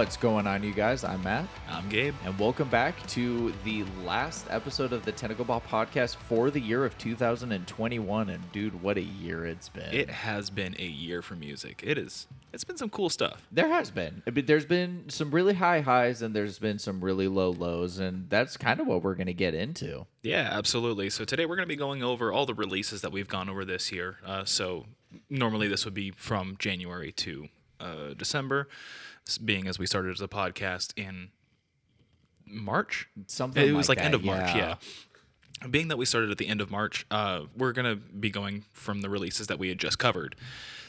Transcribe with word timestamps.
What's 0.00 0.16
going 0.16 0.46
on, 0.46 0.62
you 0.62 0.72
guys? 0.72 1.04
I'm 1.04 1.22
Matt, 1.22 1.46
I'm 1.68 1.86
Gabe. 1.90 2.14
and 2.24 2.38
welcome 2.38 2.70
back 2.70 3.06
to 3.08 3.52
the 3.64 3.84
last 4.02 4.46
episode 4.48 4.94
of 4.94 5.04
the 5.04 5.12
Tentacle 5.12 5.44
Ball 5.44 5.60
podcast 5.60 6.16
for 6.16 6.50
the 6.50 6.58
year 6.58 6.86
of 6.86 6.96
2021. 6.96 8.30
And 8.30 8.50
dude, 8.50 8.80
what 8.82 8.96
a 8.96 9.02
year 9.02 9.44
it's 9.44 9.68
been! 9.68 9.92
It 9.92 10.08
has 10.08 10.48
been 10.48 10.74
a 10.78 10.86
year 10.86 11.20
for 11.20 11.34
music. 11.34 11.82
It 11.84 11.98
is. 11.98 12.28
It's 12.54 12.64
been 12.64 12.78
some 12.78 12.88
cool 12.88 13.10
stuff. 13.10 13.46
there 13.52 13.68
has 13.68 13.90
been, 13.90 14.22
there's 14.24 14.64
been 14.64 15.04
some 15.08 15.30
really 15.32 15.52
high 15.52 15.82
highs 15.82 16.22
and 16.22 16.34
there's 16.34 16.58
been 16.58 16.78
some 16.78 17.04
really 17.04 17.28
low 17.28 17.50
lows, 17.50 17.98
and 17.98 18.30
that's 18.30 18.56
kind 18.56 18.80
of 18.80 18.86
what 18.86 19.02
we're 19.02 19.16
gonna 19.16 19.34
get 19.34 19.52
into. 19.52 20.06
Yeah, 20.22 20.48
absolutely. 20.50 21.10
So 21.10 21.26
today 21.26 21.44
we're 21.44 21.56
going 21.56 21.68
to 21.68 21.74
be 21.74 21.76
going 21.76 22.02
over 22.02 22.32
all 22.32 22.46
the 22.46 22.54
releases 22.54 23.02
that 23.02 23.12
we've 23.12 23.28
gone 23.28 23.50
over 23.50 23.66
this 23.66 23.92
year. 23.92 24.16
Uh, 24.24 24.46
so 24.46 24.86
normally 25.28 25.68
this 25.68 25.84
would 25.84 25.92
be 25.92 26.10
from 26.10 26.56
January 26.58 27.12
to 27.12 27.48
uh, 27.80 28.14
December, 28.16 28.68
being 29.44 29.66
as 29.66 29.78
we 29.78 29.86
started 29.86 30.12
as 30.12 30.20
a 30.20 30.28
podcast 30.28 30.92
in 30.96 31.30
March. 32.46 33.08
Something 33.26 33.68
it 33.68 33.72
was 33.72 33.88
like 33.88 33.98
like 33.98 34.04
end 34.04 34.14
of 34.14 34.24
March, 34.24 34.54
yeah. 34.54 34.76
yeah. 35.62 35.68
Being 35.68 35.88
that 35.88 35.98
we 35.98 36.06
started 36.06 36.30
at 36.30 36.38
the 36.38 36.48
end 36.48 36.60
of 36.60 36.70
March, 36.70 37.06
uh, 37.10 37.42
we're 37.56 37.72
gonna 37.72 37.96
be 37.96 38.30
going 38.30 38.64
from 38.72 39.02
the 39.02 39.10
releases 39.10 39.48
that 39.48 39.58
we 39.58 39.68
had 39.68 39.78
just 39.78 39.98
covered. 39.98 40.36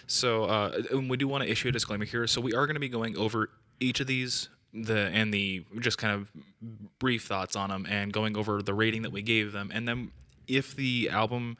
So, 0.07 0.45
uh, 0.45 0.81
and 0.91 1.09
we 1.09 1.17
do 1.17 1.27
want 1.27 1.43
to 1.43 1.49
issue 1.49 1.69
a 1.69 1.71
disclaimer 1.71 2.05
here. 2.05 2.27
So, 2.27 2.41
we 2.41 2.53
are 2.53 2.65
going 2.65 2.75
to 2.75 2.81
be 2.81 2.89
going 2.89 3.15
over 3.15 3.49
each 3.79 4.01
of 4.01 4.07
these, 4.07 4.49
the 4.73 4.97
and 4.97 5.33
the 5.33 5.63
just 5.79 5.97
kind 5.97 6.13
of 6.13 6.29
brief 6.99 7.23
thoughts 7.25 7.55
on 7.55 7.69
them, 7.69 7.85
and 7.89 8.11
going 8.11 8.35
over 8.35 8.61
the 8.61 8.73
rating 8.73 9.03
that 9.03 9.11
we 9.11 9.21
gave 9.21 9.53
them, 9.53 9.71
and 9.73 9.87
then 9.87 10.11
if 10.47 10.75
the 10.75 11.09
album 11.09 11.57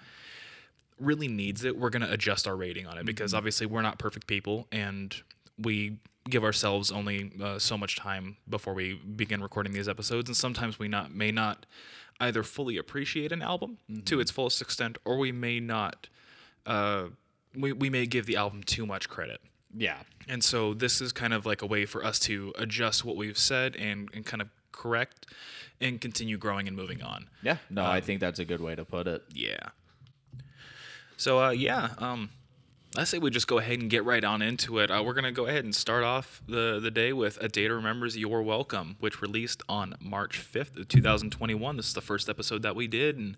really 0.99 1.27
needs 1.27 1.63
it, 1.63 1.77
we're 1.77 1.89
going 1.89 2.01
to 2.01 2.11
adjust 2.11 2.47
our 2.47 2.55
rating 2.55 2.85
on 2.85 2.97
it 2.97 3.05
because 3.05 3.33
obviously 3.33 3.65
we're 3.65 3.81
not 3.81 3.97
perfect 3.97 4.27
people 4.27 4.67
and 4.71 5.23
we 5.57 5.97
give 6.29 6.43
ourselves 6.43 6.91
only 6.91 7.31
uh, 7.41 7.57
so 7.57 7.77
much 7.77 7.95
time 7.95 8.37
before 8.47 8.73
we 8.73 8.93
begin 8.93 9.41
recording 9.41 9.73
these 9.73 9.89
episodes 9.89 10.29
and 10.29 10.37
sometimes 10.37 10.77
we 10.77 10.87
not 10.87 11.13
may 11.13 11.31
not 11.31 11.65
either 12.19 12.43
fully 12.43 12.77
appreciate 12.77 13.31
an 13.31 13.41
album 13.41 13.77
to 14.05 14.19
its 14.19 14.29
fullest 14.29 14.61
extent 14.61 14.97
or 15.03 15.17
we 15.17 15.31
may 15.31 15.59
not 15.59 16.07
uh, 16.67 17.05
we, 17.55 17.73
we 17.73 17.89
may 17.89 18.05
give 18.05 18.27
the 18.27 18.35
album 18.35 18.61
too 18.63 18.85
much 18.85 19.09
credit 19.09 19.41
Yeah, 19.75 19.97
and 20.29 20.43
so 20.43 20.75
this 20.75 21.01
is 21.01 21.11
kind 21.11 21.33
of 21.33 21.45
like 21.47 21.63
a 21.63 21.65
way 21.65 21.85
for 21.85 22.05
us 22.05 22.19
to 22.19 22.53
adjust 22.57 23.03
what 23.03 23.15
we've 23.15 23.37
said 23.37 23.75
and, 23.75 24.09
and 24.13 24.23
kind 24.25 24.41
of 24.41 24.49
correct 24.71 25.25
and 25.81 25.99
continue 25.99 26.37
growing 26.37 26.67
and 26.67 26.77
moving 26.77 27.01
on 27.01 27.27
yeah. 27.41 27.57
No, 27.71 27.83
I 27.83 27.99
think 27.99 28.19
that's 28.19 28.39
a 28.39 28.45
good 28.45 28.61
way 28.61 28.75
to 28.75 28.85
put 28.85 29.07
it. 29.07 29.23
yeah. 29.33 29.69
So 31.17 31.39
uh, 31.39 31.49
yeah, 31.51 31.89
um, 31.97 32.29
I 32.97 33.05
say 33.05 33.19
we 33.19 33.29
just 33.29 33.47
go 33.47 33.57
ahead 33.57 33.79
and 33.79 33.89
get 33.89 34.03
right 34.03 34.23
on 34.23 34.41
into 34.41 34.79
it. 34.79 34.91
Uh, 34.91 35.01
we're 35.05 35.13
gonna 35.13 35.31
go 35.31 35.45
ahead 35.45 35.63
and 35.63 35.73
start 35.73 36.03
off 36.03 36.41
the 36.45 36.77
the 36.81 36.91
day 36.91 37.13
with 37.13 37.37
"A 37.41 37.47
Day 37.47 37.69
to 37.69 37.75
Remember's 37.75 38.17
You're 38.17 38.41
Welcome," 38.41 38.97
which 38.99 39.21
released 39.21 39.63
on 39.69 39.95
March 40.01 40.39
fifth, 40.39 40.75
of 40.75 40.89
two 40.89 41.01
thousand 41.01 41.29
twenty 41.29 41.53
one. 41.53 41.77
This 41.77 41.87
is 41.87 41.93
the 41.93 42.01
first 42.01 42.27
episode 42.27 42.63
that 42.63 42.75
we 42.75 42.87
did, 42.87 43.17
and 43.17 43.37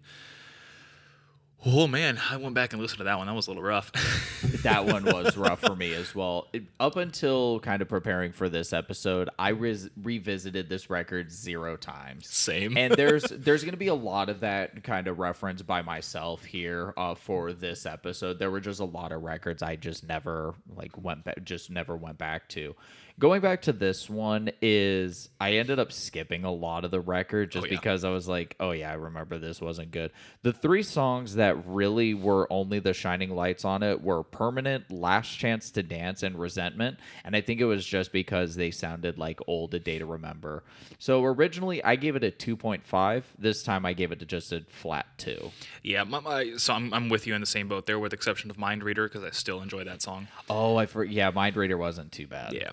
oh 1.65 1.87
man, 1.87 2.19
I 2.29 2.37
went 2.37 2.55
back 2.55 2.73
and 2.73 2.81
listened 2.81 2.97
to 2.99 3.03
that 3.05 3.17
one. 3.17 3.27
That 3.27 3.33
was 3.33 3.47
a 3.47 3.51
little 3.51 3.63
rough. 3.63 3.91
that 4.63 4.85
one 4.85 5.05
was 5.05 5.37
rough 5.37 5.61
for 5.61 5.75
me 5.75 5.93
as 5.93 6.13
well. 6.13 6.47
It- 6.53 6.63
up 6.79 6.95
until 6.97 7.59
kind 7.61 7.81
of 7.81 7.87
preparing 7.87 8.31
for 8.31 8.49
this 8.49 8.73
episode, 8.73 9.29
I 9.39 9.49
res- 9.49 9.89
revisited 10.01 10.67
this 10.69 10.89
record 10.89 11.31
zero 11.31 11.77
times. 11.77 12.27
Same. 12.27 12.77
and 12.77 12.93
there's 12.93 13.23
there's 13.31 13.63
going 13.63 13.73
to 13.73 13.77
be 13.77 13.87
a 13.87 13.93
lot 13.95 14.29
of 14.29 14.41
that 14.41 14.83
kind 14.83 15.07
of 15.07 15.19
reference 15.19 15.61
by 15.61 15.81
myself 15.81 16.43
here 16.43 16.93
uh, 16.97 17.15
for 17.15 17.53
this 17.53 17.85
episode. 17.85 18.39
There 18.39 18.51
were 18.51 18.59
just 18.61 18.79
a 18.79 18.85
lot 18.85 19.11
of 19.11 19.21
records 19.23 19.63
I 19.63 19.75
just 19.75 20.05
never 20.07 20.55
like 20.75 20.97
went 21.01 21.23
back, 21.23 21.43
just 21.43 21.69
never 21.69 21.95
went 21.95 22.17
back 22.17 22.49
to. 22.49 22.75
Going 23.19 23.41
back 23.41 23.61
to 23.63 23.73
this 23.73 24.09
one 24.09 24.49
is 24.61 25.29
I 25.39 25.53
ended 25.53 25.77
up 25.77 25.91
skipping 25.91 26.43
a 26.45 26.51
lot 26.51 26.83
of 26.83 26.89
the 26.89 26.99
record 26.99 27.51
just 27.51 27.67
Oh, 27.67 27.69
yeah. 27.69 27.75
because 27.77 28.03
I 28.03 28.09
was 28.09 28.27
like, 28.27 28.55
oh 28.59 28.71
yeah, 28.71 28.89
I 28.89 28.95
remember 28.95 29.37
this 29.37 29.61
wasn't 29.61 29.91
good. 29.91 30.11
The 30.41 30.51
three 30.51 30.81
songs 30.81 31.35
that 31.35 31.65
really 31.67 32.15
were 32.15 32.51
only 32.51 32.79
the 32.79 32.91
shining 32.93 33.29
lights 33.29 33.65
on 33.65 33.83
it 33.83 34.01
were 34.01 34.23
Permanent, 34.23 34.91
Last 34.91 35.29
Chance 35.37 35.69
to 35.71 35.83
Dance, 35.83 36.23
and 36.23 36.37
Resentment. 36.39 36.97
And 37.23 37.35
I 37.35 37.41
think 37.41 37.61
it 37.61 37.65
was 37.65 37.85
just 37.85 38.11
because 38.11 38.55
they 38.55 38.71
sounded 38.71 39.19
like 39.19 39.39
old 39.47 39.75
A 39.75 39.79
Day 39.79 39.99
to 39.99 40.05
Remember. 40.07 40.63
So 40.97 41.23
originally 41.23 41.83
I 41.83 41.95
gave 41.95 42.15
it 42.15 42.23
a 42.23 42.31
2.5. 42.31 43.23
This 43.37 43.61
time 43.61 43.85
I 43.85 43.93
gave 43.93 44.11
it 44.11 44.19
to 44.19 44.25
just 44.25 44.51
a 44.51 44.61
flat 44.69 45.05
2. 45.19 45.51
yeah, 45.83 46.03
my, 46.03 46.19
my, 46.19 46.53
so 46.57 46.73
I'm, 46.73 46.91
I'm 46.93 47.09
with 47.09 47.27
you 47.27 47.35
in 47.35 47.41
the 47.41 47.47
same 47.47 47.67
boat 47.67 47.85
there, 47.85 47.99
with 47.99 48.11
exception 48.11 48.49
of 48.49 48.57
"Mind 48.57 48.83
Reader" 48.83 49.07
because 49.07 49.23
I 49.23 49.29
still 49.29 49.61
enjoy 49.61 49.83
that 49.83 50.01
song. 50.01 50.27
Oh, 50.49 50.77
I 50.77 50.87
for, 50.87 51.03
yeah, 51.03 51.29
Mind 51.29 51.55
Reader 51.55 51.77
wasn't 51.77 52.11
too 52.11 52.25
bad. 52.27 52.53
Yeah, 52.53 52.71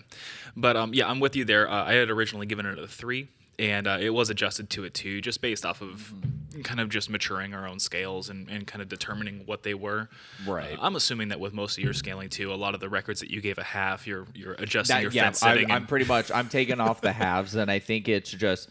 but 0.55 0.75
um, 0.75 0.93
yeah, 0.93 1.09
I'm 1.09 1.19
with 1.19 1.35
you 1.35 1.45
there. 1.45 1.69
Uh, 1.69 1.85
I 1.85 1.93
had 1.93 2.09
originally 2.09 2.45
given 2.45 2.65
it 2.65 2.77
a 2.79 2.87
three, 2.87 3.27
and 3.59 3.87
uh, 3.87 3.97
it 3.99 4.09
was 4.11 4.29
adjusted 4.29 4.69
to 4.71 4.83
a 4.85 4.89
two, 4.89 5.21
just 5.21 5.41
based 5.41 5.65
off 5.65 5.81
of 5.81 6.13
kind 6.63 6.79
of 6.81 6.89
just 6.89 7.09
maturing 7.09 7.53
our 7.53 7.65
own 7.65 7.79
scales 7.79 8.29
and, 8.29 8.49
and 8.49 8.67
kind 8.67 8.81
of 8.81 8.89
determining 8.89 9.43
what 9.45 9.63
they 9.63 9.73
were. 9.73 10.09
Right. 10.45 10.77
Uh, 10.77 10.81
I'm 10.81 10.95
assuming 10.97 11.29
that 11.29 11.39
with 11.39 11.53
most 11.53 11.77
of 11.77 11.83
your 11.83 11.93
scaling 11.93 12.27
too, 12.29 12.53
a 12.53 12.55
lot 12.55 12.73
of 12.73 12.81
the 12.81 12.89
records 12.89 13.21
that 13.21 13.31
you 13.31 13.39
gave 13.39 13.57
a 13.57 13.63
half, 13.63 14.05
you're 14.05 14.25
you're 14.35 14.53
adjusting 14.53 14.95
That- 14.97 15.03
your 15.03 15.11
yeah, 15.11 15.23
fence 15.23 15.43
I, 15.43 15.51
setting. 15.51 15.71
I'm 15.71 15.77
and- 15.77 15.87
pretty 15.87 16.05
much 16.05 16.29
I'm 16.31 16.49
taking 16.49 16.79
off 16.79 17.01
the 17.01 17.13
halves, 17.13 17.55
and 17.55 17.71
I 17.71 17.79
think 17.79 18.09
it's 18.09 18.31
just 18.31 18.69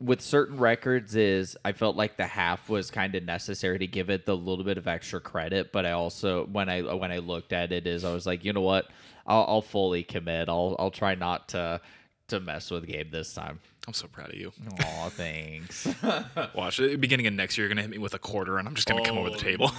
with 0.00 0.20
certain 0.20 0.56
records 0.58 1.14
is 1.14 1.56
I 1.64 1.72
felt 1.72 1.96
like 1.96 2.16
the 2.16 2.26
half 2.26 2.68
was 2.68 2.90
kind 2.90 3.14
of 3.14 3.24
necessary 3.24 3.78
to 3.78 3.86
give 3.86 4.10
it 4.10 4.26
the 4.26 4.36
little 4.36 4.64
bit 4.64 4.78
of 4.78 4.88
extra 4.88 5.20
credit, 5.20 5.70
but 5.72 5.86
I 5.86 5.92
also 5.92 6.46
when 6.46 6.68
I 6.68 6.80
when 6.82 7.12
I 7.12 7.18
looked 7.18 7.52
at 7.52 7.72
it 7.72 7.86
is 7.86 8.04
I 8.04 8.12
was 8.12 8.26
like, 8.26 8.44
you 8.44 8.52
know 8.52 8.62
what, 8.62 8.86
I'll, 9.26 9.44
I'll 9.48 9.62
fully 9.62 10.02
commit. 10.02 10.48
I'll 10.48 10.74
I'll 10.78 10.90
try 10.90 11.14
not 11.14 11.48
to 11.50 11.80
to 12.28 12.40
mess 12.40 12.70
with 12.70 12.86
Gabe 12.86 13.10
this 13.12 13.34
time. 13.34 13.60
I'm 13.86 13.92
so 13.92 14.06
proud 14.06 14.30
of 14.30 14.36
you. 14.36 14.52
Aw, 14.80 15.08
thanks. 15.10 15.86
Watch 16.54 16.80
at 16.80 16.90
the 16.90 16.96
beginning 16.96 17.26
of 17.26 17.34
next 17.34 17.58
year, 17.58 17.66
you're 17.66 17.74
gonna 17.74 17.82
hit 17.82 17.90
me 17.90 17.98
with 17.98 18.14
a 18.14 18.18
quarter, 18.18 18.58
and 18.58 18.66
I'm 18.66 18.74
just 18.74 18.88
gonna 18.88 19.04
come 19.04 19.18
over 19.18 19.30
the 19.30 19.36
Oh, 19.36 19.38
table. 19.38 19.72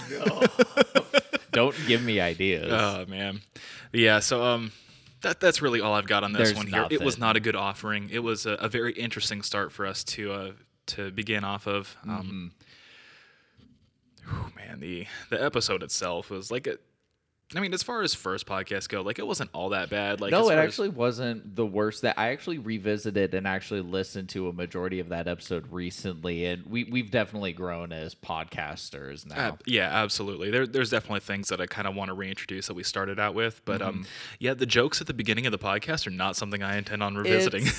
Don't 1.52 1.74
give 1.86 2.02
me 2.02 2.20
ideas. 2.20 2.70
Oh 2.72 3.06
man, 3.06 3.40
yeah. 3.92 4.18
So 4.20 4.42
um, 4.42 4.72
that 5.24 5.40
that's 5.40 5.60
really 5.60 5.80
all 5.80 5.92
I've 5.92 6.06
got 6.06 6.22
on 6.24 6.32
this 6.32 6.48
There's 6.48 6.56
one 6.56 6.66
here. 6.68 6.86
It 6.90 7.02
was 7.02 7.18
not 7.18 7.36
a 7.36 7.40
good 7.40 7.56
offering. 7.56 8.08
It 8.10 8.20
was 8.20 8.46
a, 8.46 8.52
a 8.52 8.68
very 8.68 8.92
interesting 8.92 9.42
start 9.42 9.72
for 9.72 9.84
us 9.84 10.04
to 10.04 10.32
uh 10.32 10.52
to 10.86 11.10
begin 11.10 11.44
off 11.44 11.66
of. 11.66 11.96
Um, 12.04 12.52
Mm-hmm. 14.26 14.36
whew, 14.42 14.52
man, 14.56 14.80
the 14.80 15.06
the 15.30 15.42
episode 15.42 15.82
itself 15.82 16.30
was 16.30 16.50
like 16.50 16.66
a. 16.66 16.78
I 17.56 17.60
mean, 17.60 17.72
as 17.74 17.82
far 17.82 18.02
as 18.02 18.14
first 18.14 18.46
podcasts 18.46 18.88
go, 18.88 19.02
like 19.02 19.18
it 19.18 19.26
wasn't 19.26 19.50
all 19.52 19.68
that 19.70 19.90
bad. 19.90 20.20
Like 20.20 20.32
no, 20.32 20.48
it 20.48 20.54
far 20.54 20.58
as- 20.60 20.68
actually 20.68 20.88
wasn't 20.88 21.54
the 21.54 21.64
worst. 21.64 22.02
That 22.02 22.18
I 22.18 22.28
actually 22.30 22.58
revisited 22.58 23.34
and 23.34 23.46
actually 23.46 23.80
listened 23.82 24.28
to 24.30 24.48
a 24.48 24.52
majority 24.52 25.00
of 25.00 25.10
that 25.10 25.28
episode 25.28 25.66
recently, 25.70 26.46
and 26.46 26.66
we 26.66 26.84
we've 26.84 27.10
definitely 27.10 27.52
grown 27.52 27.92
as 27.92 28.14
podcasters 28.14 29.26
now. 29.26 29.36
Ab- 29.36 29.62
yeah, 29.66 29.88
absolutely. 30.02 30.50
There, 30.50 30.66
there's 30.66 30.90
definitely 30.90 31.20
things 31.20 31.48
that 31.48 31.60
I 31.60 31.66
kind 31.66 31.86
of 31.86 31.94
want 31.94 32.08
to 32.08 32.14
reintroduce 32.14 32.66
that 32.66 32.74
we 32.74 32.82
started 32.82 33.18
out 33.20 33.34
with, 33.34 33.60
but 33.64 33.80
Mm-hmm. 33.80 33.88
um, 34.00 34.06
yeah, 34.38 34.54
the 34.54 34.66
jokes 34.66 35.00
at 35.00 35.06
the 35.06 35.14
beginning 35.14 35.46
of 35.46 35.52
the 35.52 35.58
podcast 35.58 36.06
are 36.06 36.10
not 36.10 36.36
something 36.36 36.62
I 36.62 36.76
intend 36.76 37.02
on 37.02 37.14
revisiting. 37.16 37.66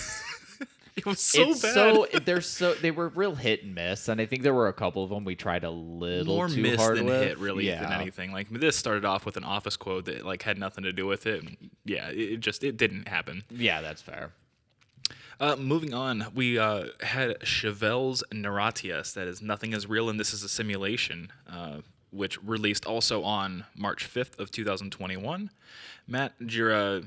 It 0.97 1.05
was 1.05 1.19
so 1.19 1.49
it's 1.49 1.61
bad. 1.61 1.73
so 1.73 2.07
they're 2.23 2.39
so 2.39 2.73
they 2.73 2.89
were 2.89 3.09
real 3.09 3.35
hit 3.35 3.63
and 3.63 3.75
miss, 3.75 4.07
and 4.07 4.21
I 4.21 4.25
think 4.25 4.43
there 4.43 4.53
were 4.53 4.69
a 4.69 4.73
couple 4.73 5.03
of 5.03 5.09
them 5.09 5.25
we 5.25 5.35
tried 5.35 5.65
a 5.65 5.69
little 5.69 6.35
more 6.35 6.47
too 6.47 6.61
miss 6.61 6.77
hard 6.79 6.97
than 6.97 7.05
with. 7.05 7.21
hit, 7.21 7.37
really, 7.37 7.69
than 7.69 7.91
anything. 7.91 8.31
Like 8.31 8.49
this 8.49 8.77
started 8.77 9.03
off 9.03 9.25
with 9.25 9.35
an 9.35 9.43
office 9.43 9.75
quote 9.75 10.05
that 10.05 10.25
like 10.25 10.43
had 10.43 10.57
nothing 10.57 10.85
to 10.85 10.93
do 10.93 11.05
with 11.05 11.27
it. 11.27 11.43
yeah, 11.83 12.07
it, 12.11 12.37
just 12.37 12.63
it 12.63 12.77
didn't 12.77 13.09
happen. 13.09 13.43
Yeah, 13.49 13.81
that's 13.81 14.01
fair. 14.01 14.31
Uh, 15.37 15.57
moving 15.57 15.93
on, 15.93 16.27
we 16.33 16.57
uh, 16.57 16.85
had 17.01 17.41
Chevelle's 17.41 18.23
NIRATIAS, 18.31 19.13
that 19.15 19.27
is 19.27 19.41
Nothing 19.41 19.73
is 19.73 19.85
Real 19.87 20.09
and 20.09 20.17
This 20.17 20.33
is 20.33 20.43
a 20.43 20.49
Simulation, 20.49 21.29
uh, 21.51 21.81
which 22.11 22.41
released 22.41 22.85
also 22.85 23.21
on 23.21 23.65
March 23.75 24.09
5th 24.09 24.39
of 24.39 24.49
2021. 24.49 25.49
Matt, 26.07 26.39
did 26.39 26.53
your 26.53 26.73
uh, 26.73 27.01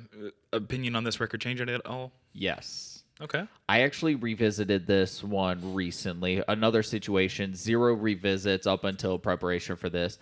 opinion 0.53 0.95
on 0.95 1.05
this 1.05 1.21
record 1.21 1.41
change 1.41 1.61
at 1.63 1.87
all? 1.87 2.13
Yes. 2.35 2.98
Okay. 3.21 3.45
I 3.69 3.81
actually 3.81 4.15
revisited 4.15 4.87
this 4.87 5.25
one 5.25 5.75
recently. 5.75 6.43
Another 6.47 6.83
situation, 6.83 7.55
zero 7.55 7.95
revisits 7.95 8.67
up 8.67 8.85
until 8.85 9.19
preparation 9.19 9.77
for 9.77 9.89
this. 9.89 10.19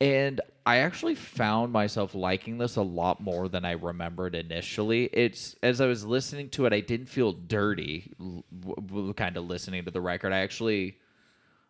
And 0.00 0.40
I 0.64 0.78
actually 0.78 1.14
found 1.14 1.72
myself 1.72 2.14
liking 2.14 2.58
this 2.58 2.76
a 2.76 2.82
lot 2.82 3.20
more 3.20 3.48
than 3.48 3.64
I 3.64 3.72
remembered 3.72 4.34
initially. 4.34 5.04
It's 5.12 5.56
as 5.62 5.80
I 5.80 5.86
was 5.86 6.04
listening 6.04 6.50
to 6.50 6.66
it, 6.66 6.72
I 6.72 6.80
didn't 6.80 7.06
feel 7.06 7.32
dirty 7.32 8.12
kind 9.16 9.36
of 9.36 9.46
listening 9.46 9.84
to 9.86 9.90
the 9.90 10.00
record. 10.00 10.32
I 10.32 10.40
actually 10.40 10.98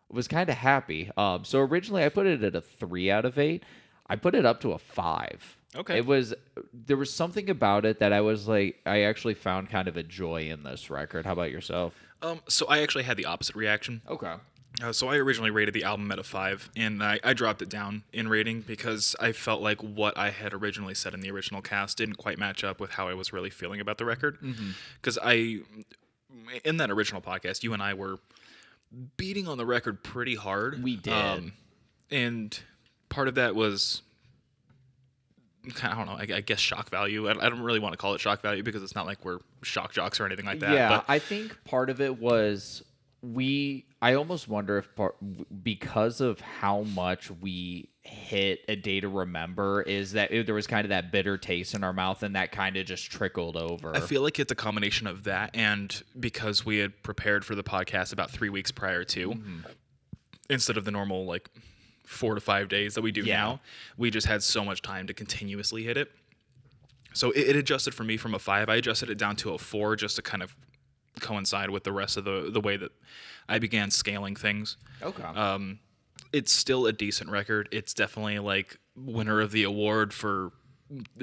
was 0.09 0.27
kind 0.27 0.49
of 0.49 0.57
happy. 0.57 1.09
Um, 1.17 1.45
so 1.45 1.59
originally 1.59 2.03
I 2.03 2.09
put 2.09 2.27
it 2.27 2.43
at 2.43 2.55
a 2.55 2.61
three 2.61 3.09
out 3.09 3.25
of 3.25 3.39
eight. 3.39 3.63
I 4.07 4.15
put 4.15 4.35
it 4.35 4.45
up 4.45 4.61
to 4.61 4.73
a 4.73 4.77
five. 4.77 5.56
Okay. 5.75 5.97
It 5.97 6.05
was 6.05 6.33
there 6.73 6.97
was 6.97 7.13
something 7.13 7.49
about 7.49 7.85
it 7.85 7.99
that 7.99 8.13
I 8.13 8.21
was 8.21 8.47
like 8.47 8.79
I 8.85 9.01
actually 9.01 9.33
found 9.35 9.69
kind 9.69 9.87
of 9.87 9.97
a 9.97 10.03
joy 10.03 10.49
in 10.49 10.63
this 10.63 10.89
record. 10.89 11.25
How 11.25 11.33
about 11.33 11.51
yourself? 11.51 11.93
Um, 12.21 12.39
so 12.47 12.65
I 12.67 12.79
actually 12.79 13.03
had 13.03 13.17
the 13.17 13.25
opposite 13.25 13.55
reaction. 13.55 14.01
Okay. 14.07 14.33
Uh, 14.81 14.91
so 14.91 15.07
I 15.07 15.17
originally 15.17 15.49
rated 15.49 15.73
the 15.73 15.83
album 15.83 16.11
at 16.11 16.19
a 16.19 16.23
five, 16.23 16.69
and 16.75 17.01
I, 17.03 17.19
I 17.23 17.33
dropped 17.33 17.61
it 17.63 17.69
down 17.69 18.03
in 18.13 18.27
rating 18.27 18.61
because 18.61 19.15
I 19.19 19.31
felt 19.31 19.61
like 19.61 19.81
what 19.81 20.15
I 20.17 20.29
had 20.29 20.53
originally 20.53 20.93
said 20.93 21.13
in 21.15 21.19
the 21.19 21.31
original 21.31 21.61
cast 21.63 21.97
didn't 21.97 22.15
quite 22.17 22.37
match 22.37 22.63
up 22.63 22.79
with 22.79 22.91
how 22.91 23.07
I 23.07 23.15
was 23.15 23.33
really 23.33 23.49
feeling 23.49 23.79
about 23.81 23.97
the 23.97 24.05
record. 24.05 24.37
Because 25.01 25.17
I, 25.23 25.61
in 26.63 26.77
that 26.77 26.91
original 26.91 27.21
podcast, 27.21 27.63
you 27.63 27.73
and 27.73 27.81
I 27.81 27.95
were 27.95 28.19
beating 29.17 29.47
on 29.47 29.57
the 29.57 29.65
record 29.65 30.03
pretty 30.03 30.35
hard. 30.35 30.75
Um, 30.75 30.83
We 30.83 30.95
did. 30.95 31.51
and 32.11 32.59
part 33.09 33.27
of 33.27 33.35
that 33.35 33.55
was 33.55 34.03
I 35.83 35.95
don't 35.95 36.05
know, 36.05 36.13
I, 36.13 36.37
I 36.37 36.41
guess 36.41 36.59
shock 36.59 36.89
value. 36.89 37.27
I, 37.27 37.31
I 37.31 37.49
don't 37.49 37.61
really 37.61 37.79
want 37.79 37.93
to 37.93 37.97
call 37.97 38.13
it 38.13 38.21
shock 38.21 38.41
value 38.41 38.63
because 38.63 38.83
it's 38.83 38.95
not 38.95 39.05
like 39.05 39.23
we're 39.25 39.39
shock 39.63 39.91
jocks 39.93 40.19
or 40.19 40.25
anything 40.25 40.45
like 40.45 40.59
that. 40.59 40.73
yeah, 40.73 40.89
but 40.89 41.05
I 41.07 41.19
think 41.19 41.57
part 41.65 41.89
of 41.89 42.01
it 42.01 42.19
was 42.19 42.83
we. 43.21 43.85
I 44.01 44.13
almost 44.13 44.47
wonder 44.47 44.77
if 44.77 44.93
part 44.95 45.15
because 45.63 46.21
of 46.21 46.39
how 46.39 46.81
much 46.83 47.31
we 47.31 47.89
hit 48.03 48.59
a 48.69 48.75
day 48.75 48.99
to 48.99 49.07
remember 49.09 49.81
is 49.81 50.11
that 50.13 50.29
there 50.29 50.53
was 50.53 50.67
kind 50.67 50.85
of 50.85 50.89
that 50.89 51.11
bitter 51.11 51.35
taste 51.37 51.73
in 51.73 51.83
our 51.83 51.91
mouth 51.93 52.21
and 52.23 52.35
that 52.35 52.51
kind 52.51 52.77
of 52.77 52.85
just 52.85 53.09
trickled 53.11 53.57
over. 53.57 53.95
I 53.95 53.99
feel 54.01 54.21
like 54.21 54.37
it's 54.39 54.51
a 54.51 54.55
combination 54.55 55.07
of 55.07 55.23
that 55.23 55.49
and 55.55 55.99
because 56.19 56.63
we 56.63 56.77
had 56.77 57.01
prepared 57.03 57.43
for 57.43 57.55
the 57.55 57.63
podcast 57.63 58.13
about 58.13 58.29
three 58.29 58.49
weeks 58.49 58.71
prior 58.71 59.03
to, 59.05 59.29
Mm-hmm. 59.31 59.59
instead 60.49 60.77
of 60.77 60.85
the 60.85 60.91
normal 60.91 61.25
like 61.25 61.49
four 62.07 62.33
to 62.35 62.41
five 62.41 62.69
days 62.69 62.95
that 62.95 63.01
we 63.01 63.11
do 63.11 63.21
Yeah. 63.21 63.35
now, 63.37 63.61
we 63.97 64.09
just 64.09 64.25
had 64.25 64.41
so 64.41 64.63
much 64.65 64.81
time 64.81 65.07
to 65.07 65.13
continuously 65.13 65.83
hit 65.83 65.97
it. 65.97 66.11
So 67.13 67.31
it, 67.31 67.49
it 67.49 67.55
adjusted 67.55 67.93
for 67.93 68.03
me 68.03 68.17
from 68.17 68.33
a 68.33 68.39
five. 68.39 68.69
I 68.69 68.75
adjusted 68.77 69.09
it 69.09 69.17
down 69.17 69.35
to 69.37 69.53
a 69.53 69.57
four 69.57 69.95
just 69.95 70.15
to 70.15 70.21
kind 70.21 70.41
of 70.41 70.55
coincide 71.19 71.69
with 71.69 71.83
the 71.83 71.91
rest 71.91 72.15
of 72.17 72.23
the 72.25 72.49
the 72.51 72.61
way 72.61 72.77
that 72.77 72.91
I 73.49 73.59
began 73.59 73.91
scaling 73.91 74.35
things. 74.35 74.77
okay. 75.01 75.23
Um, 75.23 75.79
it's 76.33 76.51
still 76.51 76.85
a 76.87 76.93
decent 76.93 77.29
record. 77.29 77.69
It's 77.71 77.93
definitely 77.93 78.39
like 78.39 78.77
winner 78.95 79.39
of 79.41 79.51
the 79.51 79.63
award 79.63 80.13
for 80.13 80.51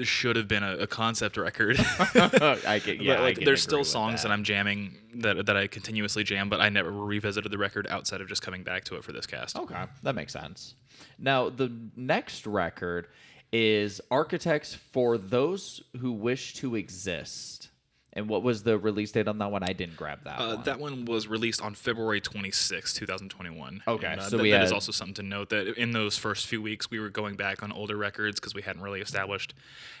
should 0.01 0.35
have 0.35 0.47
been 0.47 0.63
a, 0.63 0.77
a 0.77 0.87
concept 0.87 1.37
record. 1.37 1.77
I 1.79 2.81
get, 2.83 3.01
yeah, 3.01 3.19
like 3.19 3.39
there's 3.39 3.61
still 3.61 3.83
songs 3.83 4.21
that. 4.21 4.29
that. 4.29 4.33
I'm 4.33 4.43
jamming 4.43 4.97
that 5.15 5.45
that 5.45 5.57
I 5.57 5.67
continuously 5.67 6.23
jam, 6.23 6.49
but 6.49 6.61
I 6.61 6.69
never 6.69 6.91
revisited 6.91 7.51
the 7.51 7.57
record 7.57 7.87
outside 7.89 8.21
of 8.21 8.27
just 8.27 8.41
coming 8.41 8.63
back 8.63 8.83
to 8.85 8.95
it 8.95 9.03
for 9.03 9.11
this 9.11 9.25
cast. 9.25 9.57
Okay, 9.57 9.83
that 10.03 10.15
makes 10.15 10.33
sense. 10.33 10.75
Now, 11.17 11.49
the 11.49 11.71
next 11.95 12.45
record 12.45 13.07
is 13.51 14.01
Architects 14.11 14.73
for 14.73 15.17
Those 15.17 15.81
Who 15.99 16.11
Wish 16.11 16.55
to 16.55 16.75
Exist. 16.75 17.69
And 18.17 18.29
what 18.29 18.43
was 18.43 18.63
the 18.63 18.77
release 18.77 19.11
date 19.11 19.27
on 19.27 19.39
that 19.39 19.51
one? 19.51 19.61
I 19.63 19.73
didn't 19.73 19.97
grab 19.97 20.23
that 20.23 20.39
Uh, 20.39 20.55
one. 20.55 20.63
that 20.63 20.79
one 20.79 21.05
was 21.05 21.27
released 21.27 21.61
on 21.61 21.75
February 21.75 22.21
26, 22.21 22.93
2021. 22.93 23.83
Okay, 23.85 24.07
And, 24.07 24.21
uh, 24.21 24.29
so 24.29 24.37
that- 24.37 24.43
we 24.43 24.51
that 24.51 24.63
is 24.63 24.69
had- 24.69 24.73
also 24.75 24.93
something 24.93 25.15
to 25.15 25.23
note 25.23 25.49
that 25.49 25.67
in 25.77 25.91
those 25.91 26.17
first 26.17 26.47
few 26.47 26.61
weeks 26.61 26.89
we 26.89 26.97
were 26.99 27.09
going 27.09 27.35
back 27.35 27.61
on 27.61 27.73
older 27.73 27.97
records 27.97 28.39
because 28.39 28.53
we 28.53 28.61
hadn't 28.61 28.81
really 28.81 29.01
established 29.01 29.53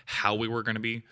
how 0.05 0.33
we 0.33 0.47
were 0.47 0.63
going 0.63 0.75
to 0.75 0.81
be 0.81 1.03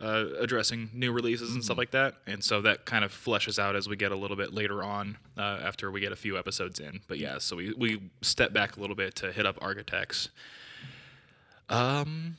uh, 0.00 0.26
addressing 0.40 0.90
new 0.92 1.12
releases 1.12 1.50
and 1.50 1.58
Mm-hmm. 1.58 1.64
stuff 1.64 1.78
like 1.78 1.92
that. 1.92 2.16
And 2.26 2.42
so 2.42 2.60
that 2.62 2.84
kind 2.84 3.04
of 3.04 3.12
fleshes 3.12 3.60
out 3.60 3.76
as 3.76 3.88
we 3.88 3.94
get 3.96 4.10
a 4.12 4.16
little 4.16 4.36
bit 4.36 4.52
later 4.52 4.82
on 4.82 5.16
uh, 5.38 5.40
after 5.62 5.90
we 5.90 6.00
get 6.00 6.10
a 6.12 6.16
few 6.16 6.36
episodes 6.36 6.80
in. 6.80 7.00
But 7.06 7.18
yeah, 7.18 7.38
so 7.38 7.54
we, 7.56 7.72
we 7.74 8.00
step 8.20 8.52
back 8.52 8.76
a 8.76 8.80
little 8.80 8.96
bit 8.96 9.14
to 9.16 9.32
hit 9.32 9.46
up 9.46 9.56
Architects. 9.62 10.30
Um, 11.68 12.36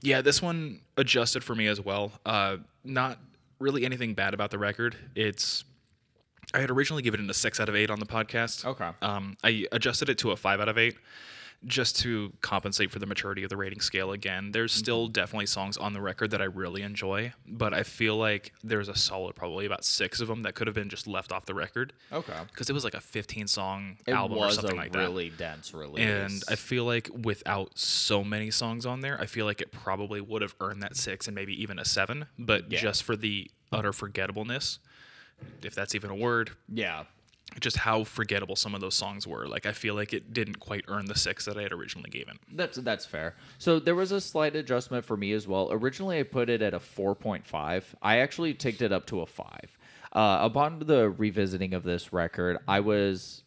yeah, 0.00 0.20
this 0.22 0.40
one 0.40 0.80
adjusted 0.96 1.42
for 1.44 1.54
me 1.54 1.66
as 1.66 1.80
well. 1.80 2.12
Uh, 2.24 2.58
not 2.84 3.18
really 3.58 3.84
anything 3.84 4.14
bad 4.14 4.34
about 4.34 4.50
the 4.50 4.58
record. 4.58 4.96
It's 5.14 5.64
I 6.54 6.60
had 6.60 6.70
originally 6.70 7.02
given 7.02 7.20
it 7.24 7.30
a 7.30 7.34
six 7.34 7.58
out 7.60 7.68
of 7.68 7.74
eight 7.74 7.90
on 7.90 7.98
the 7.98 8.06
podcast. 8.06 8.64
Okay. 8.64 8.90
Um, 9.02 9.36
I 9.42 9.66
adjusted 9.72 10.08
it 10.08 10.18
to 10.18 10.30
a 10.30 10.36
five 10.36 10.60
out 10.60 10.68
of 10.68 10.78
eight 10.78 10.96
just 11.64 11.98
to 12.00 12.32
compensate 12.42 12.90
for 12.90 12.98
the 12.98 13.06
maturity 13.06 13.42
of 13.42 13.48
the 13.50 13.56
rating 13.56 13.80
scale 13.80 14.12
again. 14.12 14.52
There's 14.52 14.72
Mm-hmm. 14.72 14.78
still 14.78 15.08
definitely 15.08 15.46
songs 15.46 15.76
on 15.76 15.92
the 15.92 16.00
record 16.00 16.30
that 16.32 16.40
I 16.42 16.44
really 16.44 16.82
enjoy, 16.82 17.32
but 17.46 17.72
I 17.74 17.82
feel 17.82 18.16
like 18.16 18.52
there's 18.62 18.88
a 18.88 18.94
solid 18.94 19.34
probably 19.34 19.66
about 19.66 19.84
six 19.84 20.20
of 20.20 20.28
them 20.28 20.42
that 20.42 20.54
could 20.54 20.66
have 20.66 20.74
been 20.74 20.88
just 20.88 21.06
left 21.06 21.32
off 21.32 21.46
the 21.46 21.54
record 21.54 21.92
okay. 22.12 22.38
because 22.52 22.68
it 22.70 22.72
was 22.72 22.84
like 22.84 22.94
a 22.94 23.00
15 23.00 23.46
song 23.46 23.96
It 24.06 24.12
album 24.12 24.38
or 24.38 24.50
something 24.50 24.76
like 24.76 24.92
that. 24.92 24.98
really 24.98 25.30
dense 25.30 25.72
release. 25.74 26.04
And 26.06 26.42
I 26.48 26.54
feel 26.56 26.84
like 26.84 27.10
without 27.22 27.78
so 27.78 28.22
many 28.22 28.50
songs 28.50 28.84
on 28.86 29.00
there, 29.00 29.20
I 29.20 29.26
feel 29.26 29.46
like 29.46 29.60
it 29.60 29.72
probably 29.72 30.20
would 30.20 30.42
have 30.42 30.54
earned 30.60 30.82
that 30.82 30.96
six 30.96 31.26
and 31.26 31.34
maybe 31.34 31.60
even 31.62 31.78
a 31.78 31.84
seven. 31.84 32.26
But 32.38 32.70
Yeah. 32.70 32.78
just 32.80 33.02
for 33.02 33.16
the 33.16 33.50
utter 33.72 33.92
forgettableness, 33.92 34.78
if 35.62 35.74
that's 35.74 35.94
even 35.94 36.10
a 36.10 36.14
word, 36.14 36.50
yeah. 36.72 37.04
Just 37.60 37.76
how 37.76 38.04
forgettable 38.04 38.56
some 38.56 38.74
of 38.74 38.80
those 38.80 38.94
songs 38.94 39.26
were. 39.26 39.46
Like 39.46 39.66
I 39.66 39.72
feel 39.72 39.94
like 39.94 40.12
it 40.12 40.32
didn't 40.32 40.60
quite 40.60 40.84
earn 40.88 41.06
the 41.06 41.14
six 41.14 41.44
that 41.46 41.56
I 41.56 41.62
had 41.62 41.72
originally 41.72 42.10
given. 42.10 42.38
That's 42.52 42.78
that's 42.78 43.04
fair. 43.06 43.34
So 43.58 43.78
there 43.78 43.94
was 43.94 44.12
a 44.12 44.20
slight 44.20 44.56
adjustment 44.56 45.04
for 45.04 45.16
me 45.16 45.32
as 45.32 45.48
well. 45.48 45.68
Originally, 45.70 46.18
I 46.18 46.22
put 46.22 46.50
it 46.50 46.62
at 46.62 46.74
a 46.74 46.80
four 46.80 47.14
point 47.14 47.46
five. 47.46 47.94
I 48.02 48.18
actually 48.18 48.54
ticked 48.54 48.82
it 48.82 48.92
up 48.92 49.06
to 49.06 49.20
a 49.20 49.26
five. 49.26 49.76
Uh, 50.12 50.38
upon 50.42 50.78
the 50.80 51.10
revisiting 51.10 51.74
of 51.74 51.82
this 51.82 52.12
record, 52.12 52.58
I 52.66 52.80
was 52.80 53.42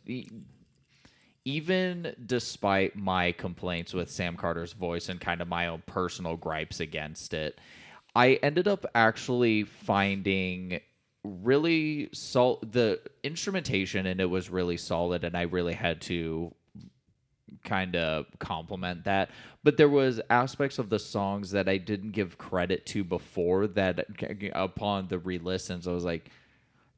even 1.45 2.15
despite 2.25 2.95
my 2.95 3.31
complaints 3.31 3.93
with 3.93 4.11
Sam 4.11 4.35
Carter's 4.35 4.73
voice 4.73 5.09
and 5.09 5.19
kind 5.19 5.41
of 5.41 5.47
my 5.47 5.67
own 5.67 5.81
personal 5.87 6.35
gripes 6.37 6.79
against 6.79 7.33
it, 7.33 7.59
I 8.15 8.33
ended 8.43 8.67
up 8.67 8.85
actually 8.93 9.63
finding 9.63 10.81
really 11.23 12.09
sol- 12.13 12.59
the 12.71 12.99
instrumentation 13.23 14.05
and 14.05 14.21
it 14.21 14.25
was 14.25 14.49
really 14.49 14.77
solid 14.77 15.23
and 15.23 15.35
I 15.35 15.43
really 15.43 15.73
had 15.73 16.01
to 16.01 16.53
kind 17.63 17.95
of 17.95 18.25
compliment 18.39 19.03
that. 19.03 19.29
But 19.63 19.77
there 19.77 19.89
was 19.89 20.21
aspects 20.29 20.79
of 20.79 20.89
the 20.89 20.99
songs 20.99 21.51
that 21.51 21.67
i 21.67 21.77
didn't 21.77 22.11
give 22.11 22.37
credit 22.37 22.85
to 22.87 23.03
before 23.03 23.67
that 23.67 24.05
upon 24.53 25.07
the 25.09 25.19
re-listens 25.19 25.87
i 25.87 25.91
was 25.91 26.05
like 26.05 26.31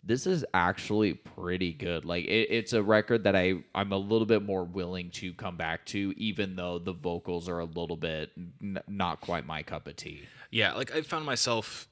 this 0.03 0.25
is 0.25 0.43
actually 0.53 1.13
pretty 1.13 1.73
good. 1.73 2.05
Like 2.05 2.25
it, 2.25 2.47
it's 2.49 2.73
a 2.73 2.81
record 2.81 3.23
that 3.25 3.35
i 3.35 3.53
i'm 3.75 3.91
a 3.91 3.97
little 3.97 4.25
bit 4.25 4.43
more 4.43 4.63
willing 4.63 5.11
to 5.11 5.33
come 5.33 5.57
back 5.57 5.85
to 5.87 6.13
even 6.17 6.55
though 6.55 6.79
the 6.79 6.93
vocals 6.93 7.47
are 7.47 7.59
a 7.59 7.65
little 7.65 7.97
bit 7.97 8.31
n- 8.61 8.81
not 8.87 9.21
quite 9.21 9.45
my 9.45 9.63
cup 9.63 9.87
of 9.87 9.95
tea. 9.95 10.23
Yeah, 10.49 10.73
like 10.73 10.93
I 10.95 11.01
found 11.01 11.25
myself 11.25 11.87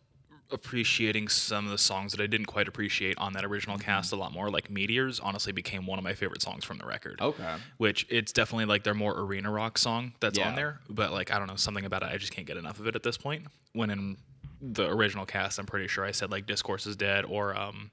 appreciating 0.51 1.27
some 1.27 1.65
of 1.65 1.71
the 1.71 1.77
songs 1.77 2.11
that 2.11 2.21
I 2.21 2.27
didn't 2.27 2.47
quite 2.47 2.67
appreciate 2.67 3.17
on 3.17 3.33
that 3.33 3.45
original 3.45 3.77
cast 3.77 4.11
a 4.13 4.15
lot 4.15 4.31
more. 4.33 4.49
Like 4.49 4.69
Meteors 4.69 5.19
honestly 5.19 5.51
became 5.51 5.85
one 5.85 5.99
of 5.99 6.03
my 6.03 6.13
favorite 6.13 6.41
songs 6.41 6.63
from 6.65 6.77
the 6.77 6.85
record. 6.85 7.19
okay 7.21 7.55
which 7.77 8.05
it's 8.09 8.31
definitely 8.31 8.65
like 8.65 8.83
their 8.83 8.93
more 8.93 9.19
arena 9.19 9.51
rock 9.51 9.77
song 9.77 10.13
that's 10.19 10.37
Yeah. 10.37 10.49
on 10.49 10.55
there. 10.55 10.79
But 10.89 11.11
like 11.11 11.31
I 11.31 11.37
don't 11.39 11.47
know, 11.47 11.55
something 11.55 11.85
about 11.85 12.03
it, 12.03 12.09
I 12.11 12.17
just 12.17 12.31
can't 12.31 12.47
get 12.47 12.57
enough 12.57 12.79
of 12.79 12.87
it 12.87 12.95
at 12.95 13.03
this 13.03 13.17
point. 13.17 13.45
When 13.73 13.89
in 13.89 14.17
the 14.61 14.89
original 14.89 15.25
cast, 15.25 15.59
I'm 15.59 15.65
pretty 15.65 15.87
sure 15.87 16.03
I 16.03 16.11
said 16.11 16.31
like 16.31 16.45
Discourse 16.45 16.85
is 16.85 16.95
Dead 16.95 17.25
or 17.25 17.55
um, 17.55 17.91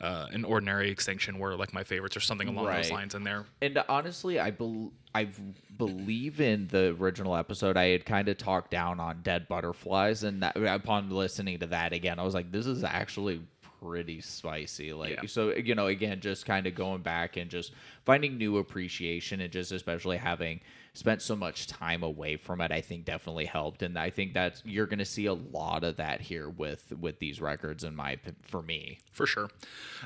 uh, 0.00 0.26
an 0.32 0.44
Ordinary 0.44 0.90
Extinction 0.90 1.38
were 1.38 1.56
like 1.56 1.72
my 1.74 1.84
favorites 1.84 2.16
or 2.16 2.20
something 2.20 2.48
along 2.48 2.66
those 2.66 2.90
lines 2.90 3.14
in 3.14 3.22
there. 3.24 3.44
And 3.60 3.82
honestly, 3.88 4.38
I 4.40 4.50
bel 4.50 4.92
I 5.14 5.28
believe 5.76 6.40
in 6.40 6.68
the 6.68 6.96
original 6.98 7.34
episode. 7.36 7.76
I 7.76 7.88
had 7.88 8.06
kind 8.06 8.28
of 8.28 8.38
talked 8.38 8.70
down 8.70 9.00
on 9.00 9.20
dead 9.22 9.48
butterflies, 9.48 10.22
and 10.24 10.42
that, 10.42 10.56
upon 10.56 11.10
listening 11.10 11.58
to 11.60 11.66
that 11.66 11.92
again, 11.92 12.18
I 12.18 12.22
was 12.22 12.34
like, 12.34 12.50
"This 12.52 12.66
is 12.66 12.84
actually 12.84 13.42
pretty 13.82 14.20
spicy." 14.20 14.92
Like, 14.92 15.10
Yeah. 15.22 15.26
so 15.26 15.52
you 15.54 15.74
know, 15.74 15.86
again, 15.88 16.20
just 16.20 16.46
kind 16.46 16.66
of 16.66 16.74
going 16.74 17.02
back 17.02 17.36
and 17.36 17.50
just 17.50 17.72
finding 18.04 18.38
new 18.38 18.58
appreciation, 18.58 19.40
and 19.40 19.52
just 19.52 19.72
especially 19.72 20.16
having 20.16 20.60
spent 20.92 21.22
so 21.22 21.36
much 21.36 21.66
time 21.66 22.02
away 22.02 22.36
from 22.36 22.60
it, 22.60 22.72
I 22.72 22.80
think 22.80 23.04
definitely 23.04 23.46
helped. 23.46 23.82
And 23.82 23.98
I 23.98 24.10
think 24.10 24.34
that 24.34 24.60
you're 24.64 24.86
going 24.86 24.98
to 24.98 25.04
see 25.04 25.26
a 25.26 25.34
lot 25.34 25.84
of 25.84 25.96
that 25.96 26.20
here 26.20 26.48
with 26.48 26.92
with 26.98 27.18
these 27.18 27.40
records, 27.40 27.84
in 27.84 27.94
my 27.94 28.18
for 28.42 28.62
me. 28.62 28.98
For 29.12 29.26
sure. 29.26 29.50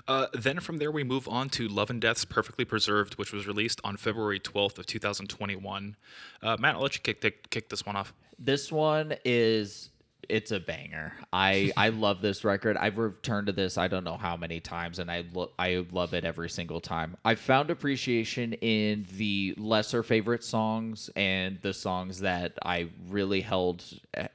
Uh, 0.06 0.26
then 0.32 0.60
from 0.60 0.78
there, 0.78 0.90
we 0.90 1.04
move 1.04 1.28
on 1.28 1.48
to 1.50 1.68
Love 1.68 1.90
and 1.90 2.00
Death's 2.00 2.24
Perfectly 2.24 2.64
Preserved, 2.64 3.14
which 3.14 3.32
was 3.32 3.46
released 3.46 3.80
on 3.84 3.96
February 3.96 4.40
12th 4.40 4.78
of 4.78 4.86
2021. 4.86 5.96
Uh, 6.42 6.56
Matt, 6.58 6.74
I'll 6.76 6.82
let 6.82 6.94
you 6.94 7.00
kick, 7.00 7.20
kick, 7.20 7.50
kick 7.50 7.68
this 7.68 7.86
one 7.86 7.96
off. 7.96 8.12
This 8.38 8.72
one 8.72 9.14
is 9.24 9.90
it's 10.28 10.50
a 10.50 10.60
banger. 10.60 11.12
I 11.32 11.72
I 11.76 11.88
love 11.90 12.20
this 12.20 12.44
record. 12.44 12.76
I've 12.76 12.98
returned 12.98 13.46
to 13.48 13.52
this 13.52 13.78
I 13.78 13.88
don't 13.88 14.04
know 14.04 14.16
how 14.16 14.36
many 14.36 14.60
times 14.60 14.98
and 14.98 15.10
I 15.10 15.24
lo- 15.32 15.52
I 15.58 15.84
love 15.92 16.14
it 16.14 16.24
every 16.24 16.50
single 16.50 16.80
time. 16.80 17.16
I've 17.24 17.40
found 17.40 17.70
appreciation 17.70 18.52
in 18.54 19.06
the 19.16 19.54
lesser 19.56 20.02
favorite 20.02 20.44
songs 20.44 21.10
and 21.16 21.58
the 21.62 21.74
songs 21.74 22.20
that 22.20 22.52
I 22.62 22.88
really 23.08 23.40
held 23.40 23.84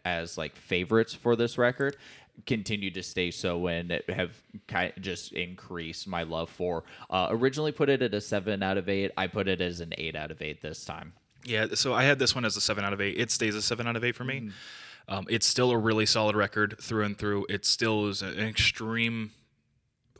as 0.05 0.37
like 0.37 0.55
favorites 0.55 1.13
for 1.13 1.35
this 1.35 1.57
record 1.57 1.97
continue 2.45 2.89
to 2.89 3.03
stay 3.03 3.31
so 3.31 3.67
and 3.67 4.01
have 4.07 4.31
kind 4.67 4.93
of 4.95 5.03
just 5.03 5.33
increased 5.33 6.07
my 6.07 6.23
love 6.23 6.49
for. 6.49 6.83
Uh, 7.09 7.27
originally 7.31 7.73
put 7.73 7.89
it 7.89 8.01
at 8.01 8.13
a 8.13 8.21
7 8.21 8.63
out 8.63 8.77
of 8.77 8.87
8. 8.87 9.11
I 9.17 9.27
put 9.27 9.49
it 9.49 9.59
as 9.59 9.81
an 9.81 9.93
8 9.97 10.15
out 10.15 10.31
of 10.31 10.41
8 10.41 10.61
this 10.61 10.85
time. 10.85 11.11
Yeah, 11.45 11.67
so 11.73 11.93
I 11.93 12.03
had 12.03 12.19
this 12.19 12.35
one 12.35 12.45
as 12.45 12.57
a 12.57 12.61
seven 12.61 12.83
out 12.83 12.93
of 12.93 13.01
eight. 13.01 13.17
It 13.17 13.31
stays 13.31 13.55
a 13.55 13.61
seven 13.61 13.87
out 13.87 13.95
of 13.95 14.03
eight 14.03 14.15
for 14.15 14.23
me. 14.23 14.49
Um, 15.09 15.25
it's 15.27 15.47
still 15.47 15.71
a 15.71 15.77
really 15.77 16.05
solid 16.05 16.35
record 16.35 16.75
through 16.79 17.03
and 17.03 17.17
through. 17.17 17.47
It 17.49 17.65
still 17.65 18.07
is 18.07 18.21
an 18.21 18.39
extreme 18.39 19.31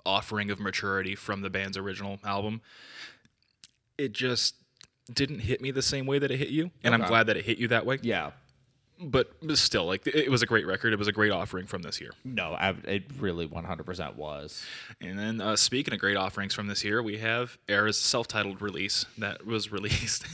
offering 0.04 0.50
of 0.50 0.60
maturity 0.60 1.16
from 1.16 1.42
the 1.42 1.50
band's 1.50 1.78
original 1.78 2.18
album. 2.26 2.62
It 4.00 4.14
just 4.14 4.56
didn't 5.14 5.40
hit 5.40 5.62
me 5.62 5.70
the 5.70 5.84
same 5.84 6.08
way 6.08 6.18
that 6.18 6.32
it 6.32 6.38
hit 6.38 6.50
you, 6.50 6.72
and 6.84 6.94
I'm 6.96 7.06
glad 7.06 7.28
that 7.28 7.38
it 7.38 7.46
hit 7.46 7.60
you 7.60 7.68
that 7.68 7.86
way. 7.86 8.00
Yeah. 8.02 8.32
But 9.02 9.32
still, 9.56 9.86
like 9.86 10.06
it 10.08 10.16
it 10.16 10.30
was 10.30 10.42
a 10.42 10.46
great 10.46 10.68
record. 10.68 10.92
It 10.92 11.00
was 11.00 11.08
a 11.08 11.14
great 11.14 11.32
offering 11.32 11.66
from 11.66 11.82
this 11.82 12.02
year. 12.02 12.12
No, 12.26 12.54
I, 12.54 12.76
it 12.84 13.04
really 13.18 13.48
100% 13.48 14.16
was. 14.16 14.64
And 15.00 15.18
then, 15.18 15.40
uh, 15.42 15.56
speaking 15.56 15.94
of 15.94 16.00
great 16.00 16.18
offerings 16.18 16.54
from 16.54 16.68
this 16.68 16.84
year, 16.84 17.02
we 17.02 17.18
have 17.18 17.58
Erra's 17.70 17.98
self-titled 17.98 18.62
release 18.62 19.06
that 19.18 19.46
was 19.46 19.72
released. 19.72 20.26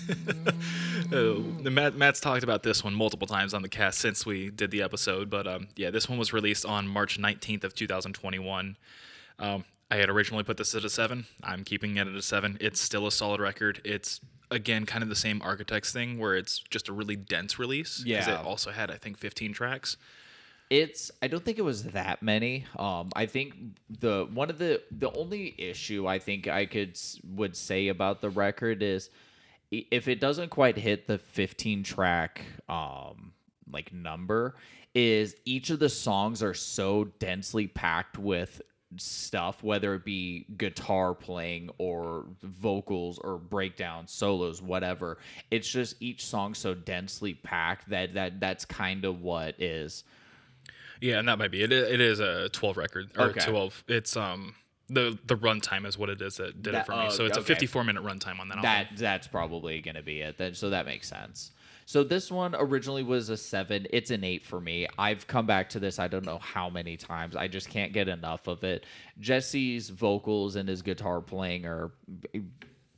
uh, 1.13 1.69
Matt, 1.69 1.95
Matt's 1.95 2.19
talked 2.19 2.43
about 2.43 2.63
this 2.63 2.83
one 2.83 2.95
multiple 2.95 3.27
times 3.27 3.53
on 3.53 3.61
the 3.61 3.69
cast 3.69 3.99
since 3.99 4.25
we 4.25 4.49
did 4.49 4.71
the 4.71 4.81
episode, 4.81 5.29
but 5.29 5.45
um, 5.45 5.67
yeah, 5.75 5.91
this 5.91 6.09
one 6.09 6.17
was 6.17 6.33
released 6.33 6.65
on 6.65 6.87
March 6.87 7.19
19th 7.19 7.63
of 7.63 7.75
2021. 7.75 8.77
Um, 9.37 9.63
I 9.91 9.97
had 9.97 10.09
originally 10.09 10.43
put 10.43 10.57
this 10.57 10.73
at 10.73 10.83
a 10.83 10.89
seven. 10.89 11.25
I'm 11.43 11.63
keeping 11.63 11.97
it 11.97 12.07
at 12.07 12.15
a 12.15 12.21
seven. 12.21 12.57
It's 12.59 12.81
still 12.81 13.05
a 13.05 13.11
solid 13.11 13.39
record. 13.39 13.81
It's 13.85 14.19
again 14.51 14.85
kind 14.85 15.03
of 15.03 15.09
the 15.09 15.15
same 15.15 15.41
Architects 15.41 15.91
thing 15.91 16.19
where 16.19 16.35
it's 16.35 16.59
just 16.59 16.89
a 16.89 16.93
really 16.93 17.15
dense 17.15 17.59
release. 17.59 18.03
Yeah. 18.05 18.39
it 18.39 18.45
also 18.45 18.71
had 18.71 18.91
I 18.91 18.97
think 18.97 19.17
15 19.17 19.53
tracks. 19.53 19.97
It's 20.69 21.11
I 21.21 21.27
don't 21.27 21.43
think 21.45 21.57
it 21.59 21.63
was 21.63 21.83
that 21.83 22.21
many. 22.23 22.65
Um 22.77 23.09
I 23.15 23.25
think 23.25 23.55
the 23.89 24.27
one 24.33 24.49
of 24.49 24.57
the 24.57 24.81
the 24.91 25.11
only 25.13 25.53
issue 25.57 26.07
I 26.07 26.19
think 26.19 26.47
I 26.47 26.65
could 26.65 26.99
would 27.23 27.55
say 27.55 27.89
about 27.89 28.21
the 28.21 28.29
record 28.29 28.81
is 28.81 29.09
if 29.71 30.07
it 30.07 30.19
doesn't 30.19 30.49
quite 30.49 30.77
hit 30.77 31.07
the 31.07 31.17
15 31.17 31.83
track 31.83 32.45
um 32.69 33.33
like 33.71 33.91
number 33.93 34.55
is 34.93 35.35
each 35.43 35.69
of 35.69 35.79
the 35.79 35.89
songs 35.89 36.41
are 36.41 36.53
so 36.53 37.05
densely 37.19 37.67
packed 37.67 38.17
with 38.17 38.61
stuff 39.01 39.63
whether 39.63 39.93
it 39.95 40.03
be 40.05 40.45
guitar 40.57 41.13
playing 41.13 41.69
or 41.77 42.25
vocals 42.41 43.19
or 43.19 43.37
breakdowns 43.37 44.11
solos 44.11 44.61
whatever 44.61 45.17
it's 45.51 45.69
just 45.69 45.95
each 45.99 46.25
song 46.25 46.53
so 46.53 46.73
densely 46.73 47.33
packed 47.33 47.89
that 47.89 48.13
that 48.13 48.39
that's 48.39 48.65
kind 48.65 49.05
of 49.05 49.21
what 49.21 49.59
is 49.61 50.03
Yeah, 51.01 51.19
and 51.19 51.27
that 51.27 51.37
might 51.37 51.51
be 51.51 51.61
it. 51.61 51.71
It 51.71 51.99
is 52.01 52.19
a 52.19 52.49
12 52.49 52.77
record 52.77 53.11
or 53.17 53.25
Okay. 53.29 53.41
12. 53.45 53.83
It's 53.87 54.15
um 54.15 54.55
the 54.87 55.17
the 55.25 55.35
runtime 55.35 55.85
is 55.85 55.97
what 55.97 56.09
it 56.09 56.21
is 56.21 56.37
that 56.37 56.61
did 56.61 56.73
That- 56.73 56.81
it 56.81 56.85
for 56.85 56.91
me. 56.93 57.05
oh, 57.07 57.09
So 57.09 57.25
it's 57.25 57.37
a 57.37 57.41
54 57.43 57.83
minute 57.83 58.03
runtime 58.03 58.39
on 58.39 58.47
that, 58.49 58.57
album. 58.57 58.63
that 58.63 58.87
that's 58.97 59.27
probably 59.27 59.81
gonna 59.81 60.03
be 60.03 60.21
it 60.21 60.37
then 60.37 60.53
so 60.53 60.69
that 60.69 60.85
makes 60.85 61.07
sense 61.07 61.51
so 61.85 62.03
this 62.03 62.31
one 62.31 62.55
originally 62.55 63.03
was 63.03 63.29
a 63.29 63.37
seven. 63.37 63.85
It's 63.91 64.09
an 64.09 64.23
eight 64.23 64.43
for 64.43 64.59
me. 64.59 64.87
I've 64.97 65.27
come 65.27 65.45
back 65.45 65.69
to 65.69 65.79
this 65.79 65.99
i 65.99 66.07
don't 66.07 66.25
know 66.25 66.39
how 66.39 66.69
many 66.69 66.97
times. 66.97 67.35
I 67.35 67.47
just 67.47 67.69
can't 67.69 67.93
get 67.93 68.07
enough 68.07 68.47
of 68.47 68.63
it. 68.63 68.85
Jesse's 69.19 69.89
vocals 69.89 70.55
and 70.55 70.67
his 70.67 70.81
guitar 70.81 71.21
playing 71.21 71.65
are 71.65 71.91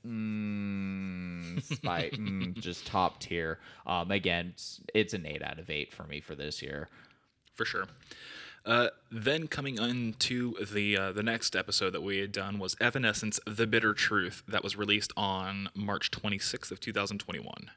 mm, 0.05 1.61
spy, 1.61 2.09
mm, 2.13 2.53
just 2.55 2.87
top 2.87 3.19
tier. 3.19 3.59
Um 3.85 4.09
again 4.11 4.51
it's, 4.53 4.79
it's 4.93 5.13
an 5.13 5.25
eight 5.25 5.43
out 5.43 5.59
of 5.59 5.69
eight 5.69 5.93
for 5.93 6.03
me 6.03 6.21
for 6.21 6.35
this 6.35 6.61
year. 6.61 6.87
For 7.53 7.65
sure. 7.65 7.87
Uh, 8.65 8.89
then 9.09 9.47
coming 9.47 9.77
into 9.81 10.53
the 10.65 10.97
uh, 10.97 11.11
the 11.13 11.23
next 11.23 11.55
episode 11.55 11.91
that 11.91 12.03
we 12.03 12.17
had 12.17 12.33
done 12.33 12.59
was 12.59 12.75
Evanescence: 12.81 13.39
The 13.47 13.65
Bitter 13.65 13.93
Truth 13.93 14.43
that 14.45 14.61
was 14.61 14.75
released 14.75 15.13
on 15.15 15.69
March 15.73 16.11
26th 16.11 16.71
of 16.71 16.81
2021. 16.81 17.71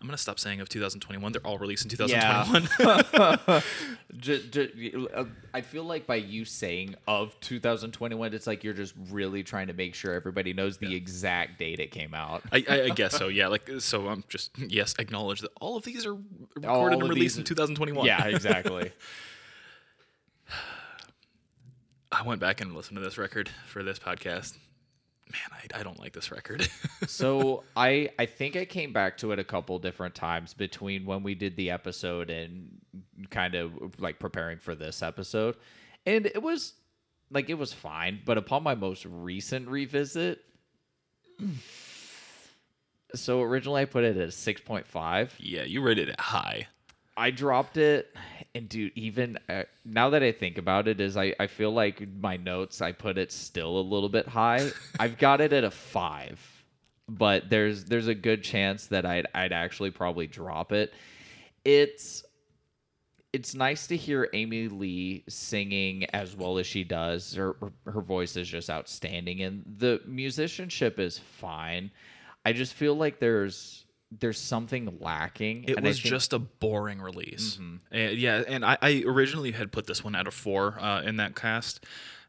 I'm 0.00 0.06
gonna 0.06 0.16
stop 0.18 0.38
saying 0.38 0.60
of 0.60 0.68
2021. 0.68 1.32
They're 1.32 1.46
all 1.46 1.58
released 1.58 1.84
in 1.84 1.90
2021. 1.90 3.62
Ju- 4.16 4.42
ju- 4.50 5.08
uh, 5.14 5.24
I 5.54 5.60
feel 5.60 5.84
like 5.84 6.06
by 6.06 6.16
you 6.16 6.44
saying 6.44 6.94
of 7.06 7.38
2021, 7.40 8.34
it's 8.34 8.46
like 8.46 8.64
you're 8.64 8.74
just 8.74 8.94
really 9.10 9.42
trying 9.42 9.66
to 9.68 9.72
make 9.74 9.94
sure 9.94 10.14
everybody 10.14 10.52
knows 10.52 10.78
the 10.78 10.94
exact 10.94 11.58
date 11.58 11.78
it 11.80 11.90
came 11.90 12.14
out. 12.14 12.42
I, 12.50 12.64
I, 12.68 12.82
I 12.84 12.88
guess 12.90 13.16
so. 13.16 13.28
Yeah. 13.38 13.48
Like 13.48 13.70
so. 13.78 14.08
I'm 14.08 14.24
just 14.28 14.58
yes. 14.58 14.94
Acknowledge 14.98 15.40
that 15.42 15.50
all 15.60 15.76
of 15.76 15.84
these 15.84 16.04
are 16.06 16.14
recorded 16.14 16.66
All 16.66 16.88
and 16.92 17.02
released 17.08 17.38
in 17.38 17.44
2021. 17.44 18.06
Yeah, 18.06 18.24
exactly. 18.26 18.90
I 22.10 22.22
went 22.22 22.40
back 22.40 22.60
and 22.60 22.74
listened 22.74 22.96
to 22.96 23.02
this 23.04 23.18
record 23.18 23.50
for 23.66 23.82
this 23.82 23.98
podcast. 23.98 24.56
Man, 25.30 25.60
I, 25.74 25.80
I 25.80 25.82
don't 25.82 25.98
like 25.98 26.12
this 26.12 26.30
record. 26.30 26.68
so 27.06 27.64
I 27.76 28.10
I 28.18 28.26
think 28.26 28.56
I 28.56 28.64
came 28.64 28.92
back 28.92 29.18
to 29.18 29.32
it 29.32 29.38
a 29.38 29.44
couple 29.44 29.78
different 29.78 30.14
times 30.14 30.54
between 30.54 31.04
when 31.04 31.22
we 31.22 31.34
did 31.34 31.56
the 31.56 31.70
episode 31.70 32.30
and 32.30 32.78
kind 33.30 33.54
of 33.54 33.72
like 33.98 34.18
preparing 34.18 34.58
for 34.58 34.74
this 34.74 35.02
episode, 35.02 35.56
and 36.06 36.26
it 36.26 36.42
was 36.42 36.74
like 37.30 37.50
it 37.50 37.54
was 37.54 37.72
fine. 37.72 38.20
But 38.24 38.38
upon 38.38 38.62
my 38.62 38.74
most 38.74 39.04
recent 39.04 39.68
revisit, 39.68 40.40
so 43.14 43.42
originally 43.42 43.82
I 43.82 43.84
put 43.84 44.04
it 44.04 44.16
at 44.16 44.32
six 44.32 44.60
point 44.60 44.86
five. 44.86 45.34
yeah, 45.38 45.64
you 45.64 45.82
rated 45.82 46.08
it 46.08 46.20
high. 46.20 46.68
I 47.18 47.32
dropped 47.32 47.76
it, 47.76 48.14
and 48.54 48.68
dude, 48.68 48.92
even 48.94 49.40
uh, 49.48 49.64
now 49.84 50.10
that 50.10 50.22
I 50.22 50.30
think 50.30 50.56
about 50.56 50.86
it, 50.86 51.00
is 51.00 51.16
I, 51.16 51.34
I 51.40 51.48
feel 51.48 51.72
like 51.72 52.06
my 52.20 52.36
notes 52.36 52.80
I 52.80 52.92
put 52.92 53.18
it 53.18 53.32
still 53.32 53.78
a 53.78 53.82
little 53.82 54.08
bit 54.08 54.28
high. 54.28 54.70
I've 55.00 55.18
got 55.18 55.40
it 55.40 55.52
at 55.52 55.64
a 55.64 55.70
five, 55.70 56.40
but 57.08 57.50
there's 57.50 57.84
there's 57.86 58.06
a 58.06 58.14
good 58.14 58.44
chance 58.44 58.86
that 58.86 59.04
I'd 59.04 59.26
I'd 59.34 59.52
actually 59.52 59.90
probably 59.90 60.28
drop 60.28 60.70
it. 60.70 60.94
It's 61.64 62.24
it's 63.32 63.52
nice 63.52 63.88
to 63.88 63.96
hear 63.96 64.28
Amy 64.32 64.68
Lee 64.68 65.24
singing 65.28 66.04
as 66.14 66.36
well 66.36 66.56
as 66.58 66.68
she 66.68 66.84
does. 66.84 67.34
Her 67.34 67.56
her 67.84 68.00
voice 68.00 68.36
is 68.36 68.48
just 68.48 68.70
outstanding, 68.70 69.42
and 69.42 69.64
the 69.78 70.00
musicianship 70.06 71.00
is 71.00 71.18
fine. 71.18 71.90
I 72.46 72.52
just 72.52 72.74
feel 72.74 72.94
like 72.94 73.18
there's 73.18 73.86
there's 74.10 74.38
something 74.40 74.96
lacking. 75.00 75.64
It 75.68 75.80
was 75.82 75.96
think- 75.96 76.06
Mm-hmm. 76.06 76.08
just 76.08 76.32
a 76.32 76.38
boring 76.38 77.00
release. 77.00 77.58
And 77.90 78.16
yeah, 78.18 78.42
and 78.48 78.64
I, 78.64 78.78
I 78.80 79.02
originally 79.06 79.52
had 79.52 79.70
put 79.72 79.86
this 79.86 80.02
one 80.02 80.14
out 80.14 80.26
of 80.26 80.34
four 80.34 80.78
uh, 80.80 81.02
in 81.02 81.16
that 81.16 81.34
cast. 81.36 81.84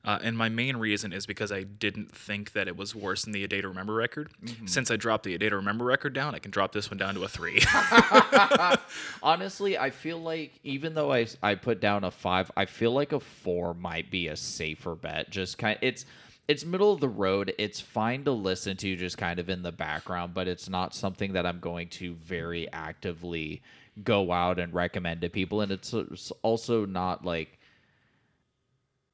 Uh, 0.06 0.18
and 0.24 0.38
my 0.38 0.48
main 0.48 0.78
reason 0.78 1.12
is 1.12 1.26
because 1.26 1.52
I 1.52 1.64
didn't 1.64 2.16
think 2.16 2.54
that 2.54 2.70
it 2.70 2.78
was 2.78 2.96
worse 2.96 3.24
than 3.24 3.34
the 3.34 3.44
A 3.44 3.50
Day 3.50 3.60
to 3.60 3.68
Remember 3.68 3.94
record. 3.94 4.30
Mm-hmm. 4.42 4.66
Since 4.66 4.92
I 4.92 4.96
dropped 4.96 5.26
the 5.26 5.36
A 5.36 5.38
Day 5.38 5.50
to 5.50 5.58
Remember 5.58 5.84
record 5.84 6.14
down, 6.14 6.34
I 6.34 6.40
can 6.40 6.52
drop 6.52 6.72
this 6.72 6.90
one 6.90 6.98
down 6.98 7.16
to 7.16 7.24
a 7.24 7.28
three. 7.28 7.60
Honestly, 9.24 9.78
I 9.78 9.90
feel 9.90 10.18
like 10.18 10.60
even 10.64 10.94
though 10.94 11.12
I 11.12 11.28
I 11.44 11.56
put 11.56 11.82
down 11.82 12.04
a 12.06 12.12
five, 12.12 12.50
I 12.56 12.66
feel 12.66 12.92
like 12.92 13.12
a 13.12 13.20
four 13.20 13.74
might 13.74 14.10
be 14.10 14.28
a 14.30 14.36
safer 14.38 14.96
bet. 14.96 15.30
Just 15.30 15.58
kind, 15.58 15.78
it's 15.82 16.06
it's 16.50 16.66
middle 16.66 16.92
of 16.92 17.00
the 17.00 17.08
road. 17.08 17.54
It's 17.60 17.80
fine 17.80 18.24
to 18.24 18.32
listen 18.32 18.76
to, 18.78 18.96
just 18.96 19.20
kind 19.20 19.40
of 19.40 19.50
in 19.50 19.62
the 19.62 19.72
background, 19.72 20.34
but 20.34 20.48
it's 20.48 20.68
not 20.68 20.96
something 20.96 21.34
that 21.34 21.46
I'm 21.46 21.60
going 21.60 21.90
to 21.90 22.16
very 22.16 22.70
actively 22.74 23.62
go 24.04 24.32
out 24.32 24.58
and 24.58 24.74
recommend 24.74 25.22
to 25.22 25.30
people. 25.30 25.62
And 25.62 25.72
it's 25.72 25.94
it's 25.94 26.32
also 26.42 26.88
not 26.88 27.24
like 27.24 27.60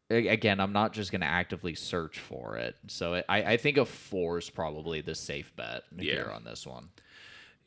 again, 0.09 0.61
I'm 0.61 0.71
not 0.71 0.93
just 0.93 1.11
going 1.11 1.21
to 1.21 1.27
actively 1.27 1.75
search 1.75 2.19
for 2.19 2.55
it. 2.55 2.77
So 2.87 3.21
I, 3.27 3.43
I 3.43 3.57
think 3.57 3.77
a 3.77 3.85
four 3.85 4.37
is 4.37 4.49
probably 4.49 5.01
the 5.01 5.15
safe 5.15 5.53
bet 5.57 5.83
here 5.99 6.31
on 6.33 6.45
this 6.45 6.65
one. 6.65 6.89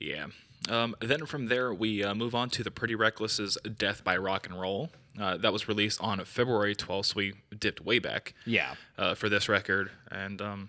yeah. 0.01 0.27
Um, 0.71 0.97
then 1.01 1.27
from 1.27 1.47
there, 1.47 1.75
we 1.75 2.03
uh, 2.03 2.15
move 2.15 2.35
on 2.35 2.51
to 2.51 2.65
the 2.65 2.71
Pretty 2.71 2.95
Reckless's 2.95 3.59
Death 3.77 4.03
by 4.03 4.17
Rock 4.17 4.47
and 4.49 4.61
Roll. 4.61 4.91
Uh, 5.19 5.37
that 5.37 5.53
was 5.53 5.67
released 5.69 6.01
on 6.01 6.25
February 6.25 6.75
12th, 6.77 7.07
so 7.07 7.15
we 7.17 7.33
dipped 7.59 7.81
way 7.85 7.99
back. 7.99 8.35
Yeah. 8.47 8.75
uh, 8.97 9.15
for 9.15 9.29
this 9.29 9.49
record, 9.49 9.91
and 10.11 10.41
um, 10.41 10.69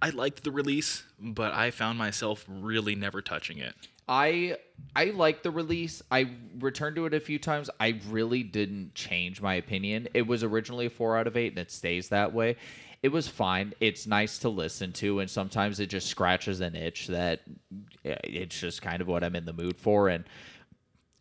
I 0.00 0.10
liked 0.10 0.44
the 0.44 0.50
release, 0.52 1.02
but 1.18 1.52
I 1.52 1.70
found 1.70 1.98
myself 1.98 2.44
really 2.48 2.94
never 2.94 3.22
touching 3.22 3.58
it. 3.58 3.74
I 4.06 4.58
I 4.94 5.06
like 5.06 5.42
the 5.42 5.50
release. 5.50 6.02
I 6.10 6.30
returned 6.58 6.96
to 6.96 7.06
it 7.06 7.14
a 7.14 7.20
few 7.20 7.38
times. 7.38 7.70
I 7.80 8.00
really 8.10 8.42
didn't 8.42 8.94
change 8.94 9.40
my 9.40 9.54
opinion. 9.54 10.08
It 10.12 10.26
was 10.26 10.44
originally 10.44 10.86
a 10.86 10.90
four 10.90 11.16
out 11.16 11.26
of 11.26 11.36
eight, 11.36 11.52
and 11.52 11.58
it 11.58 11.70
stays 11.70 12.10
that 12.10 12.34
way. 12.34 12.56
It 13.02 13.08
was 13.12 13.28
fine. 13.28 13.72
It's 13.80 14.06
nice 14.06 14.38
to 14.40 14.50
listen 14.50 14.92
to, 14.94 15.20
and 15.20 15.30
sometimes 15.30 15.80
it 15.80 15.86
just 15.86 16.06
scratches 16.08 16.60
an 16.60 16.74
itch 16.76 17.06
that 17.08 17.40
it's 18.04 18.58
just 18.60 18.82
kind 18.82 19.00
of 19.00 19.08
what 19.08 19.24
I'm 19.24 19.34
in 19.36 19.46
the 19.46 19.52
mood 19.54 19.78
for, 19.78 20.08
and 20.08 20.24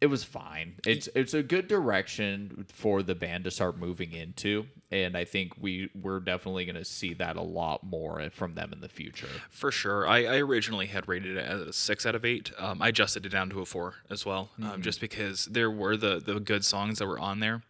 it 0.04 0.08
was 0.08 0.26
fine. 0.26 0.74
It's 0.86 1.08
it's 1.16 1.34
a 1.34 1.42
good 1.42 1.70
direction 1.70 2.66
for 2.68 3.02
the 3.04 3.16
band 3.16 3.46
to 3.46 3.52
start 3.52 3.78
moving 3.78 4.12
into, 4.12 4.66
and 4.92 5.16
I 5.16 5.24
think 5.24 5.54
we 5.58 5.90
we're 5.96 6.20
definitely 6.20 6.66
going 6.66 6.76
to 6.76 6.84
see 6.84 7.14
that 7.14 7.38
a 7.38 7.42
lot 7.42 7.86
more 7.86 8.30
from 8.32 8.54
them 8.54 8.74
in 8.74 8.82
the 8.82 8.90
future. 8.90 9.30
For 9.50 9.72
sure, 9.72 10.06
I, 10.06 10.26
I 10.26 10.36
originally 10.40 10.88
had 10.88 11.08
rated 11.08 11.38
it 11.38 11.46
as 11.46 11.62
a 11.62 11.72
six 11.72 12.06
out 12.06 12.16
of 12.16 12.26
eight. 12.26 12.52
Um, 12.58 12.82
I 12.82 12.90
adjusted 12.90 13.26
it 13.26 13.30
down 13.30 13.50
to 13.52 13.62
a 13.62 13.66
four 13.66 13.94
as 14.10 14.26
well, 14.26 14.50
um, 14.62 14.82
just 14.82 15.00
because 15.00 15.46
there 15.46 15.72
were 15.72 15.96
the 15.96 16.20
the 16.20 16.38
good 16.42 16.66
songs 16.66 17.00
that 17.00 17.08
were 17.08 17.20
on 17.20 17.40
there, 17.40 17.62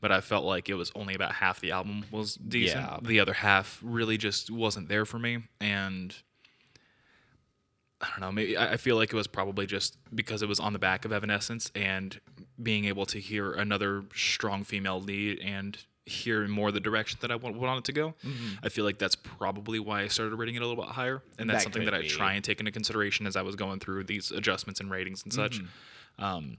but 0.00 0.10
I 0.10 0.20
felt 0.20 0.44
like 0.44 0.68
it 0.68 0.74
was 0.74 0.90
only 0.96 1.14
about 1.14 1.34
half 1.34 1.60
the 1.60 1.70
album 1.70 2.04
was 2.10 2.34
decent. 2.34 2.80
Yeah. 2.80 2.98
The 3.00 3.20
other 3.20 3.34
half 3.34 3.78
really 3.80 4.18
just 4.18 4.50
wasn't 4.50 4.88
there 4.88 5.04
for 5.04 5.20
me, 5.20 5.44
and 5.60 6.12
I 8.00 8.08
don't 8.10 8.20
know. 8.20 8.32
Maybe 8.32 8.58
I 8.58 8.76
feel 8.76 8.96
like 8.96 9.12
it 9.12 9.16
was 9.16 9.26
probably 9.26 9.64
just 9.66 9.96
because 10.14 10.42
it 10.42 10.48
was 10.48 10.60
on 10.60 10.72
the 10.74 10.78
back 10.78 11.04
of 11.06 11.12
Evanescence 11.12 11.70
and 11.74 12.20
being 12.62 12.84
able 12.84 13.06
to 13.06 13.18
hear 13.18 13.52
another 13.54 14.04
strong 14.14 14.64
female 14.64 15.00
lead 15.00 15.38
and 15.40 15.78
hear 16.04 16.46
more 16.46 16.70
the 16.70 16.78
direction 16.78 17.18
that 17.22 17.30
I 17.32 17.36
want, 17.36 17.56
want 17.56 17.78
it 17.78 17.84
to 17.86 17.92
go. 17.92 18.14
I 18.62 18.68
feel 18.68 18.84
like 18.84 18.98
that's 18.98 19.16
probably 19.16 19.80
why 19.80 20.02
I 20.02 20.08
started 20.08 20.36
rating 20.36 20.54
it 20.56 20.62
a 20.62 20.66
little 20.66 20.84
bit 20.84 20.92
higher, 20.92 21.22
and 21.38 21.48
that's 21.48 21.60
That 21.60 21.62
something 21.64 21.84
that 21.86 21.94
I 21.94 22.02
be. 22.02 22.08
try 22.08 22.34
and 22.34 22.44
take 22.44 22.60
into 22.60 22.70
consideration 22.70 23.26
as 23.26 23.34
I 23.34 23.42
was 23.42 23.56
going 23.56 23.80
through 23.80 24.04
these 24.04 24.30
adjustments 24.30 24.80
and 24.80 24.90
ratings 24.90 25.22
and 25.24 25.32
such. 25.32 25.60
Um, 26.18 26.58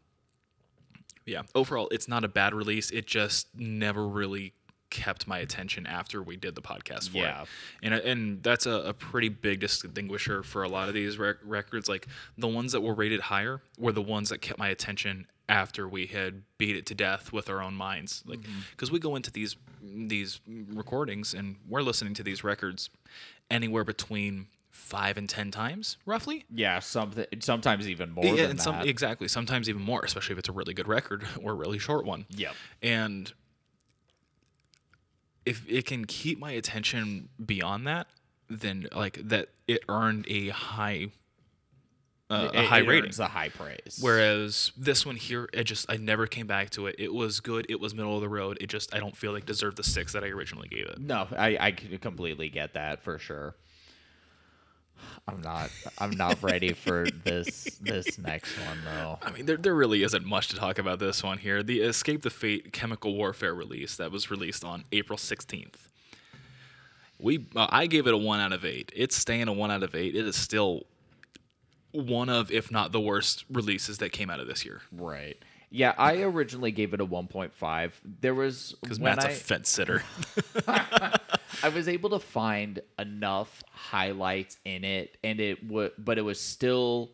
yeah, 1.26 1.44
overall, 1.56 1.88
it's 1.92 2.08
not 2.08 2.24
a 2.24 2.28
bad 2.28 2.54
release. 2.54 2.90
It 2.92 3.06
just 3.06 3.48
never 3.56 4.08
really 4.08 4.54
kept 4.90 5.28
my 5.28 5.40
attention 5.40 5.86
after 5.86 6.22
we 6.22 6.36
did 6.38 6.56
the 6.56 6.62
podcast 6.62 7.10
for 7.10 7.18
Yeah. 7.18 7.42
it. 7.44 7.48
And 7.84 7.94
uh, 7.94 8.00
and 8.04 8.44
that's 8.44 8.66
a, 8.66 8.72
a 8.72 8.94
pretty 8.94 9.30
big 9.30 9.60
distinguisher 9.60 10.44
for 10.44 10.64
a 10.64 10.70
lot 10.70 10.88
of 10.88 10.94
these 10.94 11.18
rec- 11.18 11.38
records. 11.44 11.90
Like 11.90 12.08
the 12.38 12.48
ones 12.48 12.72
that 12.72 12.82
were 12.82 12.94
rated 12.94 13.20
higher 13.22 13.62
were 13.78 13.92
the 13.92 14.02
ones 14.02 14.30
that 14.30 14.40
kept 14.42 14.60
my 14.60 14.70
attention 14.70 15.28
after 15.50 15.88
we 15.88 16.06
had 16.08 16.44
beat 16.58 16.76
it 16.76 16.86
to 16.88 16.94
death 16.96 17.32
with 17.32 17.50
our 17.50 17.62
own 17.62 17.74
minds. 17.74 18.24
Like 18.26 18.40
mm-hmm. 18.42 18.60
because 18.72 18.92
we 18.92 19.00
go 19.00 19.16
into 19.16 19.32
these 19.32 19.56
these 19.82 20.40
recordings 20.74 21.34
and 21.34 21.56
we're 21.68 21.82
listening 21.82 22.14
to 22.16 22.24
these 22.24 22.44
records 22.44 22.90
anywhere 23.50 23.84
between 23.84 24.48
five 24.70 25.18
and 25.18 25.28
ten 25.30 25.50
times 25.52 25.98
roughly. 26.06 26.46
Yeah, 26.54 26.80
something 26.80 27.26
sometimes 27.40 27.90
even 27.90 28.12
more 28.12 28.26
Yeah, 28.26 28.36
than 28.36 28.50
and 28.52 28.60
that. 28.60 28.64
some 28.64 28.82
exactly. 28.82 29.28
Sometimes 29.28 29.70
even 29.70 29.82
more, 29.82 30.02
especially 30.04 30.34
if 30.34 30.40
it's 30.40 30.50
a 30.50 30.54
really 30.54 30.74
good 30.74 30.88
record 30.88 31.26
or 31.42 31.52
a 31.54 31.56
really 31.56 31.80
short 31.80 32.06
one. 32.06 32.26
yeah 32.30 32.52
And 32.82 33.32
if 35.48 35.68
it 35.70 35.86
can 35.86 36.06
keep 36.06 36.40
my 36.40 36.52
attention 36.52 37.30
beyond 37.44 37.88
that, 37.88 38.08
then 38.50 38.88
like 38.94 39.20
that 39.30 39.50
it 39.68 39.82
earned 39.88 40.26
a 40.28 40.50
high 40.50 41.08
uh, 42.30 42.50
a 42.54 42.66
high 42.66 42.80
it 42.80 42.88
rating. 42.88 43.06
earns 43.06 43.20
a 43.20 43.28
high 43.28 43.50
praise. 43.50 44.00
Whereas 44.02 44.74
this 44.76 45.06
one 45.06 45.16
here, 45.16 45.48
it 45.54 45.64
just 45.64 45.86
I 45.90 45.96
never 45.96 46.28
came 46.28 46.46
back 46.48 46.70
to 46.72 46.88
it. 46.88 46.96
It 47.00 47.14
was 47.14 47.40
good. 47.40 47.66
It 47.70 47.80
was 47.80 47.96
middle 47.96 48.16
of 48.16 48.22
the 48.22 48.30
road. 48.30 48.58
It 48.60 48.68
just 48.68 48.94
I 48.94 49.00
don't 49.00 49.16
feel 49.16 49.32
like 49.32 49.46
deserved 49.46 49.78
the 49.78 49.84
six 49.84 50.14
that 50.14 50.24
I 50.24 50.28
originally 50.28 50.68
gave 50.68 50.86
it. 50.88 51.00
no, 51.00 51.28
I 51.38 51.58
I 51.60 51.72
completely 51.72 52.50
get 52.50 52.74
that 52.74 53.02
for 53.02 53.18
sure. 53.18 53.56
I'm 55.28 55.42
not 55.42 55.70
I'm 55.98 56.12
not 56.12 56.42
ready 56.42 56.74
for 56.74 57.06
this 57.24 57.78
this 57.82 58.18
next 58.18 58.58
one 58.68 58.80
though. 58.86 59.20
I 59.22 59.32
mean, 59.32 59.46
there, 59.46 59.58
there 59.58 59.76
really 59.76 60.04
isn't 60.04 60.26
much 60.26 60.48
to 60.50 60.56
talk 60.56 60.80
about 60.80 61.00
this 61.00 61.24
one 61.24 61.38
here. 61.38 61.64
The 61.64 61.82
Escape 61.82 62.22
the 62.22 62.30
Fate 62.30 62.72
Chemical 62.72 63.16
Warfare 63.16 63.54
release 63.54 63.96
that 63.98 64.12
was 64.12 64.32
released 64.32 64.64
on 64.64 64.86
April 64.92 65.18
16th. 65.18 65.76
We, 67.20 67.48
uh, 67.56 67.68
I 67.70 67.88
gave 67.88 68.06
it 68.08 68.14
a 68.14 68.18
one 68.18 68.40
out 68.40 68.54
of 68.54 68.64
eight. 68.64 68.92
It's 68.96 69.16
staying 69.16 69.48
a 69.48 69.54
one 69.54 69.72
out 69.72 69.84
of 69.84 69.96
eight. 69.96 70.16
It 70.16 70.26
is 70.28 70.36
still 70.36 70.84
one 71.92 72.30
of, 72.30 72.52
if 72.52 72.72
not 72.72 72.92
the 72.92 73.00
worst 73.00 73.46
releases 73.50 73.98
that 74.00 74.12
came 74.12 74.30
out 74.30 74.40
of 74.40 74.48
this 74.48 74.64
year. 74.64 74.82
Right. 74.92 75.38
Yeah, 75.70 75.94
I 75.98 76.22
originally 76.22 76.72
gave 76.72 76.94
it 76.94 77.02
a 77.02 77.06
1.5. 77.06 77.92
There 78.22 78.34
was 78.34 78.76
Because 78.82 79.00
Matt's 79.00 79.26
I, 79.26 79.30
a 79.30 79.34
fence 79.34 79.70
sitter. 79.70 80.04
I 81.64 81.70
was 81.70 81.88
able 81.88 82.12
to 82.12 82.20
find 82.20 82.80
enough 83.00 83.64
highlights 83.72 84.58
in 84.64 84.84
it, 84.84 85.18
and 85.24 85.40
it 85.40 85.66
would, 85.68 85.94
but 85.98 86.18
it 86.18 86.22
was 86.22 86.40
still 86.40 87.12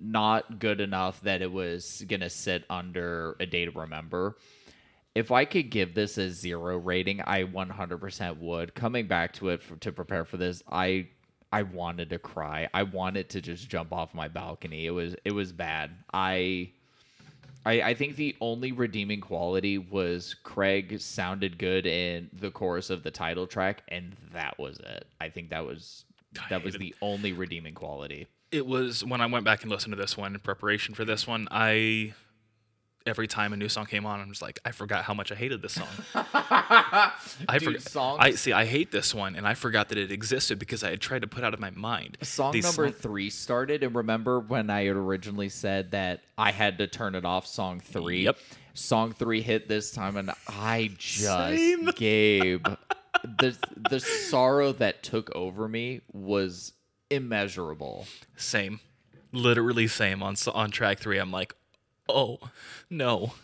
not 0.00 0.58
good 0.58 0.80
enough 0.80 1.20
that 1.22 1.42
it 1.42 1.50
was 1.50 2.04
gonna 2.08 2.30
sit 2.30 2.64
under 2.68 3.36
a 3.38 3.46
day 3.46 3.64
to 3.64 3.70
remember. 3.70 4.36
If 5.14 5.30
I 5.30 5.44
could 5.44 5.70
give 5.70 5.94
this 5.94 6.18
a 6.18 6.30
zero 6.30 6.78
rating, 6.78 7.20
I 7.20 7.44
100% 7.44 8.38
would. 8.38 8.74
Coming 8.74 9.06
back 9.06 9.34
to 9.34 9.50
it 9.50 9.62
for, 9.62 9.76
to 9.76 9.92
prepare 9.92 10.24
for 10.24 10.36
this, 10.38 10.62
I 10.70 11.08
I 11.52 11.62
wanted 11.64 12.08
to 12.10 12.18
cry. 12.18 12.68
I 12.72 12.82
wanted 12.84 13.28
to 13.30 13.42
just 13.42 13.68
jump 13.68 13.92
off 13.92 14.14
my 14.14 14.26
balcony. 14.26 14.86
It 14.86 14.90
was 14.90 15.14
it 15.24 15.32
was 15.32 15.52
bad. 15.52 15.90
I 16.12 16.72
I, 17.64 17.82
I 17.82 17.94
think 17.94 18.16
the 18.16 18.36
only 18.40 18.72
redeeming 18.72 19.20
quality 19.20 19.78
was 19.78 20.34
Craig 20.42 21.00
sounded 21.00 21.58
good 21.58 21.86
in 21.86 22.30
the 22.32 22.50
chorus 22.50 22.90
of 22.90 23.02
the 23.02 23.10
title 23.10 23.46
track, 23.46 23.82
and 23.88 24.16
that 24.32 24.58
was 24.58 24.78
it. 24.80 25.06
I 25.20 25.28
think 25.28 25.50
that 25.50 25.64
was 25.64 26.04
that 26.50 26.64
was 26.64 26.76
the 26.76 26.94
only 27.02 27.32
redeeming 27.32 27.74
quality. 27.74 28.26
it 28.50 28.66
was 28.66 29.04
when 29.04 29.20
I 29.20 29.26
went 29.26 29.44
back 29.44 29.62
and 29.62 29.70
listened 29.70 29.92
to 29.92 30.00
this 30.00 30.16
one 30.16 30.34
in 30.34 30.40
preparation 30.40 30.94
for 30.94 31.04
this 31.04 31.26
one. 31.26 31.48
I 31.50 32.14
every 33.06 33.26
time 33.26 33.52
a 33.52 33.56
new 33.56 33.68
song 33.68 33.86
came 33.86 34.06
on, 34.06 34.20
I'm 34.20 34.28
just 34.28 34.42
like, 34.42 34.60
I 34.64 34.72
forgot 34.72 35.04
how 35.04 35.14
much 35.14 35.30
I 35.32 35.34
hated 35.34 35.62
this 35.62 35.72
song. 35.74 35.88
I 36.14 37.12
Dude, 37.58 37.62
forgot. 37.64 37.82
songs- 37.82 38.18
I 38.22 38.30
see. 38.32 38.52
I 38.52 38.64
hate 38.64 38.90
this 38.90 39.14
one, 39.14 39.34
and 39.36 39.46
I 39.46 39.54
forgot 39.54 39.88
that 39.90 39.98
it 39.98 40.10
existed 40.12 40.58
because 40.58 40.82
I 40.84 40.90
had 40.90 41.00
tried 41.00 41.22
to 41.22 41.28
put 41.28 41.44
out 41.44 41.54
of 41.54 41.60
my 41.60 41.70
mind. 41.70 42.18
Song 42.22 42.52
These 42.52 42.64
number 42.64 42.88
song- 42.88 42.96
three 43.00 43.30
started, 43.30 43.82
and 43.82 43.94
remember 43.94 44.40
when 44.40 44.70
I 44.70 44.84
had 44.84 44.96
originally 44.96 45.48
said 45.48 45.90
that 45.92 46.20
I 46.38 46.50
had 46.52 46.78
to 46.78 46.86
turn 46.86 47.14
it 47.14 47.24
off. 47.24 47.46
Song 47.46 47.80
three, 47.80 48.24
Yep. 48.24 48.38
Song 48.74 49.12
three 49.12 49.42
hit 49.42 49.68
this 49.68 49.90
time, 49.90 50.16
and 50.16 50.30
I 50.48 50.90
just 50.96 51.24
Same. 51.58 51.84
gave 51.96 52.62
the 52.62 53.56
the 53.90 54.00
sorrow 54.00 54.72
that 54.72 55.02
took 55.02 55.30
over 55.34 55.68
me 55.68 56.00
was 56.12 56.72
immeasurable. 57.10 58.06
Same, 58.36 58.80
literally 59.32 59.86
same 59.86 60.22
on 60.22 60.36
on 60.54 60.70
track 60.70 60.98
three. 60.98 61.18
I'm 61.18 61.30
like, 61.30 61.54
oh 62.08 62.38
no. 62.90 63.34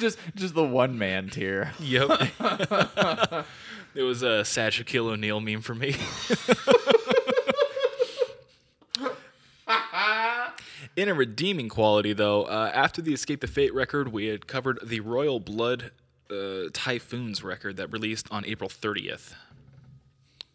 Just 0.00 0.18
just 0.34 0.54
the 0.54 0.64
one 0.64 0.98
man 0.98 1.28
tear. 1.28 1.72
Yep. 1.80 2.10
it 3.94 4.02
was 4.02 4.22
a 4.22 4.44
sad 4.44 4.72
Shaquille 4.72 5.12
O'Neal 5.12 5.40
meme 5.40 5.60
for 5.60 5.74
me. 5.74 5.96
In 10.94 11.08
a 11.08 11.14
redeeming 11.14 11.70
quality, 11.70 12.12
though, 12.12 12.42
uh, 12.42 12.70
after 12.74 13.00
the 13.00 13.14
Escape 13.14 13.40
the 13.40 13.46
Fate 13.46 13.72
record, 13.72 14.12
we 14.12 14.26
had 14.26 14.46
covered 14.46 14.78
the 14.84 15.00
Royal 15.00 15.40
Blood 15.40 15.90
uh, 16.30 16.64
Typhoons 16.74 17.42
record 17.42 17.78
that 17.78 17.90
released 17.90 18.26
on 18.30 18.44
April 18.44 18.68
30th. 18.68 19.32
Why 19.32 19.36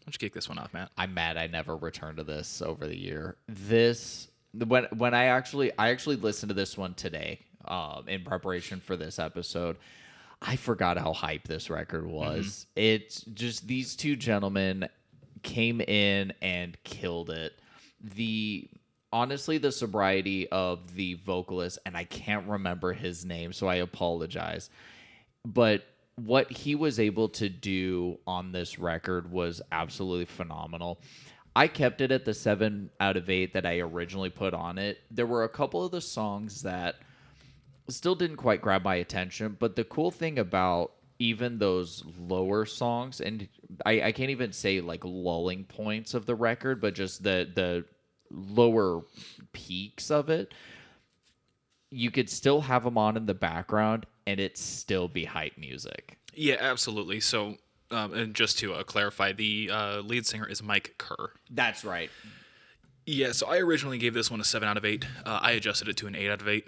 don't 0.06 0.14
you 0.14 0.18
kick 0.18 0.34
this 0.34 0.48
one 0.48 0.58
off, 0.58 0.72
Matt? 0.72 0.90
I'm 0.96 1.12
mad 1.12 1.36
I 1.36 1.48
never 1.48 1.76
returned 1.76 2.18
to 2.18 2.24
this 2.24 2.62
over 2.62 2.86
the 2.86 2.96
year. 2.96 3.36
This 3.48 4.28
when 4.52 4.84
when 4.96 5.14
I 5.14 5.24
actually 5.26 5.72
I 5.78 5.90
actually 5.90 6.16
listened 6.16 6.50
to 6.50 6.54
this 6.54 6.76
one 6.76 6.94
today 6.94 7.40
um, 7.64 8.04
in 8.08 8.24
preparation 8.24 8.80
for 8.80 8.96
this 8.96 9.18
episode. 9.18 9.76
I 10.40 10.54
forgot 10.56 10.98
how 10.98 11.12
hype 11.12 11.48
this 11.48 11.68
record 11.68 12.06
was. 12.06 12.66
It's 12.76 13.22
just 13.22 13.66
these 13.66 13.96
two 13.96 14.14
gentlemen 14.14 14.88
came 15.42 15.80
in 15.80 16.32
and 16.40 16.76
killed 16.84 17.30
it. 17.30 17.54
The 18.00 18.68
honestly 19.12 19.58
the 19.58 19.72
sobriety 19.72 20.48
of 20.50 20.94
the 20.94 21.14
vocalist 21.14 21.78
and 21.86 21.96
I 21.96 22.04
can't 22.04 22.46
remember 22.46 22.92
his 22.92 23.24
name, 23.24 23.52
so 23.52 23.66
I 23.66 23.76
apologize 23.76 24.70
but 25.44 25.84
what 26.16 26.50
he 26.50 26.74
was 26.74 26.98
able 26.98 27.28
to 27.28 27.48
do 27.48 28.18
on 28.26 28.52
this 28.52 28.78
record 28.78 29.30
was 29.30 29.62
absolutely 29.70 30.24
phenomenal. 30.24 31.00
I 31.58 31.66
kept 31.66 32.00
it 32.00 32.12
at 32.12 32.24
the 32.24 32.34
seven 32.34 32.88
out 33.00 33.16
of 33.16 33.28
eight 33.28 33.52
that 33.54 33.66
I 33.66 33.80
originally 33.80 34.30
put 34.30 34.54
on 34.54 34.78
it. 34.78 35.00
There 35.10 35.26
were 35.26 35.42
a 35.42 35.48
couple 35.48 35.84
of 35.84 35.90
the 35.90 36.00
songs 36.00 36.62
that 36.62 36.94
still 37.88 38.14
didn't 38.14 38.36
quite 38.36 38.62
grab 38.62 38.84
my 38.84 38.94
attention, 38.94 39.56
but 39.58 39.74
the 39.74 39.82
cool 39.82 40.12
thing 40.12 40.38
about 40.38 40.92
even 41.18 41.58
those 41.58 42.04
lower 42.16 42.64
songs, 42.64 43.20
and 43.20 43.48
I, 43.84 44.02
I 44.02 44.12
can't 44.12 44.30
even 44.30 44.52
say 44.52 44.80
like 44.80 45.04
lulling 45.04 45.64
points 45.64 46.14
of 46.14 46.26
the 46.26 46.36
record, 46.36 46.80
but 46.80 46.94
just 46.94 47.24
the 47.24 47.50
the 47.52 47.84
lower 48.30 49.02
peaks 49.52 50.12
of 50.12 50.30
it, 50.30 50.54
you 51.90 52.12
could 52.12 52.30
still 52.30 52.60
have 52.60 52.84
them 52.84 52.96
on 52.96 53.16
in 53.16 53.26
the 53.26 53.34
background 53.34 54.06
and 54.28 54.38
it 54.38 54.56
still 54.56 55.08
be 55.08 55.24
hype 55.24 55.58
music. 55.58 56.18
Yeah, 56.34 56.58
absolutely. 56.60 57.18
So, 57.18 57.56
um, 57.90 58.12
and 58.14 58.34
just 58.34 58.58
to 58.60 58.74
uh, 58.74 58.82
clarify, 58.82 59.32
the 59.32 59.70
uh, 59.72 60.00
lead 60.00 60.26
singer 60.26 60.46
is 60.46 60.62
Mike 60.62 60.94
Kerr. 60.98 61.30
That's 61.50 61.84
right. 61.84 62.10
Yeah, 63.06 63.32
so 63.32 63.46
I 63.46 63.58
originally 63.58 63.98
gave 63.98 64.12
this 64.14 64.30
one 64.30 64.40
a 64.40 64.44
seven 64.44 64.68
out 64.68 64.76
of 64.76 64.84
eight. 64.84 65.06
Uh, 65.24 65.38
I 65.42 65.52
adjusted 65.52 65.88
it 65.88 65.96
to 65.98 66.06
an 66.06 66.14
eight 66.14 66.30
out 66.30 66.42
of 66.42 66.48
eight. 66.48 66.66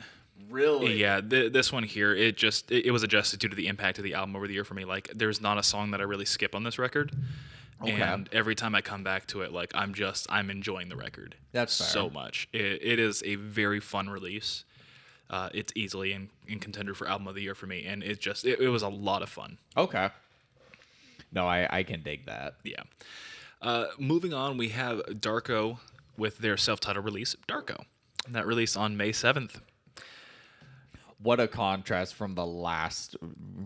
Really? 0.49 0.95
Yeah, 0.99 1.21
th- 1.21 1.53
this 1.53 1.71
one 1.73 1.83
here, 1.83 2.15
it 2.15 2.37
just 2.37 2.73
it, 2.73 2.87
it 2.87 2.91
was 2.91 3.03
adjusted 3.03 3.41
due 3.41 3.49
to 3.49 3.55
the 3.57 3.69
impact 3.69 3.99
of 3.99 4.05
the 4.05 4.15
album 4.15 4.35
over 4.35 4.47
the 4.49 4.55
year 4.55 4.65
for 4.65 4.75
me. 4.75 4.85
Like, 4.87 5.11
there's 5.15 5.41
not 5.41 5.59
a 5.59 5.63
song 5.63 5.91
that 5.91 6.01
I 6.01 6.05
really 6.05 6.25
skip 6.25 6.55
on 6.55 6.65
this 6.65 6.79
record, 6.79 7.13
Okay. 7.83 7.93
and 8.01 8.29
every 8.33 8.55
time 8.55 8.75
I 8.75 8.81
come 8.81 9.05
back 9.05 9.27
to 9.29 9.43
it, 9.43 9.53
like 9.53 9.71
I'm 9.75 9.93
just 9.93 10.27
I'm 10.31 10.51
enjoying 10.51 10.89
the 10.89 10.97
record. 10.97 11.37
That's 11.53 11.77
fair. 11.77 11.87
so 11.89 12.09
much. 12.11 12.49
It, 12.55 12.81
it 12.83 12.99
is 12.99 13.23
a 13.25 13.35
very 13.37 13.79
fun 13.81 14.09
release. 14.09 14.65
Uh, 15.29 15.51
it's 15.55 15.73
easily 15.77 16.13
in, 16.13 16.29
in 16.49 16.59
contender 16.59 16.93
for 16.95 17.07
album 17.07 17.29
of 17.29 17.35
the 17.37 17.43
year 17.43 17.55
for 17.55 17.67
me, 17.67 17.85
and 17.85 18.03
it 18.03 18.19
just 18.19 18.45
it, 18.47 18.59
it 18.61 18.69
was 18.71 18.83
a 18.83 18.89
lot 18.89 19.23
of 19.23 19.29
fun. 19.29 19.59
Okay. 19.77 20.09
No, 21.33 21.47
I, 21.47 21.67
I 21.71 21.83
can 21.83 22.03
dig 22.03 22.27
that. 22.27 22.55
Yeah. 22.65 22.83
Uh, 23.63 23.87
moving 23.99 24.33
on, 24.33 24.57
we 24.57 24.71
have 24.71 24.99
Darko 25.09 25.79
with 26.17 26.39
their 26.39 26.57
self-titled 26.57 27.05
release, 27.05 27.37
Darko, 27.49 27.85
and 28.27 28.35
that 28.35 28.47
released 28.47 28.77
on 28.77 28.97
May 28.97 29.13
seventh. 29.13 29.61
What 31.23 31.39
a 31.39 31.47
contrast 31.47 32.15
from 32.15 32.35
the 32.35 32.47
last 32.47 33.15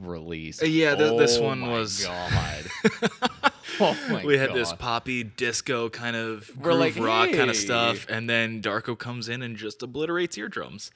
release. 0.00 0.60
Uh, 0.60 0.66
yeah, 0.66 0.96
th- 0.96 1.16
this 1.18 1.38
one 1.38 1.60
my 1.60 1.68
was- 1.68 2.04
God. 2.04 2.64
oh 3.80 3.96
my 4.10 4.24
we 4.24 4.36
had 4.36 4.52
this 4.52 4.70
God. 4.70 4.78
poppy 4.80 5.22
disco 5.22 5.88
kind 5.88 6.16
of 6.16 6.50
We're 6.56 6.72
groove 6.72 6.96
like, 6.96 6.96
rock 6.96 7.28
kind 7.30 7.50
of 7.50 7.56
"Hey." 7.56 7.62
stuff, 7.62 8.06
and 8.08 8.28
then 8.28 8.60
Darko 8.60 8.98
comes 8.98 9.28
in 9.28 9.42
and 9.42 9.56
just 9.56 9.82
obliterates 9.84 10.36
eardrums. 10.36 10.90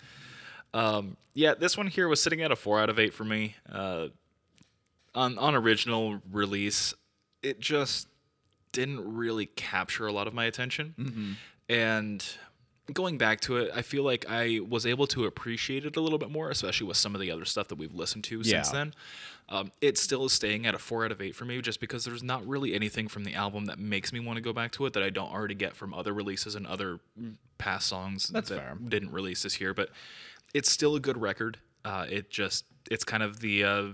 Um, 0.74 1.16
yeah, 1.32 1.54
this 1.54 1.76
one 1.76 1.86
here 1.86 2.08
was 2.08 2.20
sitting 2.20 2.42
at 2.42 2.50
a 2.50 2.56
four 2.56 2.80
out 2.80 2.90
of 2.90 2.98
eight 2.98 3.14
for 3.14 3.24
me. 3.24 3.54
Uh, 3.70 4.08
on 5.14 5.38
on 5.38 5.54
original 5.54 6.20
release, 6.30 6.94
it 7.42 7.60
just 7.60 8.08
didn't 8.72 9.14
really 9.14 9.46
capture 9.46 10.06
a 10.06 10.12
lot 10.12 10.26
of 10.26 10.34
my 10.34 10.44
attention. 10.44 10.94
Mm-hmm. 10.98 11.32
And 11.70 12.24
going 12.92 13.18
back 13.18 13.40
to 13.40 13.58
it, 13.58 13.70
I 13.74 13.82
feel 13.82 14.02
like 14.02 14.26
I 14.28 14.60
was 14.66 14.86
able 14.86 15.06
to 15.08 15.26
appreciate 15.26 15.84
it 15.84 15.96
a 15.96 16.00
little 16.00 16.18
bit 16.18 16.30
more, 16.30 16.50
especially 16.50 16.86
with 16.86 16.96
some 16.96 17.14
of 17.14 17.20
the 17.20 17.30
other 17.30 17.44
stuff 17.44 17.68
that 17.68 17.76
we've 17.76 17.94
listened 17.94 18.24
to 18.24 18.42
since 18.44 18.70
then. 18.70 18.94
Um, 19.50 19.72
it 19.80 19.96
still 19.96 20.26
is 20.26 20.32
staying 20.32 20.66
at 20.66 20.74
a 20.74 20.78
four 20.78 21.04
out 21.04 21.12
of 21.12 21.22
eight 21.22 21.34
for 21.34 21.44
me, 21.46 21.60
just 21.62 21.80
because 21.80 22.04
there's 22.04 22.22
not 22.22 22.46
really 22.46 22.74
anything 22.74 23.08
from 23.08 23.24
the 23.24 23.34
album 23.34 23.66
that 23.66 23.78
makes 23.78 24.12
me 24.12 24.20
want 24.20 24.36
to 24.36 24.42
go 24.42 24.52
back 24.52 24.72
to 24.72 24.86
it 24.86 24.92
that 24.92 25.02
I 25.02 25.10
don't 25.10 25.32
already 25.32 25.54
get 25.54 25.74
from 25.74 25.94
other 25.94 26.12
releases 26.12 26.54
and 26.54 26.66
other 26.66 27.00
past 27.56 27.86
songs 27.86 28.28
That's 28.28 28.50
that 28.50 28.58
fair. 28.58 28.78
didn't 28.88 29.10
release 29.10 29.42
this 29.42 29.60
year. 29.60 29.72
But 29.72 29.88
it's 30.52 30.70
still 30.70 30.96
a 30.96 31.00
good 31.00 31.18
record. 31.20 31.58
Uh, 31.84 32.06
it 32.10 32.30
just 32.30 32.66
it's 32.90 33.04
kind 33.04 33.22
of 33.22 33.40
the 33.40 33.64
uh, 33.64 33.84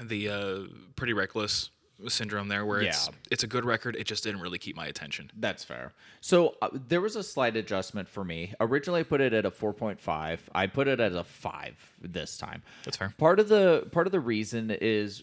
the 0.00 0.28
uh, 0.28 0.58
pretty 0.96 1.12
reckless 1.12 1.70
syndrome 2.08 2.48
there, 2.48 2.66
where 2.66 2.80
it's 2.80 3.06
Yeah. 3.08 3.14
it's 3.30 3.44
a 3.44 3.46
good 3.46 3.64
record. 3.64 3.94
It 3.94 4.04
just 4.08 4.24
didn't 4.24 4.40
really 4.40 4.58
keep 4.58 4.74
my 4.74 4.86
attention. 4.86 5.30
That's 5.36 5.62
fair. 5.62 5.92
So 6.20 6.56
uh, 6.60 6.70
there 6.72 7.00
was 7.00 7.14
a 7.14 7.22
slight 7.22 7.56
adjustment 7.56 8.08
for 8.08 8.24
me. 8.24 8.54
Originally, 8.58 9.00
I 9.00 9.02
put 9.04 9.20
it 9.20 9.32
at 9.32 9.44
a 9.46 9.50
4.5. 9.52 10.40
I 10.52 10.66
put 10.66 10.88
it 10.88 10.98
at 10.98 11.12
a 11.12 11.22
5 11.22 11.92
this 12.00 12.38
time. 12.38 12.62
That's 12.84 12.96
fair. 12.96 13.14
Part 13.18 13.38
of 13.38 13.48
the 13.48 13.86
part 13.92 14.06
of 14.08 14.12
the 14.12 14.18
reason 14.20 14.70
is 14.72 15.22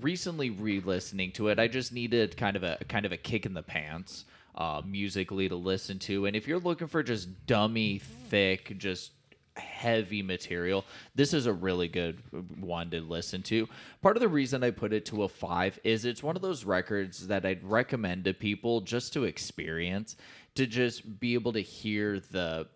recently 0.00 0.50
re-listening 0.50 1.32
to 1.32 1.48
it. 1.48 1.58
I 1.58 1.66
just 1.66 1.92
needed 1.92 2.36
kind 2.36 2.56
of 2.56 2.62
a 2.62 2.78
kind 2.88 3.06
of 3.06 3.12
a 3.12 3.16
kick 3.16 3.44
in 3.46 3.54
the 3.54 3.62
pants 3.62 4.24
uh, 4.54 4.82
musically 4.86 5.48
to 5.48 5.56
listen 5.56 5.98
to. 6.00 6.26
And 6.26 6.36
if 6.36 6.46
you're 6.46 6.60
looking 6.60 6.86
for 6.86 7.02
just 7.02 7.46
dummy, 7.46 7.98
thick, 7.98 8.78
just 8.78 9.12
heavy 9.60 10.22
material, 10.22 10.84
this 11.14 11.32
is 11.32 11.46
a 11.46 11.52
really 11.52 11.88
good 11.88 12.22
one 12.60 12.90
to 12.90 13.00
listen 13.00 13.42
to. 13.44 13.68
Part 14.02 14.16
of 14.16 14.20
the 14.20 14.28
reason 14.28 14.64
I 14.64 14.70
put 14.70 14.92
it 14.92 15.06
to 15.06 15.22
a 15.22 15.28
five 15.28 15.78
is 15.84 16.04
it's 16.04 16.22
one 16.22 16.36
of 16.36 16.42
those 16.42 16.64
records 16.64 17.28
that 17.28 17.46
I'd 17.46 17.62
recommend 17.64 18.24
to 18.24 18.34
people 18.34 18.80
just 18.80 19.12
to 19.12 19.24
experience, 19.24 20.16
to 20.54 20.66
just 20.66 21.20
be 21.20 21.34
able 21.34 21.52
to 21.52 21.62
hear 21.62 22.20
the 22.20 22.66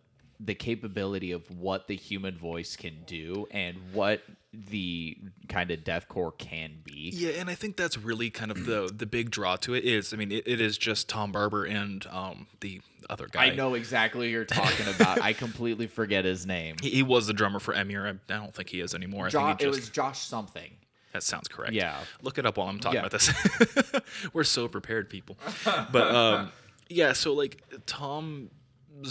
the 0.40 0.54
capability 0.54 1.32
of 1.32 1.48
what 1.50 1.86
the 1.86 1.96
human 1.96 2.36
voice 2.36 2.76
can 2.76 3.02
do 3.06 3.46
and 3.50 3.76
what 3.92 4.22
the 4.52 5.16
kind 5.48 5.70
of 5.70 5.80
deathcore 5.80 6.36
can 6.38 6.72
be. 6.84 7.10
Yeah, 7.12 7.30
and 7.40 7.50
I 7.50 7.54
think 7.54 7.76
that's 7.76 7.98
really 7.98 8.30
kind 8.30 8.50
of 8.50 8.66
the 8.66 8.90
the 8.94 9.06
big 9.06 9.30
draw 9.30 9.56
to 9.56 9.74
it 9.74 9.84
is. 9.84 10.12
I 10.12 10.16
mean, 10.16 10.30
it, 10.32 10.46
it 10.46 10.60
is 10.60 10.78
just 10.78 11.08
Tom 11.08 11.32
Barber 11.32 11.64
and 11.64 12.06
um, 12.08 12.46
the 12.60 12.80
other 13.10 13.26
guy. 13.30 13.46
I 13.46 13.54
know 13.54 13.74
exactly 13.74 14.30
you're 14.30 14.44
talking 14.44 14.86
about. 14.94 15.20
I 15.20 15.32
completely 15.32 15.86
forget 15.86 16.24
his 16.24 16.46
name. 16.46 16.76
He, 16.80 16.90
he 16.90 17.02
was 17.02 17.26
the 17.26 17.32
drummer 17.32 17.58
for 17.60 17.74
Emmure. 17.74 18.06
I, 18.06 18.10
I 18.34 18.36
don't 18.38 18.54
think 18.54 18.68
he 18.68 18.80
is 18.80 18.94
anymore. 18.94 19.26
I 19.26 19.30
think 19.30 19.60
it 19.60 19.64
just, 19.64 19.80
was 19.80 19.88
Josh 19.90 20.20
something. 20.20 20.70
that 21.12 21.22
sounds 21.22 21.48
correct. 21.48 21.72
Yeah. 21.72 21.96
Look 22.22 22.38
it 22.38 22.46
up 22.46 22.56
while 22.56 22.68
I'm 22.68 22.78
talking 22.80 23.00
Yeah. 23.00 23.06
about 23.06 23.12
this. 23.12 24.00
We're 24.32 24.44
so 24.44 24.68
prepared, 24.68 25.10
people. 25.10 25.36
But 25.64 26.14
um, 26.14 26.52
yeah, 26.88 27.12
so 27.12 27.32
like 27.34 27.62
Tom's 27.86 28.50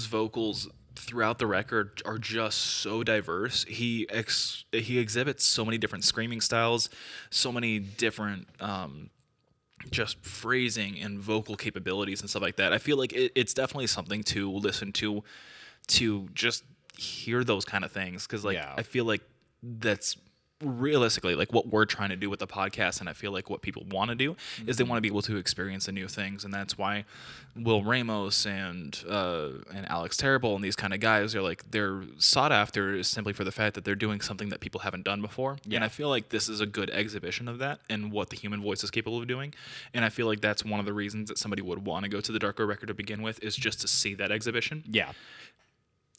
vocals 0.05 0.69
throughout 0.95 1.39
the 1.39 1.47
record 1.47 2.01
are 2.05 2.17
just 2.17 2.57
so 2.59 3.03
diverse. 3.03 3.63
He 3.65 4.07
ex- 4.09 4.65
he 4.71 4.99
exhibits 4.99 5.43
so 5.43 5.65
many 5.65 5.77
different 5.77 6.03
screaming 6.03 6.41
styles, 6.41 6.89
so 7.29 7.51
many 7.51 7.79
different 7.79 8.47
um, 8.59 9.09
just 9.91 10.23
phrasing 10.23 10.99
and 10.99 11.19
vocal 11.19 11.55
capabilities 11.55 12.21
and 12.21 12.29
stuff 12.29 12.41
like 12.41 12.55
that. 12.57 12.73
I 12.73 12.77
feel 12.77 12.97
like 12.97 13.13
it, 13.13 13.31
it's 13.35 13.53
definitely 13.53 13.87
something 13.87 14.23
to 14.23 14.51
listen 14.51 14.91
to, 14.93 15.23
to 15.87 16.29
just 16.33 16.63
hear 16.97 17.43
those 17.43 17.65
kind 17.65 17.83
of 17.83 17.91
things 17.91 18.25
because 18.27 18.45
like 18.45 18.55
Yeah. 18.55 18.73
I 18.77 18.83
feel 18.83 19.05
like 19.05 19.21
that's 19.61 20.15
realistically 20.63 21.35
like 21.35 21.51
what 21.53 21.67
we're 21.67 21.85
trying 21.85 22.09
to 22.09 22.15
do 22.15 22.29
with 22.29 22.39
the 22.39 22.47
podcast 22.47 22.99
and 22.99 23.09
I 23.09 23.13
feel 23.13 23.31
like 23.31 23.49
what 23.49 23.61
people 23.61 23.83
want 23.89 24.09
to 24.09 24.15
do 24.15 24.35
is 24.65 24.77
they 24.77 24.83
want 24.83 24.97
to 24.97 25.01
be 25.01 25.07
able 25.07 25.21
to 25.23 25.37
experience 25.37 25.85
the 25.85 25.91
new 25.91 26.07
things 26.07 26.43
and 26.43 26.53
that's 26.53 26.77
why 26.77 27.05
Will 27.55 27.83
Ramos 27.83 28.45
and 28.45 28.99
uh, 29.07 29.49
and 29.73 29.87
Alex 29.89 30.17
Terrible 30.17 30.55
and 30.55 30.63
these 30.63 30.75
kind 30.75 30.93
of 30.93 30.99
guys 30.99 31.35
are 31.35 31.41
like 31.41 31.69
they're 31.71 32.03
sought 32.17 32.51
after 32.51 33.03
simply 33.03 33.33
for 33.33 33.43
the 33.43 33.51
fact 33.51 33.75
that 33.75 33.85
they're 33.85 33.95
doing 33.95 34.21
something 34.21 34.49
that 34.49 34.59
people 34.59 34.79
haven't 34.81 35.03
done 35.03 35.21
before 35.21 35.57
yeah. 35.65 35.77
and 35.77 35.85
I 35.85 35.89
feel 35.89 36.09
like 36.09 36.29
this 36.29 36.49
is 36.49 36.61
a 36.61 36.65
good 36.65 36.89
exhibition 36.89 37.47
of 37.47 37.59
that 37.59 37.79
and 37.89 38.11
what 38.11 38.29
the 38.29 38.35
human 38.35 38.61
voice 38.61 38.83
is 38.83 38.91
capable 38.91 39.19
of 39.19 39.27
doing 39.27 39.53
and 39.93 40.03
I 40.03 40.09
feel 40.09 40.27
like 40.27 40.41
that's 40.41 40.65
one 40.65 40.79
of 40.79 40.85
the 40.85 40.93
reasons 40.93 41.29
that 41.29 41.37
somebody 41.37 41.61
would 41.61 41.85
want 41.85 42.03
to 42.03 42.09
go 42.09 42.21
to 42.21 42.31
the 42.31 42.39
Darko 42.39 42.67
record 42.67 42.87
to 42.87 42.93
begin 42.93 43.21
with 43.21 43.43
is 43.43 43.55
just 43.55 43.81
to 43.81 43.87
see 43.87 44.13
that 44.15 44.31
exhibition 44.31 44.83
Yeah. 44.89 45.11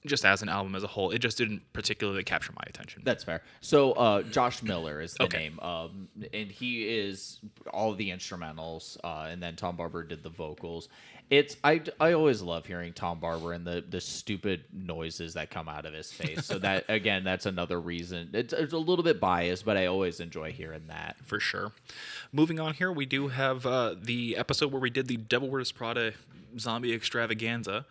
Just 0.07 0.25
as 0.25 0.43
an 0.43 0.49
album 0.49 0.75
as 0.75 0.83
a 0.83 0.87
whole 0.87 1.11
it 1.11 1.19
just 1.21 1.39
didn't 1.39 1.63
particularly 1.73 2.23
capture 2.23 2.53
my 2.53 2.63
attention 2.67 3.03
That's 3.05 3.25
fair. 3.25 3.43
So 3.61 3.93
uh, 3.93 4.23
Josh 4.23 4.63
Miller 4.63 5.01
is 5.01 5.15
the 5.15 5.25
Okay. 5.25 5.39
name, 5.39 5.59
um, 5.61 6.09
and 6.33 6.51
he 6.51 6.87
is 6.89 7.41
all 7.73 7.95
the 7.95 8.11
instrumentals, 8.11 8.97
uh, 9.05 9.29
and 9.31 9.43
then 9.43 9.57
Tom 9.57 9.77
Barber 9.77 10.03
did 10.05 10.23
the 10.23 10.29
vocals. 10.29 10.89
It's 11.31 11.57
I, 11.65 11.81
I 11.99 12.13
always 12.13 12.43
love 12.43 12.67
hearing 12.67 12.93
Tom 12.93 13.19
Barber 13.19 13.55
and 13.55 13.67
the 13.67 13.83
the 13.89 14.01
stupid 14.01 14.65
noises 14.75 15.33
that 15.35 15.49
come 15.51 15.69
out 15.71 15.87
of 15.87 15.95
his 15.95 16.13
face. 16.13 16.45
So 16.45 16.59
that 16.59 16.85
again, 16.89 17.25
that's 17.25 17.47
another 17.47 17.81
reason. 17.81 18.29
It's, 18.35 18.53
it's 18.53 18.75
a 18.75 18.79
little 18.79 19.03
bit 19.03 19.21
biased, 19.21 19.65
but 19.65 19.79
I 19.79 19.87
always 19.87 20.21
enjoy 20.21 20.53
hearing 20.53 20.87
that. 20.89 21.17
for 21.25 21.41
sure. 21.41 21.73
Moving 22.31 22.61
on 22.61 22.75
here, 22.75 22.93
we 22.93 23.07
do 23.07 23.29
have 23.29 23.65
uh, 23.65 23.95
the 24.01 24.37
episode 24.37 24.71
where 24.71 24.81
we 24.83 24.91
did 24.91 25.09
the 25.09 25.17
Devil 25.17 25.49
Wears 25.49 25.73
Prada 25.73 26.13
zombie 26.59 26.93
extravaganza, 26.93 27.87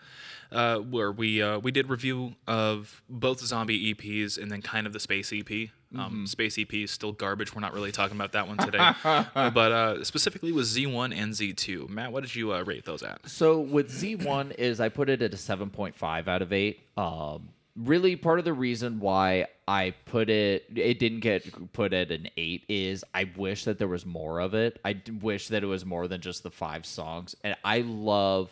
uh, 0.51 0.77
where 0.77 1.11
we 1.11 1.41
uh, 1.41 1.59
we 1.59 1.71
did 1.71 1.89
review 1.89 2.35
of 2.47 3.01
both 3.09 3.39
zombie 3.39 3.93
EPs 3.93 4.41
and 4.41 4.51
then 4.51 4.61
kind 4.61 4.87
of 4.87 4.93
the 4.93 4.99
space 4.99 5.31
EP. 5.33 5.69
Um, 5.95 6.25
Space 6.25 6.57
EP 6.57 6.73
is 6.73 6.91
still 6.91 7.11
garbage. 7.11 7.53
We're 7.53 7.61
not 7.61 7.73
really 7.73 7.91
talking 7.91 8.17
about 8.17 8.31
that 8.31 8.47
one 8.47 8.57
today, 8.57 8.79
but 9.03 9.71
uh, 9.71 10.03
specifically 10.03 10.51
with 10.51 10.65
Z1 10.65 11.15
and 11.15 11.33
Z2. 11.33 11.87
Matt, 11.87 12.11
what 12.11 12.23
did 12.23 12.35
you 12.35 12.51
uh, 12.51 12.63
rate 12.63 12.83
those 12.83 13.03
at? 13.03 13.29
So 13.29 13.59
with 13.59 13.91
Z1 13.91 14.55
is 14.57 14.79
I 14.79 14.89
put 14.89 15.09
it 15.09 15.21
at 15.21 15.33
a 15.33 15.37
7.5 15.37 16.27
out 16.27 16.41
of 16.41 16.51
8. 16.51 16.79
Um 16.97 17.49
really 17.75 18.15
part 18.15 18.37
of 18.37 18.45
the 18.45 18.53
reason 18.53 18.99
why 18.99 19.47
I 19.67 19.95
put 20.05 20.29
it 20.29 20.65
it 20.75 20.99
didn't 20.99 21.21
get 21.21 21.73
put 21.73 21.91
at 21.91 22.11
an 22.11 22.29
8 22.37 22.65
is 22.69 23.03
I 23.15 23.31
wish 23.35 23.65
that 23.65 23.79
there 23.79 23.87
was 23.87 24.05
more 24.05 24.39
of 24.39 24.53
it. 24.53 24.79
I 24.85 25.01
wish 25.21 25.47
that 25.47 25.63
it 25.63 25.67
was 25.67 25.85
more 25.85 26.07
than 26.07 26.21
just 26.21 26.43
the 26.43 26.51
5 26.51 26.85
songs. 26.85 27.35
And 27.43 27.55
I 27.63 27.79
love 27.79 28.51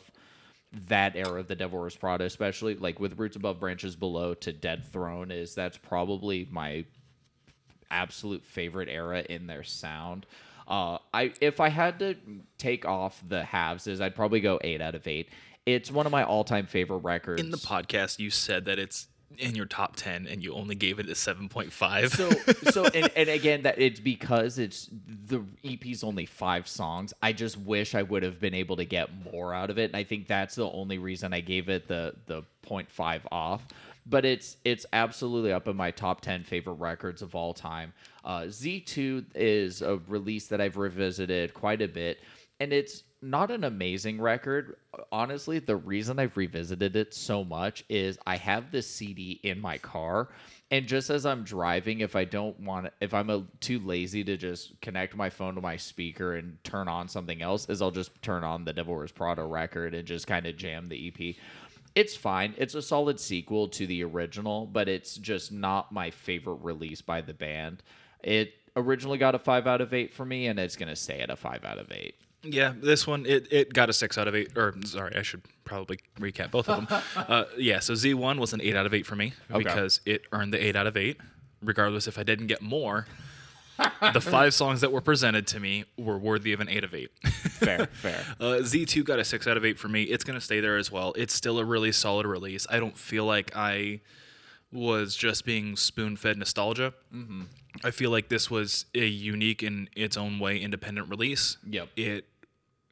that 0.88 1.16
era 1.16 1.40
of 1.40 1.48
the 1.48 1.56
Devil 1.56 1.80
Wears 1.80 1.96
Prada, 1.96 2.24
especially 2.24 2.76
like 2.76 3.00
with 3.00 3.20
Roots 3.20 3.36
Above 3.36 3.60
Branches 3.60 3.96
Below 3.96 4.34
to 4.36 4.54
Dead 4.54 4.86
Throne 4.86 5.32
is 5.32 5.54
that's 5.54 5.78
probably 5.78 6.48
my 6.50 6.86
absolute 7.90 8.46
favorite 8.46 8.88
era 8.90 9.24
in 9.30 9.48
their 9.48 9.64
sound. 9.64 10.26
Uh, 10.68 10.98
I 11.14 11.34
if 11.42 11.60
I 11.60 11.70
had 11.70 12.00
to 12.00 12.16
take 12.58 12.86
off 12.86 13.22
the 13.28 13.44
halves, 13.44 13.88
is 13.88 14.00
I'd 14.00 14.16
probably 14.16 14.40
go 14.40 14.60
eight 14.64 14.82
out 14.82 14.96
of 14.96 15.06
eight. 15.08 15.30
It's 15.66 15.92
one 15.92 16.06
of 16.06 16.12
my 16.12 16.24
all-time 16.24 16.66
favorite 16.66 17.00
records. 17.00 17.42
In 17.42 17.52
the 17.52 17.58
podcast, 17.58 18.18
you 18.18 18.32
said 18.32 18.66
that 18.66 18.80
it's 18.80 19.08
in 19.38 19.56
your 19.56 19.66
top 19.66 19.96
10 19.96 20.28
and 20.28 20.44
you 20.44 20.54
only 20.54 20.76
gave 20.76 21.00
it 21.00 21.08
a 21.08 21.14
7.5. 21.14 22.10
so 22.10 22.30
so 22.72 22.86
and, 22.94 23.10
and 23.16 23.30
again 23.30 23.64
that 23.64 23.80
it's 23.80 24.00
because 24.00 24.60
it's 24.60 24.90
the 25.32 25.44
EP's 25.64 26.04
only 26.04 26.26
five 26.26 26.68
songs. 26.68 27.14
I 27.22 27.34
just 27.34 27.58
wish 27.58 27.96
I 27.96 28.04
would 28.04 28.24
have 28.24 28.40
been 28.40 28.54
able 28.54 28.78
to 28.78 28.86
get 28.86 29.10
more 29.32 29.54
out 29.54 29.70
of 29.70 29.78
it, 29.78 29.86
and 29.86 29.96
I 29.96 30.04
think 30.04 30.28
that's 30.28 30.56
the 30.56 30.70
only 30.70 30.98
reason 30.98 31.34
I 31.34 31.42
gave 31.42 31.70
it 31.70 31.88
the 31.88 32.16
the 32.26 32.44
0.5 32.68 33.22
off. 33.32 33.66
But 34.06 34.26
it's 34.26 34.58
it's 34.66 34.86
absolutely 34.94 35.54
up 35.54 35.68
in 35.68 35.76
my 35.76 35.92
top 35.92 36.22
ten 36.22 36.44
favorite 36.44 36.74
records 36.74 37.22
of 37.22 37.36
all 37.36 37.54
time. 37.54 37.94
Uh, 38.26 38.42
Z2 38.42 39.26
is 39.36 39.82
a 39.82 40.00
release 40.08 40.48
that 40.48 40.60
I've 40.60 40.78
revisited 40.78 41.54
quite 41.54 41.82
a 41.82 41.88
bit, 41.88 42.20
and 42.60 42.74
it's 42.74 43.04
not 43.22 43.52
an 43.52 43.64
amazing 43.64 44.20
record. 44.20 44.78
Honestly, 45.12 45.60
the 45.60 45.76
reason 45.76 46.18
I've 46.18 46.36
revisited 46.36 46.96
it 46.96 47.14
so 47.14 47.44
much 47.44 47.84
is 47.88 48.18
I 48.26 48.38
have 48.38 48.72
this 48.72 48.88
CD 48.88 49.40
in 49.44 49.60
my 49.60 49.78
car, 49.78 50.30
and 50.72 50.88
just 50.88 51.10
as 51.10 51.26
I'm 51.26 51.44
driving, 51.44 52.00
if 52.00 52.16
I 52.16 52.26
don't 52.26 52.60
want, 52.62 52.92
if 53.00 53.14
I'm 53.14 53.30
a, 53.30 53.44
too 53.60 53.80
lazy 53.80 54.24
to 54.24 54.38
just 54.38 54.80
connect 54.82 55.16
my 55.16 55.30
phone 55.30 55.56
to 55.56 55.62
my 55.62 55.78
speaker 55.78 56.36
and 56.36 56.58
turn 56.64 56.88
on 56.88 57.08
something 57.08 57.42
else, 57.42 57.70
is 57.70 57.82
I'll 57.82 57.92
just 57.92 58.20
turn 58.22 58.44
on 58.44 58.66
the 58.66 58.74
Devil 58.74 58.96
Wears 58.96 59.12
Prada 59.12 59.44
record 59.44 59.94
and 59.94 60.08
just 60.08 60.26
kind 60.26 60.48
of 60.48 60.58
jam 60.58 60.90
the 60.90 61.08
EP. 61.08 61.36
It's 61.94 62.16
fine. 62.16 62.56
It's 62.58 62.74
a 62.74 62.82
solid 62.82 63.20
sequel 63.20 63.68
to 63.70 63.86
the 63.86 64.04
original, 64.04 64.66
but 64.66 64.88
it's 64.88 65.18
just 65.18 65.52
not 65.52 65.92
my 65.92 66.10
favorite 66.10 66.60
release 66.62 67.02
by 67.02 67.22
the 67.22 67.34
band. 67.34 67.84
It 68.24 68.54
originally 68.76 69.18
got 69.18 69.36
a 69.36 69.40
five 69.40 69.68
out 69.68 69.82
of 69.82 69.94
eight 69.94 70.14
for 70.14 70.26
me, 70.26 70.48
and 70.48 70.58
it's 70.58 70.78
gonna 70.78 70.96
stay 70.96 71.20
at 71.20 71.30
a 71.30 71.36
five 71.36 71.66
out 71.66 71.78
of 71.78 71.92
eight. 71.92 72.16
Yeah, 72.44 72.74
this 72.76 73.06
one 73.06 73.26
it, 73.26 73.48
it 73.52 73.74
got 73.74 73.90
a 73.90 73.94
six 73.94 74.18
out 74.18 74.28
of 74.28 74.36
eight. 74.36 74.58
Or 74.58 74.74
sorry, 74.86 75.16
I 75.16 75.22
should 75.22 75.42
probably 75.64 76.00
recap 76.20 76.52
both 76.52 76.70
of 76.70 76.88
them. 76.88 77.02
uh, 77.16 77.46
yeah, 77.58 77.80
so 77.80 77.96
Z 77.96 78.14
one 78.16 78.40
was 78.40 78.54
an 78.54 78.62
eight 78.62 78.76
out 78.76 78.86
of 78.86 78.94
eight 78.94 79.06
for 79.06 79.16
me 79.16 79.34
because 79.56 80.02
it 80.06 80.24
earned 80.32 80.54
the 80.54 80.64
eight 80.64 80.76
out 80.76 80.88
of 80.88 80.98
eight, 80.98 81.18
regardless 81.62 82.08
if 82.08 82.18
I 82.18 82.24
didn't 82.24 82.48
get 82.48 82.62
more. 82.62 83.06
the 84.14 84.22
five 84.22 84.54
songs 84.54 84.82
that 84.82 84.92
were 84.92 85.02
presented 85.02 85.48
to 85.48 85.60
me 85.60 85.86
were 85.98 86.18
worthy 86.18 86.54
of 86.54 86.60
an 86.60 86.70
eight 86.70 86.84
of 86.84 86.94
eight. 86.94 87.12
Fair, 87.24 87.86
fair. 87.94 88.24
Uh, 88.40 88.60
Z2 88.62 89.04
got 89.04 89.20
a 89.20 89.24
6 89.24 89.48
out 89.48 89.58
of 89.58 89.66
8 89.66 89.80
for 89.80 89.88
me. 89.88 90.04
It's 90.04 90.24
going 90.24 90.38
to 90.38 90.44
stay 90.44 90.60
there 90.60 90.78
as 90.78 90.92
well. 90.92 91.14
It's 91.16 91.34
still 91.34 91.58
a 91.58 91.66
really 91.66 91.92
solid 91.92 92.26
release. 92.26 92.68
I 92.70 92.80
don't 92.80 92.98
feel 92.98 93.26
like 93.26 93.56
I 93.56 94.02
was 94.72 95.16
just 95.16 95.46
being 95.46 95.76
spoon 95.76 96.16
fed 96.16 96.38
nostalgia. 96.38 96.94
Mm-hmm. 97.14 97.44
I 97.84 97.92
feel 97.92 98.12
like 98.12 98.30
this 98.30 98.50
was 98.50 98.86
a 98.94 99.06
unique 99.06 99.64
in 99.64 99.90
its 99.96 100.18
own 100.18 100.40
way 100.40 100.60
independent 100.60 101.10
release. 101.10 101.58
Yep. 101.68 101.90
It 101.96 102.26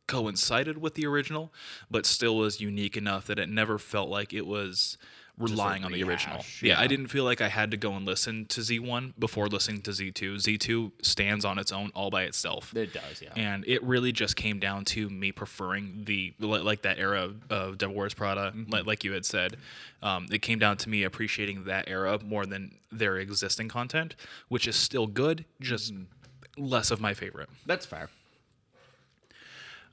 coincided 0.10 0.80
with 0.82 0.96
the 0.96 1.06
original, 1.06 1.54
but 1.90 2.06
still 2.06 2.36
was 2.36 2.60
unique 2.60 2.98
enough 2.98 3.28
that 3.28 3.40
it 3.40 3.48
never 3.48 3.78
felt 3.78 4.10
like 4.10 4.34
it 4.34 4.46
was 4.46 4.98
relying 5.38 5.86
on 5.86 5.94
the 5.94 6.04
original. 6.04 6.36
rehash, 6.36 6.62
Yeah, 6.64 6.78
I 6.82 6.88
didn't 6.88 7.08
feel 7.08 7.24
like 7.24 7.40
I 7.40 7.48
had 7.48 7.72
to 7.72 7.78
go 7.78 7.94
and 7.94 8.06
listen 8.06 8.46
to 8.48 8.60
Z1 8.60 9.14
before 9.18 9.48
listening 9.48 9.82
to 9.84 9.92
Z2. 9.92 10.36
Z2 10.36 10.92
stands 11.02 11.46
on 11.46 11.58
its 11.58 11.72
own 11.72 11.92
all 11.96 12.10
by 12.10 12.24
itself. 12.24 12.76
It 12.76 12.92
does, 12.92 13.22
yeah. 13.22 13.30
And 13.38 13.64
it 13.66 13.82
really 13.84 14.12
just 14.12 14.36
came 14.36 14.60
down 14.60 14.84
to 14.86 15.10
me 15.10 15.32
preferring 15.32 16.04
the 16.04 16.34
li- 16.40 16.60
like 16.60 16.82
that 16.82 17.00
era 17.00 17.32
of- 17.50 17.78
Devil 17.78 17.96
Wears 17.96 18.14
Prada, 18.14 18.52
Mm-hmm. 18.54 18.70
like, 18.70 18.86
like 18.86 19.04
you 19.06 19.14
had 19.14 19.26
said. 19.26 19.56
Um, 20.04 20.26
it 20.30 20.42
came 20.42 20.60
down 20.60 20.76
to 20.78 20.90
me 20.90 21.04
appreciating 21.04 21.64
that 21.66 21.88
era 21.88 22.20
more 22.22 22.46
than 22.46 22.76
their 22.92 23.16
existing 23.18 23.70
content, 23.70 24.18
which 24.50 24.68
is 24.68 24.76
still 24.76 25.08
good, 25.08 25.46
just 25.62 25.94
Mm-hmm. 25.94 26.66
less 26.66 26.92
of 26.92 27.00
my 27.00 27.14
favorite. 27.14 27.48
That's 27.66 27.86
fair. 27.86 28.10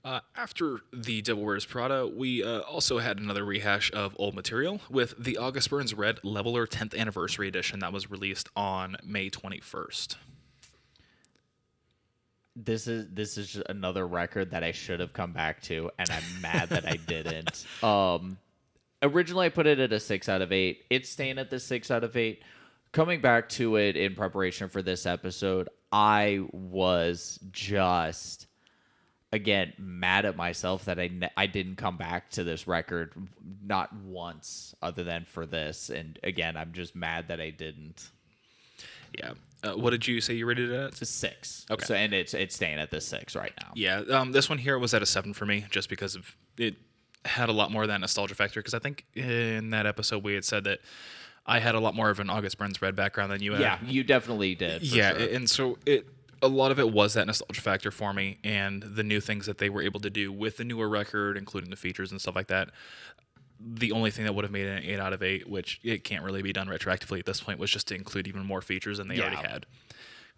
Uh, 0.07 0.21
after 0.37 0.79
the 0.93 1.21
Devil 1.21 1.45
Wears 1.45 1.67
Prada, 1.67 2.07
we 2.07 2.41
uh, 2.41 2.61
also 2.61 3.01
had 3.01 3.19
another 3.19 3.45
rehash 3.45 3.91
of 3.93 4.15
old 4.21 4.37
material 4.37 4.81
with 4.89 5.17
the 5.19 5.37
August 5.37 5.69
Burns 5.69 5.95
Red 5.95 6.21
Leveler 6.23 6.65
10th 6.65 6.97
Anniversary 6.97 7.49
Edition 7.49 7.81
that 7.81 7.93
was 7.93 8.09
released 8.09 8.49
on 8.55 8.97
May 9.03 9.31
21st. 9.31 10.15
This 12.55 12.87
is 12.87 13.09
this 13.13 13.37
is 13.37 13.49
just 13.51 13.67
another 13.69 14.07
record 14.07 14.53
that 14.53 14.63
I 14.63 14.71
should 14.71 15.01
have 15.01 15.13
come 15.13 15.33
back 15.33 15.61
to, 15.63 15.91
and 15.99 16.09
I'm 16.09 16.41
mad 16.41 16.69
that 16.69 16.87
I 16.87 16.97
didn't. 16.97 17.67
Um, 17.83 18.39
originally 19.03 19.47
I 19.47 19.49
put 19.49 19.67
it 19.67 19.81
at 19.81 19.93
a 19.93 19.99
six 19.99 20.29
out 20.29 20.41
of 20.41 20.53
eight. 20.53 20.85
It's 20.89 21.09
staying 21.09 21.39
at 21.39 21.51
the 21.51 21.59
six 21.59 21.91
out 21.91 22.05
of 22.05 22.17
eight. 22.17 22.45
Coming 22.93 23.21
back 23.21 23.49
to 23.51 23.75
it 23.75 23.97
in 23.97 24.15
preparation 24.15 24.69
for 24.69 24.83
this 24.83 25.05
episode, 25.05 25.69
I 25.91 26.47
was 26.53 27.41
just 27.51 28.47
again 29.37 29.73
mad 29.79 30.25
at 30.25 30.37
myself 30.37 30.87
that 30.87 30.99
I 30.99 31.09
ne- 31.09 31.31
I 31.37 31.47
didn't 31.47 31.77
come 31.77 31.97
back 31.97 32.31
to 32.31 32.43
this 32.43 32.67
record 32.67 33.13
not 33.65 33.95
once 33.95 34.75
other 34.83 35.05
than 35.05 35.25
for 35.25 35.47
this. 35.47 35.91
And 35.91 36.19
again, 36.25 36.57
I'm 36.57 36.73
just 36.73 36.97
mad 36.97 37.29
that 37.29 37.41
I 37.41 37.51
didn't. 37.51 38.11
Yeah. 39.17 39.35
Uh, 39.63 39.75
what 39.77 39.91
did 39.91 40.07
you 40.07 40.21
say 40.21 40.35
you 40.35 40.47
rated 40.47 40.71
it 40.71 40.75
at? 40.75 40.89
It's 40.89 41.03
a 41.03 41.07
six. 41.07 41.65
Okay. 41.71 41.85
So 41.85 41.95
and 41.95 42.13
it's 42.13 42.35
it's 42.35 42.55
staying 42.55 42.79
at 42.79 42.91
the 42.91 43.01
six 43.01 43.37
right 43.37 43.53
now. 43.63 43.71
Yeah, 43.75 44.01
um, 44.11 44.33
this 44.33 44.49
one 44.49 44.59
here 44.59 44.79
was 44.79 44.93
at 44.93 45.03
a 45.03 45.07
seven 45.07 45.33
for 45.33 45.47
me, 45.47 45.65
just 45.71 45.89
because 45.89 46.15
of 46.15 46.37
it 46.59 46.75
had 47.25 47.49
a 47.49 47.53
lot 47.53 47.71
more 47.73 47.83
of 47.83 47.89
that 47.89 48.01
nostalgia 48.01 48.35
factor. 48.35 48.61
Because 48.61 48.75
I 48.75 48.79
think 48.79 49.05
in 49.15 49.71
that 49.71 49.87
episode 49.87 50.23
we 50.25 50.35
had 50.35 50.45
said 50.45 50.65
that 50.65 50.81
I 51.47 51.59
had 51.61 51.75
a 51.75 51.81
lot 51.81 51.95
more 51.95 52.11
of 52.11 52.21
an 52.21 52.29
August 52.29 52.59
Burns 52.59 52.83
Red 52.83 52.97
background 52.97 53.33
than 53.33 53.43
you 53.43 53.53
had. 53.53 53.61
Yeah, 53.61 53.79
you 53.85 54.05
definitely 54.05 54.55
did. 54.55 54.83
yeah, 54.83 55.17
sure. 55.17 55.29
and 55.29 55.49
so 55.49 55.79
it 55.87 56.07
a 56.43 56.49
lot 56.49 56.71
of 56.71 56.79
it 56.79 56.93
was 56.93 57.15
that 57.15 57.27
nostalgia 57.27 57.61
factor 57.61 57.91
for 57.91 58.13
me, 58.13 58.39
and 58.45 58.83
the 58.83 59.03
new 59.03 59.21
things 59.21 59.47
that 59.47 59.59
they 59.59 59.71
were 59.71 59.83
able 59.83 60.01
to 60.01 60.11
do 60.11 60.33
with 60.33 60.57
the 60.59 60.65
newer 60.65 60.89
record, 60.89 61.37
including 61.37 61.71
the 61.71 61.77
features 61.77 62.11
and 62.11 62.21
stuff 62.21 62.37
like 62.37 62.49
that. 62.49 62.71
The 63.59 63.93
only 63.93 64.11
thing 64.11 64.25
that 64.27 64.35
would 64.35 64.45
have 64.45 64.53
made 64.53 64.67
it 64.67 64.79
an 64.79 64.85
eight 64.85 65.01
out 65.01 65.13
of 65.15 65.23
eight, 65.23 65.49
which 65.49 65.81
it 65.83 66.05
can't 66.05 66.23
really 66.23 66.43
be 66.43 66.53
done 66.53 66.69
retroactively 66.69 67.19
at 67.19 67.27
this 67.27 67.41
point, 67.41 67.59
was 67.59 67.71
just 67.71 67.89
to 67.89 67.95
include 67.95 68.29
even 68.29 68.45
more 68.45 68.61
features 68.61 68.99
than 68.99 69.09
they 69.09 69.19
already 69.19 69.37
had. 69.49 69.67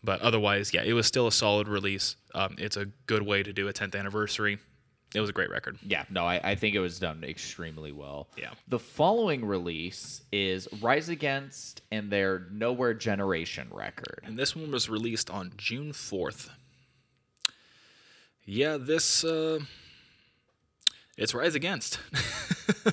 But 0.04 0.20
otherwise, 0.20 0.72
yeah, 0.72 0.82
it 0.82 0.92
was 0.92 1.06
still 1.06 1.26
a 1.26 1.32
solid 1.32 1.66
release. 1.66 2.14
Um, 2.32 2.54
it's 2.58 2.76
a 2.76 2.86
good 3.06 3.22
way 3.22 3.42
to 3.42 3.52
do 3.52 3.66
a 3.66 3.72
10th 3.72 3.98
anniversary. 3.98 4.58
It 5.14 5.20
was 5.20 5.30
a 5.30 5.32
great 5.32 5.48
record. 5.50 5.78
yeah, 5.82 6.04
no, 6.10 6.24
I, 6.26 6.38
I 6.44 6.54
think 6.54 6.74
it 6.74 6.80
was 6.80 6.98
done 6.98 7.24
extremely 7.24 7.92
well. 7.92 8.28
Yeah. 8.36 8.50
The 8.68 8.78
following 8.78 9.44
release 9.44 10.22
is 10.32 10.68
Rise 10.82 11.08
Against 11.08 11.80
and 11.90 12.10
their 12.10 12.46
Nowhere 12.52 12.92
Generation 12.92 13.68
record. 13.70 14.20
And 14.24 14.38
this 14.38 14.54
one 14.54 14.70
was 14.70 14.90
released 14.90 15.30
on 15.30 15.52
June 15.56 15.92
4th. 15.92 16.50
Yeah, 18.44 18.76
this 18.78 19.24
uh 19.24 19.60
it's 21.16 21.34
Rise 21.34 21.54
Against. 21.54 21.98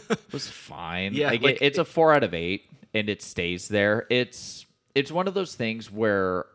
It 0.02 0.32
was 0.32 0.48
fine. 0.50 1.14
Yeah, 1.14 1.28
like, 1.32 1.42
like- 1.42 1.56
it, 1.58 1.62
it's 1.62 1.78
a 1.78 1.84
four 1.86 2.14
out 2.14 2.24
of 2.24 2.34
eight, 2.34 2.64
and 2.94 3.10
it 3.10 3.22
stays 3.22 3.68
there. 3.68 4.06
It's 4.10 4.66
it's 4.96 5.12
one 5.12 5.28
of 5.28 5.34
those 5.34 5.54
things 5.54 5.92
where 5.92 6.46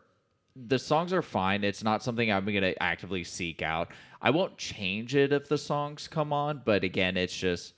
the 0.55 0.79
songs 0.79 1.13
are 1.13 1.21
fine. 1.21 1.63
It's 1.63 1.83
not 1.83 2.01
something 2.01 2.31
I'm 2.31 2.45
gonna 2.45 2.73
actively 2.81 3.23
seek 3.23 3.61
out. 3.61 3.89
I 4.21 4.29
won't 4.29 4.57
change 4.57 5.15
it 5.15 5.33
if 5.33 5.47
the 5.49 5.57
songs 5.57 6.07
come 6.07 6.31
on, 6.31 6.61
but 6.63 6.83
again, 6.83 7.17
it's 7.17 7.35
just 7.35 7.73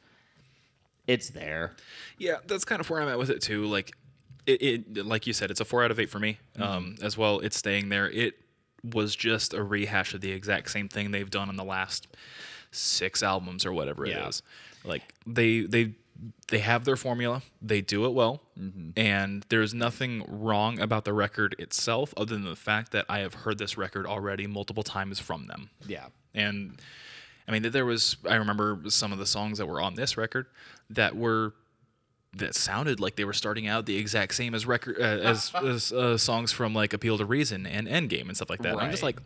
it's 1.08 1.29
there. 1.29 1.73
yeah, 2.17 2.38
that's 2.47 2.65
kind 2.65 2.79
of 2.79 2.89
where 2.89 3.01
I'm 3.01 3.10
at 3.10 3.17
with 3.17 3.29
it 3.29 3.41
too. 3.41 3.65
Like 3.65 3.91
it, 4.45 4.62
it 4.97 5.06
like 5.06 5.25
you 5.27 5.34
said, 5.34 5.51
it's 5.51 5.60
a 5.62 5.65
four 5.65 5.84
out 5.84 5.91
of 5.91 5.99
eight 5.99 6.10
for 6.10 6.19
me. 6.19 6.38
Um 6.60 6.95
as 7.01 7.17
well. 7.17 7.39
It's 7.39 7.58
staying 7.58 7.89
there. 7.89 8.10
It 8.10 8.36
was 8.84 9.15
just 9.15 9.53
a 9.53 9.63
rehash 9.63 10.13
of 10.13 10.21
the 10.21 10.32
exact 10.32 10.69
same 10.69 10.89
thing 10.89 11.12
they've 11.12 11.29
done 11.29 11.49
in 11.49 11.56
the 11.56 11.63
last 11.63 12.08
six 12.71 13.23
albums 13.23 13.65
or 13.65 13.71
whatever 13.71 14.06
it 14.06 14.10
Yeah. 14.12 14.27
is. 14.27 14.41
Like 14.84 15.03
they 15.25 15.62
they 15.62 15.93
they 16.49 16.60
have 16.60 16.86
their 16.86 16.95
formula. 16.97 17.41
They 17.62 17.82
do 17.82 18.06
it 18.06 18.13
well, 18.13 18.41
and 18.95 19.45
there's 19.49 19.73
nothing 19.73 20.23
wrong 20.27 20.79
about 20.79 21.06
the 21.06 21.12
record 21.13 21.56
itself, 21.58 22.13
other 22.15 22.36
than 22.36 22.45
the 22.45 22.56
fact 22.56 22.91
that 22.91 23.06
I 23.10 23.19
have 23.19 23.34
heard 23.34 23.58
this 23.58 23.77
record 23.77 24.06
already 24.06 24.45
multiple 24.45 24.84
times 24.84 25.19
from 25.19 25.47
them. 25.47 25.69
Yeah. 25.88 26.06
And 26.34 26.80
I 27.48 27.52
mean, 27.52 27.63
there 27.72 27.86
was 27.86 28.17
I 28.28 28.36
remember 28.36 28.80
some 28.89 29.12
of 29.12 29.19
the 29.19 29.26
songs 29.26 29.58
that 29.58 29.65
were 29.65 29.82
on 29.82 29.96
this 29.96 30.17
record 30.17 30.48
that 30.89 31.15
were 31.15 31.54
that 32.36 32.56
sounded 32.56 33.00
like 33.00 33.15
they 33.15 33.26
were 33.26 33.34
starting 33.34 33.67
out 33.67 33.86
the 33.86 33.98
exact 33.98 34.34
same 34.34 34.56
as 34.56 34.65
record 34.65 34.98
uh, 35.00 35.04
as, 35.04 35.52
as 35.63 35.91
uh, 35.91 36.17
songs 36.17 36.52
from 36.52 36.74
like 36.74 36.93
Appeal 36.93 37.17
to 37.17 37.26
Reason 37.26 37.65
and 37.65 37.88
Endgame 37.88 38.28
and 38.28 38.36
stuff 38.36 38.50
like 38.50 38.62
that. 38.63 38.74
And 38.74 38.82
I'm 38.82 38.91
just 38.91 39.04
like, 39.04 39.19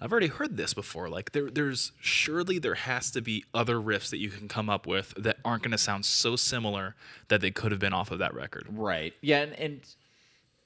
I've 0.00 0.10
already 0.10 0.28
heard 0.28 0.56
this 0.56 0.72
before. 0.72 1.10
Like 1.10 1.32
there, 1.32 1.50
there's 1.50 1.92
surely 2.00 2.58
there 2.58 2.74
has 2.74 3.10
to 3.10 3.20
be 3.20 3.44
other 3.52 3.76
riffs 3.76 4.10
that 4.10 4.18
you 4.18 4.30
can 4.30 4.48
come 4.48 4.70
up 4.70 4.86
with 4.86 5.12
that 5.18 5.36
aren't 5.44 5.62
going 5.62 5.72
to 5.72 5.78
sound 5.78 6.06
so 6.06 6.36
similar 6.36 6.96
that 7.28 7.42
they 7.42 7.50
could 7.50 7.70
have 7.72 7.80
been 7.80 7.92
off 7.92 8.10
of 8.10 8.20
that 8.20 8.32
record. 8.32 8.66
Right. 8.70 9.12
Yeah, 9.20 9.40
and, 9.40 9.52
and 9.54 9.80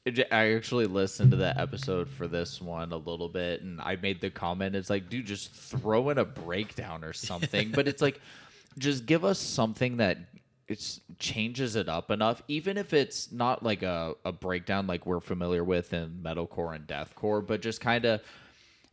I 0.06 0.52
actually 0.52 0.86
listened 0.86 1.30
to 1.30 1.38
that 1.38 1.58
episode 1.58 2.08
for 2.10 2.28
this 2.28 2.60
one 2.60 2.92
a 2.92 2.96
little 2.96 3.28
bit, 3.28 3.62
and 3.62 3.80
I 3.80 3.96
made 3.96 4.20
the 4.20 4.28
comment. 4.28 4.76
It's 4.76 4.90
like, 4.90 5.08
dude, 5.08 5.24
just 5.24 5.52
throw 5.52 6.10
in 6.10 6.18
a 6.18 6.24
breakdown 6.26 7.04
or 7.04 7.14
something. 7.14 7.70
but 7.70 7.88
it's 7.88 8.02
like, 8.02 8.20
just 8.78 9.06
give 9.06 9.24
us 9.24 9.38
something 9.38 9.96
that 9.98 10.18
it's 10.68 11.00
changes 11.18 11.76
it 11.76 11.88
up 11.88 12.10
enough, 12.10 12.42
even 12.48 12.76
if 12.76 12.92
it's 12.92 13.32
not 13.32 13.62
like 13.62 13.82
a, 13.82 14.14
a 14.26 14.32
breakdown 14.32 14.86
like 14.86 15.06
we're 15.06 15.20
familiar 15.20 15.64
with 15.64 15.92
in 15.94 16.20
metalcore 16.22 16.74
and 16.74 16.86
deathcore, 16.86 17.46
but 17.46 17.62
just 17.62 17.80
kind 17.80 18.04
of 18.04 18.20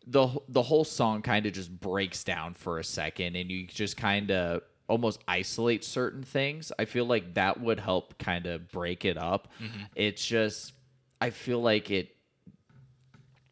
the 0.08 0.30
the 0.50 0.62
whole 0.62 0.84
song 0.84 1.22
kind 1.22 1.46
of 1.46 1.54
just 1.54 1.78
breaks 1.80 2.24
down 2.24 2.54
for 2.54 2.80
a 2.80 2.84
second 2.84 3.36
and 3.36 3.52
you 3.52 3.68
just 3.68 3.98
kind 3.98 4.32
of 4.32 4.62
almost 4.90 5.24
isolate 5.28 5.84
certain 5.84 6.24
things 6.24 6.72
i 6.80 6.86
feel 6.86 7.06
like 7.06 7.36
that 7.36 7.62
would 7.62 7.80
help 7.80 8.18
kind 8.18 8.48
of 8.48 8.70
break 8.72 9.06
it 9.06 9.16
up 9.16 9.48
mm-hmm. 9.62 9.84
it's 9.96 10.26
just 10.26 10.74
i 11.22 11.30
feel 11.30 11.62
like 11.62 11.90
it, 11.90 12.16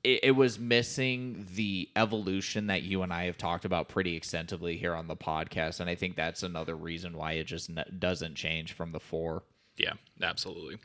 it 0.04 0.20
it 0.24 0.32
was 0.32 0.60
missing 0.60 1.48
the 1.54 1.88
evolution 1.96 2.68
that 2.68 2.82
you 2.84 3.02
and 3.04 3.14
i 3.14 3.26
have 3.26 3.38
talked 3.38 3.64
about 3.64 3.88
pretty 3.88 4.16
extensively 4.16 4.76
here 4.78 4.94
on 4.94 5.08
the 5.08 5.16
podcast 5.16 5.80
and 5.80 5.90
i 5.90 5.96
think 5.96 6.16
that's 6.16 6.44
another 6.44 6.76
reason 6.76 7.16
why 7.16 7.34
it 7.34 7.46
just 7.46 7.72
doesn't 8.00 8.36
change 8.36 8.74
from 8.74 8.92
the 8.92 9.00
four 9.00 9.44
Yeah, 9.78 9.94
absolutely. 10.22 10.78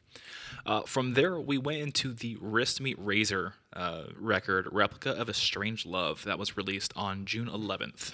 Uh, 0.65 0.83
from 0.83 1.15
there, 1.15 1.41
we 1.41 1.59
went 1.59 1.81
into 1.81 2.13
the 2.13 2.37
Wrist 2.41 2.81
Meet 2.81 2.97
Razor 2.97 3.55
uh, 3.73 4.05
record, 4.17 4.69
Replica 4.71 5.11
of 5.11 5.29
a 5.29 5.35
Strange 5.35 5.85
Love, 5.85 6.23
that 6.23 6.39
was 6.39 6.57
released 6.57 6.93
on 6.95 7.25
June 7.25 7.49
11th. 7.49 8.13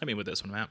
I 0.00 0.04
mean, 0.04 0.16
with 0.16 0.26
this 0.26 0.44
one, 0.44 0.52
Matt. 0.52 0.70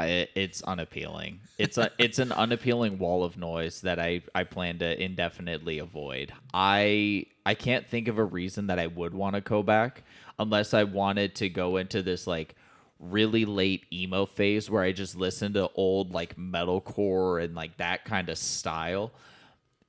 I, 0.00 0.28
it's 0.34 0.62
unappealing. 0.62 1.40
It's 1.58 1.78
a 1.78 1.90
it's 1.98 2.18
an 2.18 2.32
unappealing 2.32 2.98
wall 2.98 3.24
of 3.24 3.36
noise 3.36 3.80
that 3.82 3.98
I 3.98 4.22
I 4.34 4.44
plan 4.44 4.78
to 4.78 5.02
indefinitely 5.02 5.78
avoid. 5.78 6.32
I 6.54 7.26
I 7.44 7.54
can't 7.54 7.86
think 7.86 8.08
of 8.08 8.18
a 8.18 8.24
reason 8.24 8.68
that 8.68 8.78
I 8.78 8.86
would 8.86 9.14
want 9.14 9.34
to 9.34 9.40
go 9.40 9.62
back 9.62 10.02
unless 10.38 10.74
I 10.74 10.84
wanted 10.84 11.34
to 11.36 11.48
go 11.48 11.76
into 11.76 12.02
this 12.02 12.26
like 12.26 12.54
really 12.98 13.44
late 13.44 13.86
emo 13.92 14.26
phase 14.26 14.70
where 14.70 14.82
I 14.82 14.92
just 14.92 15.16
listen 15.16 15.54
to 15.54 15.70
old 15.74 16.12
like 16.12 16.36
metalcore 16.36 17.42
and 17.42 17.54
like 17.54 17.76
that 17.78 18.04
kind 18.04 18.28
of 18.28 18.38
style. 18.38 19.12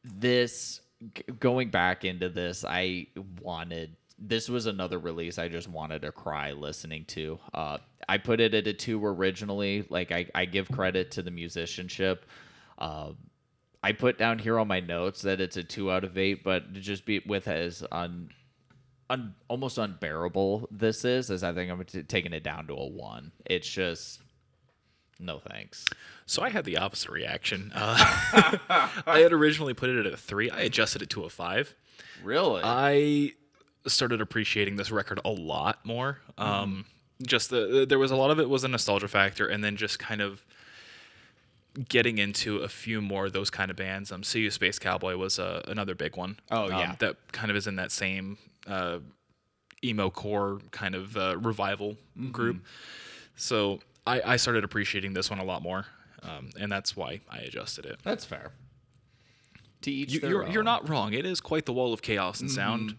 This 0.03 0.81
g- 1.13 1.23
going 1.39 1.69
back 1.69 2.05
into 2.05 2.29
this, 2.29 2.65
I 2.67 3.07
wanted 3.41 3.95
this 4.23 4.47
was 4.47 4.67
another 4.67 4.99
release 4.99 5.39
I 5.39 5.47
just 5.47 5.67
wanted 5.67 6.03
to 6.03 6.11
cry 6.11 6.51
listening 6.51 7.05
to. 7.05 7.39
Uh, 7.53 7.79
I 8.07 8.19
put 8.19 8.39
it 8.39 8.53
at 8.53 8.67
a 8.67 8.73
two 8.73 9.03
originally. 9.03 9.85
Like 9.89 10.11
I, 10.11 10.27
I 10.35 10.45
give 10.45 10.69
credit 10.71 11.11
to 11.11 11.23
the 11.23 11.31
musicianship. 11.31 12.25
Uh, 12.77 13.13
I 13.83 13.93
put 13.93 14.19
down 14.19 14.37
here 14.37 14.59
on 14.59 14.67
my 14.67 14.79
notes 14.79 15.23
that 15.23 15.41
it's 15.41 15.57
a 15.57 15.63
two 15.63 15.91
out 15.91 16.03
of 16.03 16.17
eight, 16.17 16.43
but 16.43 16.73
to 16.75 16.79
just 16.79 17.03
be 17.03 17.19
with 17.25 17.47
as 17.47 17.83
un, 17.91 18.29
un 19.09 19.33
almost 19.47 19.79
unbearable 19.79 20.67
this 20.69 21.03
is, 21.03 21.31
as 21.31 21.43
I 21.43 21.51
think 21.51 21.71
I'm 21.71 21.83
t- 21.83 22.03
taking 22.03 22.33
it 22.33 22.43
down 22.43 22.67
to 22.67 22.73
a 22.73 22.87
one. 22.87 23.31
It's 23.45 23.67
just 23.67 24.21
No 25.19 25.39
thanks. 25.39 25.85
So 26.27 26.43
I 26.43 26.49
had 26.49 26.63
the 26.63 26.77
opposite 26.77 27.09
reaction. 27.11 27.71
Uh, 27.73 27.97
I 29.07 29.19
had 29.19 29.33
originally 29.33 29.73
put 29.73 29.89
it 29.89 30.05
at 30.05 30.13
a 30.13 30.17
three. 30.17 30.51
I 30.51 30.61
adjusted 30.61 31.01
it 31.01 31.09
to 31.11 31.23
a 31.23 31.29
five. 31.29 31.75
Really? 32.23 32.61
I 32.63 33.33
started 33.87 34.21
appreciating 34.21 34.75
this 34.75 34.91
record 34.91 35.19
a 35.25 35.29
lot 35.29 35.83
more. 35.85 36.19
Um, 36.37 36.85
just 37.25 37.49
the 37.49 37.85
there 37.87 37.99
was 37.99 38.11
a 38.11 38.15
lot 38.15 38.31
of 38.31 38.39
it 38.39 38.49
was 38.49 38.63
a 38.63 38.67
nostalgia 38.67 39.07
factor, 39.07 39.47
and 39.47 39.63
then 39.63 39.75
just 39.77 39.99
kind 39.99 40.21
of 40.21 40.43
getting 41.87 42.17
into 42.17 42.57
a 42.57 42.67
few 42.67 43.01
more 43.01 43.27
of 43.27 43.33
those 43.33 43.49
kind 43.49 43.71
of 43.71 43.77
bands. 43.77 44.11
Um, 44.11 44.23
See 44.23 44.41
You 44.41 44.51
Space 44.51 44.77
Cowboy 44.79 45.15
was 45.15 45.39
uh, 45.39 45.61
another 45.67 45.95
big 45.95 46.17
one. 46.17 46.37
Oh, 46.51 46.65
um, 46.65 46.71
yeah. 46.71 46.95
that 46.99 47.15
kind 47.31 47.49
of 47.49 47.55
is 47.55 47.65
in 47.67 47.77
that 47.77 47.91
same 47.91 48.37
uh, 48.67 48.99
emo 49.83 50.09
core 50.09 50.59
kind 50.71 50.95
of 50.95 51.15
uh, 51.17 51.37
revival 51.37 51.95
Mm-hmm. 52.19 52.31
group. 52.31 52.57
So 53.37 53.79
I, 54.05 54.21
I 54.33 54.35
started 54.35 54.63
appreciating 54.65 55.13
this 55.13 55.29
one 55.29 55.39
a 55.39 55.45
lot 55.45 55.61
more, 55.63 55.85
um, 56.23 56.49
and 56.59 56.69
that's 56.71 56.97
why 56.97 57.21
I 57.29 57.37
adjusted 57.39 57.85
it. 57.85 57.99
That's 58.03 58.25
fair. 58.25 58.51
To 59.83 59.91
each 59.91 60.11
You, 60.11 60.19
their 60.19 60.29
you're, 60.29 60.47
you're 60.49 60.63
not 60.63 60.89
wrong. 60.89 61.13
It 61.13 61.25
is 61.25 61.39
quite 61.39 61.65
the 61.65 61.71
wall 61.73 61.93
of 61.93 62.01
chaos 62.01 62.41
and 62.41 62.49
Mm-hmm. 62.49 62.55
sound. 62.55 62.95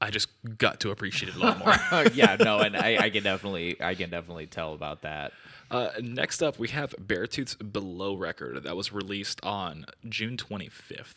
I 0.00 0.10
just 0.10 0.28
got 0.58 0.80
to 0.80 0.90
appreciate 0.90 1.30
it 1.30 1.36
a 1.36 1.38
lot 1.38 1.58
more. 1.58 2.04
yeah, 2.14 2.36
no, 2.38 2.58
and 2.58 2.76
I, 2.76 2.98
I 2.98 3.10
can 3.10 3.22
definitely, 3.22 3.80
I 3.80 3.94
can 3.94 4.10
definitely 4.10 4.46
tell 4.46 4.74
about 4.74 5.02
that. 5.02 5.32
uh, 5.70 5.88
next 6.00 6.42
up, 6.42 6.58
we 6.58 6.68
have 6.68 6.94
Beartooth's 7.00 7.54
Below 7.54 8.14
record 8.14 8.62
that 8.62 8.76
was 8.76 8.92
released 8.92 9.40
on 9.42 9.86
June 10.08 10.36
25th. 10.36 11.14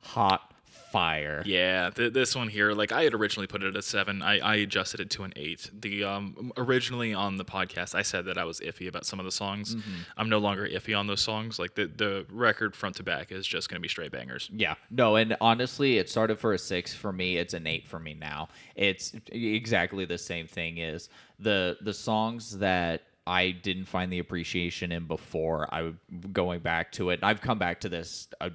Hot 0.00 0.51
fire. 0.72 1.42
Yeah, 1.46 1.90
th- 1.90 2.12
this 2.12 2.34
one 2.34 2.48
here, 2.48 2.72
like 2.72 2.92
I 2.92 3.04
had 3.04 3.14
originally 3.14 3.46
put 3.46 3.62
it 3.62 3.68
at 3.68 3.76
a 3.76 3.82
seven. 3.82 4.22
I, 4.22 4.38
I 4.38 4.54
adjusted 4.56 5.00
it 5.00 5.10
to 5.10 5.24
an 5.24 5.32
eight. 5.36 5.70
The 5.72 6.04
um 6.04 6.52
originally 6.56 7.14
on 7.14 7.36
the 7.36 7.44
podcast, 7.44 7.94
I 7.94 8.02
said 8.02 8.24
that 8.26 8.38
I 8.38 8.44
was 8.44 8.60
iffy 8.60 8.88
about 8.88 9.06
some 9.06 9.18
of 9.18 9.24
the 9.24 9.32
songs. 9.32 9.76
I'm 10.16 10.28
no 10.28 10.38
longer 10.38 10.66
iffy 10.68 10.98
on 10.98 11.06
those 11.06 11.20
songs. 11.20 11.58
Like 11.58 11.74
the 11.74 11.86
the 11.86 12.26
record 12.30 12.74
front 12.74 12.96
to 12.96 13.02
back 13.02 13.32
is 13.32 13.46
just 13.46 13.68
gonna 13.68 13.80
be 13.80 13.88
straight 13.88 14.12
bangers. 14.12 14.50
Yeah, 14.52 14.74
no, 14.90 15.16
and 15.16 15.36
honestly, 15.40 15.98
it 15.98 16.08
started 16.08 16.38
for 16.38 16.52
a 16.52 16.58
six 16.58 16.94
for 16.94 17.12
me. 17.12 17.36
It's 17.36 17.54
an 17.54 17.66
eight 17.66 17.86
for 17.86 17.98
me 17.98 18.14
now. 18.14 18.48
It's 18.74 19.12
exactly 19.30 20.04
the 20.04 20.18
same 20.18 20.46
thing. 20.46 20.78
Is 20.78 21.08
the 21.38 21.76
the 21.80 21.94
songs 21.94 22.58
that 22.58 23.02
I 23.26 23.50
didn't 23.50 23.84
find 23.84 24.12
the 24.12 24.18
appreciation 24.18 24.90
in 24.90 25.06
before. 25.06 25.68
I 25.72 25.82
would 25.82 26.32
going 26.32 26.60
back 26.60 26.92
to 26.92 27.10
it. 27.10 27.20
I've 27.22 27.40
come 27.40 27.58
back 27.58 27.80
to 27.80 27.88
this 27.88 28.28
a 28.40 28.50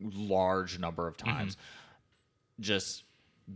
large 0.00 0.78
number 0.78 1.06
of 1.06 1.16
times. 1.16 1.56
Just 2.58 3.04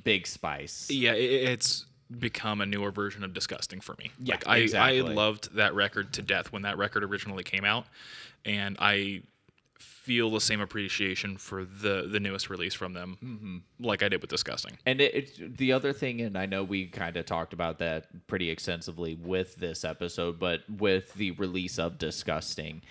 big 0.05 0.27
spice. 0.27 0.89
Yeah, 0.91 1.13
it's 1.13 1.87
become 2.19 2.61
a 2.61 2.67
newer 2.67 2.91
version 2.91 3.25
of 3.25 3.33
disgusting 3.33 3.81
for 3.81 3.95
me. 3.99 4.11
Yeah, 4.19 4.35
like 4.35 4.49
I, 4.49 4.57
exactly. 4.59 4.99
I 5.01 5.03
loved 5.03 5.55
that 5.57 5.75
record 5.75 6.13
to 6.15 6.23
death 6.23 6.53
when 6.53 6.63
that 6.63 6.79
record 6.79 7.05
originally 7.05 7.45
came 7.45 7.65
out, 7.65 7.87
and 8.45 8.77
I 8.79 9.23
feel 9.79 10.31
the 10.31 10.41
same 10.41 10.61
appreciation 10.61 11.37
for 11.39 11.65
the 11.65 12.07
the 12.11 12.21
newest 12.21 12.51
release 12.51 12.75
from 12.75 12.93
them, 12.93 13.17
Mm-hmm. 13.25 13.85
like 13.87 14.03
I 14.03 14.09
did 14.11 14.21
with 14.21 14.31
disgusting. 14.31 14.77
And 14.85 15.01
it, 15.01 15.15
it, 15.15 15.57
the 15.57 15.73
other 15.73 15.93
thing, 15.95 16.21
and 16.21 16.37
I 16.37 16.45
know 16.47 16.63
we 16.63 16.87
kind 16.87 17.17
of 17.17 17.25
talked 17.27 17.53
about 17.55 17.79
that 17.79 18.07
pretty 18.27 18.51
extensively 18.51 19.15
with 19.17 19.57
this 19.57 19.83
episode, 19.85 20.39
but 20.39 20.61
with 20.79 21.13
the 21.15 21.31
release 21.33 21.79
of 21.79 21.97
Disgusting, 21.99 22.83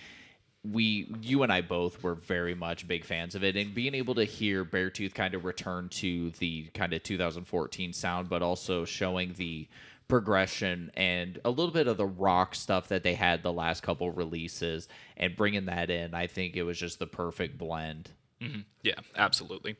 we, 0.64 1.12
you 1.20 1.42
and 1.42 1.52
I 1.52 1.60
both 1.60 2.02
were 2.02 2.14
very 2.14 2.54
much 2.54 2.88
big 2.88 3.04
fans 3.04 3.34
of 3.34 3.44
it, 3.44 3.56
and 3.56 3.74
being 3.74 3.94
able 3.94 4.14
to 4.14 4.24
hear 4.24 4.64
Beartooth 4.64 5.14
kind 5.14 5.34
of 5.34 5.44
return 5.44 5.88
to 5.90 6.30
the 6.38 6.64
kind 6.74 6.92
of 6.92 7.02
2014 7.02 7.92
sound, 7.92 8.28
but 8.28 8.42
also 8.42 8.84
showing 8.84 9.34
the 9.34 9.68
progression 10.08 10.90
and 10.94 11.38
a 11.44 11.50
little 11.50 11.72
bit 11.72 11.86
of 11.86 11.96
the 11.96 12.06
rock 12.06 12.54
stuff 12.54 12.88
that 12.88 13.02
they 13.02 13.14
had 13.14 13.42
the 13.42 13.52
last 13.52 13.82
couple 13.82 14.10
releases, 14.10 14.88
and 15.16 15.36
bringing 15.36 15.66
that 15.66 15.90
in, 15.90 16.14
I 16.14 16.26
think 16.26 16.56
it 16.56 16.62
was 16.62 16.78
just 16.78 16.98
the 16.98 17.06
perfect 17.06 17.58
blend. 17.58 18.10
Yeah, 18.82 19.00
absolutely. 19.16 19.76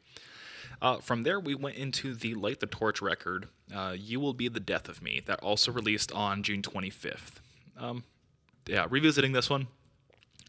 Uh, 0.83 0.99
from 0.99 1.23
there, 1.23 1.41
we 1.41 1.55
went 1.55 1.77
into 1.77 2.15
the 2.15 2.35
Light 2.35 2.61
the 2.61 2.67
Torch 2.67 3.01
record, 3.01 3.49
uh, 3.75 3.95
You 3.99 4.21
Will 4.21 4.35
Be 4.35 4.49
the 4.49 4.61
Death 4.61 4.89
of 4.89 5.03
Me, 5.03 5.23
that 5.27 5.41
also 5.41 5.73
released 5.73 6.13
on 6.13 6.43
June 6.43 6.63
25th. 6.63 7.41
Um, 7.79 8.05
yeah, 8.67 8.87
revisiting 8.89 9.33
this 9.33 9.49
one, 9.49 9.67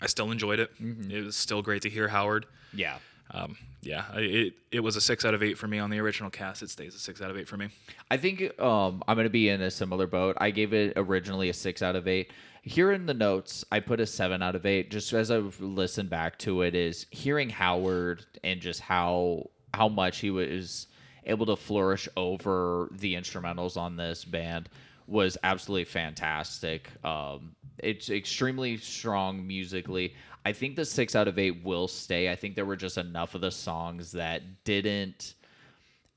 I 0.02 0.08
still 0.08 0.32
enjoyed 0.32 0.60
it. 0.60 0.72
It 0.80 1.26
was 1.26 1.36
still 1.36 1.62
great 1.62 1.82
to 1.84 1.90
hear 1.90 2.08
Howard. 2.08 2.46
Yeah. 2.74 2.98
Um, 3.32 3.58
yeah, 3.82 4.06
it, 4.16 4.54
it 4.72 4.80
was 4.82 4.96
a 4.96 5.02
6 5.02 5.26
out 5.26 5.34
of 5.34 5.42
8 5.42 5.58
for 5.58 5.68
me 5.68 5.80
on 5.80 5.90
the 5.90 6.00
original 6.00 6.30
cast. 6.30 6.62
It 6.62 6.70
stays 6.70 6.94
a 6.96 7.00
6 7.00 7.22
out 7.22 7.32
of 7.32 7.38
8 7.38 7.48
for 7.48 7.58
me. 7.58 7.70
I 8.10 8.18
think 8.18 8.60
um, 8.60 9.04
I'm 9.08 9.16
going 9.16 9.26
to 9.26 9.32
be 9.32 9.50
in 9.50 9.62
a 9.62 9.72
similar 9.72 10.06
boat. 10.06 10.38
I 10.40 10.52
gave 10.52 10.74
it 10.74 10.94
originally 10.96 11.50
a 11.50 11.54
six 11.54 11.82
out 11.82 11.96
of 11.96 12.08
eight. 12.08 12.32
Here 12.62 12.92
in 12.92 13.06
the 13.06 13.14
notes, 13.14 13.66
I 13.72 13.80
put 13.80 14.00
a 14.00 14.06
seven 14.06 14.42
out 14.42 14.56
of 14.56 14.66
eight. 14.66 14.92
Just 14.92 15.12
as 15.14 15.32
I've 15.32 15.60
listened 15.60 16.10
back 16.10 16.38
to 16.40 16.62
it, 16.62 16.76
is 16.76 17.06
hearing 17.12 17.50
Howard 17.50 18.26
and 18.44 18.60
just 18.60 18.80
how 18.80 19.50
how 19.74 19.90
much 19.90 20.20
he 20.20 20.32
was 20.32 20.88
able 21.26 21.46
to 21.48 21.56
flourish 21.56 22.08
over 22.16 22.90
the 22.92 23.16
instrumentals 23.16 23.76
on 23.76 23.98
this 23.98 24.24
band 24.24 24.70
was 25.08 25.38
absolutely 25.44 25.86
fantastic. 25.86 26.90
Um, 27.04 27.56
it's 27.80 28.10
extremely 28.10 28.78
strong 28.78 29.46
musically. 29.46 30.14
I 30.46 30.54
think 30.54 30.76
the 30.76 30.86
six 30.86 31.16
out 31.16 31.28
of 31.28 31.40
eight 31.40 31.64
will 31.64 31.88
stay. 31.88 32.32
I 32.32 32.36
think 32.36 32.56
there 32.56 32.66
were 32.66 32.76
just 32.76 32.98
enough 32.98 33.34
of 33.36 33.42
the 33.42 33.52
songs 33.52 34.12
that 34.14 34.64
didn't 34.64 35.34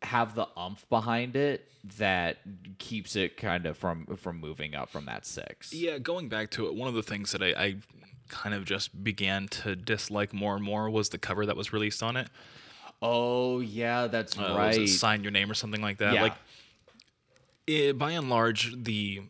have 0.03 0.35
the 0.35 0.47
umph 0.57 0.89
behind 0.89 1.35
it 1.35 1.65
that 1.97 2.37
keeps 2.79 3.17
it 3.17 3.37
kind 3.37 3.67
of 3.67 3.77
from 3.77 4.07
from 4.17 4.39
moving 4.39 4.75
up 4.75 4.91
from 4.91 5.07
that 5.07 5.25
six. 5.27 5.73
Yeah, 5.73 5.99
going 5.99 6.29
back 6.29 6.51
to 6.53 6.67
it, 6.67 6.75
one 6.75 6.89
of 6.89 6.95
the 6.95 7.03
things 7.03 7.33
that 7.33 7.43
I, 7.43 7.49
I 7.57 7.77
kind 8.29 8.55
of 8.55 8.65
just 8.65 9.03
began 9.03 9.49
to 9.49 9.75
dislike 9.75 10.35
more 10.35 10.55
and 10.55 10.63
more 10.65 10.91
was 10.91 11.09
the 11.09 11.19
cover 11.19 11.47
that 11.47 11.57
was 11.57 11.73
released 11.73 12.03
on 12.03 12.17
it. 12.17 12.29
Oh 13.01 13.61
yeah, 13.61 14.07
that's 14.09 14.37
Uh, 14.39 14.43
was 14.43 14.57
right. 14.57 14.79
it 14.79 14.89
sign 14.89 15.23
your 15.23 15.33
name 15.33 15.51
or 15.51 15.55
something 15.55 15.81
like 15.81 15.99
that. 15.99 16.15
Yeah. 16.15 16.23
Like, 16.25 16.35
it, 17.67 17.99
by 17.99 18.13
and 18.13 18.29
large, 18.29 18.75
the 18.85 19.23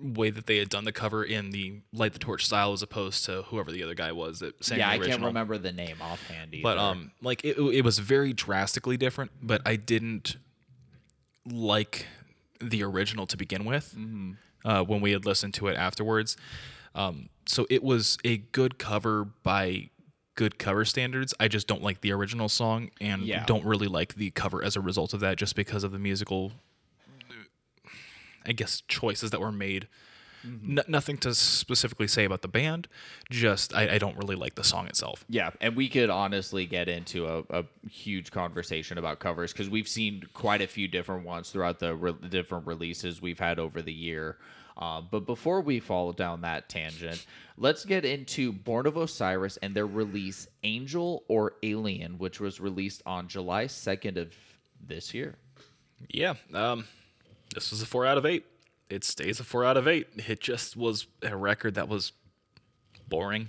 way 0.00 0.30
that 0.30 0.46
they 0.46 0.58
had 0.58 0.68
done 0.68 0.84
the 0.84 0.92
cover 0.92 1.24
in 1.24 1.50
the 1.50 1.80
light 1.92 2.12
the 2.12 2.18
torch 2.18 2.46
style, 2.46 2.72
as 2.72 2.82
opposed 2.82 3.24
to 3.24 3.42
whoever 3.42 3.72
the 3.72 3.82
other 3.82 3.94
guy 3.94 4.12
was 4.12 4.38
that 4.40 4.62
sang 4.64 4.78
yeah, 4.78 4.88
I 4.88 4.92
original. 4.96 5.10
can't 5.10 5.24
remember 5.24 5.58
the 5.58 5.72
name 5.72 5.96
offhand 6.00 6.54
either. 6.54 6.62
But 6.62 6.78
um, 6.78 7.10
like 7.20 7.44
it, 7.44 7.58
it 7.58 7.82
was 7.84 7.98
very 7.98 8.32
drastically 8.32 8.96
different. 8.96 9.32
But 9.42 9.62
I 9.66 9.76
didn't 9.76 10.36
like 11.46 12.06
the 12.60 12.82
original 12.84 13.26
to 13.26 13.36
begin 13.36 13.64
with. 13.64 13.94
Mm-hmm. 13.96 14.32
Uh, 14.64 14.82
when 14.82 15.00
we 15.00 15.12
had 15.12 15.24
listened 15.24 15.54
to 15.54 15.68
it 15.68 15.76
afterwards, 15.76 16.36
um, 16.94 17.28
so 17.46 17.64
it 17.70 17.82
was 17.82 18.18
a 18.24 18.38
good 18.38 18.76
cover 18.78 19.24
by 19.24 19.88
good 20.34 20.58
cover 20.58 20.84
standards. 20.84 21.32
I 21.40 21.48
just 21.48 21.66
don't 21.66 21.82
like 21.82 22.00
the 22.00 22.12
original 22.12 22.48
song 22.48 22.90
and 23.00 23.22
Yeah. 23.22 23.44
don't 23.46 23.64
really 23.64 23.86
like 23.86 24.14
the 24.14 24.30
cover 24.30 24.62
as 24.62 24.76
a 24.76 24.80
result 24.80 25.14
of 25.14 25.20
that, 25.20 25.36
just 25.38 25.54
because 25.56 25.84
of 25.84 25.92
the 25.92 25.98
musical, 25.98 26.52
I 28.48 28.52
guess, 28.52 28.82
choices 28.88 29.30
that 29.30 29.40
were 29.40 29.52
made. 29.52 29.86
Mm-hmm. 30.46 30.78
N- 30.78 30.84
nothing 30.88 31.18
to 31.18 31.34
specifically 31.34 32.08
say 32.08 32.24
about 32.24 32.42
the 32.42 32.48
band. 32.48 32.88
Just 33.30 33.74
I, 33.74 33.94
I 33.94 33.98
don't 33.98 34.16
really 34.16 34.36
like 34.36 34.54
the 34.54 34.64
song 34.64 34.86
itself. 34.86 35.24
Yeah, 35.28 35.50
and 35.60 35.76
we 35.76 35.88
could 35.88 36.10
honestly 36.10 36.64
get 36.66 36.88
into 36.88 37.26
a, 37.26 37.42
a 37.50 37.64
huge 37.88 38.30
conversation 38.30 38.98
about 38.98 39.18
covers 39.18 39.52
because 39.52 39.68
we've 39.68 39.88
seen 39.88 40.22
quite 40.34 40.62
a 40.62 40.66
few 40.66 40.88
different 40.88 41.24
ones 41.24 41.50
throughout 41.50 41.78
the 41.80 41.94
re- 41.94 42.14
different 42.28 42.66
releases 42.66 43.20
we've 43.20 43.38
had 43.38 43.58
over 43.58 43.82
the 43.82 43.92
year. 43.92 44.36
Uh, 44.76 45.00
but 45.00 45.26
before 45.26 45.60
we 45.60 45.80
fall 45.80 46.12
down 46.12 46.40
that 46.42 46.68
tangent, 46.68 47.26
let's 47.56 47.84
get 47.84 48.04
into 48.04 48.52
Born 48.52 48.86
of 48.86 48.96
Osiris 48.96 49.56
and 49.56 49.74
their 49.74 49.86
release 49.88 50.46
Angel 50.62 51.24
or 51.26 51.54
Alien, 51.64 52.16
which 52.18 52.38
was 52.38 52.60
released 52.60 53.02
on 53.04 53.26
July 53.26 53.64
2nd 53.64 54.16
of 54.16 54.32
this 54.86 55.12
year. 55.12 55.34
Yeah, 56.10 56.34
um, 56.54 56.86
this 57.54 57.70
was 57.70 57.82
a 57.82 57.86
four 57.86 58.06
out 58.06 58.18
of 58.18 58.26
eight. 58.26 58.44
It 58.90 59.04
stays 59.04 59.40
a 59.40 59.44
four 59.44 59.64
out 59.64 59.76
of 59.76 59.86
eight. 59.86 60.08
It 60.28 60.40
just 60.40 60.76
was 60.76 61.06
a 61.22 61.36
record 61.36 61.74
that 61.74 61.88
was 61.88 62.12
boring. 63.08 63.48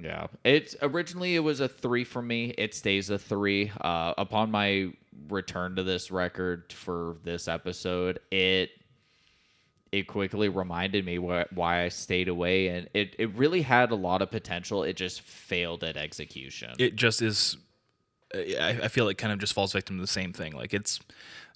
Yeah. 0.00 0.26
It's 0.44 0.76
originally 0.82 1.34
it 1.34 1.40
was 1.40 1.60
a 1.60 1.68
three 1.68 2.04
for 2.04 2.22
me. 2.22 2.54
It 2.58 2.74
stays 2.74 3.10
a 3.10 3.18
three. 3.18 3.72
Uh, 3.80 4.14
upon 4.18 4.50
my 4.50 4.92
return 5.28 5.76
to 5.76 5.82
this 5.82 6.10
record 6.10 6.72
for 6.72 7.16
this 7.24 7.48
episode, 7.48 8.20
it 8.30 8.70
it 9.92 10.06
quickly 10.06 10.48
reminded 10.48 11.06
me 11.06 11.16
wh- 11.16 11.50
why 11.56 11.84
I 11.84 11.88
stayed 11.88 12.28
away, 12.28 12.68
and 12.68 12.88
it 12.92 13.16
it 13.18 13.34
really 13.34 13.62
had 13.62 13.90
a 13.90 13.94
lot 13.94 14.20
of 14.20 14.30
potential. 14.30 14.82
It 14.82 14.96
just 14.96 15.22
failed 15.22 15.82
at 15.84 15.96
execution. 15.96 16.74
It 16.78 16.96
just 16.96 17.22
is. 17.22 17.56
I, 18.34 18.78
I 18.82 18.88
feel 18.88 19.08
it 19.08 19.16
kind 19.16 19.32
of 19.32 19.38
just 19.38 19.54
falls 19.54 19.72
victim 19.72 19.96
to 19.96 20.00
the 20.02 20.06
same 20.06 20.32
thing. 20.32 20.52
Like 20.52 20.74
it's 20.74 21.00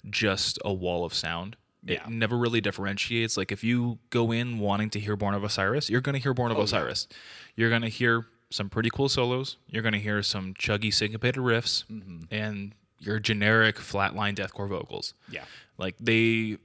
just 0.09 0.57
a 0.65 0.73
wall 0.73 1.05
of 1.05 1.13
sound. 1.13 1.57
Yeah. 1.83 2.03
It 2.03 2.09
never 2.09 2.37
really 2.37 2.61
differentiates. 2.61 3.37
Like 3.37 3.51
if 3.51 3.63
you 3.63 3.97
go 4.09 4.31
in 4.31 4.59
wanting 4.59 4.89
to 4.91 4.99
hear 4.99 5.15
Born 5.15 5.33
of 5.33 5.43
Osiris, 5.43 5.89
you're 5.89 6.01
going 6.01 6.13
to 6.13 6.19
hear 6.19 6.33
Born 6.33 6.51
of 6.51 6.57
oh, 6.57 6.61
Osiris. 6.61 7.07
You're 7.55 7.69
going 7.69 7.81
to 7.81 7.89
hear 7.89 8.27
some 8.51 8.69
pretty 8.69 8.89
cool 8.89 9.09
solos. 9.09 9.57
You're 9.67 9.81
going 9.81 9.93
to 9.93 9.99
hear 9.99 10.21
some 10.21 10.53
chuggy 10.53 10.93
syncopated 10.93 11.41
riffs 11.41 11.85
mm-hmm. 11.85 12.23
and 12.29 12.75
your 12.99 13.19
generic 13.19 13.77
flatline 13.77 14.35
deathcore 14.35 14.69
vocals. 14.69 15.15
yeah. 15.29 15.45
Like 15.77 15.95
they 15.99 16.57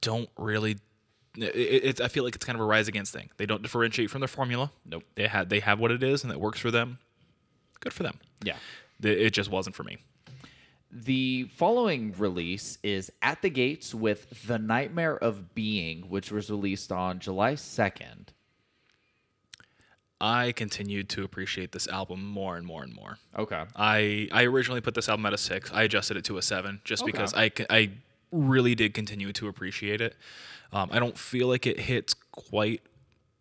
don't 0.00 0.28
really 0.38 0.76
It, 1.36 1.44
it, 1.84 2.00
I 2.00 2.06
feel 2.06 2.22
like 2.22 2.36
it's 2.36 2.44
kind 2.44 2.54
of 2.54 2.60
a 2.60 2.66
rise 2.66 2.86
against 2.86 3.12
thing. 3.12 3.30
They 3.38 3.46
don't 3.46 3.62
differentiate 3.62 4.10
from 4.10 4.20
their 4.20 4.28
formula. 4.28 4.70
Nope. 4.86 5.02
They 5.16 5.26
had 5.26 5.50
they 5.50 5.58
have 5.60 5.80
what 5.80 5.90
it 5.90 6.04
is 6.04 6.22
and 6.22 6.32
it 6.32 6.38
works 6.38 6.60
for 6.60 6.70
them. 6.70 6.98
Good 7.80 7.92
for 7.92 8.04
them. 8.04 8.20
Yeah. 8.44 8.56
It 9.02 9.30
just 9.30 9.50
wasn't 9.50 9.74
for 9.74 9.82
me. 9.82 9.98
The 10.90 11.44
following 11.54 12.14
release 12.16 12.78
is 12.82 13.12
At 13.20 13.42
the 13.42 13.50
Gates 13.50 13.94
with 13.94 14.46
The 14.46 14.58
Nightmare 14.58 15.16
of 15.16 15.54
Being, 15.54 16.08
which 16.08 16.32
was 16.32 16.50
released 16.50 16.90
on 16.90 17.18
July 17.18 17.54
2nd. 17.54 18.28
I 20.20 20.52
continued 20.52 21.08
to 21.10 21.22
appreciate 21.24 21.72
this 21.72 21.86
album 21.86 22.26
more 22.26 22.56
and 22.56 22.66
more 22.66 22.82
and 22.82 22.92
more. 22.92 23.18
Okay. 23.36 23.62
I 23.76 24.28
I 24.32 24.44
originally 24.44 24.80
put 24.80 24.94
this 24.94 25.08
album 25.08 25.26
at 25.26 25.32
a 25.32 25.38
six. 25.38 25.70
I 25.72 25.84
adjusted 25.84 26.16
it 26.16 26.24
to 26.24 26.38
a 26.38 26.42
seven 26.42 26.80
just 26.84 27.04
Okay. 27.04 27.12
because 27.12 27.32
I 27.36 27.90
really 28.32 28.74
did 28.74 28.94
continue 28.94 29.32
to 29.34 29.46
appreciate 29.46 30.00
it. 30.00 30.16
Um, 30.72 30.88
I 30.90 30.98
don't 30.98 31.16
feel 31.16 31.46
like 31.46 31.66
it 31.68 31.78
hits 31.78 32.14
quite 32.32 32.82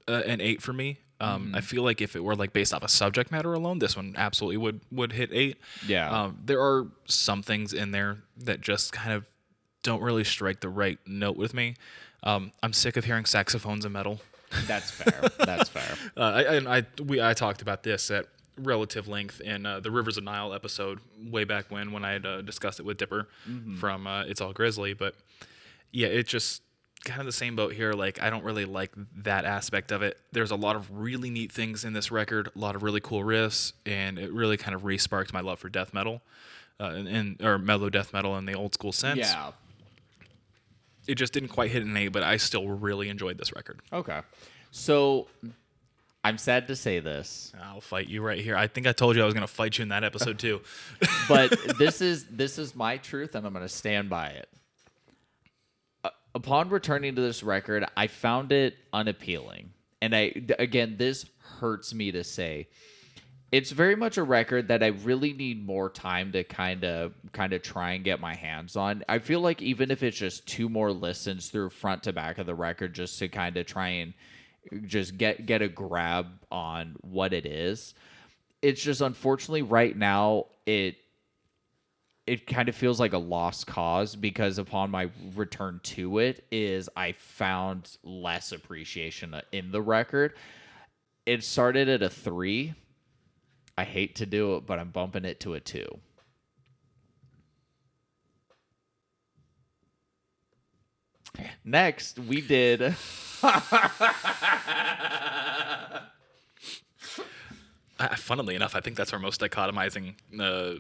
uh, 0.07 0.21
an 0.27 0.39
eight 0.39 0.61
for 0.61 0.71
me. 0.71 0.99
Um, 1.20 1.53
I 1.55 1.61
feel 1.61 1.84
like 1.84 2.01
if 2.01 2.15
it 2.15 2.24
were 2.24 2.36
like 2.36 2.53
based 2.53 2.74
off 2.74 2.84
a 2.84 2.88
subject 2.88 3.32
matter 3.32 3.53
alone, 3.53 3.80
this 3.80 3.95
one 3.95 4.13
absolutely 4.18 4.57
would 4.57 4.82
would 4.91 5.11
hit 5.11 5.30
eight. 5.34 5.57
Yeah. 5.88 6.09
Um, 6.09 6.39
there 6.45 6.61
are 6.61 6.88
some 7.05 7.41
things 7.41 7.74
in 7.74 7.91
there 7.91 8.18
that 8.38 8.61
just 8.61 8.91
kind 8.91 9.13
of 9.13 9.26
don't 9.84 10.01
really 10.01 10.24
strike 10.24 10.59
the 10.59 10.70
right 10.70 10.99
note 11.07 11.38
with 11.38 11.53
me. 11.53 11.76
Um, 12.24 12.51
I'm 12.61 12.74
sick 12.74 12.97
of 12.97 13.05
hearing 13.05 13.26
saxophones 13.26 13.86
and 13.86 13.93
metal. 13.93 14.20
That's 14.65 14.91
fair. 14.91 15.30
That's 15.39 15.70
fair. 15.70 15.95
Uh, 16.18 16.22
I, 16.22 16.55
and 16.55 16.68
I 16.68 16.84
we 17.03 17.22
I 17.22 17.34
talked 17.34 17.61
about 17.61 17.84
this 17.84 18.09
at 18.09 18.26
relative 18.57 19.07
length 19.07 19.39
in 19.41 19.65
uh, 19.65 19.80
the 19.80 19.91
Rivers 19.91 20.18
of 20.18 20.24
Nihil 20.24 20.53
episode 20.53 20.99
way 21.30 21.43
back 21.43 21.70
when 21.70 21.91
when 21.91 22.03
I 22.03 22.13
had 22.13 22.26
uh, 22.26 22.41
discussed 22.41 22.80
it 22.80 22.86
with 22.86 22.97
Dipper 22.97 23.28
from 23.80 24.07
uh, 24.07 24.24
It's 24.24 24.41
All 24.41 24.53
Grizzly. 24.53 24.93
But 24.93 25.15
yeah, 25.91 26.07
it 26.07 26.28
just 26.28 26.63
kind 27.05 27.19
of 27.19 27.25
the 27.25 27.31
same 27.31 27.55
boat 27.55 27.73
here. 27.73 27.93
Like 27.93 28.21
I 28.21 28.29
don't 28.29 28.43
really 28.43 28.65
like 28.65 28.91
that 29.17 29.45
aspect 29.45 29.91
of 29.91 30.01
it. 30.01 30.19
There's 30.31 30.51
a 30.51 30.55
lot 30.55 30.75
of 30.75 30.91
really 30.91 31.29
neat 31.29 31.51
things 31.51 31.85
in 31.85 31.93
this 31.93 32.11
record, 32.11 32.49
a 32.55 32.59
lot 32.59 32.75
of 32.75 32.83
really 32.83 33.01
cool 33.01 33.23
riffs, 33.23 33.73
and 33.85 34.19
it 34.19 34.31
really 34.31 34.57
kind 34.57 34.75
of 34.75 34.85
re-sparked 34.85 35.33
my 35.33 35.41
love 35.41 35.59
for 35.59 35.69
death 35.69 35.93
metal. 35.93 36.21
Uh, 36.79 36.91
and, 36.95 37.07
and 37.07 37.41
or 37.41 37.57
mellow 37.57 37.89
death 37.89 38.13
metal 38.13 38.37
in 38.37 38.45
the 38.45 38.53
old 38.53 38.71
school 38.71 38.91
sense. 38.91 39.17
Yeah. 39.17 39.51
It 41.07 41.15
just 41.15 41.33
didn't 41.33 41.49
quite 41.49 41.71
hit 41.71 41.81
an 41.81 41.97
A, 41.97 42.09
but 42.09 42.21
I 42.21 42.37
still 42.37 42.67
really 42.67 43.09
enjoyed 43.09 43.39
this 43.39 43.51
record. 43.53 43.79
Okay. 43.91 44.21
So 44.69 45.27
I'm 46.23 46.37
sad 46.37 46.67
to 46.67 46.75
say 46.75 46.99
this, 46.99 47.53
I'll 47.61 47.81
fight 47.81 48.09
you 48.09 48.21
right 48.21 48.39
here. 48.39 48.57
I 48.57 48.67
think 48.67 48.85
I 48.85 48.91
told 48.91 49.15
you 49.15 49.21
I 49.21 49.25
was 49.25 49.33
going 49.33 49.47
to 49.47 49.51
fight 49.51 49.77
you 49.77 49.83
in 49.83 49.89
that 49.89 50.03
episode 50.03 50.37
too. 50.37 50.61
but 51.29 51.57
this 51.77 52.01
is 52.01 52.25
this 52.25 52.59
is 52.59 52.75
my 52.75 52.97
truth 52.97 53.33
and 53.33 53.47
I'm 53.47 53.53
going 53.53 53.65
to 53.65 53.69
stand 53.69 54.09
by 54.09 54.27
it. 54.27 54.49
Upon 56.38 56.69
returning 56.69 57.15
to 57.15 57.21
this 57.21 57.41
record, 57.41 57.83
I 57.97 58.05
found 58.05 58.51
it 58.51 58.75
unappealing. 58.93 59.71
And 60.03 60.15
I 60.15 60.33
again, 60.59 60.93
this 60.95 61.25
hurts 61.39 61.95
me 61.95 62.11
to 62.11 62.23
say. 62.23 62.67
It's 63.51 63.71
very 63.71 63.95
much 63.95 64.17
a 64.17 64.23
record 64.23 64.67
that 64.67 64.83
I 64.83 64.88
really 64.88 65.33
need 65.33 65.65
more 65.65 65.89
time 65.89 66.31
to 66.33 66.43
kind 66.43 66.83
of 66.83 67.13
kind 67.31 67.53
of 67.53 67.63
try 67.63 67.93
and 67.93 68.03
get 68.03 68.19
my 68.19 68.35
hands 68.35 68.75
on. 68.75 69.03
I 69.09 69.17
feel 69.17 69.39
like 69.39 69.63
even 69.63 69.89
if 69.89 70.03
it's 70.03 70.15
just 70.15 70.45
two 70.45 70.69
more 70.69 70.91
listens 70.91 71.49
through 71.49 71.71
front 71.71 72.03
to 72.03 72.13
back 72.13 72.38
of 72.38 72.45
the 72.45 72.53
record 72.53 72.93
just 72.93 73.17
to 73.17 73.29
kind 73.29 73.57
of 73.57 73.65
try 73.65 73.88
and 73.88 74.13
just 74.85 75.17
get 75.17 75.47
get 75.47 75.63
a 75.63 75.67
grab 75.67 76.27
on 76.51 76.97
what 77.01 77.33
it 77.33 77.47
is. 77.47 77.95
It's 78.61 78.83
just 78.83 79.01
unfortunately 79.01 79.63
right 79.63 79.97
now 79.97 80.45
it 80.67 80.97
it 82.28 82.45
kind 82.45 82.67
of 82.67 82.75
feels 82.75 82.99
like 82.99 83.13
a 83.13 83.17
lost 83.17 83.65
cause 83.65 84.15
because 84.15 84.57
upon 84.57 84.91
my 84.91 85.09
return 85.34 85.80
to 85.82 86.19
it 86.19 86.45
is 86.51 86.89
I 86.95 87.13
found 87.13 87.97
less 88.03 88.51
appreciation 88.51 89.34
in 89.53 89.71
the 89.71 89.82
record. 89.82 90.36
It 91.25 91.43
started 91.43 91.88
at 91.88 92.03
a 92.03 92.09
3. 92.09 92.73
I 93.78 93.84
hate 93.86 94.15
to 94.17 94.25
do 94.25 94.55
it, 94.57 94.65
but 94.65 94.78
I'm 94.78 94.89
bumping 94.89 95.23
it 95.23 95.39
to 95.41 95.53
a 95.53 95.59
2. 95.61 95.86
Next, 101.63 102.17
we 102.19 102.41
did 102.41 102.82
I, 107.99 108.15
funnily 108.15 108.55
enough, 108.55 108.75
I 108.75 108.80
think 108.80 108.95
that's 108.95 109.13
our 109.13 109.19
most 109.19 109.41
dichotomizing 109.41 110.15
uh, 110.39 110.80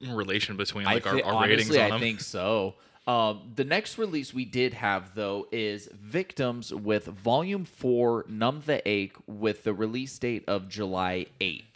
relation 0.00 0.56
between 0.56 0.84
like 0.84 1.06
I 1.06 1.20
our, 1.20 1.34
our 1.34 1.42
ratings 1.42 1.70
honestly, 1.70 1.80
on 1.80 1.92
I 1.92 2.00
think 2.00 2.20
so. 2.20 2.74
Um, 3.06 3.52
the 3.54 3.64
next 3.64 3.98
release 3.98 4.34
we 4.34 4.44
did 4.44 4.74
have 4.74 5.14
though 5.14 5.46
is 5.52 5.88
Victims 5.92 6.74
with 6.74 7.06
Volume 7.06 7.64
Four, 7.64 8.24
Numb 8.28 8.62
the 8.66 8.86
Ache, 8.88 9.16
with 9.26 9.64
the 9.64 9.72
release 9.72 10.18
date 10.18 10.44
of 10.48 10.68
July 10.68 11.26
eighth. 11.40 11.75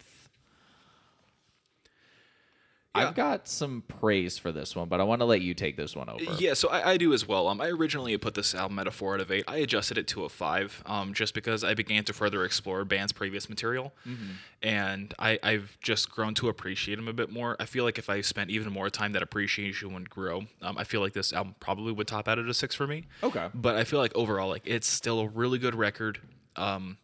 Yeah. 2.93 3.07
I've 3.07 3.15
got 3.15 3.47
some 3.47 3.83
praise 3.87 4.37
for 4.37 4.51
this 4.51 4.75
one, 4.75 4.89
but 4.89 4.99
I 4.99 5.03
want 5.05 5.21
to 5.21 5.25
let 5.25 5.39
you 5.39 5.53
take 5.53 5.77
this 5.77 5.95
one 5.95 6.09
over. 6.09 6.21
Yeah, 6.37 6.53
so 6.55 6.67
I, 6.67 6.91
I 6.91 6.97
do 6.97 7.13
as 7.13 7.25
well. 7.25 7.47
Um, 7.47 7.61
I 7.61 7.67
originally 7.69 8.17
put 8.17 8.33
this 8.33 8.53
album 8.53 8.79
at 8.79 8.87
a 8.87 8.91
four 8.91 9.13
out 9.15 9.21
of 9.21 9.31
eight. 9.31 9.45
I 9.47 9.57
adjusted 9.57 9.97
it 9.97 10.07
to 10.09 10.25
a 10.25 10.29
five, 10.29 10.83
um, 10.85 11.13
just 11.13 11.33
because 11.33 11.63
I 11.63 11.73
began 11.73 12.03
to 12.03 12.11
further 12.13 12.43
explore 12.43 12.83
band's 12.83 13.13
previous 13.13 13.47
material, 13.47 13.93
Mm-hmm. 14.05 14.31
and 14.61 15.13
I, 15.17 15.39
I've 15.41 15.77
just 15.81 16.11
grown 16.11 16.33
to 16.35 16.49
appreciate 16.49 16.95
them 16.95 17.07
a 17.07 17.13
bit 17.13 17.31
more. 17.31 17.55
I 17.61 17.65
feel 17.65 17.85
like 17.85 17.97
if 17.97 18.09
I 18.09 18.19
spent 18.19 18.49
even 18.49 18.73
more 18.73 18.89
time, 18.89 19.13
that 19.13 19.23
appreciation 19.23 19.93
would 19.93 20.09
grow. 20.09 20.43
Um, 20.61 20.77
I 20.77 20.83
feel 20.83 20.99
like 20.99 21.13
this 21.13 21.31
album 21.31 21.55
probably 21.61 21.93
would 21.93 22.07
top 22.07 22.27
out 22.27 22.39
at 22.39 22.45
a 22.49 22.53
six 22.53 22.75
for 22.75 22.87
me. 22.87 23.05
Okay. 23.23 23.47
but 23.53 23.77
I 23.77 23.85
feel 23.85 23.99
like 23.99 24.11
overall, 24.15 24.49
like 24.49 24.63
it's 24.65 24.87
still 24.87 25.21
a 25.21 25.27
really 25.29 25.59
good 25.59 25.75
record. 25.75 26.19
Um, 26.57 26.97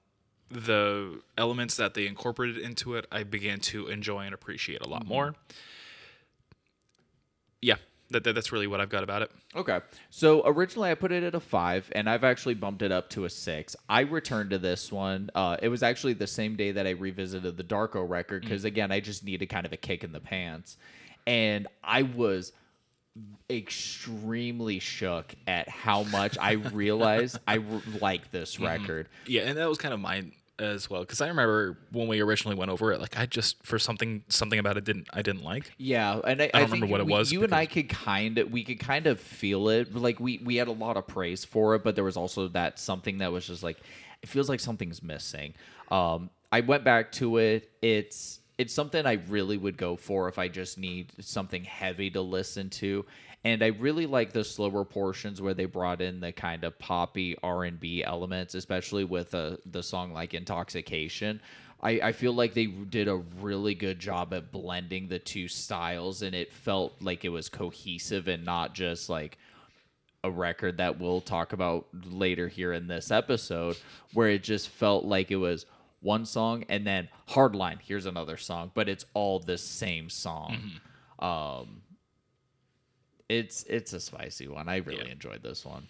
the 0.50 1.22
elements 1.38 1.76
that 1.78 1.94
they 1.94 2.08
incorporated 2.08 2.58
into 2.58 2.96
it, 2.96 3.06
I 3.12 3.24
began 3.24 3.60
to 3.62 3.88
enjoy 3.88 4.22
and 4.26 4.34
appreciate 4.34 4.82
a 4.82 4.88
lot 4.88 5.04
Mm-hmm. 5.04 5.10
more. 5.14 5.36
Yeah, 7.62 7.76
that, 8.12 8.24
that 8.24 8.34
that's 8.34 8.52
really 8.52 8.68
what 8.68 8.80
I've 8.80 8.90
got 8.90 9.04
about 9.04 9.22
it. 9.24 9.32
Okay. 9.56 9.80
So 10.10 10.44
originally 10.46 10.92
I 10.92 10.96
put 10.96 11.12
it 11.12 11.24
at 11.24 11.36
a 11.36 11.40
five, 11.40 11.92
and 11.94 12.10
I've 12.10 12.24
actually 12.24 12.54
bumped 12.54 12.82
it 12.82 12.92
up 12.92 13.10
to 13.12 13.26
a 13.26 13.30
six. 13.30 13.76
I 13.90 14.02
returned 14.02 14.52
to 14.52 14.60
this 14.60 14.92
one. 14.92 15.30
Uh, 15.34 15.58
it 15.62 15.70
was 15.70 15.84
actually 15.84 16.14
the 16.14 16.28
same 16.28 16.56
day 16.56 16.72
that 16.72 16.86
I 16.86 16.92
revisited 16.92 17.58
the 17.58 17.64
Darko 17.64 18.08
record 18.08 18.44
because, 18.44 18.66
again, 18.66 18.92
I 18.92 19.00
just 19.00 19.24
needed 19.24 19.48
kind 19.48 19.66
of 19.66 19.74
a 19.74 19.78
kick 19.78 20.04
in 20.04 20.12
the 20.12 20.20
pants. 20.20 20.78
And 21.26 21.68
I 21.84 22.04
was 22.04 22.54
extremely 23.50 24.80
shook 24.80 25.34
at 25.48 25.68
how 25.68 26.04
much 26.04 26.38
I 26.40 26.54
realized 26.54 27.40
I 27.48 27.58
r- 27.58 27.82
like 28.00 28.32
this 28.32 28.60
record. 28.60 29.10
Yeah, 29.26 29.44
and 29.44 29.58
that 29.58 29.68
was 29.68 29.78
kind 29.78 29.94
of 29.94 30.00
mine 30.00 30.34
as 30.60 30.90
well 30.90 31.02
because 31.02 31.22
I 31.22 31.28
remember 31.28 31.78
when 31.92 32.08
we 32.08 32.20
originally 32.22 32.56
went 32.56 32.72
over 32.72 32.92
it, 32.92 33.00
like 33.00 33.18
I 33.18 33.26
just 33.26 33.64
for 33.64 33.78
something 33.78 34.24
something 34.30 34.60
about 34.60 34.78
it 34.78 34.84
didn't 34.84 35.08
I 35.14 35.22
didn't 35.22 35.44
like. 35.44 35.72
Yeah, 35.78 36.20
and 36.24 36.42
I, 36.42 36.50
I, 36.54 36.60
don't 36.60 36.72
remember 36.72 36.88
what 36.88 37.02
it 37.02 37.08
was 37.08 37.32
You 37.32 37.44
and 37.44 37.54
I 37.54 37.66
could 37.66 37.90
kind 37.90 38.38
of 38.38 38.52
we 38.52 38.64
could 38.64 38.80
kind 38.80 39.08
of 39.08 39.20
feel 39.20 39.70
it. 39.70 39.94
Like 39.96 40.20
we 40.20 40.40
we 40.44 40.56
had 40.56 40.68
a 40.68 40.74
lot 40.74 40.98
of 40.98 41.08
praise 41.08 41.46
for 41.46 41.76
it, 41.76 41.84
but 41.84 41.96
there 41.96 42.04
was 42.04 42.18
also 42.18 42.48
that 42.50 42.80
something 42.80 43.20
that 43.20 43.32
was 43.32 43.48
just 43.48 43.64
like 43.64 43.78
it 44.22 44.30
feels 44.30 44.50
like 44.50 44.60
something's 44.60 45.04
missing. 45.04 45.54
Um, 45.92 46.30
I 46.52 46.62
went 46.62 46.84
back 46.84 47.12
to 47.14 47.38
it. 47.38 47.70
It's 47.82 48.40
it's 48.58 48.74
something 48.74 49.06
I 49.06 49.14
really 49.28 49.58
would 49.58 49.78
go 49.78 49.96
for 49.96 50.28
if 50.28 50.40
I 50.40 50.48
just 50.48 50.78
need 50.78 51.12
something 51.20 51.64
heavy 51.64 52.10
to 52.12 52.22
listen 52.22 52.70
to. 52.72 53.06
And 53.44 53.64
I 53.64 53.68
really 53.68 54.06
like 54.08 54.34
the 54.34 54.44
slower 54.44 54.84
portions 54.84 55.42
where 55.42 55.54
they 55.54 55.66
brought 55.66 56.02
in 56.02 56.20
the 56.20 56.32
kind 56.32 56.64
of 56.64 56.78
poppy 56.80 57.38
R 57.44 57.64
and 57.64 57.80
B 57.80 58.04
elements, 58.04 58.56
especially 58.56 59.04
with 59.04 59.34
uh, 59.34 59.58
the 59.66 59.84
song 59.84 60.12
like 60.12 60.34
"Intoxication." 60.34 61.40
I, 61.82 61.92
I 62.02 62.12
feel 62.12 62.34
like 62.34 62.56
they 62.56 62.66
did 62.66 63.08
a 63.08 63.18
really 63.40 63.76
good 63.76 64.00
job 64.00 64.34
at 64.34 64.52
blending 64.52 65.08
the 65.08 65.20
two 65.20 65.48
styles, 65.48 66.24
and 66.24 66.34
it 66.34 66.52
felt 66.52 66.96
like 67.02 67.24
it 67.24 67.30
was 67.30 67.50
cohesive 67.50 68.28
and 68.28 68.44
not 68.44 68.74
just 68.74 69.10
like 69.10 69.38
a 70.24 70.32
record 70.32 70.78
that 70.78 71.00
we'll 71.00 71.22
talk 71.22 71.54
about 71.54 71.86
later 71.94 72.48
here 72.48 72.74
in 72.74 72.88
this 72.88 73.12
episode, 73.12 73.78
where 74.14 74.30
it 74.30 74.44
just 74.44 74.70
felt 74.70 75.06
like 75.06 75.30
it 75.30 75.36
was 75.36 75.68
one 76.02 76.26
song 76.26 76.64
and 76.70 76.86
then 76.86 77.08
Hardline, 77.30 77.78
here's 77.82 78.06
another 78.06 78.38
song, 78.38 78.72
but 78.74 78.90
it's 78.90 79.06
all 79.14 79.40
the 79.40 79.58
same 79.58 80.10
song. 80.10 80.56
Um, 81.20 81.82
it's 83.30 83.64
it's 83.64 83.94
a 83.94 84.00
spicy 84.00 84.48
one. 84.48 84.68
I 84.70 84.78
really 84.78 85.06
Yeah. 85.06 85.12
enjoyed 85.14 85.44
this 85.44 85.66
one. 85.66 85.88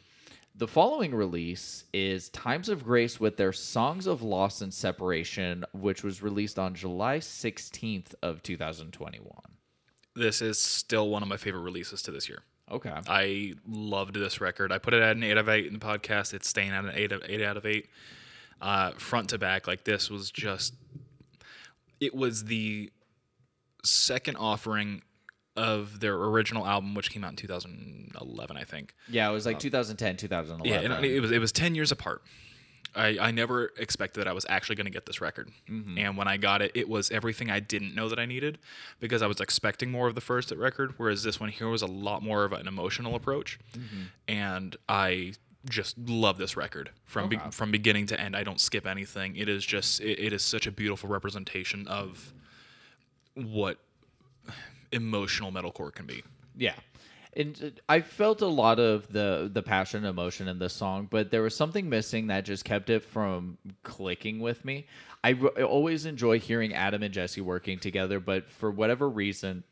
The 0.55 0.67
following 0.67 1.13
release 1.13 1.83
is 1.93 2.29
Times 2.29 2.67
of 2.67 2.83
Grace 2.83 3.19
with 3.19 3.37
their 3.37 3.53
Songs 3.53 4.07
of 4.07 4.23
Loss 4.23 4.61
and 4.61 4.73
Separation, 4.73 5.63
which 5.71 6.03
was 6.03 6.23
released 6.23 6.57
on 6.57 6.73
July 6.73 7.19
16th 7.19 8.15
of 8.23 8.41
2021. 8.41 9.29
This 10.15 10.41
is 10.41 10.57
still 10.57 11.09
one 11.09 11.21
of 11.21 11.29
my 11.29 11.37
favorite 11.37 11.61
releases 11.61 12.01
to 12.03 12.11
this 12.11 12.27
year. 12.27 12.41
Okay. 12.71 12.91
I 13.07 13.53
loved 13.67 14.15
this 14.15 14.41
record. 14.41 14.71
I 14.71 14.79
put 14.79 14.95
it 14.95 15.01
at 15.03 15.15
an 15.15 15.21
eight 15.21 15.33
out 15.33 15.37
of 15.37 15.47
eight 15.49 15.67
in 15.67 15.73
the 15.73 15.79
podcast. 15.79 16.33
It's 16.33 16.47
staying 16.49 16.71
at 16.71 16.85
an 16.85 16.91
eight 16.95 17.11
of 17.11 17.21
eight 17.27 17.43
out 17.43 17.55
of 17.57 17.65
eight. 17.67 17.87
Uh, 18.59 18.91
front 18.93 19.29
to 19.29 19.37
back, 19.37 19.67
like 19.67 19.83
this 19.83 20.09
was 20.09 20.31
just. 20.31 20.73
It 21.99 22.15
was 22.15 22.45
the 22.45 22.91
second 23.85 24.37
offering 24.37 25.03
of 25.57 25.99
their 25.99 26.15
original 26.15 26.65
album, 26.65 26.93
which 26.93 27.09
came 27.09 27.23
out 27.23 27.31
in 27.31 27.35
2011, 27.35 28.55
I 28.55 28.63
think. 28.63 28.93
Yeah, 29.09 29.29
it 29.29 29.33
was 29.33 29.45
like 29.45 29.57
uh, 29.57 29.59
2010, 29.59 30.17
2011. 30.17 30.65
Yeah, 30.71 30.95
and 30.95 31.03
it 31.03 31.19
was 31.19 31.31
it 31.31 31.39
was 31.39 31.51
10 31.51 31.75
years 31.75 31.91
apart. 31.91 32.21
I, 32.95 33.17
I 33.19 33.31
never 33.31 33.73
expected 33.77 34.21
that 34.21 34.27
I 34.27 34.33
was 34.33 34.45
actually 34.49 34.75
going 34.75 34.85
to 34.85 34.91
get 34.91 35.05
this 35.05 35.21
record. 35.21 35.51
Mm-hmm. 35.69 35.97
And 35.99 36.17
when 36.17 36.27
I 36.27 36.37
got 36.37 36.61
it, 36.61 36.71
it 36.73 36.89
was 36.89 37.11
everything 37.11 37.51
I 37.51 37.59
didn't 37.59 37.93
know 37.93 38.09
that 38.09 38.17
I 38.17 38.25
needed 38.25 38.57
because 38.99 39.21
I 39.21 39.27
was 39.27 39.39
expecting 39.39 39.91
more 39.91 40.07
of 40.07 40.15
the 40.15 40.21
first 40.21 40.51
record, 40.51 40.95
whereas 40.97 41.21
this 41.21 41.39
one 41.39 41.49
here 41.49 41.67
was 41.67 41.81
a 41.81 41.87
lot 41.87 42.23
more 42.23 42.43
of 42.43 42.53
an 42.53 42.67
emotional 42.67 43.15
approach. 43.15 43.59
Mm-hmm. 43.73 44.01
And 44.27 44.75
I 44.89 45.33
just 45.69 45.97
love 45.97 46.37
this 46.37 46.55
record 46.55 46.91
from 47.05 47.25
oh, 47.25 47.27
be- 47.27 47.39
from 47.51 47.71
beginning 47.71 48.07
to 48.07 48.19
end. 48.19 48.35
I 48.35 48.43
don't 48.43 48.59
skip 48.59 48.87
anything. 48.87 49.35
It 49.35 49.49
is 49.49 49.65
just 49.65 49.99
it, 50.01 50.19
it 50.19 50.33
is 50.33 50.43
such 50.43 50.65
a 50.65 50.71
beautiful 50.71 51.09
representation 51.09 51.87
of 51.87 52.33
what 53.35 53.77
emotional 54.91 55.51
metalcore 55.51 55.93
can 55.93 56.05
be. 56.05 56.23
Yeah. 56.55 56.75
And 57.35 57.61
uh, 57.63 57.81
I 57.87 58.01
felt 58.01 58.41
a 58.41 58.47
lot 58.47 58.79
of 58.79 59.11
the 59.11 59.49
the 59.51 59.61
passion 59.61 59.99
and 59.99 60.07
emotion 60.07 60.47
in 60.47 60.59
this 60.59 60.73
song, 60.73 61.07
but 61.09 61.29
there 61.29 61.41
was 61.41 61.55
something 61.55 61.87
missing 61.87 62.27
that 62.27 62.45
just 62.45 62.65
kept 62.65 62.89
it 62.89 63.03
from 63.03 63.57
clicking 63.83 64.39
with 64.39 64.65
me. 64.65 64.87
I, 65.23 65.37
I 65.57 65.63
always 65.63 66.05
enjoy 66.05 66.39
hearing 66.39 66.73
Adam 66.73 67.03
and 67.03 67.13
Jesse 67.13 67.41
working 67.41 67.79
together, 67.79 68.19
but 68.19 68.49
for 68.49 68.71
whatever 68.71 69.09
reason, 69.09 69.63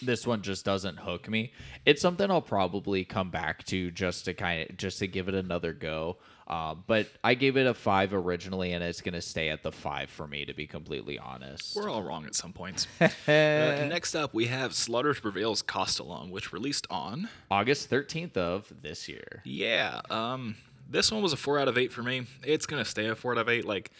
this 0.00 0.26
one 0.26 0.42
just 0.42 0.64
doesn't 0.64 0.98
hook 0.98 1.28
me. 1.28 1.52
It's 1.84 2.00
something 2.00 2.30
I'll 2.30 2.40
probably 2.40 3.04
come 3.04 3.30
back 3.30 3.64
to 3.64 3.90
just 3.90 4.24
to 4.26 4.34
kind 4.34 4.70
of 4.70 4.76
just 4.76 4.98
to 5.00 5.06
give 5.06 5.28
it 5.28 5.34
another 5.34 5.72
go. 5.72 6.18
Uh, 6.46 6.74
but 6.74 7.08
I 7.22 7.34
gave 7.34 7.56
it 7.56 7.66
a 7.66 7.74
five 7.74 8.12
originally, 8.12 8.72
and 8.72 8.82
it's 8.82 9.00
gonna 9.00 9.22
stay 9.22 9.48
at 9.48 9.62
the 9.62 9.72
five 9.72 10.10
for 10.10 10.26
me, 10.26 10.44
to 10.44 10.54
be 10.54 10.66
completely 10.66 11.18
honest. 11.18 11.76
We're 11.76 11.88
all 11.88 12.02
wrong 12.02 12.26
at 12.26 12.34
some 12.34 12.52
points. 12.52 12.86
uh, 13.00 13.06
next 13.26 14.14
up, 14.14 14.34
we 14.34 14.46
have 14.46 14.74
Slaughter 14.74 15.14
Prevail's 15.14 15.62
Kostolom, 15.62 16.30
which 16.30 16.52
released 16.52 16.86
on 16.90 17.28
August 17.50 17.88
thirteenth 17.88 18.36
of 18.36 18.72
this 18.82 19.08
year. 19.08 19.42
Yeah, 19.44 20.00
um, 20.10 20.56
this 20.88 21.12
one 21.12 21.22
was 21.22 21.32
a 21.32 21.36
four 21.36 21.58
out 21.58 21.68
of 21.68 21.78
eight 21.78 21.92
for 21.92 22.02
me. 22.02 22.26
It's 22.42 22.66
gonna 22.66 22.84
stay 22.84 23.06
a 23.08 23.14
four 23.14 23.32
out 23.32 23.38
of 23.38 23.48
eight. 23.48 23.64
Like, 23.64 23.90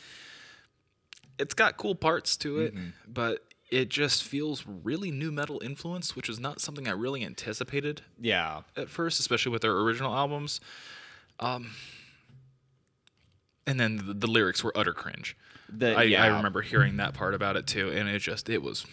it's 1.38 1.54
got 1.54 1.76
cool 1.76 1.94
parts 1.94 2.36
to 2.38 2.58
it, 2.60 2.74
but 3.06 3.44
it 3.70 3.88
just 3.88 4.22
feels 4.24 4.64
really 4.66 5.10
nu 5.10 5.32
metal 5.32 5.60
influence, 5.64 6.14
which 6.14 6.28
was 6.28 6.38
not 6.38 6.60
something 6.60 6.86
I 6.86 6.90
really 6.90 7.24
anticipated 7.24 8.02
Yeah, 8.20 8.60
at 8.76 8.90
first, 8.90 9.18
especially 9.18 9.50
with 9.52 9.62
their 9.62 9.72
original 9.78 10.14
albums. 10.14 10.60
Um, 11.40 11.70
and 13.66 13.78
then 13.78 13.96
the, 13.96 14.14
the 14.14 14.26
lyrics 14.26 14.62
were 14.64 14.76
utter 14.76 14.92
cringe. 14.92 15.36
the, 15.68 15.96
I, 15.96 16.02
yeah. 16.04 16.24
I 16.24 16.36
remember 16.36 16.62
hearing 16.62 16.96
that 16.96 17.14
part 17.14 17.34
about 17.34 17.56
it 17.56 17.66
too, 17.66 17.90
and 17.90 18.08
it 18.08 18.18
just 18.18 18.48
it 18.48 18.62
was 18.62 18.86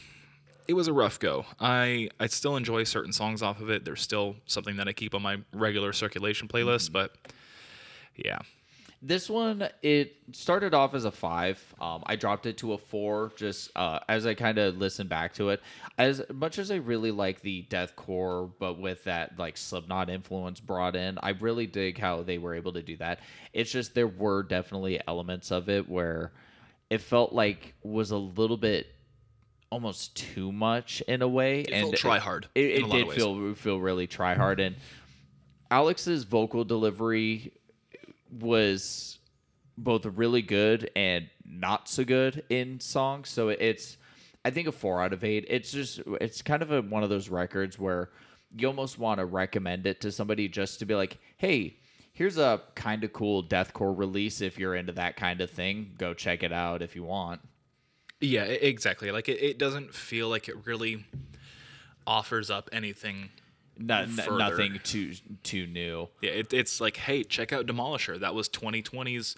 it 0.68 0.74
was 0.74 0.88
a 0.88 0.94
rough 0.94 1.20
go. 1.20 1.46
I 1.60 2.10
I 2.20 2.28
still 2.28 2.56
enjoy 2.56 2.84
certain 2.84 3.12
songs 3.12 3.42
off 3.42 3.60
of 3.60 3.70
it. 3.70 3.86
There's 3.86 4.02
still 4.02 4.36
something 4.46 4.78
that 4.78 4.88
I 4.88 4.94
keep 4.94 5.16
on 5.16 5.22
my 5.22 5.38
regular 5.54 5.94
circulation 5.94 6.48
playlist, 6.48 6.92
mm-hmm. 6.92 6.94
but 6.94 7.16
yeah, 8.16 8.40
This 9.02 9.30
one, 9.30 9.70
it 9.82 10.18
started 10.34 10.74
off 10.74 10.94
as 10.94 11.06
a 11.06 11.12
five. 11.12 11.62
Um, 11.80 12.04
I 12.06 12.18
dropped 12.18 12.46
it 12.46 12.58
to 12.58 12.74
a 12.74 12.78
four 12.78 13.32
just 13.38 13.72
uh, 13.76 14.00
as 14.10 14.26
I 14.26 14.34
kind 14.34 14.58
of 14.58 14.78
listened 14.78 15.10
back 15.10 15.34
to 15.36 15.50
it. 15.50 15.62
As 15.98 16.22
much 16.34 16.60
as 16.60 16.70
I 16.70 16.76
really 16.76 17.12
like 17.12 17.40
the 17.42 17.66
deathcore, 17.70 18.52
but 18.60 18.78
with 18.78 19.06
that 19.06 19.40
like 19.40 19.56
Slipknot 19.56 20.10
influence 20.10 20.60
brought 20.60 20.98
in, 20.98 21.18
I 21.24 21.30
really 21.30 21.66
dig 21.66 21.98
how 21.98 22.24
they 22.24 22.38
were 22.38 22.56
able 22.56 22.74
to 22.74 22.82
do 22.82 22.98
that. 22.98 23.22
It's 23.54 23.72
just 23.72 23.96
there 23.96 24.08
were 24.08 24.44
definitely 24.44 25.00
elements 25.08 25.50
of 25.50 25.70
it 25.70 25.88
where 25.88 26.34
it 26.90 27.00
felt 27.00 27.32
like 27.32 27.76
was 27.82 28.12
a 28.12 28.18
little 28.18 28.58
bit 28.58 28.88
almost 29.72 30.18
too 30.18 30.52
much 30.52 31.02
in 31.08 31.22
a 31.22 31.28
way, 31.28 31.62
It 31.62 31.72
and 31.72 31.84
felt 31.84 31.96
try-hard 31.96 32.48
It, 32.54 32.66
it 32.66 32.84
a 32.84 32.88
lot 32.88 33.00
of 33.00 33.08
did 33.08 33.16
feel 33.16 33.54
feel 33.54 33.80
really 33.80 34.08
try 34.08 34.34
hard, 34.36 34.60
and 34.60 34.76
Alex's 35.72 36.24
vocal 36.24 36.66
delivery 36.66 37.54
was 38.32 39.20
both 39.78 40.06
really 40.06 40.42
good 40.42 40.92
and 40.96 41.30
not 41.46 41.88
so 41.88 42.04
good 42.04 42.44
in 42.50 42.80
songs. 42.80 43.30
So 43.30 43.50
it's, 43.50 43.98
I 44.44 44.50
think, 44.50 44.68
a 44.68 44.72
four 44.72 45.02
out 45.02 45.14
of 45.14 45.24
eight. 45.24 45.46
It's 45.50 45.72
just, 45.72 46.02
it's 46.20 46.42
kind 46.42 46.62
of 46.62 46.72
a, 46.72 46.82
one 46.82 47.04
of 47.04 47.10
those 47.10 47.30
records 47.30 47.80
where 47.80 48.10
you 48.58 48.68
almost 48.68 49.00
want 49.00 49.20
to 49.20 49.26
recommend 49.26 49.88
it 49.88 50.02
to 50.02 50.12
somebody 50.12 50.48
just 50.48 50.80
to 50.80 50.86
be 50.86 50.96
like, 50.96 51.18
hey, 51.38 51.78
here's 52.12 52.38
a 52.38 52.62
kind 52.76 53.04
of 53.04 53.14
cool 53.14 53.44
deathcore 53.44 53.98
release. 53.98 54.42
If 54.42 54.58
you're 54.60 54.76
into 54.76 54.92
that 54.94 55.16
kind 55.16 55.40
of 55.40 55.50
thing, 55.50 55.94
go 55.98 56.14
check 56.14 56.44
it 56.44 56.52
out 56.52 56.82
if 56.82 56.96
you 56.96 57.04
want. 57.04 57.42
yeah, 58.22 58.44
exactly. 58.44 59.12
Like 59.12 59.30
it, 59.30 59.42
it 59.42 59.58
doesn't 59.58 59.94
feel 59.94 60.28
like 60.30 60.50
it 60.50 60.66
really 60.66 61.06
offers 62.06 62.50
up 62.50 62.70
anything. 62.74 63.30
No, 63.80 64.06
nothing 64.38 64.80
too 64.84 65.14
too 65.44 65.66
new. 65.66 66.10
Yeah, 66.22 66.32
it, 66.32 66.54
it's 66.54 66.82
like, 66.82 66.98
hey, 66.98 67.24
check 67.24 67.54
out 67.54 67.66
Demolisher. 67.66 68.20
That 68.20 68.36
was 68.36 68.50
2020's 68.50 69.36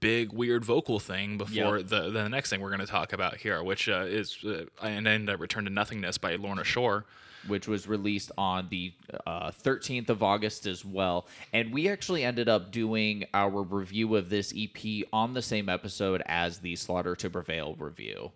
big 0.00 0.32
weird 0.32 0.64
vocal 0.64 1.00
thing 1.00 1.38
before 1.38 1.78
Yep. 1.78 1.86
the 1.88 2.10
the 2.10 2.28
next 2.28 2.50
thing 2.50 2.60
we're 2.60 2.68
going 2.68 2.80
to 2.80 2.86
talk 2.86 3.12
about 3.12 3.38
here, 3.38 3.62
which 3.62 3.88
uh, 3.88 4.04
is 4.06 4.36
uh, 4.44 4.64
and 4.86 5.06
then 5.06 5.26
Return 5.26 5.64
to 5.64 5.70
Nothingness 5.70 6.18
by 6.18 6.36
Lorna 6.36 6.62
Shore. 6.64 7.06
Which 7.48 7.66
was 7.68 7.86
released 7.88 8.30
on 8.36 8.68
the 8.70 8.92
uh, 9.26 9.50
13th 9.50 10.08
of 10.08 10.22
August 10.22 10.66
as 10.66 10.84
well. 10.84 11.26
And 11.52 11.72
we 11.72 11.88
actually 11.88 12.24
ended 12.24 12.48
up 12.48 12.70
doing 12.70 13.24
our 13.34 13.62
review 13.62 14.16
of 14.16 14.28
this 14.30 14.52
EP 14.56 15.04
on 15.12 15.34
the 15.34 15.42
same 15.42 15.68
episode 15.68 16.22
as 16.26 16.58
the 16.58 16.76
Slaughter 16.76 17.14
to 17.16 17.30
Prevail 17.30 17.74
review. 17.78 18.30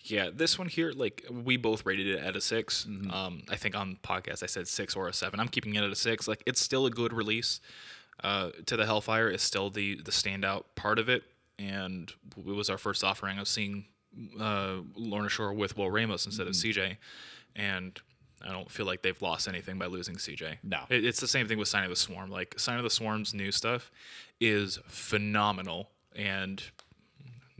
Yeah, 0.00 0.30
this 0.32 0.58
one 0.58 0.68
here, 0.68 0.92
like 0.92 1.24
we 1.30 1.56
both 1.56 1.84
rated 1.86 2.06
it 2.06 2.18
at 2.18 2.36
a 2.36 2.40
6 2.40 2.86
Um, 3.10 3.42
I 3.48 3.56
think 3.56 3.74
on 3.76 3.98
podcast 4.02 4.42
I 4.42 4.46
said 4.46 4.66
six 4.68 4.96
or 4.96 5.08
a 5.08 5.12
seven. 5.12 5.40
I'm 5.40 5.48
keeping 5.48 5.74
it 5.74 5.82
at 5.84 5.90
a 5.90 5.94
six. 5.96 6.26
Like 6.26 6.42
it's 6.46 6.60
still 6.60 6.86
a 6.86 6.90
good 6.90 7.12
release. 7.12 7.60
Uh, 8.22 8.50
to 8.66 8.76
the 8.76 8.84
Hellfire 8.86 9.28
is 9.28 9.42
still 9.42 9.68
the 9.70 10.00
the 10.00 10.12
standout 10.12 10.64
part 10.76 10.98
of 10.98 11.08
it, 11.08 11.24
and 11.58 12.12
it 12.36 12.44
was 12.46 12.70
our 12.70 12.78
first 12.78 13.02
offering 13.02 13.38
of 13.38 13.48
seeing 13.48 13.86
uh, 14.38 14.76
Lorna 14.94 15.28
Shore 15.28 15.52
with 15.52 15.76
Will 15.76 15.90
Ramos 15.90 16.26
instead 16.26 16.46
of 16.46 16.52
CJ, 16.52 16.98
and 17.56 17.98
I 18.44 18.50
don't 18.52 18.70
feel 18.70 18.86
like 18.86 19.02
they've 19.02 19.20
lost 19.22 19.48
anything 19.48 19.78
by 19.78 19.86
losing 19.86 20.16
CJ. 20.16 20.58
No. 20.62 20.80
It- 20.88 21.04
it's 21.04 21.20
the 21.20 21.28
same 21.28 21.46
thing 21.48 21.58
with 21.58 21.68
Sign 21.68 21.84
of 21.84 21.90
the 21.90 21.96
Swarm. 21.96 22.30
Like 22.30 22.58
Sign 22.58 22.76
of 22.78 22.84
the 22.84 22.90
Swarm's 22.90 23.34
new 23.34 23.50
stuff 23.52 23.90
is 24.40 24.78
phenomenal, 24.86 25.90
and 26.16 26.62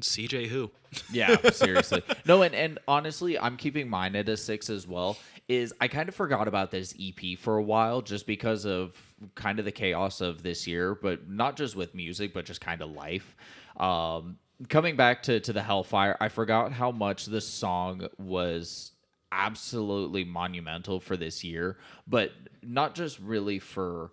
CJ 0.01 0.49
who. 0.49 0.71
Yeah, 1.11 1.37
seriously. 1.53 2.03
No, 2.27 2.43
and, 2.43 2.55
and 2.55 2.79
honestly, 2.87 3.39
I'm 3.39 3.57
keeping 3.57 3.89
mine 3.89 4.15
at 4.15 4.29
a 4.29 4.37
six 4.37 4.69
as 4.69 4.87
well. 4.87 5.17
Is 5.49 5.73
I 5.81 5.89
kind 5.89 6.07
of 6.09 6.15
forgot 6.15 6.49
about 6.49 6.71
this 6.71 6.95
EP 7.01 7.39
for 7.39 7.57
a 7.57 7.63
while 7.63 8.03
just 8.03 8.27
because 8.27 8.67
of 8.67 8.95
kind 9.35 9.59
of 9.59 9.65
the 9.65 9.73
chaos 9.73 10.21
of 10.21 10.43
this 10.43 10.67
year, 10.67 10.95
but 10.95 11.29
not 11.31 11.57
just 11.57 11.77
with 11.77 11.95
music, 11.95 12.35
but 12.35 12.45
just 12.45 12.61
kind 12.61 12.83
of 12.83 12.91
life. 12.91 13.35
Um, 13.79 14.37
coming 14.69 14.97
back 14.97 15.23
to, 15.25 15.41
to 15.41 15.53
the 15.55 15.63
Hellfire, 15.63 16.17
I 16.21 16.29
forgot 16.29 16.73
how 16.73 16.91
much 16.91 17.25
this 17.27 17.49
song 17.49 18.07
was 18.19 18.92
absolutely 19.33 20.25
monumental 20.25 21.01
for 21.01 21.17
this 21.17 21.43
year, 21.43 21.79
but 22.07 22.33
not 22.63 22.95
just 22.95 23.19
really 23.19 23.59
for 23.59 24.13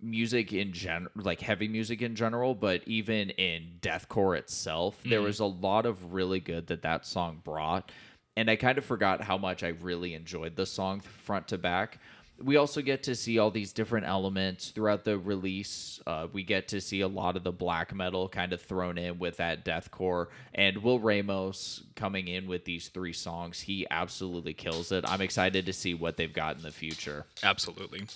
music 0.00 0.52
in 0.52 0.72
general, 0.72 1.10
like 1.16 1.40
heavy 1.40 1.68
music 1.68 2.02
in 2.02 2.14
general, 2.14 2.54
but 2.54 2.82
even 2.86 3.30
in 3.30 3.78
deathcore 3.80 4.36
itself, 4.36 5.00
there 5.04 5.20
mm. 5.20 5.24
was 5.24 5.40
a 5.40 5.46
lot 5.46 5.86
of 5.86 6.12
really 6.12 6.40
good 6.40 6.66
that 6.66 6.82
that 6.82 7.06
song 7.06 7.40
brought. 7.44 7.90
And 8.36 8.48
I 8.48 8.56
kind 8.56 8.78
of 8.78 8.84
forgot 8.84 9.20
how 9.20 9.36
much 9.36 9.64
I 9.64 9.68
really 9.68 10.14
enjoyed 10.14 10.54
the 10.54 10.66
song 10.66 11.00
front 11.00 11.48
to 11.48 11.58
back. 11.58 11.98
We 12.42 12.56
also 12.56 12.82
get 12.82 13.02
to 13.04 13.14
see 13.14 13.38
all 13.38 13.50
these 13.50 13.72
different 13.72 14.06
elements 14.06 14.70
throughout 14.70 15.04
the 15.04 15.18
release. 15.18 16.00
Uh, 16.06 16.28
we 16.32 16.44
get 16.44 16.68
to 16.68 16.80
see 16.80 17.00
a 17.00 17.08
lot 17.08 17.36
of 17.36 17.42
the 17.42 17.52
black 17.52 17.92
metal 17.94 18.28
kind 18.28 18.52
of 18.52 18.60
thrown 18.62 18.96
in 18.96 19.18
with 19.18 19.38
that 19.38 19.64
deathcore. 19.64 20.26
And 20.54 20.78
Will 20.78 21.00
Ramos 21.00 21.82
coming 21.96 22.28
in 22.28 22.46
with 22.46 22.64
these 22.64 22.88
three 22.88 23.12
songs, 23.12 23.60
he 23.60 23.86
absolutely 23.90 24.54
kills 24.54 24.92
it. 24.92 25.04
I'm 25.08 25.20
excited 25.20 25.66
to 25.66 25.72
see 25.72 25.94
what 25.94 26.16
they've 26.16 26.32
got 26.32 26.56
in 26.56 26.62
the 26.62 26.70
future. 26.70 27.26
Absolutely. 27.42 28.06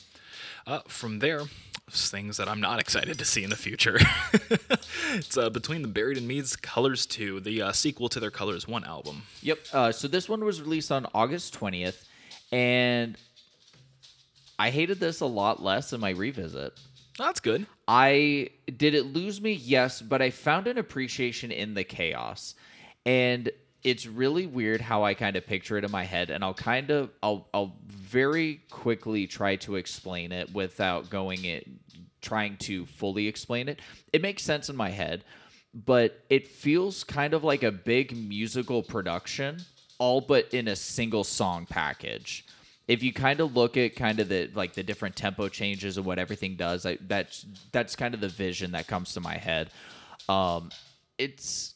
Uh, 0.66 0.80
from 0.86 1.18
there, 1.18 1.42
things 1.90 2.36
that 2.36 2.48
I'm 2.48 2.60
not 2.60 2.80
excited 2.80 3.18
to 3.18 3.24
see 3.24 3.44
in 3.44 3.50
the 3.50 3.56
future. 3.56 3.98
it's 5.12 5.36
uh, 5.36 5.50
between 5.50 5.82
the 5.82 5.88
Buried 5.88 6.18
and 6.18 6.26
Me's 6.26 6.56
Colors 6.56 7.06
2, 7.06 7.40
the 7.40 7.62
uh, 7.62 7.72
sequel 7.72 8.08
to 8.10 8.20
their 8.20 8.30
Colors 8.30 8.66
1 8.66 8.84
album. 8.84 9.22
Yep. 9.42 9.58
Uh, 9.72 9.92
so 9.92 10.08
this 10.08 10.28
one 10.28 10.44
was 10.44 10.60
released 10.60 10.92
on 10.92 11.06
August 11.14 11.58
20th, 11.58 12.04
and 12.50 13.16
I 14.58 14.70
hated 14.70 15.00
this 15.00 15.20
a 15.20 15.26
lot 15.26 15.62
less 15.62 15.92
in 15.92 16.00
my 16.00 16.10
revisit. 16.10 16.78
That's 17.18 17.40
good. 17.40 17.66
I 17.86 18.50
did 18.76 18.94
it 18.94 19.06
lose 19.06 19.40
me? 19.40 19.52
Yes, 19.52 20.00
but 20.00 20.22
I 20.22 20.30
found 20.30 20.66
an 20.66 20.78
appreciation 20.78 21.50
in 21.50 21.74
the 21.74 21.84
chaos. 21.84 22.54
And 23.04 23.50
it's 23.82 24.06
really 24.06 24.46
weird 24.46 24.80
how 24.80 25.04
I 25.04 25.14
kind 25.14 25.36
of 25.36 25.46
picture 25.46 25.76
it 25.76 25.84
in 25.84 25.90
my 25.90 26.04
head 26.04 26.30
and 26.30 26.44
I'll 26.44 26.54
kind 26.54 26.90
of 26.90 27.10
I'll 27.22 27.48
I'll 27.52 27.76
very 27.86 28.60
quickly 28.70 29.26
try 29.26 29.56
to 29.56 29.76
explain 29.76 30.32
it 30.32 30.52
without 30.54 31.10
going 31.10 31.44
it 31.44 31.68
trying 32.20 32.56
to 32.56 32.86
fully 32.86 33.26
explain 33.26 33.68
it. 33.68 33.80
It 34.12 34.22
makes 34.22 34.44
sense 34.44 34.68
in 34.68 34.76
my 34.76 34.90
head, 34.90 35.24
but 35.74 36.20
it 36.30 36.46
feels 36.46 37.02
kind 37.02 37.34
of 37.34 37.42
like 37.42 37.64
a 37.64 37.72
big 37.72 38.16
musical 38.16 38.82
production 38.82 39.58
all 39.98 40.20
but 40.20 40.52
in 40.54 40.68
a 40.68 40.76
single 40.76 41.24
song 41.24 41.66
package 41.66 42.44
if 42.88 43.02
you 43.02 43.12
kind 43.12 43.40
of 43.40 43.54
look 43.54 43.76
at 43.76 43.96
kind 43.96 44.20
of 44.20 44.28
the 44.28 44.50
like 44.54 44.74
the 44.74 44.82
different 44.82 45.16
tempo 45.16 45.48
changes 45.48 45.96
and 45.96 46.06
what 46.06 46.18
everything 46.18 46.56
does, 46.56 46.84
I, 46.84 46.98
that's 47.00 47.46
that's 47.70 47.96
kind 47.96 48.14
of 48.14 48.20
the 48.20 48.28
vision 48.28 48.72
that 48.72 48.86
comes 48.86 49.14
to 49.14 49.20
my 49.20 49.36
head. 49.36 49.70
Um, 50.28 50.70
it's 51.18 51.74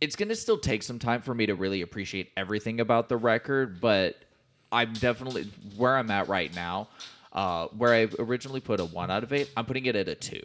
it's 0.00 0.16
gonna 0.16 0.36
still 0.36 0.58
take 0.58 0.82
some 0.82 0.98
time 0.98 1.22
for 1.22 1.34
me 1.34 1.46
to 1.46 1.54
really 1.54 1.82
appreciate 1.82 2.30
everything 2.36 2.80
about 2.80 3.08
the 3.08 3.16
record, 3.16 3.80
but 3.80 4.16
I'm 4.70 4.92
definitely 4.94 5.50
where 5.76 5.96
I'm 5.96 6.10
at 6.10 6.28
right 6.28 6.54
now. 6.54 6.88
Uh, 7.32 7.66
where 7.76 7.92
I 7.92 8.08
originally 8.20 8.60
put 8.60 8.78
a 8.78 8.84
one 8.84 9.10
out 9.10 9.24
of 9.24 9.32
eight, 9.32 9.50
I'm 9.56 9.64
putting 9.66 9.86
it 9.86 9.96
at 9.96 10.08
a 10.08 10.14
two. 10.14 10.42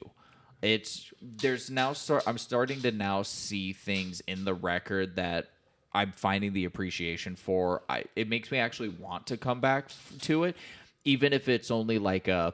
It's 0.61 1.11
there's 1.21 1.69
now 1.69 1.93
start. 1.93 2.23
I'm 2.25 2.37
starting 2.37 2.81
to 2.81 2.91
now 2.91 3.21
see 3.21 3.73
things 3.73 4.21
in 4.21 4.45
the 4.45 4.53
record 4.53 5.17
that 5.17 5.49
I'm 5.93 6.11
finding 6.11 6.53
the 6.53 6.65
appreciation 6.65 7.35
for. 7.35 7.81
I 7.89 8.03
it 8.15 8.27
makes 8.29 8.51
me 8.51 8.57
actually 8.59 8.89
want 8.89 9.27
to 9.27 9.37
come 9.37 9.59
back 9.59 9.85
f- 9.87 10.13
to 10.21 10.43
it, 10.43 10.55
even 11.03 11.33
if 11.33 11.47
it's 11.49 11.71
only 11.71 11.97
like 11.99 12.27
a 12.27 12.53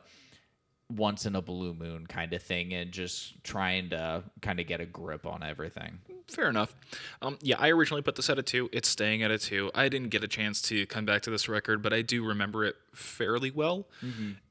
once 0.95 1.25
in 1.25 1.35
a 1.35 1.41
blue 1.41 1.73
moon 1.73 2.05
kind 2.05 2.31
of 2.33 2.41
thing, 2.43 2.71
and 2.73 2.91
just 2.91 3.43
trying 3.43 3.89
to 3.89 4.23
kind 4.41 4.59
of 4.59 4.67
get 4.67 4.79
a 4.81 4.85
grip 4.85 5.25
on 5.25 5.41
everything. 5.43 5.97
Fair 6.27 6.47
enough. 6.47 6.75
Um, 7.23 7.37
yeah, 7.41 7.55
I 7.59 7.69
originally 7.71 8.01
put 8.03 8.15
this 8.15 8.29
at 8.29 8.37
a 8.39 8.43
two. 8.43 8.69
It's 8.71 8.87
staying 8.87 9.21
at 9.23 9.31
a 9.31 9.37
two. 9.39 9.71
I 9.75 9.89
didn't 9.89 10.09
get 10.09 10.23
a 10.23 10.27
chance 10.27 10.61
to 10.63 10.85
come 10.85 11.05
back 11.05 11.23
to 11.23 11.29
this 11.31 11.49
record, 11.49 11.81
but 11.81 11.91
I 11.91 12.03
do 12.03 12.23
remember 12.23 12.65
it 12.65 12.75
fairly 12.93 13.49
well. 13.51 13.87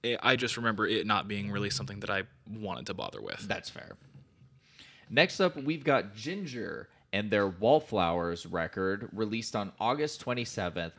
I- 0.04 0.18
I 0.22 0.36
just 0.36 0.56
remember 0.56 0.86
it 0.86 1.06
not 1.06 1.26
being 1.28 1.50
really 1.52 1.70
something 1.70 2.00
that 2.00 2.10
I 2.10 2.24
wanted 2.50 2.86
to 2.86 2.94
bother 2.94 3.20
with. 3.20 3.46
That's 3.48 3.70
fair. 3.70 3.92
Next 5.10 5.40
up, 5.40 5.56
we've 5.56 5.84
got 5.84 6.14
Jinjer 6.16 6.86
and 7.14 7.30
their 7.30 7.46
Wallflowers 7.46 8.44
record 8.44 9.08
released 9.12 9.54
on 9.54 9.70
August 9.78 10.22
27th. 10.24 10.90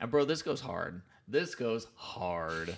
And 0.00 0.10
bro, 0.10 0.24
this 0.24 0.40
goes 0.40 0.62
hard. 0.62 1.02
This 1.28 1.54
goes 1.54 1.86
hard. 1.94 2.74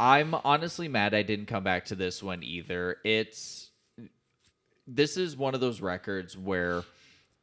I'm 0.00 0.34
honestly 0.44 0.88
mad 0.88 1.14
I 1.14 1.22
didn't 1.22 1.46
come 1.46 1.62
back 1.62 1.84
to 1.86 1.94
this 1.94 2.20
one 2.20 2.42
either. 2.42 2.96
It's 3.04 3.70
this 4.88 5.16
is 5.16 5.36
one 5.36 5.54
of 5.54 5.60
those 5.60 5.80
records 5.80 6.36
where 6.36 6.82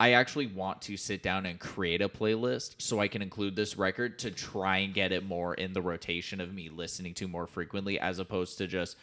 I 0.01 0.13
actually 0.13 0.47
want 0.47 0.81
to 0.83 0.97
sit 0.97 1.23
down 1.23 1.45
and 1.45 1.57
create 1.57 2.01
a 2.01 2.09
playlist 2.09 2.75
so 2.79 2.99
I 2.99 3.07
can 3.07 3.21
include 3.21 3.55
this 3.55 3.77
record 3.77 4.19
to 4.19 4.31
try 4.31 4.79
and 4.79 4.93
get 4.93 5.13
it 5.13 5.25
more 5.25 5.53
in 5.53 5.71
the 5.71 5.81
rotation 5.81 6.41
of 6.41 6.53
me 6.53 6.67
listening 6.67 7.13
to 7.15 7.29
more 7.29 7.47
frequently 7.47 7.99
as 8.01 8.19
opposed 8.19 8.57
to 8.57 8.67
just 8.67 8.97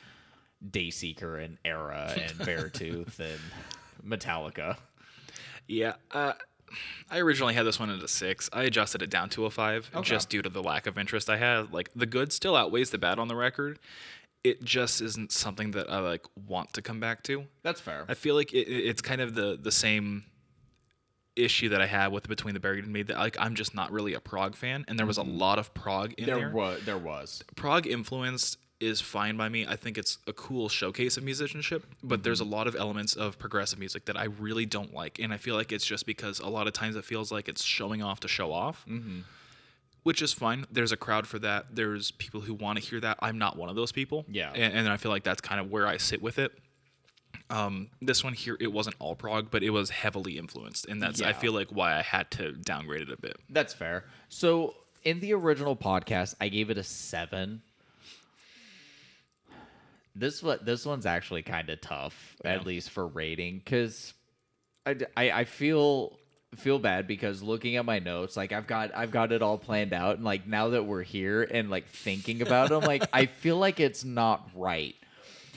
Dayseeker 0.70 1.43
and 1.43 1.57
Erra 1.64 2.12
and 2.20 2.33
Beartooth 2.41 3.18
and 3.18 3.41
Metallica. 4.07 4.76
Yeah, 5.69 5.95
uh, 6.11 6.33
I 7.11 7.19
originally 7.19 7.55
had 7.55 7.65
this 7.67 7.79
one 7.79 7.91
at 7.91 8.03
a 8.03 8.09
six. 8.09 8.49
I 8.53 8.63
adjusted 8.65 9.03
it 9.03 9.11
down 9.11 9.29
to 9.31 9.47
a 9.47 9.51
five 9.51 9.91
Okay. 9.95 10.09
just 10.09 10.29
due 10.29 10.43
to 10.43 10.49
the 10.49 10.63
lack 10.63 10.87
of 10.87 10.99
interest 10.99 11.29
I 11.31 11.37
had. 11.37 11.73
Like 11.73 11.91
the 11.95 12.07
good 12.07 12.33
still 12.33 12.57
outweighs 12.57 12.91
the 12.91 12.99
bad 12.99 13.19
on 13.19 13.29
the 13.29 13.37
record. 13.37 13.79
It 14.45 14.65
just 14.65 15.01
isn't 15.01 15.31
something 15.33 15.71
that 15.73 15.91
I 15.91 16.01
like 16.01 16.25
want 16.49 16.73
to 16.73 16.83
come 16.83 16.99
back 16.99 17.23
to. 17.25 17.45
That's 17.63 17.81
fair. 17.81 18.05
I 18.09 18.15
feel 18.15 18.35
like 18.35 18.53
it, 18.53 18.67
it- 18.69 18.87
it's 18.87 19.01
kind 19.03 19.21
of 19.21 19.35
the 19.35 19.59
the 19.61 19.73
same 19.73 20.25
issue 21.37 21.71
that 21.71 21.81
I 21.81 21.87
had 21.87 22.09
with 22.13 22.29
Between 22.29 22.53
the 22.53 22.61
Buried 22.61 22.85
and 22.85 22.93
Me. 22.93 23.03
That 23.03 23.17
like 23.19 23.37
I'm 23.39 23.55
just 23.55 23.75
not 23.75 23.91
really 23.93 24.15
a 24.15 24.21
prog 24.21 24.55
fan, 24.57 24.85
and 24.89 24.99
there 24.99 25.07
was 25.07 25.17
a 25.19 25.23
lot 25.23 25.59
of 25.59 25.73
prog 25.75 26.13
in 26.15 26.27
there. 26.27 26.37
There 26.37 26.51
was 26.51 26.85
there 26.85 26.99
was. 26.99 27.43
prog 27.57 27.87
influenced 27.87 28.59
is 28.83 29.01
fine 29.01 29.37
by 29.37 29.49
me. 29.49 29.66
I 29.66 29.76
think 29.76 29.97
it's 29.97 30.18
a 30.26 30.33
cool 30.33 30.68
showcase 30.68 31.16
of 31.16 31.24
musicianship, 31.24 31.87
but 32.03 32.22
there's 32.22 32.41
a 32.41 32.45
lot 32.45 32.66
of 32.66 32.74
elements 32.76 33.14
of 33.14 33.39
progressive 33.39 33.78
music 33.78 34.05
that 34.07 34.16
I 34.16 34.24
really 34.24 34.66
don't 34.66 34.93
like, 34.93 35.18
and 35.18 35.33
I 35.33 35.37
feel 35.37 35.55
like 35.55 35.72
it's 35.72 35.87
just 35.87 36.05
because 36.05 36.41
a 36.41 36.49
lot 36.49 36.66
of 36.66 36.72
times 36.72 36.97
it 36.97 37.05
feels 37.05 37.30
like 37.30 37.49
it's 37.49 37.62
showing 37.62 38.03
off 38.03 38.20
to 38.20 38.28
show 38.28 38.53
off. 38.53 38.85
Which 40.03 40.20
is 40.20 40.33
fine. 40.33 40.66
There's 40.70 40.91
a 40.91 40.97
crowd 40.97 41.28
for 41.28 41.39
that. 41.39 41.76
There's 41.76 42.11
people 42.11 42.41
who 42.41 42.55
want 42.55 42.76
to 42.76 42.85
hear 42.85 42.99
that. 43.01 43.18
I'm 43.22 43.39
not 43.39 43.57
one 43.57 43.68
of 43.68 43.76
those 43.76 43.93
people. 43.93 44.24
Yeah. 44.28 44.51
And, 44.53 44.74
and 44.74 44.89
I 44.89 44.97
feel 44.97 45.12
like 45.12 45.22
that's 45.22 45.41
kind 45.41 45.61
of 45.61 45.70
where 45.70 45.87
I 45.87 45.97
sit 45.97 46.20
with 46.20 46.41
it. 46.41 46.51
Um, 47.51 47.89
this 48.01 48.24
one 48.24 48.33
here, 48.33 48.57
it 48.59 48.72
wasn't 48.72 48.97
all 48.99 49.14
prog, 49.14 49.51
but 49.51 49.62
it 49.62 49.70
was 49.70 49.91
heavily 49.91 50.39
influenced, 50.39 50.87
and 50.87 51.01
that's 51.01 51.20
I 51.20 51.33
feel 51.35 51.53
like 51.53 51.68
why 51.68 51.97
I 51.97 52.03
had 52.03 52.30
to 52.33 52.53
downgrade 52.53 53.03
it 53.03 53.12
a 53.12 53.16
bit. 53.16 53.37
That's 53.51 53.74
fair. 53.74 54.05
So 54.28 54.74
in 55.05 55.20
the 55.20 55.35
original 55.35 55.76
podcast, 55.76 56.35
I 56.41 56.49
gave 56.49 56.70
it 56.70 56.78
a 56.78 56.83
seven. 56.83 57.62
This 60.15 60.43
one, 60.43 60.59
this 60.63 60.85
one's 60.85 61.07
actually 61.07 61.43
kind 61.43 61.71
of 61.71 61.81
tough, 61.81 62.37
at 62.45 62.67
least 62.67 62.91
for 62.91 63.07
rating, 63.07 63.59
because 63.59 64.13
I, 64.87 64.97
I 65.17 65.45
feel 65.45 66.19
feel 66.57 66.79
bad 66.79 67.07
because 67.07 67.43
looking 67.43 67.77
at 67.77 67.85
my 67.85 67.99
notes, 67.99 68.37
like 68.37 68.53
I've 68.53 68.67
got 68.67 68.95
I've 68.95 69.11
got 69.11 69.33
it 69.33 69.43
all 69.43 69.59
planned 69.59 69.93
out, 69.93 70.17
and 70.17 70.25
like 70.25 70.47
now 70.47 70.71
that 70.71 70.85
we're 70.85 71.03
here 71.03 71.43
and 71.43 71.71
like 71.71 71.87
thinking 71.87 72.43
about 72.43 72.71
it, 72.71 72.75
I'm 72.75 72.83
like 72.83 73.05
I 73.13 73.27
feel 73.41 73.57
like 73.57 73.81
it's 73.81 74.05
not 74.05 74.49
right. 74.55 74.95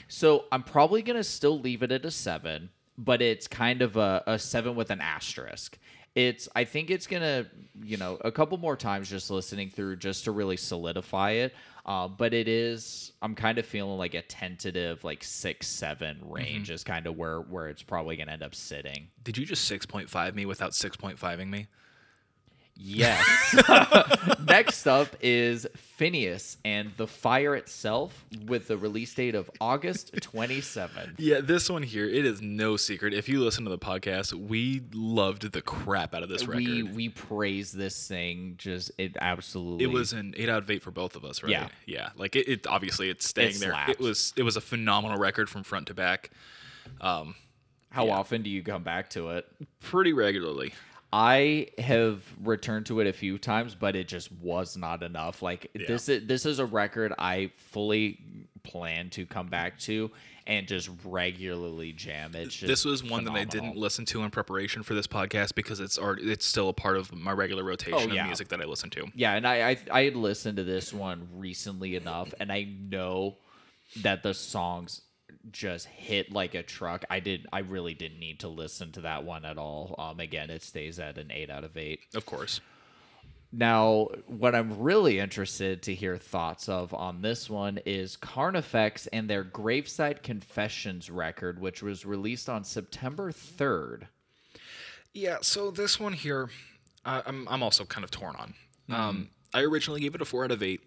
So 0.08 0.44
I'm 0.50 0.62
probably 0.62 1.02
gonna 1.02 1.24
still 1.24 1.58
leave 1.58 1.82
it 1.82 1.92
at 1.92 2.04
a 2.04 2.10
seven, 2.10 2.70
but 2.96 3.20
it's 3.20 3.46
kind 3.46 3.82
of 3.82 3.96
a, 3.96 4.22
a 4.26 4.38
seven 4.38 4.74
with 4.74 4.90
an 4.90 5.00
asterisk. 5.00 5.78
It's 6.16 6.48
I 6.56 6.64
think 6.64 6.90
it's 6.90 7.06
gonna 7.06 7.46
you 7.82 7.98
know 7.98 8.18
a 8.22 8.32
couple 8.32 8.56
more 8.56 8.74
times 8.74 9.10
just 9.10 9.30
listening 9.30 9.68
through 9.70 9.96
just 9.96 10.24
to 10.24 10.32
really 10.32 10.56
solidify 10.56 11.32
it. 11.32 11.54
Uh, 11.84 12.08
but 12.08 12.32
it 12.34 12.48
is 12.48 13.12
I'm 13.20 13.34
kind 13.34 13.58
of 13.58 13.66
feeling 13.66 13.98
like 13.98 14.14
a 14.14 14.22
tentative 14.22 15.04
like 15.04 15.22
six 15.22 15.66
seven 15.68 16.18
range 16.24 16.70
is 16.70 16.82
kind 16.82 17.06
of 17.06 17.16
where 17.16 17.40
where 17.42 17.68
it's 17.68 17.82
probably 17.82 18.16
gonna 18.16 18.32
end 18.32 18.42
up 18.42 18.54
sitting. 18.54 19.08
Did 19.22 19.36
you 19.36 19.44
just 19.44 19.70
6.5 19.70 20.34
me 20.34 20.46
without 20.46 20.72
6.5ing 20.72 21.48
me? 21.48 21.66
Yes. 22.78 23.26
Next 24.46 24.86
up 24.86 25.08
is 25.20 25.66
Phinehas 25.74 26.58
and 26.64 26.92
the 26.96 27.06
Fire 27.06 27.54
itself 27.56 28.24
with 28.46 28.68
the 28.68 28.76
release 28.76 29.14
date 29.14 29.34
of 29.34 29.50
August 29.60 30.12
27th. 30.14 31.14
Yeah, 31.18 31.40
this 31.40 31.70
one 31.70 31.82
here, 31.82 32.06
it 32.08 32.24
is 32.26 32.42
no 32.42 32.76
secret. 32.76 33.14
If 33.14 33.28
you 33.28 33.42
listen 33.42 33.64
to 33.64 33.70
the 33.70 33.78
podcast, 33.78 34.34
we 34.34 34.82
loved 34.92 35.50
the 35.52 35.62
crap 35.62 36.14
out 36.14 36.22
of 36.22 36.28
this 36.28 36.46
record. 36.46 36.64
We 36.66 36.82
we 36.82 37.08
praise 37.08 37.72
this 37.72 38.06
thing 38.06 38.54
just 38.58 38.90
it 38.98 39.16
absolutely 39.20 39.84
it 39.84 39.88
was 39.88 40.12
an 40.12 40.34
eight 40.36 40.48
out 40.48 40.62
of 40.62 40.70
eight 40.70 40.82
for 40.82 40.90
both 40.90 41.16
of 41.16 41.24
us, 41.24 41.42
right? 41.42 41.50
Yeah. 41.52 41.68
yeah. 41.86 42.10
Like 42.16 42.36
it, 42.36 42.46
it 42.48 42.66
obviously 42.66 43.08
it's 43.08 43.26
staying 43.26 43.54
It 43.56 43.60
there. 43.60 43.74
It 43.88 43.98
was 43.98 44.32
it 44.36 44.42
was 44.42 44.56
a 44.56 44.60
phenomenal 44.60 45.18
record 45.18 45.48
from 45.48 45.62
front 45.62 45.86
to 45.88 45.94
back, 45.94 46.30
Um, 47.00 47.34
how 47.90 48.06
yeah. 48.06 48.16
often 48.16 48.42
do 48.42 48.50
you 48.50 48.62
come 48.62 48.82
back 48.82 49.10
to 49.10 49.30
it? 49.30 49.46
pretty 49.80 50.12
regularly. 50.12 50.74
I 51.12 51.68
have 51.78 52.22
returned 52.42 52.86
to 52.86 53.00
it 53.00 53.06
a 53.06 53.12
few 53.12 53.38
times, 53.38 53.74
but 53.74 53.96
it 53.96 54.08
just 54.08 54.30
was 54.32 54.76
not 54.76 55.02
enough. 55.02 55.42
Like 55.42 55.70
this 55.74 56.08
is 56.08 56.26
this 56.26 56.44
is 56.46 56.58
a 56.58 56.66
record 56.66 57.12
I 57.18 57.52
fully 57.56 58.18
plan 58.62 59.10
to 59.10 59.24
come 59.26 59.46
back 59.46 59.78
to 59.78 60.10
and 60.48 60.66
just 60.68 60.90
regularly 61.04 61.92
jam. 61.92 62.32
Just 62.32 62.66
This 62.66 62.84
was 62.84 63.02
one 63.02 63.24
that 63.24 63.32
I 63.34 63.44
didn't 63.44 63.76
listen 63.76 64.04
to 64.06 64.22
in 64.22 64.30
preparation 64.30 64.82
for 64.82 64.94
this 64.94 65.06
podcast 65.06 65.54
because 65.54 65.80
it's 65.80 65.98
already 65.98 66.24
it's 66.30 66.44
still 66.46 66.68
a 66.68 66.72
part 66.72 66.96
of 66.96 67.12
my 67.14 67.32
regular 67.32 67.64
rotation 67.64 68.10
Oh, 68.10 68.14
yeah. 68.14 68.22
of 68.22 68.26
music 68.26 68.48
that 68.48 68.60
I 68.60 68.64
listen 68.64 68.90
to. 68.90 69.06
Yeah, 69.14 69.34
and 69.34 69.46
I, 69.46 69.70
I 69.70 69.76
I 69.90 70.02
had 70.04 70.16
listened 70.16 70.56
to 70.58 70.64
this 70.64 70.92
one 70.92 71.28
recently 71.34 71.96
enough, 71.96 72.34
and 72.40 72.52
I 72.52 72.64
know 72.64 73.36
that 74.02 74.22
the 74.24 74.34
songs 74.34 75.02
just 75.52 75.86
hit 75.86 76.32
like 76.32 76.54
a 76.54 76.62
truck. 76.62 77.04
I 77.10 77.20
did 77.20 77.46
I 77.52 77.60
really 77.60 77.94
didn't 77.94 78.18
need 78.18 78.40
to 78.40 78.48
listen 78.48 78.92
to 78.92 79.02
that 79.02 79.24
one 79.24 79.44
at 79.44 79.58
all. 79.58 79.94
Um, 79.98 80.20
again, 80.20 80.50
it 80.50 80.62
stays 80.62 80.98
at 80.98 81.18
an 81.18 81.30
eight 81.30 81.50
out 81.50 81.64
of 81.64 81.76
eight. 81.76 82.00
Of 82.14 82.26
course. 82.26 82.60
Now, 83.52 84.08
what 84.26 84.54
I'm 84.54 84.80
really 84.80 85.18
interested 85.18 85.82
to 85.84 85.94
hear 85.94 86.18
thoughts 86.18 86.68
of 86.68 86.92
on 86.92 87.22
this 87.22 87.48
one 87.48 87.78
is 87.86 88.16
Carnifex 88.16 89.06
and 89.08 89.30
their 89.30 89.44
Graveside 89.44 90.22
Confessions 90.22 91.10
record, 91.10 91.60
which 91.60 91.82
was 91.82 92.04
released 92.04 92.48
on 92.48 92.64
September 92.64 93.30
3rd. 93.30 94.08
Yeah, 95.14 95.38
so 95.40 95.70
this 95.70 95.98
one 95.98 96.12
here, 96.12 96.50
uh, 97.04 97.22
I'm 97.24 97.48
I'm 97.48 97.62
also 97.62 97.84
kind 97.84 98.04
of 98.04 98.10
torn 98.10 98.36
on. 98.36 98.54
Mm-hmm. 98.90 98.94
Um, 98.94 99.28
I 99.54 99.62
originally 99.62 100.00
gave 100.00 100.14
it 100.14 100.20
a 100.20 100.26
four 100.26 100.44
out 100.44 100.50
of 100.50 100.62
eight. 100.62 100.80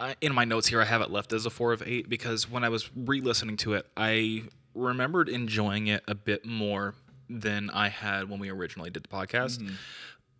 I, 0.00 0.14
in 0.20 0.34
my 0.34 0.44
notes 0.44 0.68
here, 0.68 0.80
I 0.80 0.84
have 0.84 1.00
it 1.00 1.10
left 1.10 1.32
as 1.32 1.46
a 1.46 1.50
four 1.50 1.72
of 1.72 1.82
eight 1.84 2.08
because 2.08 2.50
when 2.50 2.64
I 2.64 2.68
was 2.68 2.90
re-listening 2.94 3.56
to 3.58 3.74
it, 3.74 3.86
I 3.96 4.44
remembered 4.74 5.28
enjoying 5.28 5.88
it 5.88 6.04
a 6.06 6.14
bit 6.14 6.44
more 6.44 6.94
than 7.28 7.70
I 7.70 7.88
had 7.88 8.30
when 8.30 8.38
we 8.38 8.48
originally 8.50 8.90
did 8.90 9.02
the 9.02 9.08
podcast. 9.08 9.58
Mm-hmm. 9.58 9.74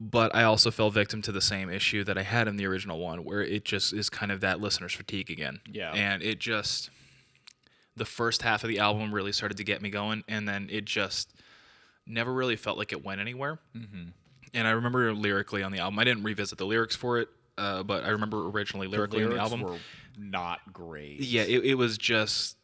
But 0.01 0.33
I 0.35 0.45
also 0.45 0.71
fell 0.71 0.91
victim 0.91 1.23
to 1.23 1.33
the 1.33 1.41
same 1.41 1.71
issue 1.71 2.05
that 2.05 2.17
I 2.17 2.23
had 2.23 2.47
in 2.47 2.57
the 2.57 2.67
original 2.67 3.01
one, 3.01 3.25
where 3.25 3.43
it 3.43 3.65
just 3.65 3.93
is 3.93 4.09
kind 4.09 4.31
of 4.31 4.41
that 4.43 4.61
listener's 4.61 4.95
fatigue 4.95 5.29
again. 5.31 5.61
Yeah. 5.71 5.93
and 5.93 6.23
it 6.23 6.39
just 6.39 6.91
the 7.97 8.05
first 8.05 8.43
half 8.43 8.63
of 8.63 8.69
the 8.69 8.79
album 8.79 9.13
really 9.13 9.33
started 9.33 9.57
to 9.57 9.65
get 9.65 9.83
me 9.83 9.91
going, 9.91 10.23
and 10.29 10.49
then 10.49 10.69
it 10.71 10.85
just 10.85 11.35
never 12.07 12.33
really 12.33 12.55
felt 12.55 12.79
like 12.79 12.93
it 12.93 13.05
went 13.05 13.21
anywhere. 13.21 13.59
Mm-hmm. 13.77 14.11
And 14.55 14.69
I 14.69 14.71
remember 14.71 15.13
lyrically 15.13 15.65
on 15.65 15.73
the 15.73 15.81
album, 15.81 15.99
I 15.99 16.05
didn't 16.05 16.23
revisit 16.23 16.59
the 16.59 16.65
lyrics 16.65 16.97
for 16.97 17.19
it, 17.19 17.29
uh, 17.59 17.83
but 17.83 18.05
I 18.05 18.09
remember 18.11 18.49
originally 18.49 18.87
lyrically 18.87 19.25
on 19.25 19.31
the 19.31 19.39
album. 19.39 19.63
were 19.63 19.77
not 20.17 20.61
great. 20.73 21.21
yeah, 21.21 21.43
it, 21.43 21.65
it 21.65 21.75
was 21.75 21.99
just 21.99 22.57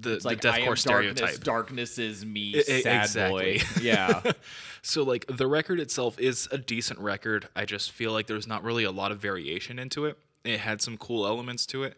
the, 0.00 0.14
It's 0.14 0.24
like 0.24 0.40
the 0.40 0.48
am 0.52 0.60
deathcore 0.62 0.78
stereotype. 0.78 1.16
darkness. 1.16 1.38
Darkness 1.38 1.98
is 1.98 2.24
me. 2.26 2.54
I- 2.56 2.58
I- 2.58 2.80
sad 2.80 3.02
exactly. 3.04 3.58
boy. 3.58 3.64
Yeah. 3.82 4.32
So 4.86 5.02
like 5.02 5.24
the 5.34 5.46
record 5.46 5.80
itself 5.80 6.18
is 6.20 6.46
a 6.52 6.58
decent 6.58 6.98
record. 7.00 7.48
I 7.56 7.64
just 7.64 7.90
feel 7.92 8.12
like 8.12 8.26
there's 8.26 8.46
not 8.46 8.62
really 8.62 8.84
a 8.84 8.90
lot 8.90 9.12
of 9.12 9.18
variation 9.18 9.78
into 9.78 10.04
it. 10.04 10.18
It 10.44 10.60
had 10.60 10.82
some 10.82 10.98
cool 10.98 11.26
elements 11.26 11.64
to 11.68 11.84
it. 11.84 11.96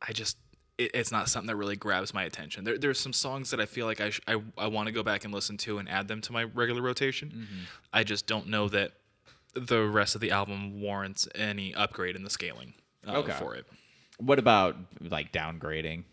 I 0.00 0.12
just 0.12 0.36
it, 0.78 0.92
it's 0.94 1.10
not 1.10 1.28
something 1.28 1.48
that 1.48 1.56
really 1.56 1.74
grabs 1.74 2.14
my 2.14 2.22
attention. 2.22 2.62
There, 2.62 2.78
there's 2.78 3.00
some 3.00 3.12
songs 3.12 3.50
that 3.50 3.58
I 3.58 3.66
feel 3.66 3.84
like 3.84 4.00
I 4.00 4.10
sh- 4.10 4.20
I, 4.28 4.40
I 4.56 4.68
want 4.68 4.86
to 4.86 4.92
go 4.92 5.02
back 5.02 5.24
and 5.24 5.34
listen 5.34 5.56
to 5.56 5.78
and 5.78 5.88
add 5.88 6.06
them 6.06 6.20
to 6.20 6.32
my 6.32 6.44
regular 6.44 6.82
rotation. 6.82 7.48
I 7.92 8.04
just 8.04 8.28
don't 8.28 8.46
know 8.46 8.68
that 8.68 8.92
the 9.54 9.82
rest 9.86 10.14
of 10.14 10.20
the 10.20 10.30
album 10.30 10.80
warrants 10.80 11.28
any 11.34 11.74
upgrade 11.74 12.16
in 12.16 12.24
the 12.24 12.30
scaling 12.30 12.74
uh, 13.06 13.16
Okay. 13.18 13.32
for 13.32 13.54
it. 13.54 13.66
what 14.18 14.38
about 14.38 14.76
like 15.00 15.32
downgrading? 15.32 16.04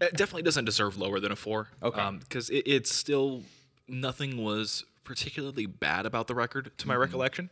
It 0.00 0.12
definitely 0.14 0.42
doesn't 0.42 0.64
deserve 0.64 0.98
lower 0.98 1.20
than 1.20 1.32
a 1.32 1.36
four. 1.36 1.68
Okay. 1.82 2.10
Because 2.18 2.50
it, 2.50 2.64
it's 2.66 2.92
still 2.94 3.42
nothing 3.88 4.42
was 4.42 4.84
particularly 5.04 5.66
bad 5.66 6.06
about 6.06 6.26
the 6.26 6.34
record 6.34 6.72
to 6.78 6.88
my 6.88 6.94
recollection. 6.96 7.50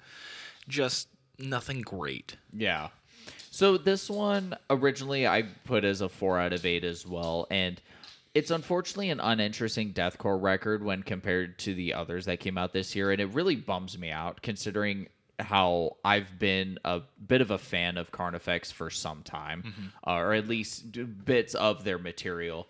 Just 0.68 1.08
nothing 1.38 1.80
great. 1.82 2.36
Yeah. 2.52 2.88
So 3.50 3.76
this 3.76 4.08
one 4.10 4.56
originally 4.70 5.26
I 5.26 5.42
put 5.64 5.84
as 5.84 6.00
a 6.00 6.08
four 6.08 6.38
out 6.38 6.52
of 6.52 6.64
eight 6.66 6.84
as 6.84 7.06
well, 7.06 7.46
and 7.50 7.80
it's 8.34 8.50
unfortunately 8.50 9.10
an 9.10 9.20
uninteresting 9.20 9.92
deathcore 9.92 10.40
record 10.40 10.82
when 10.82 11.02
compared 11.02 11.58
to 11.60 11.74
the 11.74 11.92
others 11.92 12.24
that 12.24 12.40
came 12.40 12.56
out 12.56 12.72
this 12.72 12.96
year, 12.96 13.10
and 13.12 13.20
it 13.20 13.26
really 13.34 13.56
bums 13.56 13.98
me 13.98 14.10
out 14.10 14.40
considering 14.42 15.06
how 15.42 15.96
I've 16.04 16.38
been 16.38 16.78
a 16.84 17.02
bit 17.26 17.40
of 17.40 17.50
a 17.50 17.58
fan 17.58 17.98
of 17.98 18.10
Carnifex 18.10 18.70
for 18.72 18.88
some 18.90 19.22
time, 19.22 19.92
uh, 20.06 20.12
or 20.14 20.32
at 20.34 20.48
least 20.48 20.92
bits 21.24 21.54
of 21.54 21.84
their 21.84 21.98
material. 21.98 22.68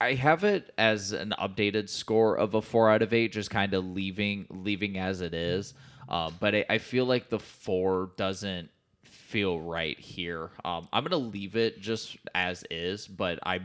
I 0.00 0.14
have 0.14 0.42
it 0.42 0.72
as 0.76 1.12
an 1.12 1.32
updated 1.38 1.88
score 1.88 2.36
of 2.36 2.54
a 2.54 2.62
four 2.62 2.90
out 2.90 3.02
of 3.02 3.12
eight, 3.14 3.32
just 3.32 3.50
kind 3.50 3.72
of 3.74 3.84
leaving 3.84 4.46
leaving 4.50 4.98
as 4.98 5.20
it 5.20 5.32
is. 5.34 5.74
Uh, 6.08 6.30
but 6.40 6.54
I, 6.54 6.64
I 6.70 6.78
feel 6.78 7.04
like 7.04 7.28
the 7.30 7.38
four 7.38 8.10
doesn't 8.16 8.68
feel 9.04 9.60
right 9.60 9.98
here. 9.98 10.50
Um, 10.64 10.88
I'm 10.92 11.04
gonna 11.04 11.16
leave 11.18 11.54
it 11.56 11.80
just 11.80 12.16
as 12.34 12.64
is, 12.70 13.06
but 13.06 13.38
I 13.46 13.60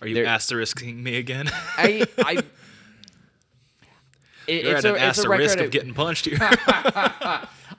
Are 0.00 0.08
you 0.08 0.14
There- 0.14 0.24
asterisking 0.26 1.02
me 1.02 1.16
again? 1.16 1.48
I 1.76 2.06
I. 2.18 2.42
It, 4.46 4.64
You're 4.64 4.76
it's 4.76 4.84
at 4.84 4.92
a, 4.92 4.94
an 4.96 5.08
it's 5.10 5.18
a 5.18 5.28
record 5.28 5.44
asterisk 5.44 5.64
of 5.64 5.70
getting 5.70 5.94
punched 5.94 6.26
here. 6.26 6.38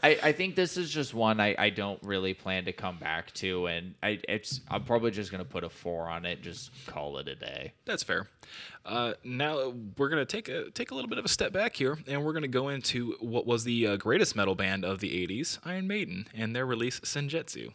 I, 0.04 0.20
I 0.22 0.32
think 0.34 0.56
this 0.56 0.78
is 0.78 0.92
just 0.92 1.14
one 1.14 1.40
I, 1.40 1.56
I 1.58 1.70
don't 1.70 2.02
really 2.04 2.34
plan 2.34 2.66
to 2.66 2.74
come 2.74 2.98
back 2.98 3.34
to, 3.36 3.68
and 3.68 3.96
I 4.04 4.20
it's 4.28 4.62
I'm 4.70 4.84
probably 4.84 5.12
just 5.12 5.32
gonna 5.32 5.46
put 5.46 5.64
a 5.64 5.70
four 5.70 6.08
on 6.08 6.26
it, 6.26 6.42
just 6.42 6.72
call 6.88 7.18
it 7.18 7.28
a 7.28 7.36
day. 7.36 7.74
That's 7.86 8.04
fair. 8.04 8.28
Uh, 8.86 9.14
now 9.24 9.74
we're 9.98 10.10
gonna 10.10 10.26
take 10.26 10.48
a 10.50 10.70
take 10.72 10.92
a 10.92 10.96
little 10.96 11.10
bit 11.10 11.18
of 11.18 11.26
a 11.26 11.30
step 11.30 11.54
back 11.54 11.76
here, 11.76 11.98
and 12.08 12.24
we're 12.24 12.34
gonna 12.34 12.48
go 12.48 12.70
into 12.70 13.16
what 13.20 13.46
was 13.46 13.64
the 13.64 13.88
uh, 13.88 13.96
greatest 13.98 14.36
metal 14.36 14.56
band 14.56 14.86
of 14.86 15.00
the 15.00 15.10
'80s, 15.28 15.60
Iron 15.66 15.88
Maiden, 15.88 16.28
and 16.34 16.56
their 16.56 16.66
release 16.66 17.00
Senjutsu. 17.00 17.74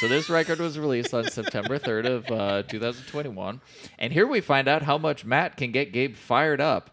So 0.00 0.08
this 0.08 0.28
record 0.28 0.58
was 0.58 0.78
released 0.78 1.14
on 1.14 1.24
September 1.30 1.78
3rd 1.78 2.06
of 2.06 2.30
uh, 2.30 2.62
2021, 2.64 3.60
and 3.98 4.12
here 4.12 4.26
we 4.26 4.40
find 4.40 4.68
out 4.68 4.82
how 4.82 4.98
much 4.98 5.24
Matt 5.24 5.56
can 5.56 5.72
get 5.72 5.92
Gabe 5.92 6.14
fired 6.14 6.60
up, 6.60 6.90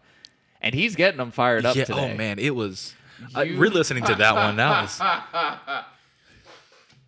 and 0.60 0.74
he's 0.74 0.96
getting 0.96 1.20
him 1.20 1.30
fired 1.30 1.66
up 1.66 1.76
yeah. 1.76 1.84
today. 1.84 2.12
Oh 2.14 2.16
man, 2.16 2.38
it 2.38 2.54
was. 2.54 2.94
You- 3.36 3.56
re-listening 3.56 4.04
to 4.04 4.14
that 4.16 4.34
one, 4.34 4.56
that 4.56 4.82
was. 4.82 5.00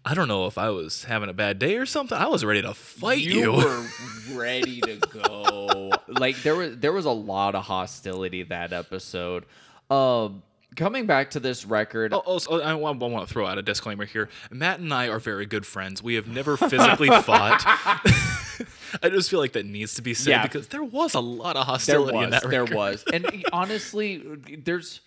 I 0.08 0.14
don't 0.14 0.28
know 0.28 0.46
if 0.46 0.56
I 0.56 0.70
was 0.70 1.02
having 1.02 1.28
a 1.28 1.32
bad 1.32 1.58
day 1.58 1.76
or 1.78 1.84
something. 1.84 2.16
I 2.16 2.28
was 2.28 2.44
ready 2.44 2.62
to 2.62 2.74
fight 2.74 3.18
you. 3.18 3.40
you 3.40 3.52
were 3.52 3.86
ready 4.34 4.80
to 4.82 4.98
go. 4.98 5.90
like 6.06 6.40
there 6.42 6.54
was 6.54 6.78
there 6.78 6.92
was 6.92 7.06
a 7.06 7.10
lot 7.10 7.56
of 7.56 7.64
hostility 7.64 8.44
that 8.44 8.72
episode. 8.72 9.44
Um, 9.90 10.42
coming 10.76 11.06
back 11.06 11.30
to 11.30 11.40
this 11.40 11.64
record, 11.64 12.12
Oh, 12.14 12.18
also, 12.18 12.60
I 12.60 12.74
want, 12.74 13.02
I 13.02 13.06
want 13.06 13.26
to 13.26 13.32
throw 13.32 13.46
out 13.46 13.58
a 13.58 13.62
disclaimer 13.62 14.04
here. 14.04 14.28
Matt 14.50 14.78
and 14.80 14.92
I 14.94 15.08
are 15.08 15.18
very 15.18 15.46
good 15.46 15.66
friends. 15.66 16.02
We 16.02 16.14
have 16.14 16.26
never 16.28 16.56
physically 16.56 17.08
fought. 17.22 17.62
I 19.02 19.08
just 19.10 19.28
feel 19.30 19.40
like 19.40 19.52
that 19.52 19.66
needs 19.66 19.94
to 19.94 20.02
be 20.02 20.14
said 20.14 20.30
Yeah. 20.30 20.42
because 20.42 20.68
there 20.68 20.84
was 20.84 21.14
a 21.14 21.20
lot 21.20 21.56
of 21.56 21.66
there 21.66 21.72
hostility 21.74 22.18
in 22.18 22.30
was 22.30 22.40
that 22.42 22.50
there 22.50 22.64
was, 22.64 23.04
and 23.12 23.44
honestly, 23.52 24.22
there's. 24.64 25.00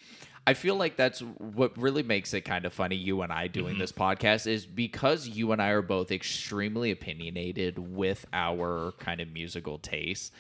I 0.48 0.56
feel 0.56 0.76
like 0.76 0.96
that's 0.96 1.20
what 1.20 1.78
really 1.78 2.02
makes 2.02 2.34
it 2.34 2.42
kind 2.42 2.66
of 2.66 2.74
funny. 2.74 2.96
You 2.96 3.22
and 3.22 3.32
I 3.32 3.48
doing 3.48 3.74
Mm-hmm. 3.74 3.80
this 3.82 3.92
podcast 3.92 4.48
is 4.48 4.66
because 4.66 5.28
you 5.28 5.52
and 5.52 5.62
I 5.62 5.70
are 5.70 5.84
both 5.84 6.12
extremely 6.12 6.90
opinionated 6.90 7.78
with 7.78 8.26
our 8.34 8.94
kind 9.00 9.22
of 9.22 9.32
musical 9.32 9.78
tastes. 9.78 10.32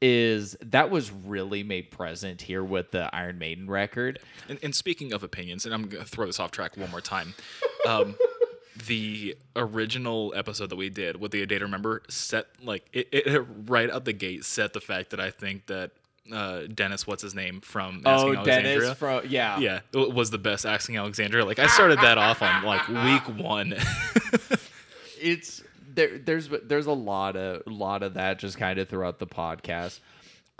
Is 0.00 0.56
that 0.60 0.90
was 0.90 1.10
really 1.10 1.64
made 1.64 1.90
present 1.90 2.40
here 2.40 2.62
with 2.62 2.92
the 2.92 3.12
Iron 3.14 3.38
Maiden 3.38 3.68
record? 3.68 4.20
And, 4.48 4.58
and 4.62 4.74
speaking 4.74 5.12
of 5.12 5.24
opinions, 5.24 5.64
and 5.64 5.74
I'm 5.74 5.88
going 5.88 6.04
to 6.04 6.08
throw 6.08 6.26
this 6.26 6.38
off 6.38 6.52
track 6.52 6.76
one 6.76 6.90
more 6.90 7.00
time. 7.00 7.34
Um, 7.86 8.14
the 8.86 9.36
original 9.56 10.32
episode 10.36 10.70
that 10.70 10.76
we 10.76 10.88
did 10.88 11.20
with 11.20 11.32
the 11.32 11.42
A 11.42 11.46
Day 11.46 11.58
to 11.58 11.64
Remember 11.64 12.02
set, 12.08 12.46
like, 12.62 12.86
it, 12.92 13.08
it 13.12 13.44
right 13.66 13.90
out 13.90 14.04
the 14.04 14.12
gate 14.12 14.44
set 14.44 14.72
the 14.72 14.80
fact 14.80 15.10
that 15.10 15.20
I 15.20 15.30
think 15.30 15.66
that 15.66 15.90
uh, 16.32 16.62
Dennis, 16.72 17.06
what's 17.06 17.22
his 17.22 17.34
name, 17.34 17.60
from 17.60 18.02
Asking 18.04 18.30
oh, 18.30 18.34
Alexandria. 18.34 18.80
Dennis 18.80 18.98
from 18.98 19.22
yeah, 19.28 19.58
yeah, 19.58 19.80
it 19.92 20.14
was 20.14 20.30
the 20.30 20.38
best 20.38 20.66
Asking 20.66 20.96
Alexandria. 20.96 21.44
Like, 21.44 21.58
I 21.58 21.66
started 21.66 21.98
that 22.00 22.18
off 22.18 22.42
on, 22.42 22.62
like, 22.62 22.86
week 22.88 23.36
one. 23.42 23.74
it's 25.20 25.62
there 25.98 26.16
there's 26.16 26.48
there's 26.64 26.86
a 26.86 26.92
lot 26.92 27.36
of 27.36 27.66
lot 27.66 28.04
of 28.04 28.14
that 28.14 28.38
just 28.38 28.56
kind 28.56 28.78
of 28.78 28.88
throughout 28.88 29.18
the 29.18 29.26
podcast. 29.26 29.98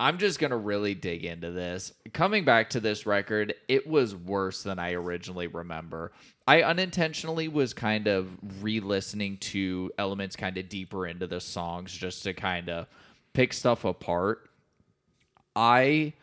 I'm 0.01 0.17
just 0.17 0.37
gonna 0.37 0.57
really 0.57 0.93
dig 0.93 1.23
into 1.23 1.51
this. 1.51 1.93
Coming 2.13 2.43
back 2.43 2.69
to 2.71 2.81
this 2.81 3.05
record 3.05 3.55
it 3.69 3.87
was 3.87 4.15
worse 4.15 4.63
than 4.63 4.79
i 4.79 4.91
originally 4.91 5.47
remember. 5.47 6.11
I 6.45 6.63
unintentionally 6.63 7.47
was 7.47 7.73
kind 7.73 8.07
of 8.07 8.29
re-listening 8.61 9.37
to 9.37 9.91
elements 9.97 10.35
kind 10.35 10.57
of 10.57 10.67
deeper 10.67 11.07
into 11.07 11.25
the 11.25 11.39
songs 11.39 11.93
just 11.93 12.23
to 12.23 12.33
kind 12.33 12.69
of 12.69 12.87
pick 13.33 13.53
stuff 13.53 13.85
apart. 13.85 14.49
I 15.55 16.13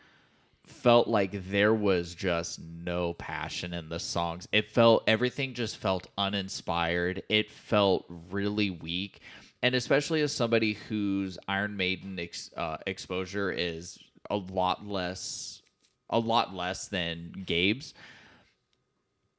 felt 0.69 1.07
like 1.07 1.49
there 1.49 1.73
was 1.73 2.15
just 2.15 2.59
no 2.61 3.13
passion 3.13 3.73
in 3.73 3.89
the 3.89 3.99
songs. 3.99 4.47
It 4.51 4.69
felt 4.69 5.03
everything 5.07 5.53
just 5.53 5.77
felt 5.77 6.07
uninspired. 6.17 7.23
It 7.29 7.51
felt 7.51 8.05
really 8.29 8.69
weak. 8.69 9.21
And 9.63 9.75
especially 9.75 10.21
as 10.21 10.31
somebody 10.31 10.73
whose 10.73 11.37
Iron 11.47 11.77
Maiden 11.77 12.19
ex, 12.19 12.51
uh, 12.55 12.77
exposure 12.85 13.51
is 13.51 13.97
a 14.29 14.37
lot 14.37 14.85
less 14.87 15.61
a 16.09 16.19
lot 16.19 16.53
less 16.53 16.87
than 16.87 17.43
Gabe's 17.45 17.93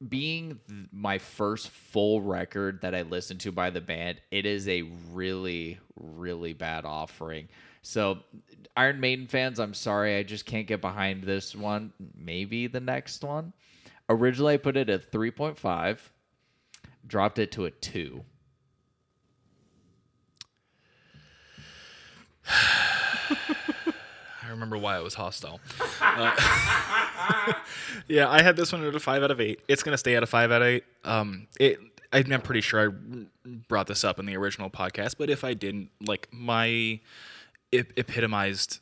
being 0.07 0.59
th- 0.67 0.87
my 0.91 1.17
first 1.17 1.69
full 1.69 2.21
record 2.21 2.81
that 2.81 2.95
I 2.95 3.01
listened 3.01 3.41
to 3.41 3.51
by 3.51 3.69
the 3.69 3.81
band, 3.81 4.21
it 4.31 4.45
is 4.45 4.67
a 4.67 4.83
really, 5.11 5.79
really 5.95 6.53
bad 6.53 6.85
offering. 6.85 7.49
So, 7.81 8.19
Iron 8.79 9.01
Maiden 9.01 9.27
fans, 9.27 9.59
I'm 9.59 9.73
sorry, 9.73 10.15
I 10.15 10.23
just 10.23 10.45
can't 10.45 10.65
get 10.65 10.79
behind 10.79 11.25
this 11.25 11.53
one. 11.53 11.91
Maybe 12.17 12.67
the 12.67 12.79
next 12.79 13.25
one. 13.25 13.51
Originally, 14.07 14.53
I 14.53 14.57
put 14.57 14.77
it 14.77 14.89
at 14.89 15.11
3.5, 15.11 15.99
dropped 17.05 17.39
it 17.39 17.51
to 17.51 17.65
a 17.65 17.71
2. 17.71 18.23
I 22.47 23.35
remember 24.49 24.77
why 24.77 24.95
I 24.95 25.01
was 25.01 25.13
hostile. 25.13 25.59
Uh, 25.99 26.33
yeah, 28.07 28.29
I 28.29 28.41
had 28.41 28.55
this 28.55 28.71
one 28.71 28.85
at 28.85 28.95
a 28.95 28.99
five 29.01 29.23
out 29.23 29.31
of 29.31 29.41
eight. 29.41 29.59
It's 29.67 29.83
gonna 29.83 29.97
stay 29.97 30.15
at 30.15 30.23
a 30.23 30.25
five 30.25 30.51
out 30.51 30.61
of 30.61 30.67
eight. 30.69 30.85
Um, 31.03 31.47
it. 31.59 31.79
I'm 32.11 32.41
pretty 32.41 32.61
sure 32.61 32.89
I 32.89 32.93
brought 33.67 33.87
this 33.87 34.03
up 34.03 34.19
in 34.19 34.25
the 34.25 34.35
original 34.35 34.69
podcast, 34.69 35.15
but 35.19 35.29
if 35.29 35.43
I 35.43 35.53
didn't, 35.53 35.91
like 36.01 36.27
my 36.31 37.01
epitomized 37.71 38.79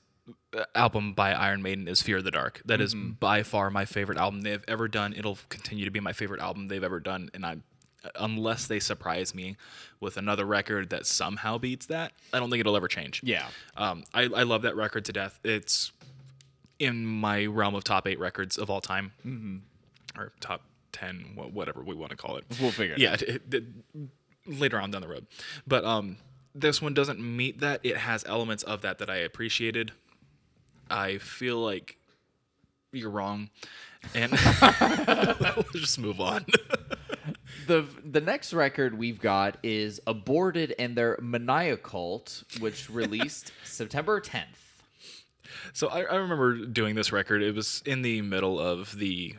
uh, 0.55 0.63
album 0.75 1.13
by 1.13 1.33
Iron 1.33 1.61
Maiden 1.61 1.87
is 1.87 2.01
Fear 2.01 2.17
of 2.17 2.23
the 2.23 2.31
Dark. 2.31 2.61
That 2.65 2.81
is 2.81 2.95
by 2.95 3.43
far 3.43 3.69
my 3.69 3.85
favorite 3.85 4.17
album 4.17 4.41
they've 4.41 4.63
ever 4.67 4.87
done. 4.87 5.13
It'll 5.13 5.37
continue 5.49 5.85
to 5.85 5.91
be 5.91 5.99
my 5.99 6.13
favorite 6.13 6.41
album 6.41 6.67
they've 6.67 6.83
ever 6.83 6.99
done, 6.99 7.29
and 7.33 7.45
I, 7.45 7.57
unless 8.15 8.67
they 8.67 8.79
surprise 8.79 9.35
me 9.35 9.57
with 9.99 10.17
another 10.17 10.45
record 10.45 10.89
that 10.91 11.05
somehow 11.05 11.57
beats 11.57 11.87
that, 11.87 12.13
I 12.33 12.39
don't 12.39 12.49
think 12.49 12.61
it'll 12.61 12.77
ever 12.77 12.87
change. 12.87 13.21
Yeah. 13.23 13.47
Um, 13.75 14.03
I, 14.13 14.23
I 14.23 14.43
love 14.43 14.61
that 14.61 14.75
record 14.75 15.05
to 15.05 15.13
death. 15.13 15.39
It's 15.43 15.91
in 16.79 17.05
my 17.05 17.45
realm 17.45 17.75
of 17.75 17.83
top 17.83 18.07
eight 18.07 18.19
records 18.19 18.57
of 18.57 18.69
all 18.69 18.81
time, 18.81 19.11
mm-hmm. 19.25 20.19
or 20.19 20.31
top 20.39 20.61
ten, 20.91 21.33
whatever 21.35 21.83
we 21.83 21.95
want 21.95 22.11
to 22.11 22.17
call 22.17 22.37
it. 22.37 22.45
We'll 22.61 22.71
figure 22.71 22.95
it 22.95 22.99
Yeah, 22.99 23.13
it, 23.13 23.41
it- 23.53 23.63
later 24.45 24.79
on 24.79 24.91
down 24.91 25.01
the 25.01 25.07
road. 25.07 25.27
But 25.67 25.83
um, 25.83 26.17
this 26.59 26.81
one 26.81 26.93
doesn't 26.93 27.19
meet 27.19 27.59
that. 27.59 27.81
It 27.83 27.97
has 27.97 28.23
elements 28.25 28.63
of 28.63 28.81
that 28.81 28.97
that 28.99 29.09
I 29.09 29.17
appreciated. 29.17 29.91
I 30.89 31.17
feel 31.17 31.57
like 31.57 31.97
you're 32.91 33.09
wrong, 33.09 33.49
and 34.13 34.31
let's 34.61 35.71
just 35.73 35.99
move 35.99 36.19
on. 36.19 36.45
the 37.67 37.85
the 38.03 38.21
next 38.21 38.53
record 38.53 38.97
we've 38.97 39.19
got 39.19 39.57
is 39.63 39.99
Aborted 40.07 40.73
and 40.79 40.95
their 40.95 41.17
Maniacult, 41.17 42.59
which 42.59 42.89
released 42.91 43.51
September 43.63 44.21
10th. 44.21 44.43
So 45.73 45.87
I, 45.87 46.01
I 46.03 46.15
remember 46.15 46.65
doing 46.65 46.95
this 46.95 47.11
record. 47.11 47.41
It 47.43 47.55
was 47.55 47.81
in 47.85 48.01
the 48.01 48.21
middle 48.21 48.59
of 48.59 48.97
the 48.97 49.35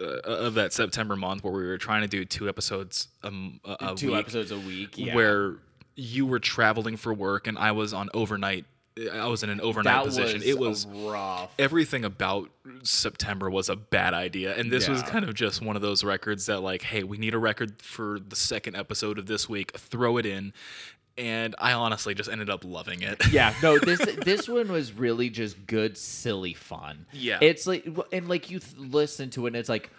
uh, 0.00 0.04
of 0.24 0.54
that 0.54 0.72
September 0.72 1.16
month 1.16 1.44
where 1.44 1.52
we 1.52 1.66
were 1.66 1.78
trying 1.78 2.02
to 2.02 2.08
do 2.08 2.24
two 2.24 2.48
episodes 2.48 3.08
um, 3.22 3.60
a, 3.64 3.92
a 3.92 3.94
Two 3.94 4.12
week, 4.12 4.18
episodes 4.20 4.50
a 4.50 4.58
week. 4.58 4.96
Yeah. 4.96 5.14
where 5.14 5.56
you 5.96 6.26
were 6.26 6.38
traveling 6.38 6.96
for 6.96 7.12
work 7.12 7.46
and 7.46 7.58
I 7.58 7.72
was 7.72 7.92
on 7.92 8.08
overnight. 8.14 8.64
I 9.12 9.28
was 9.28 9.42
in 9.42 9.50
an 9.50 9.60
overnight 9.60 9.94
that 9.94 10.04
position. 10.04 10.40
was 10.40 10.48
it 10.48 10.58
was 10.58 10.86
rough. 10.86 11.50
everything 11.58 12.04
about 12.04 12.50
September 12.82 13.48
was 13.48 13.68
a 13.68 13.76
bad 13.76 14.12
idea. 14.14 14.54
And 14.56 14.70
this 14.70 14.88
was 14.88 15.02
kind 15.02 15.24
of 15.24 15.32
just 15.34 15.62
one 15.62 15.76
of 15.76 15.80
those 15.80 16.04
records 16.04 16.46
that, 16.46 16.60
like, 16.60 16.82
hey, 16.82 17.02
we 17.04 17.16
need 17.16 17.32
a 17.32 17.38
record 17.38 17.80
for 17.80 18.18
the 18.18 18.36
second 18.36 18.76
episode 18.76 19.18
of 19.18 19.26
this 19.26 19.48
week, 19.48 19.72
throw 19.78 20.16
it 20.18 20.26
in. 20.26 20.52
And 21.16 21.54
I 21.58 21.72
honestly 21.72 22.14
just 22.14 22.28
ended 22.30 22.50
up 22.50 22.64
loving 22.64 23.02
it. 23.02 23.20
yeah, 23.32 23.54
no, 23.62 23.78
this 23.78 24.00
this 24.24 24.48
one 24.48 24.70
was 24.72 24.92
really 24.92 25.30
just 25.30 25.66
good, 25.66 25.96
silly 25.96 26.54
fun. 26.54 27.06
Yeah. 27.12 27.38
it's 27.40 27.66
like 27.66 27.86
and 28.12 28.28
like 28.28 28.50
you 28.50 28.58
th- 28.58 28.76
listen 28.76 29.30
to 29.30 29.46
it, 29.46 29.50
and 29.50 29.56
it's 29.56 29.68
like 29.68 29.90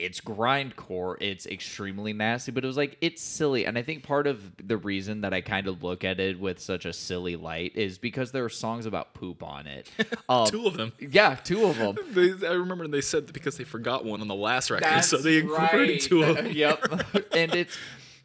it's 0.00 0.20
grindcore, 0.20 1.16
it's 1.20 1.46
extremely 1.46 2.12
nasty, 2.12 2.52
but 2.52 2.64
it 2.64 2.66
was 2.66 2.76
like 2.76 2.96
it's 3.00 3.22
silly, 3.22 3.66
and 3.66 3.76
I 3.78 3.82
think 3.82 4.02
part 4.02 4.26
of 4.26 4.42
the 4.66 4.76
reason 4.76 5.20
that 5.20 5.32
I 5.34 5.40
kind 5.40 5.66
of 5.68 5.82
look 5.82 6.04
at 6.04 6.18
it 6.20 6.40
with 6.40 6.58
such 6.58 6.84
a 6.86 6.92
silly 6.92 7.36
light 7.36 7.76
is 7.76 7.98
because 7.98 8.32
there 8.32 8.44
are 8.44 8.48
songs 8.48 8.86
about 8.86 9.14
poop 9.14 9.42
on 9.42 9.66
it. 9.66 9.90
Um, 10.28 10.46
Two 10.46 10.66
of 10.66 10.76
them. 10.76 10.92
yeah, 11.00 11.34
two 11.34 11.64
of 11.64 11.76
them. 11.76 11.96
They, 12.12 12.46
I 12.46 12.52
remember 12.52 12.86
they 12.86 13.00
said 13.00 13.32
because 13.32 13.56
they 13.56 13.64
forgot 13.64 14.04
one 14.04 14.20
on 14.20 14.28
the 14.28 14.34
last 14.34 14.70
record, 14.70 14.84
That's 14.84 15.08
so 15.08 15.16
they 15.16 15.38
incorporated 15.38 15.90
right. 15.96 16.00
two 16.00 16.22
of 16.22 16.36
them. 16.36 16.52
yep. 16.52 16.80
and 17.34 17.52
it's 17.54 17.76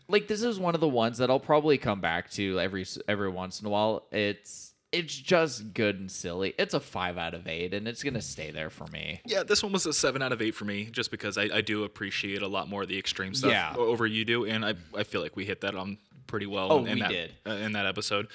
like 0.08 0.28
this 0.28 0.44
is 0.44 0.60
one 0.60 0.76
of 0.76 0.82
the 0.82 0.88
ones 0.88 1.18
that 1.18 1.32
I'll 1.32 1.40
probably 1.40 1.80
come 1.80 2.00
back 2.02 2.30
to 2.32 2.60
every 2.60 2.86
every 3.08 3.30
once 3.30 3.60
in 3.60 3.66
a 3.66 3.70
while. 3.72 4.06
It's 4.12 4.74
it's 4.96 5.16
just 5.16 5.74
good 5.74 6.00
and 6.00 6.12
silly. 6.12 6.54
It's 6.58 6.74
a 6.74 6.80
five 6.80 7.18
out 7.18 7.34
of 7.34 7.48
eight, 7.48 7.74
and 7.74 7.88
it's 7.88 8.02
gonna 8.04 8.22
stay 8.22 8.52
there 8.52 8.70
for 8.70 8.88
me. 8.88 9.22
Yeah, 9.26 9.44
this 9.44 9.62
one 9.64 9.72
was 9.72 9.86
a 9.86 9.94
seven 9.94 10.22
out 10.22 10.32
of 10.32 10.42
eight 10.42 10.56
for 10.56 10.66
me, 10.66 10.86
just 10.86 11.12
because 11.12 11.38
I, 11.38 11.44
I 11.54 11.62
do 11.62 11.84
appreciate 11.84 12.42
a 12.42 12.48
lot 12.48 12.70
more 12.70 12.84
of 12.84 12.88
the 12.90 12.98
extreme 12.98 13.34
stuff 13.34 13.52
Yeah. 13.52 13.74
over 13.78 14.06
you 14.08 14.26
do, 14.26 14.46
and 14.46 14.64
I, 14.66 14.74
I 14.96 15.04
feel 15.04 15.22
like 15.22 15.36
we 15.36 15.46
hit 15.46 15.62
that 15.62 15.76
on 15.76 15.98
pretty 16.28 16.46
well. 16.48 16.72
Oh, 16.72 16.80
in, 16.80 16.88
in 16.88 16.94
we 16.96 17.02
that, 17.02 17.10
did. 17.12 17.32
uh, 17.46 17.52
in 17.52 17.72
that 17.74 17.86
episode. 17.86 18.28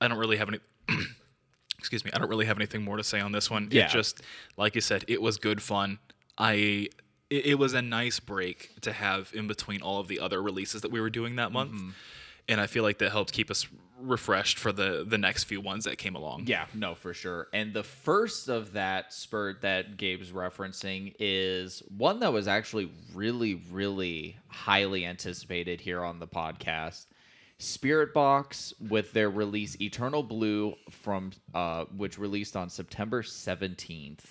I 0.00 0.08
don't 0.08 0.18
really 0.18 0.36
have 0.36 0.48
any. 0.48 0.58
excuse 1.78 2.04
me. 2.04 2.10
I 2.14 2.18
don't 2.18 2.28
really 2.28 2.46
have 2.46 2.58
anything 2.58 2.82
more 2.82 2.96
to 2.96 3.04
say 3.04 3.20
on 3.20 3.32
this 3.32 3.50
one. 3.50 3.68
Yeah. 3.70 3.84
It 3.86 3.90
just, 3.90 4.22
like 4.56 4.74
you 4.74 4.80
said, 4.80 5.04
it 5.08 5.20
was 5.20 5.36
good 5.38 5.62
fun. 5.62 5.98
I. 6.38 6.88
It, 7.28 7.46
it 7.46 7.58
was 7.58 7.74
a 7.74 7.82
nice 7.82 8.20
break 8.20 8.70
to 8.82 8.92
have 8.92 9.32
in 9.34 9.48
between 9.48 9.82
all 9.82 9.98
of 9.98 10.06
the 10.06 10.20
other 10.20 10.40
releases 10.40 10.82
that 10.82 10.92
we 10.92 11.00
were 11.00 11.10
doing 11.10 11.36
that 11.36 11.50
month, 11.50 11.72
Mm-hmm. 11.72 11.90
and 12.48 12.60
I 12.60 12.68
feel 12.68 12.84
like 12.84 12.98
that 12.98 13.10
helped 13.10 13.32
keep 13.32 13.50
us 13.50 13.66
refreshed 14.00 14.58
for 14.58 14.72
the 14.72 15.04
the 15.06 15.18
next 15.18 15.44
few 15.44 15.60
ones 15.60 15.84
that 15.84 15.98
came 15.98 16.14
along. 16.14 16.44
Yeah, 16.46 16.66
no, 16.74 16.94
for 16.94 17.14
sure. 17.14 17.48
And 17.52 17.72
the 17.72 17.82
first 17.82 18.48
of 18.48 18.72
that 18.72 19.12
spurt 19.12 19.62
that 19.62 19.96
Gabe's 19.96 20.30
referencing 20.30 21.14
is 21.18 21.82
one 21.96 22.20
that 22.20 22.32
was 22.32 22.48
actually 22.48 22.90
really, 23.14 23.62
really 23.70 24.36
highly 24.48 25.06
anticipated 25.06 25.80
here 25.80 26.04
on 26.04 26.18
the 26.18 26.26
podcast. 26.26 27.06
Spiritbox 27.58 28.74
with 28.90 29.12
their 29.12 29.30
release 29.30 29.80
Eternal 29.80 30.22
Blue 30.22 30.74
from 30.90 31.32
uh 31.54 31.84
which 31.96 32.18
released 32.18 32.56
on 32.56 32.68
September 32.68 33.22
17th. 33.22 34.24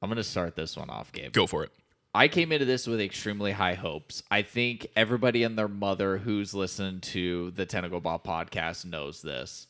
I'm 0.00 0.10
going 0.10 0.16
to 0.16 0.24
start 0.24 0.54
this 0.54 0.76
one 0.76 0.90
off, 0.90 1.12
Gabe. 1.12 1.32
Go 1.32 1.46
for 1.46 1.64
it. 1.64 1.70
I 2.14 2.28
came 2.28 2.52
into 2.52 2.64
this 2.64 2.86
with 2.86 3.00
extremely 3.00 3.50
high 3.50 3.74
hopes. 3.74 4.22
I 4.30 4.42
think 4.42 4.86
everybody 4.94 5.42
and 5.42 5.58
their 5.58 5.66
mother 5.66 6.16
who's 6.18 6.54
listened 6.54 7.02
to 7.04 7.50
the 7.50 7.66
Tentacle 7.66 8.00
Bob 8.00 8.22
podcast 8.22 8.84
knows 8.84 9.20
this. 9.20 9.66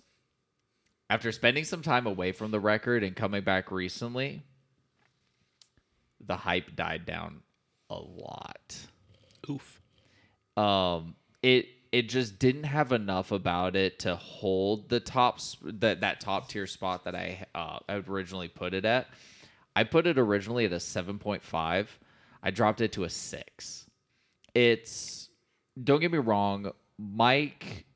After 1.08 1.32
spending 1.32 1.64
some 1.64 1.80
time 1.80 2.06
away 2.06 2.32
from 2.32 2.50
the 2.50 2.60
record 2.60 3.02
and 3.02 3.16
coming 3.16 3.44
back 3.44 3.70
recently, 3.70 4.42
the 6.20 6.36
hype 6.36 6.76
died 6.76 7.06
down 7.06 7.40
a 7.88 7.96
lot. 7.96 8.76
Oof. 9.48 9.80
Um, 10.56 11.14
it 11.42 11.66
it 11.92 12.08
just 12.08 12.38
didn't 12.38 12.64
have 12.64 12.92
enough 12.92 13.30
about 13.32 13.76
it 13.76 14.00
to 14.00 14.16
hold 14.16 14.88
the 14.88 15.00
top 15.00 15.38
that 15.62 16.00
that 16.00 16.20
top 16.20 16.48
tier 16.48 16.66
spot 16.66 17.04
that 17.04 17.14
I 17.14 17.46
uh 17.54 17.78
I 17.88 17.94
originally 18.06 18.48
put 18.48 18.74
it 18.74 18.84
at. 18.84 19.06
I 19.76 19.84
put 19.84 20.06
it 20.06 20.18
originally 20.18 20.64
at 20.64 20.72
a 20.72 20.80
seven 20.80 21.18
point 21.18 21.42
five. 21.42 21.98
I 22.44 22.50
dropped 22.50 22.82
it 22.82 22.92
to 22.92 23.04
a 23.04 23.10
six. 23.10 23.86
It's 24.54 25.30
don't 25.82 26.00
get 26.00 26.12
me 26.12 26.18
wrong, 26.18 26.70
Mike. 26.98 27.86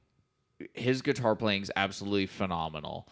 His 0.72 1.02
guitar 1.02 1.36
playing 1.36 1.62
is 1.62 1.70
absolutely 1.76 2.26
phenomenal. 2.26 3.08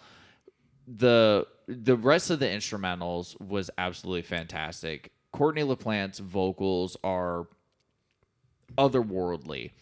the 0.89 1.47
The 1.69 1.97
rest 1.97 2.31
of 2.31 2.39
the 2.41 2.47
instrumentals 2.47 3.39
was 3.41 3.71
absolutely 3.77 4.23
fantastic. 4.23 5.13
Courtney 5.33 5.63
LaPlante's 5.63 6.19
vocals 6.19 6.97
are 7.05 7.47
otherworldly. 8.79 9.73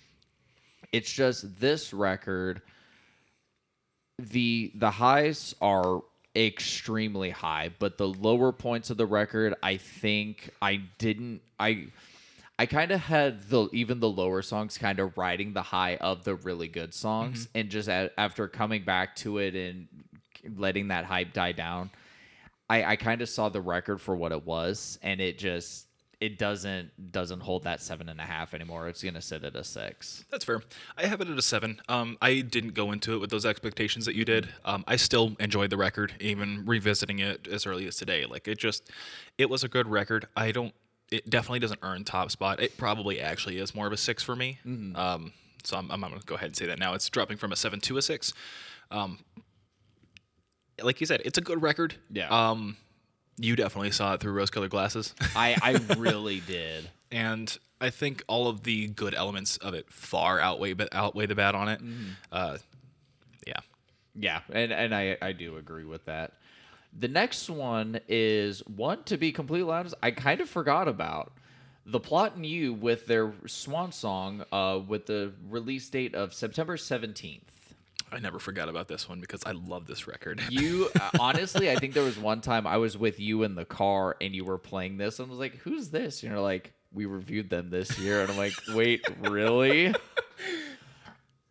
It's 0.92 1.11
just 1.11 1.61
this 1.61 1.94
record. 1.94 2.62
the 4.18 4.72
The 4.74 4.90
highs 4.90 5.55
are 5.61 6.02
extremely 6.36 7.30
high, 7.30 7.70
but 7.78 7.96
the 7.96 8.09
lower 8.09 8.52
points 8.52 8.90
of 8.90 8.96
the 8.96 9.07
record, 9.07 9.55
I 9.62 9.76
think 9.76 10.50
I 10.61 10.82
didn't. 10.98 11.42
I 11.59 11.86
I 12.59 12.66
kind 12.66 12.92
of 12.92 13.00
had 13.00 13.48
the 13.48 13.68
even 13.72 14.00
the 14.00 14.09
lower 14.09 14.42
songs 14.42 14.78
kind 14.78 15.00
of 15.00 15.16
riding 15.18 15.52
the 15.52 15.62
high 15.62 15.96
of 15.96 16.24
the 16.24 16.36
really 16.36 16.68
good 16.68 16.94
songs, 16.94 17.48
and 17.55 17.68
just 17.68 17.88
a, 17.88 18.11
after 18.16 18.46
coming 18.48 18.84
back 18.84 19.16
to 19.16 19.38
it 19.38 19.55
and 19.55 19.88
letting 20.57 20.88
that 20.88 21.05
hype 21.05 21.32
die 21.32 21.52
down, 21.52 21.90
I 22.70 22.84
I 22.84 22.96
kind 22.96 23.22
of 23.22 23.28
saw 23.28 23.48
the 23.48 23.61
record 23.61 24.00
for 24.00 24.14
what 24.14 24.32
it 24.32 24.46
was, 24.46 24.98
and 25.02 25.20
it 25.20 25.38
just 25.38 25.86
it 26.20 26.38
doesn't 26.38 27.12
doesn't 27.12 27.40
hold 27.40 27.64
that 27.64 27.82
seven 27.82 28.09
and 28.09 28.20
a 28.20 28.24
half 28.24 28.55
anymore. 28.55 28.88
It's 28.88 29.02
gonna 29.02 29.20
sit 29.20 29.44
at 29.44 29.57
a 29.57 29.64
six. 29.64 30.24
That's 30.30 30.44
fair. 30.44 30.62
I 30.96 31.07
have 31.07 31.20
it 31.20 31.28
at 31.28 31.36
a 31.36 31.42
seven. 31.42 31.80
Um, 31.88 32.16
I 32.22 32.40
didn't 32.40 32.74
go 32.74 32.92
into 32.92 33.14
it 33.14 33.18
with 33.18 33.30
those 33.30 33.44
expectations 33.44 34.07
that 34.07 34.14
you 34.14 34.24
did. 34.24 34.48
Um, 34.64 34.84
I 34.86 34.96
still 34.96 35.36
enjoyed 35.40 35.70
the 35.70 35.76
record, 35.76 36.14
even 36.20 36.64
revisiting 36.64 37.18
it 37.18 37.48
as 37.48 37.66
early 37.66 37.86
as 37.86 37.96
today. 37.96 38.26
Like 38.26 38.46
it 38.48 38.59
just, 38.59 38.90
it 39.38 39.50
was 39.50 39.64
a 39.64 39.68
good 39.68 39.88
record. 39.88 40.28
I 40.36 40.52
don't. 40.52 40.72
It 41.16 41.30
definitely 41.30 41.60
doesn't 41.60 41.80
earn 41.82 42.04
top 42.04 42.30
spot. 42.30 42.60
It 42.60 42.76
probably 42.76 43.20
actually 43.20 43.58
is 43.58 43.74
more 43.74 43.86
of 43.86 43.92
a 43.92 43.96
six 43.96 44.22
for 44.22 44.34
me. 44.36 44.58
Um, 44.64 45.32
so 45.62 45.76
I'm, 45.76 45.90
I'm 45.90 46.00
going 46.00 46.18
to 46.18 46.26
go 46.26 46.34
ahead 46.34 46.46
and 46.48 46.56
say 46.56 46.66
that 46.66 46.78
now. 46.78 46.94
It's 46.94 47.08
dropping 47.08 47.36
from 47.36 47.52
a 47.52 47.56
seven 47.56 47.80
to 47.80 47.96
a 47.96 48.02
six. 48.02 48.32
Um, 48.90 49.18
like 50.82 51.00
you 51.00 51.06
said, 51.06 51.22
it's 51.24 51.38
a 51.38 51.40
good 51.40 51.62
record. 51.62 51.94
Yeah. 52.10 52.28
Um, 52.28 52.76
you 53.36 53.56
definitely 53.56 53.90
saw 53.90 54.14
it 54.14 54.20
through 54.20 54.32
rose-colored 54.32 54.70
glasses. 54.70 55.14
I 55.36 55.56
I 55.62 55.94
really 55.96 56.40
did. 56.40 56.88
and 57.10 57.56
I 57.80 57.90
think 57.90 58.22
all 58.28 58.48
of 58.48 58.62
the 58.62 58.88
good 58.88 59.14
elements 59.14 59.56
of 59.58 59.74
it 59.74 59.90
far 59.90 60.40
outweigh 60.40 60.72
but 60.72 60.88
outweigh 60.92 61.26
the 61.26 61.34
bad 61.34 61.54
on 61.54 61.68
it. 61.68 61.80
Mm-hmm. 61.82 62.10
Uh, 62.32 62.58
yeah, 63.46 63.60
Yeah, 64.14 64.40
and 64.52 64.72
and 64.72 64.94
I 64.94 65.16
I 65.20 65.32
do 65.32 65.56
agree 65.56 65.84
with 65.84 66.04
that. 66.06 66.32
The 66.97 67.09
next 67.09 67.51
one 67.51 68.01
is 68.09 68.61
one 68.66 69.03
to 69.05 69.16
be 69.16 69.32
completely 69.32 69.70
honest, 69.70 69.95
I 70.03 70.11
kind 70.12 70.40
of 70.40 70.49
forgot 70.49 70.88
about. 70.88 71.32
The 71.86 72.01
Plot 72.01 72.34
in 72.36 72.45
You 72.45 72.72
with 72.72 73.07
their 73.07 73.34
swan 73.47 73.92
song 73.92 74.45
uh, 74.53 74.80
with 74.86 75.07
the 75.07 75.32
release 75.51 75.88
date 75.90 76.14
of 76.14 76.32
September 76.32 76.76
17th. 76.76 77.42
I 78.11 78.20
never 78.20 78.38
forgot 78.38 78.68
about 78.68 78.86
this 78.86 79.09
one 79.09 79.20
because 79.20 79.42
I 79.45 79.53
love 79.53 79.86
this 79.86 80.07
record. 80.07 80.40
You 80.51 80.88
uh, 80.99 81.11
honestly, 81.18 81.70
I 81.70 81.74
think 81.74 81.95
there 81.95 82.05
was 82.05 82.16
one 82.16 82.40
time 82.40 82.66
I 82.66 82.76
was 82.76 82.97
with 82.97 83.18
you 83.18 83.42
in 83.42 83.55
the 83.55 83.64
car 83.64 84.16
and 84.20 84.34
you 84.34 84.45
were 84.45 84.57
playing 84.57 84.97
this 84.97 85.18
and 85.18 85.26
I 85.26 85.30
was 85.30 85.38
like, 85.38 85.57
"Who's 85.57 85.88
this?" 85.90 86.22
And 86.22 86.30
you're 86.30 86.40
like, 86.40 86.72
"We 86.92 87.07
reviewed 87.07 87.51
them 87.51 87.70
this 87.70 87.99
year." 87.99 88.20
And 88.22 88.30
I'm 88.30 88.36
like, 88.36 88.53
"Wait, 88.74 89.05
really?" 89.20 89.95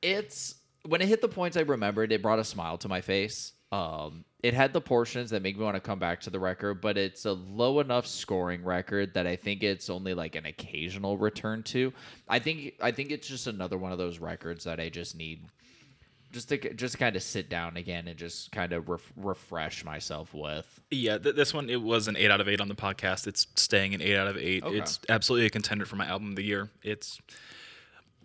It's 0.01 0.55
when 0.85 1.01
it 1.01 1.07
hit 1.07 1.21
the 1.21 1.27
points 1.27 1.57
I 1.57 1.61
remembered, 1.61 2.11
it 2.11 2.21
brought 2.21 2.39
a 2.39 2.43
smile 2.43 2.77
to 2.79 2.87
my 2.87 3.01
face. 3.01 3.51
Um, 3.73 4.23
it 4.43 4.53
had 4.53 4.71
the 4.71 4.81
portions 4.81 5.31
that 5.31 5.41
make 5.41 5.57
me 5.57 5.63
want 5.63 5.75
to 5.75 5.81
come 5.81 5.97
back 5.97 6.21
to 6.21 6.29
the 6.29 6.39
record, 6.39 6.79
but 6.79 6.95
it's 6.95 7.25
a 7.25 7.31
low 7.31 7.79
enough 7.79 8.05
scoring 8.05 8.63
record 8.63 9.15
that 9.15 9.25
I 9.25 9.35
think 9.35 9.63
it's 9.63 9.89
only 9.89 10.13
like 10.13 10.35
an 10.35 10.45
occasional 10.45 11.17
return 11.17 11.63
to. 11.63 11.91
I 12.29 12.37
think 12.37 12.75
I 12.79 12.91
think 12.91 13.09
it's 13.09 13.27
just 13.27 13.47
another 13.47 13.77
one 13.79 13.91
of 13.91 13.97
those 13.97 14.19
records 14.19 14.65
that 14.65 14.79
I 14.79 14.89
just 14.89 15.15
need 15.15 15.45
just 16.31 16.49
to 16.49 16.57
just 16.73 16.99
kind 16.99 17.15
of 17.15 17.23
sit 17.23 17.49
down 17.49 17.77
again 17.77 18.07
and 18.07 18.17
just 18.17 18.51
kind 18.51 18.73
of 18.73 18.89
ref- 18.89 19.13
refresh 19.15 19.83
myself 19.83 20.33
with. 20.33 20.79
yeah, 20.91 21.17
th- 21.17 21.35
this 21.35 21.51
one 21.51 21.69
it 21.69 21.81
was 21.81 22.07
an 22.07 22.15
eight 22.15 22.29
out 22.29 22.41
of 22.41 22.47
eight 22.47 22.61
on 22.61 22.67
the 22.67 22.75
podcast. 22.75 23.25
It's 23.25 23.47
staying 23.55 23.95
an 23.95 24.01
eight 24.01 24.17
out 24.17 24.27
of 24.27 24.37
eight. 24.37 24.63
Okay. 24.63 24.77
It's 24.77 24.99
absolutely 25.09 25.47
a 25.47 25.49
contender 25.49 25.85
for 25.85 25.95
my 25.95 26.05
album 26.05 26.29
of 26.29 26.35
the 26.35 26.43
year. 26.43 26.69
It's 26.83 27.19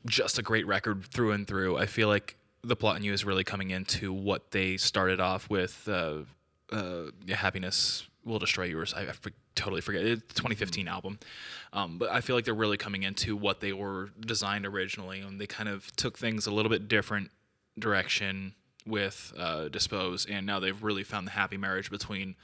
just 0.06 0.38
a 0.38 0.42
great 0.42 0.66
record 0.66 1.04
through 1.04 1.32
and 1.32 1.46
through. 1.46 1.76
I 1.78 1.86
feel 1.86 2.08
like 2.08 2.37
the 2.62 2.76
plot 2.76 2.96
in 2.96 3.02
you 3.02 3.12
is 3.12 3.24
really 3.24 3.44
coming 3.44 3.70
into 3.70 4.12
what 4.12 4.50
they 4.50 4.76
started 4.76 5.20
off 5.20 5.48
with. 5.48 5.88
Uh, 5.88 6.18
uh, 6.70 7.04
yeah, 7.24 7.36
happiness 7.36 8.06
will 8.24 8.38
destroy 8.38 8.64
yours. 8.64 8.92
I, 8.94 9.02
I 9.02 9.12
for- 9.12 9.32
totally 9.58 9.80
forget 9.80 10.04
it's 10.04 10.34
2015 10.34 10.86
album 10.86 11.18
um, 11.72 11.98
but 11.98 12.10
i 12.10 12.20
feel 12.20 12.36
like 12.36 12.44
they're 12.44 12.54
really 12.54 12.76
coming 12.76 13.02
into 13.02 13.36
what 13.36 13.60
they 13.60 13.72
were 13.72 14.10
designed 14.20 14.64
originally 14.64 15.20
and 15.20 15.40
they 15.40 15.48
kind 15.48 15.68
of 15.68 15.94
took 15.96 16.16
things 16.16 16.46
a 16.46 16.50
little 16.52 16.70
bit 16.70 16.86
different 16.86 17.30
direction 17.76 18.54
with 18.86 19.32
uh, 19.36 19.68
dispose 19.68 20.26
and 20.26 20.46
now 20.46 20.60
they've 20.60 20.82
really 20.82 21.02
found 21.02 21.26
the 21.26 21.32
happy 21.32 21.56
marriage 21.56 21.90
between 21.90 22.36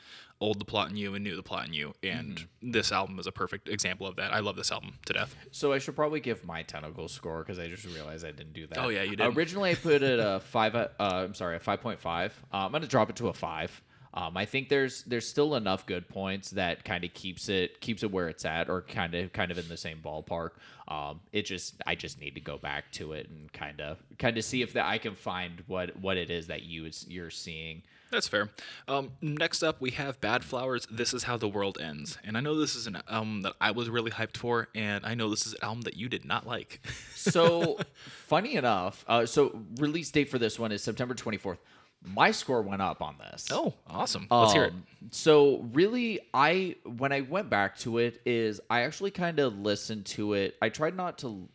old 0.45 0.59
the 0.59 0.65
plot 0.65 0.91
in 0.91 0.97
you 0.97 1.15
and 1.15 1.25
new 1.25 1.35
the 1.37 1.43
plot 1.43 1.67
in 1.67 1.73
you 1.73 1.93
and 2.03 2.47
this 2.63 2.93
album 2.93 3.19
is 3.19 3.27
a 3.27 3.33
perfect 3.33 3.69
example 3.69 4.07
of 4.07 4.17
that 4.17 4.33
i 4.33 4.41
love 4.41 4.57
this 4.57 4.71
album 4.71 4.93
to 5.07 5.13
death 5.13 5.35
So 5.51 5.73
I 5.73 5.79
should 5.79 5.97
probably 5.97 6.21
give 6.21 6.45
my 6.45 6.63
tentacle 6.63 7.09
score 7.09 7.39
because 7.41 7.59
I 7.59 7.69
just 7.69 7.85
realized 7.87 8.25
I 8.25 8.31
didn't 8.33 8.53
do 8.53 8.67
that. 8.69 8.79
Oh, 8.79 8.89
yeah, 8.89 9.03
you 9.03 9.17
did. 9.17 9.37
Originally, 9.37 9.71
I 9.71 9.75
put 9.75 10.03
it 10.03 10.19
a 10.19 10.41
five. 10.55 10.75
Uh, 10.75 10.89
I'm 10.99 11.35
sorry, 11.35 11.57
a 11.57 11.61
five 11.61 11.81
point 11.81 12.01
five. 12.01 12.33
Uh, 12.53 12.67
I'm 12.67 12.73
gonna 12.73 12.87
drop 12.87 13.09
it 13.11 13.17
to 13.17 13.29
a 13.29 13.33
five. 13.33 13.71
Um, 14.13 14.37
I 14.37 14.45
think 14.45 14.69
there's 14.69 15.03
there's 15.05 15.27
still 15.29 15.55
enough 15.57 15.87
good 15.87 16.09
points 16.09 16.51
that 16.51 16.85
kind 16.85 17.05
of 17.05 17.13
keeps 17.15 17.49
it 17.49 17.81
keeps 17.81 18.03
it 18.03 18.11
where 18.11 18.29
it's 18.29 18.45
at, 18.45 18.69
or 18.69 18.83
kind 18.83 19.15
of 19.15 19.33
kind 19.33 19.51
of 19.51 19.59
in 19.59 19.69
the 19.69 19.77
same 19.77 19.99
ballpark. 20.05 20.51
Um, 20.89 21.21
it 21.33 21.43
just 21.43 21.75
I 21.87 21.95
just 21.95 22.21
need 22.21 22.35
to 22.35 22.41
go 22.41 22.59
back 22.59 22.91
to 22.93 23.13
it 23.13 23.29
and 23.31 23.53
kind 23.53 23.81
of 23.81 23.99
kind 24.19 24.37
of 24.39 24.45
see 24.45 24.63
if 24.63 24.73
that 24.75 24.87
I 24.87 24.99
can 24.99 25.15
find 25.15 25.63
what 25.67 25.97
what 25.97 26.17
it 26.17 26.31
is 26.31 26.49
that 26.49 26.63
you 26.63 26.87
is, 26.87 27.07
you're 27.09 27.31
seeing. 27.31 27.83
That's 28.15 28.29
fair. 28.29 28.49
Um, 28.87 29.11
next 29.21 29.65
up, 29.65 29.81
we 29.81 29.91
have 29.91 30.21
Bad 30.21 30.45
Flowers. 30.45 30.87
This 30.89 31.13
is 31.13 31.25
how 31.25 31.37
the 31.37 31.49
world 31.49 31.79
ends, 31.81 32.17
and 32.23 32.37
I 32.37 32.41
know 32.41 32.55
this 32.59 32.77
is 32.77 32.87
an 32.87 32.99
album 33.09 33.43
that 33.43 33.55
I 33.61 33.73
was 33.73 33.91
really 33.91 34.13
hyped 34.13 34.37
for, 34.37 34.69
and 34.75 35.05
I 35.05 35.15
know 35.15 35.29
this 35.31 35.47
is 35.49 35.55
an 35.55 35.59
album 35.63 35.83
that 35.83 35.97
you 35.97 36.09
did 36.09 36.25
not 36.25 36.47
like. 36.47 36.81
So 37.15 37.79
funny 38.27 38.55
enough, 38.57 39.03
uh, 39.09 39.25
so 39.25 39.59
release 39.79 40.11
date 40.11 40.29
for 40.29 40.39
this 40.39 40.59
one 40.59 40.73
is 40.73 40.83
September 40.83 41.15
24th. 41.15 41.57
My 42.03 42.31
score 42.33 42.61
went 42.61 42.83
up 42.83 43.01
on 43.01 43.17
this. 43.19 43.49
oh, 43.51 43.73
awesome! 43.87 44.27
Let's 44.31 44.53
hear 44.53 44.65
it. 44.65 44.73
Um, 44.75 44.85
So 45.11 45.67
really, 45.73 46.21
I 46.35 46.77
when 46.85 47.13
I 47.13 47.23
went 47.23 47.49
back 47.49 47.79
to 47.79 47.97
it, 47.99 48.21
is 48.27 48.61
I 48.69 48.83
actually 48.83 49.11
kind 49.11 49.39
of 49.39 49.59
listened 49.59 50.05
to 50.07 50.35
it. 50.35 50.55
I 50.61 50.69
tried 50.69 50.97
not 50.97 51.17
to 51.19 51.49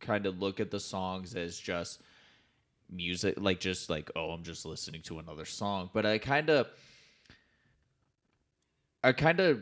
kind 0.00 0.24
of 0.24 0.38
look 0.40 0.60
at 0.60 0.70
the 0.70 0.80
songs 0.80 1.34
as 1.34 1.58
just 1.58 2.00
music, 2.90 3.34
like 3.38 3.60
just 3.60 3.90
like 3.90 4.10
oh, 4.16 4.30
I'm 4.30 4.42
just 4.42 4.64
listening 4.64 5.02
to 5.02 5.18
another 5.18 5.44
song. 5.44 5.90
But 5.92 6.06
I 6.06 6.18
kind 6.18 6.50
of, 6.50 6.68
I 9.02 9.12
kind 9.12 9.40
of 9.40 9.60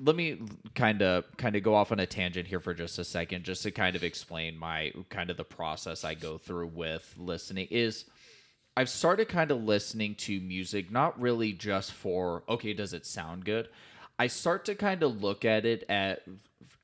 let 0.00 0.16
me 0.16 0.38
kind 0.74 1.02
of 1.02 1.24
kind 1.36 1.56
of 1.56 1.62
go 1.62 1.74
off 1.74 1.92
on 1.92 2.00
a 2.00 2.06
tangent 2.06 2.46
here 2.46 2.60
for 2.60 2.74
just 2.74 2.98
a 2.98 3.04
second 3.04 3.44
just 3.44 3.62
to 3.62 3.70
kind 3.70 3.96
of 3.96 4.04
explain 4.04 4.56
my 4.56 4.92
kind 5.10 5.30
of 5.30 5.36
the 5.36 5.44
process 5.44 6.04
I 6.04 6.14
go 6.14 6.38
through 6.38 6.68
with 6.68 7.14
listening 7.18 7.68
is 7.70 8.04
I've 8.76 8.88
started 8.88 9.28
kind 9.28 9.50
of 9.50 9.64
listening 9.64 10.14
to 10.16 10.40
music 10.40 10.90
not 10.90 11.20
really 11.20 11.52
just 11.52 11.92
for 11.92 12.44
okay 12.48 12.72
does 12.74 12.92
it 12.92 13.06
sound 13.06 13.44
good 13.44 13.68
I 14.18 14.26
start 14.28 14.64
to 14.66 14.74
kind 14.74 15.02
of 15.02 15.22
look 15.22 15.44
at 15.44 15.64
it 15.64 15.84
at 15.88 16.22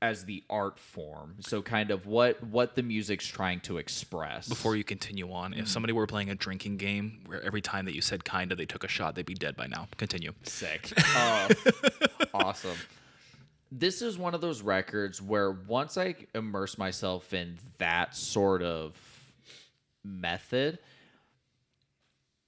as 0.05 0.27
the 0.27 0.45
art 0.51 0.79
form 0.79 1.35
so 1.41 1.63
kind 1.63 1.91
of 1.91 2.07
what 2.07 2.43
what 2.45 2.75
the 2.75 2.83
music's 2.83 3.27
trying 3.27 3.59
to 3.59 3.79
express 3.79 4.47
Before 4.49 4.77
you 4.77 4.85
continue 4.85 5.33
on, 5.33 5.55
if 5.55 5.67
somebody 5.67 5.95
were 5.95 6.07
playing 6.07 6.29
a 6.29 6.35
drinking 6.35 6.77
game 6.77 7.21
where 7.27 7.43
every 7.43 7.63
time 7.63 7.87
that 7.87 7.95
you 7.95 8.03
said 8.03 8.23
"kinda" 8.25 8.55
they 8.55 8.67
took 8.67 8.85
a 8.85 8.89
shot, 8.89 9.15
they'd 9.15 9.25
be 9.25 9.35
dead 9.35 9.57
by 9.57 9.67
now. 9.67 9.89
Continue. 9.97 10.33
Sick. 10.43 10.93
Uh, 11.17 11.49
awesome. 12.35 12.77
This 13.73 14.03
is 14.03 14.19
one 14.19 14.35
of 14.35 14.41
those 14.43 14.61
records 14.61 15.23
where 15.23 15.51
once 15.51 15.97
I 15.97 16.15
immerse 16.35 16.77
myself 16.77 17.33
in 17.33 17.59
that 17.79 18.15
sort 18.15 18.63
of 18.63 18.97
method, 20.05 20.79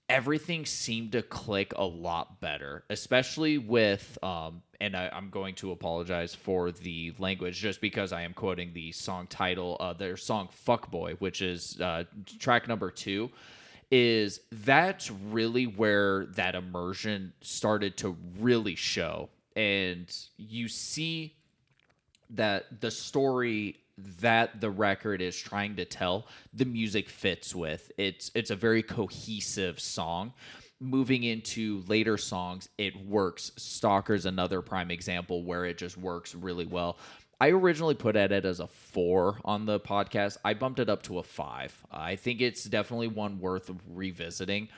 everything 0.08 0.64
seemed 0.64 1.12
to 1.12 1.22
click 1.22 1.72
a 1.76 1.84
lot 1.84 2.40
better, 2.40 2.84
especially 2.90 3.58
with, 3.58 4.18
um, 4.22 4.62
and 4.80 4.96
I, 4.96 5.10
I'm 5.12 5.30
going 5.30 5.54
to 5.56 5.72
apologize 5.72 6.34
for 6.34 6.70
the 6.70 7.12
language 7.18 7.56
just 7.56 7.80
because 7.80 8.12
I 8.12 8.22
am 8.22 8.32
quoting 8.32 8.72
the 8.72 8.92
song 8.92 9.26
title, 9.26 9.76
uh, 9.80 9.92
their 9.94 10.16
song 10.16 10.48
Fuckboy, 10.66 11.18
which 11.20 11.42
is 11.42 11.80
uh, 11.80 12.04
track 12.38 12.68
number 12.68 12.90
two 12.90 13.30
is 13.90 14.40
that's 14.50 15.10
really 15.10 15.64
where 15.64 16.26
that 16.26 16.54
immersion 16.54 17.32
started 17.40 17.96
to 17.98 18.16
really 18.40 18.74
show. 18.74 19.28
And 19.54 20.12
you 20.36 20.68
see 20.68 21.34
that 22.30 22.80
the 22.80 22.90
story 22.90 23.76
that 23.98 24.60
the 24.60 24.70
record 24.70 25.20
is 25.22 25.38
trying 25.38 25.76
to 25.76 25.84
tell 25.84 26.26
the 26.52 26.64
music 26.64 27.08
fits 27.08 27.54
with 27.54 27.90
it's 27.96 28.30
it's 28.34 28.50
a 28.50 28.56
very 28.56 28.82
cohesive 28.82 29.80
song 29.80 30.32
moving 30.80 31.22
into 31.22 31.82
later 31.86 32.18
songs 32.18 32.68
it 32.76 32.94
works 33.06 33.52
stalker's 33.56 34.26
another 34.26 34.60
prime 34.60 34.90
example 34.90 35.42
where 35.44 35.64
it 35.64 35.78
just 35.78 35.96
works 35.96 36.34
really 36.34 36.66
well 36.66 36.98
I 37.40 37.50
originally 37.50 37.94
put 37.94 38.16
at 38.16 38.32
it 38.32 38.44
as 38.44 38.60
a 38.60 38.66
four 38.66 39.38
on 39.44 39.66
the 39.66 39.78
podcast. 39.78 40.38
I 40.42 40.54
bumped 40.54 40.78
it 40.78 40.88
up 40.88 41.02
to 41.02 41.18
a 41.18 41.22
five. 41.22 41.76
I 41.90 42.16
think 42.16 42.40
it's 42.40 42.64
definitely 42.64 43.08
one 43.08 43.38
worth 43.40 43.70
revisiting. 43.88 44.68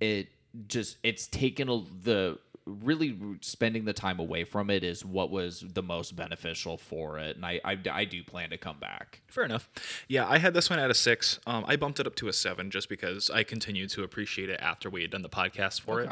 It 0.00 0.28
just 0.68 0.98
it's 1.02 1.26
taken 1.26 1.68
a, 1.68 1.82
the 2.04 2.38
really 2.66 3.16
spending 3.40 3.84
the 3.84 3.92
time 3.92 4.18
away 4.18 4.44
from 4.44 4.70
it 4.70 4.82
is 4.82 5.04
what 5.04 5.30
was 5.30 5.64
the 5.72 5.82
most 5.82 6.16
beneficial 6.16 6.76
for 6.76 7.18
it, 7.18 7.36
and 7.36 7.46
I 7.46 7.60
I, 7.64 7.78
I 7.90 8.04
do 8.04 8.22
plan 8.22 8.50
to 8.50 8.58
come 8.58 8.78
back. 8.78 9.22
Fair 9.28 9.44
enough. 9.44 9.70
Yeah, 10.08 10.28
I 10.28 10.38
had 10.38 10.52
this 10.52 10.68
one 10.68 10.78
at 10.78 10.90
a 10.90 10.94
six. 10.94 11.38
Um, 11.46 11.64
I 11.66 11.76
bumped 11.76 12.00
it 12.00 12.06
up 12.06 12.16
to 12.16 12.28
a 12.28 12.32
seven 12.32 12.70
just 12.70 12.88
because 12.88 13.30
I 13.30 13.44
continued 13.44 13.90
to 13.90 14.02
appreciate 14.02 14.50
it 14.50 14.60
after 14.60 14.90
we 14.90 15.02
had 15.02 15.10
done 15.10 15.22
the 15.22 15.28
podcast 15.28 15.80
for 15.80 16.00
it. 16.02 16.10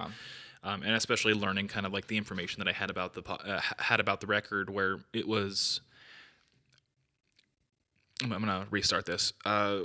Um, 0.62 0.82
and 0.82 0.92
especially 0.92 1.34
learning 1.34 1.68
kind 1.68 1.84
of 1.84 1.92
like 1.92 2.06
the 2.06 2.16
information 2.16 2.60
that 2.60 2.68
I 2.68 2.72
had 2.72 2.88
about 2.88 3.12
the 3.12 3.20
po- 3.20 3.34
uh, 3.34 3.60
had 3.78 4.00
about 4.00 4.20
the 4.20 4.26
record, 4.26 4.70
where 4.70 5.00
it 5.12 5.28
was. 5.28 5.80
I'm, 8.22 8.32
I'm 8.32 8.40
gonna 8.40 8.66
restart 8.70 9.04
this. 9.04 9.32
Uh, 9.44 9.80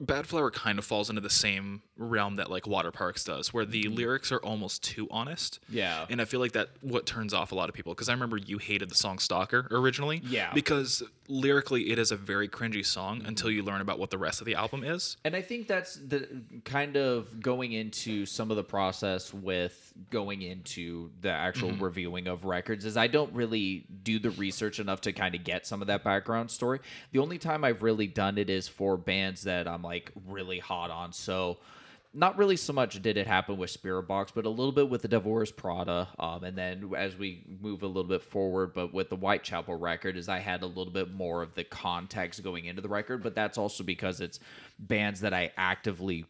Bad 0.00 0.26
Flower 0.26 0.50
kind 0.50 0.78
of 0.78 0.84
falls 0.84 1.10
into 1.10 1.20
the 1.20 1.30
same 1.30 1.82
realm 1.96 2.36
that 2.36 2.50
like 2.50 2.66
Water 2.66 2.90
Parks 2.90 3.24
does, 3.24 3.52
where 3.52 3.64
the 3.64 3.84
mm-hmm. 3.84 3.94
lyrics 3.94 4.32
are 4.32 4.38
almost 4.38 4.82
too 4.82 5.06
honest. 5.10 5.60
Yeah. 5.68 6.06
And 6.08 6.20
I 6.20 6.24
feel 6.24 6.40
like 6.40 6.52
that 6.52 6.70
what 6.80 7.06
turns 7.06 7.34
off 7.34 7.52
a 7.52 7.54
lot 7.54 7.68
of 7.68 7.74
people 7.74 7.92
because 7.92 8.08
I 8.08 8.12
remember 8.12 8.36
you 8.36 8.58
hated 8.58 8.88
the 8.88 8.94
song 8.94 9.18
Stalker 9.18 9.68
originally. 9.70 10.22
Yeah. 10.24 10.52
Because 10.54 11.02
lyrically 11.28 11.90
it 11.90 11.98
is 11.98 12.10
a 12.10 12.16
very 12.16 12.48
cringy 12.48 12.84
song 12.84 13.18
mm-hmm. 13.18 13.28
until 13.28 13.50
you 13.50 13.62
learn 13.62 13.80
about 13.80 13.98
what 13.98 14.10
the 14.10 14.18
rest 14.18 14.40
of 14.40 14.46
the 14.46 14.54
album 14.54 14.84
is. 14.84 15.16
And 15.24 15.36
I 15.36 15.42
think 15.42 15.68
that's 15.68 15.96
the 15.96 16.28
kind 16.64 16.96
of 16.96 17.40
going 17.40 17.72
into 17.72 18.26
some 18.26 18.50
of 18.50 18.56
the 18.56 18.64
process 18.64 19.32
with 19.32 19.92
going 20.10 20.42
into 20.42 21.10
the 21.20 21.30
actual 21.30 21.70
mm-hmm. 21.70 21.84
reviewing 21.84 22.26
of 22.26 22.44
records 22.44 22.84
is 22.84 22.96
I 22.96 23.06
don't 23.06 23.32
really 23.34 23.84
do 24.02 24.18
the 24.18 24.30
research 24.30 24.80
enough 24.80 25.02
to 25.02 25.12
kind 25.12 25.34
of 25.34 25.44
get 25.44 25.66
some 25.66 25.82
of 25.82 25.88
that 25.88 26.04
background 26.04 26.50
story. 26.50 26.80
The 27.12 27.18
only 27.18 27.38
time 27.38 27.64
I've 27.64 27.82
really 27.82 28.06
done 28.06 28.38
it 28.38 28.48
is 28.48 28.66
for 28.66 28.96
bands 28.96 29.42
that 29.42 29.68
I'm 29.68 29.82
like 29.82 30.10
really 30.26 30.58
hot 30.58 30.90
on. 30.90 31.12
So 31.12 31.58
not 32.14 32.36
really 32.36 32.56
so 32.56 32.72
much 32.74 33.00
did 33.00 33.16
it 33.16 33.26
happen 33.26 33.56
with 33.56 33.70
Spiritbox, 33.70 34.32
but 34.34 34.44
a 34.44 34.48
little 34.50 34.72
bit 34.72 34.90
with 34.90 35.00
the 35.00 35.08
Devil 35.08 35.32
Wears 35.32 35.50
Prada. 35.50 36.08
Um, 36.18 36.44
and 36.44 36.56
then 36.56 36.92
as 36.96 37.16
we 37.16 37.42
move 37.60 37.82
a 37.82 37.86
little 37.86 38.04
bit 38.04 38.22
forward, 38.22 38.74
but 38.74 38.92
with 38.92 39.08
the 39.08 39.16
Whitechapel 39.16 39.74
record, 39.76 40.16
is 40.18 40.28
I 40.28 40.38
had 40.38 40.62
a 40.62 40.66
little 40.66 40.92
bit 40.92 41.10
more 41.10 41.42
of 41.42 41.54
the 41.54 41.64
context 41.64 42.42
going 42.42 42.66
into 42.66 42.82
the 42.82 42.88
record, 42.88 43.22
but 43.22 43.34
that's 43.34 43.56
also 43.56 43.82
because 43.82 44.20
it's 44.20 44.40
bands 44.78 45.20
that 45.20 45.32
I 45.32 45.52
actively 45.56 46.26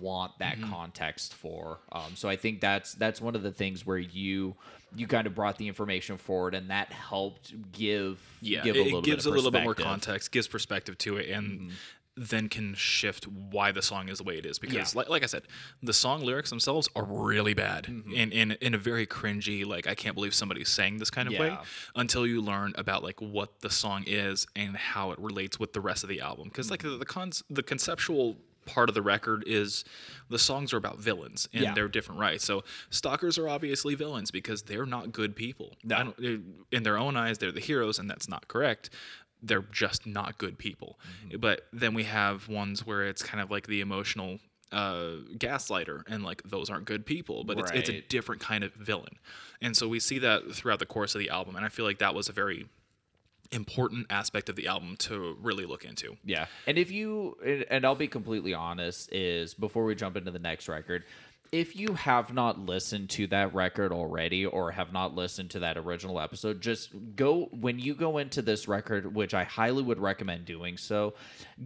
want 0.00 0.38
that 0.38 0.60
context 0.62 1.34
for. 1.34 1.80
Um, 1.92 2.14
so 2.14 2.28
I 2.28 2.36
think 2.36 2.60
that's 2.60 2.94
that's 2.94 3.20
one 3.20 3.34
of 3.34 3.42
the 3.42 3.52
things 3.52 3.84
where 3.84 3.98
you 3.98 4.54
you 4.94 5.06
kind 5.06 5.26
of 5.26 5.34
brought 5.34 5.58
the 5.58 5.68
information 5.68 6.16
forward, 6.16 6.54
and 6.54 6.70
that 6.70 6.90
helped 6.92 7.52
give 7.72 8.18
Yeah. 8.40 8.62
give 8.62 8.76
it, 8.76 8.80
a 8.80 8.84
little 8.84 8.98
it 9.00 9.04
gives 9.04 9.24
bit 9.24 9.32
a 9.32 9.36
little 9.36 9.50
bit 9.50 9.64
more. 9.64 9.74
Mm-hmm. 9.74 9.82
context, 9.82 10.32
gives 10.32 10.46
perspective 10.48 10.96
to 10.98 11.18
it, 11.18 11.28
and 11.28 11.72
then 12.18 12.48
can 12.48 12.74
shift 12.74 13.26
why 13.28 13.70
the 13.72 13.82
song 13.82 14.08
is 14.08 14.18
the 14.18 14.24
way 14.24 14.38
it 14.38 14.46
is. 14.46 14.58
Because 14.58 14.94
Yeah. 14.94 14.98
like, 15.00 15.08
like 15.10 15.22
I 15.22 15.26
said, 15.26 15.42
the 15.82 15.92
song 15.92 16.22
lyrics 16.22 16.48
themselves 16.50 16.88
are 16.96 17.04
really 17.04 17.52
bad 17.54 17.84
Mm-hmm. 17.84 18.12
in, 18.12 18.32
in 18.32 18.52
in 18.52 18.74
a 18.74 18.78
very 18.78 19.06
cringy, 19.06 19.66
like 19.66 19.86
I 19.86 19.94
can't 19.94 20.14
believe 20.14 20.32
somebody's 20.34 20.68
saying 20.70 20.96
this 20.98 21.10
kind 21.10 21.28
of 21.28 21.38
way 21.38 21.56
until 21.94 22.26
you 22.26 22.40
learn 22.40 22.72
about 22.76 23.02
like 23.02 23.20
what 23.20 23.60
the 23.60 23.70
song 23.70 24.04
is 24.06 24.46
and 24.56 24.76
how 24.76 25.10
it 25.10 25.18
relates 25.18 25.60
with 25.60 25.72
the 25.74 25.80
rest 25.80 26.02
of 26.04 26.08
the 26.08 26.20
album. 26.20 26.48
Because 26.48 26.70
like 26.70 26.80
Mm-hmm. 26.80 26.92
the 26.92 26.98
the, 26.98 27.04
cons- 27.06 27.42
the 27.50 27.62
conceptual 27.62 28.36
part 28.64 28.88
of 28.88 28.94
the 28.96 29.02
record 29.02 29.44
is 29.46 29.84
the 30.28 30.38
songs 30.38 30.72
are 30.72 30.76
about 30.76 30.98
villains 30.98 31.48
and 31.52 31.62
Yeah. 31.62 31.72
they're 31.74 31.86
different 31.86 32.20
right 32.20 32.40
so 32.40 32.64
stalkers 32.90 33.38
are 33.38 33.48
obviously 33.48 33.94
villains 33.94 34.32
because 34.32 34.62
they're 34.62 34.84
not 34.86 35.12
good 35.12 35.36
people 35.36 35.76
No. 35.84 36.12
In 36.72 36.82
their 36.82 36.98
own 36.98 37.16
eyes 37.16 37.38
they're 37.38 37.52
the 37.52 37.60
heroes 37.60 38.00
and 38.00 38.10
that's 38.10 38.28
not 38.28 38.48
correct 38.48 38.90
they're 39.42 39.64
just 39.72 40.06
not 40.06 40.38
good 40.38 40.58
people 40.58 40.98
Mm-hmm. 41.26 41.38
but 41.40 41.62
then 41.72 41.94
we 41.94 42.04
have 42.04 42.48
ones 42.48 42.86
where 42.86 43.06
it's 43.06 43.22
kind 43.22 43.40
of 43.42 43.50
like 43.50 43.66
the 43.66 43.80
emotional 43.80 44.38
uh, 44.72 45.18
gaslighter 45.38 46.02
and 46.08 46.24
like 46.24 46.42
those 46.42 46.68
aren't 46.70 46.84
good 46.86 47.06
people 47.06 47.44
but 47.44 47.58
it's, 47.58 47.70
it's 47.70 47.88
a 47.88 48.00
different 48.02 48.40
kind 48.40 48.64
of 48.64 48.72
villain 48.74 49.14
and 49.62 49.76
so 49.76 49.86
we 49.88 50.00
see 50.00 50.18
that 50.18 50.42
throughout 50.52 50.80
the 50.80 50.86
course 50.86 51.14
of 51.14 51.20
the 51.20 51.30
album 51.30 51.54
and 51.56 51.64
i 51.64 51.68
feel 51.68 51.84
like 51.84 51.98
that 51.98 52.14
was 52.14 52.28
a 52.28 52.32
very 52.32 52.66
important 53.52 54.06
aspect 54.10 54.48
of 54.48 54.56
the 54.56 54.66
album 54.66 54.96
to 54.98 55.36
really 55.40 55.64
look 55.66 55.84
into 55.84 56.16
Yeah. 56.24 56.46
And 56.66 56.76
if 56.78 56.90
you 56.90 57.36
and 57.70 57.84
I'll 57.84 57.94
be 57.94 58.08
completely 58.08 58.54
honest 58.54 59.12
is 59.12 59.54
before 59.54 59.84
we 59.84 59.94
jump 59.94 60.16
into 60.16 60.32
the 60.32 60.40
next 60.40 60.68
record, 60.68 61.04
if 61.52 61.76
you 61.76 61.94
have 61.94 62.32
not 62.32 62.58
listened 62.58 63.10
to 63.10 63.26
that 63.28 63.54
record 63.54 63.92
already 63.92 64.46
or 64.46 64.70
have 64.70 64.92
not 64.92 65.14
listened 65.14 65.50
to 65.50 65.60
that 65.60 65.76
original 65.76 66.20
episode, 66.20 66.60
just 66.60 66.90
go 67.14 67.48
when 67.52 67.78
you 67.78 67.94
go 67.94 68.18
into 68.18 68.42
this 68.42 68.68
record, 68.68 69.14
which 69.14 69.34
I 69.34 69.44
highly 69.44 69.82
would 69.82 69.98
recommend 69.98 70.44
doing 70.44 70.76
so, 70.76 71.14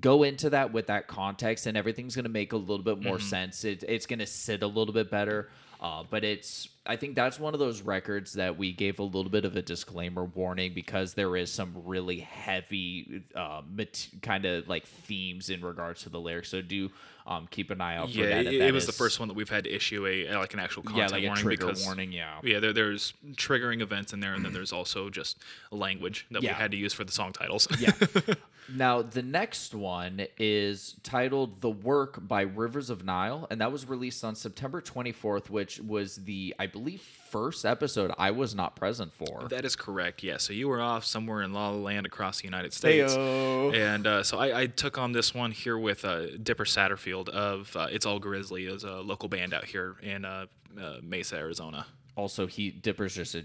go 0.00 0.22
into 0.22 0.50
that 0.50 0.72
with 0.72 0.86
that 0.88 1.08
context 1.08 1.66
and 1.66 1.76
everything's 1.76 2.14
going 2.14 2.24
to 2.24 2.30
make 2.30 2.52
a 2.52 2.56
little 2.56 2.84
bit 2.84 3.02
more 3.02 3.20
sense. 3.20 3.64
It, 3.64 3.84
it's 3.88 4.06
going 4.06 4.20
to 4.20 4.26
sit 4.26 4.62
a 4.62 4.66
little 4.66 4.94
bit 4.94 5.10
better. 5.10 5.50
Uh, 5.80 6.04
but 6.08 6.24
it's, 6.24 6.68
I 6.86 6.96
think 6.96 7.14
that's 7.14 7.38
one 7.38 7.52
of 7.52 7.60
those 7.60 7.82
records 7.82 8.32
that 8.34 8.56
we 8.56 8.72
gave 8.72 8.98
a 9.00 9.02
little 9.02 9.30
bit 9.30 9.44
of 9.44 9.54
a 9.54 9.62
disclaimer 9.62 10.24
warning 10.24 10.72
because 10.72 11.12
there 11.14 11.36
is 11.36 11.52
some 11.52 11.74
really 11.84 12.20
heavy, 12.20 13.22
uh, 13.34 13.60
mat- 13.70 14.08
kind 14.22 14.46
of 14.46 14.66
like 14.66 14.86
themes 14.86 15.50
in 15.50 15.60
regards 15.62 16.02
to 16.04 16.08
the 16.08 16.18
lyrics. 16.18 16.48
So 16.48 16.62
do 16.62 16.90
um, 17.26 17.46
keep 17.50 17.70
an 17.70 17.80
eye 17.82 17.96
out 17.96 18.10
for 18.10 18.18
Yeah, 18.18 18.28
that. 18.30 18.46
it, 18.46 18.46
if 18.46 18.52
it 18.54 18.58
that 18.60 18.72
was 18.72 18.86
the 18.86 18.92
first 18.92 19.20
one 19.20 19.28
that 19.28 19.34
we've 19.34 19.48
had 19.48 19.64
to 19.64 19.70
issue 19.70 20.06
a 20.06 20.34
like 20.36 20.54
an 20.54 20.58
actual 20.60 20.82
yeah, 20.84 20.90
content 20.90 21.12
like 21.12 21.22
a 21.22 21.26
warning 21.26 21.42
trigger 21.44 21.66
because 21.66 21.84
warning. 21.84 22.12
Yeah. 22.12 22.38
yeah, 22.42 22.58
there, 22.60 22.72
there's 22.72 23.12
triggering 23.32 23.82
events 23.82 24.12
in 24.14 24.20
there, 24.20 24.32
and 24.34 24.42
then 24.44 24.52
there's 24.54 24.72
also 24.72 25.10
just 25.10 25.38
language 25.70 26.26
that 26.30 26.42
Yeah. 26.42 26.50
we 26.52 26.54
had 26.54 26.70
to 26.70 26.76
use 26.78 26.94
for 26.94 27.04
the 27.04 27.12
song 27.12 27.32
titles. 27.32 27.68
Yeah. 27.78 27.92
now 28.74 29.02
the 29.02 29.22
next 29.22 29.74
one 29.74 30.26
is 30.38 30.96
titled 31.02 31.60
"The 31.60 31.70
Work" 31.70 32.26
by 32.26 32.42
Rivers 32.42 32.88
of 32.90 33.04
Nihil, 33.04 33.46
and 33.50 33.60
that 33.60 33.70
was 33.70 33.86
released 33.88 34.24
on 34.24 34.34
September 34.34 34.80
24th, 34.80 35.50
which 35.50 35.78
was 35.80 36.16
the, 36.16 36.54
I 36.58 36.66
believe, 36.70 37.00
first 37.02 37.64
episode 37.64 38.10
I 38.18 38.30
was 38.30 38.54
not 38.54 38.74
present 38.76 39.12
for. 39.12 39.46
That 39.48 39.64
is 39.64 39.76
correct. 39.76 40.22
Yeah. 40.22 40.38
So 40.38 40.52
you 40.52 40.68
were 40.68 40.80
off 40.80 41.04
somewhere 41.04 41.42
in 41.42 41.52
La 41.52 41.68
La 41.70 41.76
Land 41.76 42.06
across 42.06 42.38
the 42.38 42.44
United 42.44 42.72
States, 42.72 43.14
Heyo. 43.14 43.74
and 43.74 44.06
uh, 44.06 44.22
so 44.22 44.38
I, 44.38 44.62
I 44.62 44.66
took 44.66 44.96
on 44.98 45.12
this 45.12 45.34
one 45.34 45.50
here 45.50 45.76
with 45.78 46.04
uh, 46.04 46.36
Dipper 46.42 46.64
Satterfield 46.64 47.28
of 47.28 47.74
uh, 47.76 47.88
It's 47.90 48.06
All 48.06 48.18
Grizzly, 48.18 48.64
is 48.66 48.84
a 48.84 48.94
local 49.00 49.28
band 49.28 49.52
out 49.54 49.64
here 49.66 49.96
in 50.02 50.24
uh, 50.24 50.46
uh, 50.80 50.96
Mesa, 51.02 51.36
Arizona. 51.36 51.86
Also, 52.16 52.46
he 52.46 52.70
Dipper's 52.70 53.14
just 53.14 53.34
a 53.34 53.44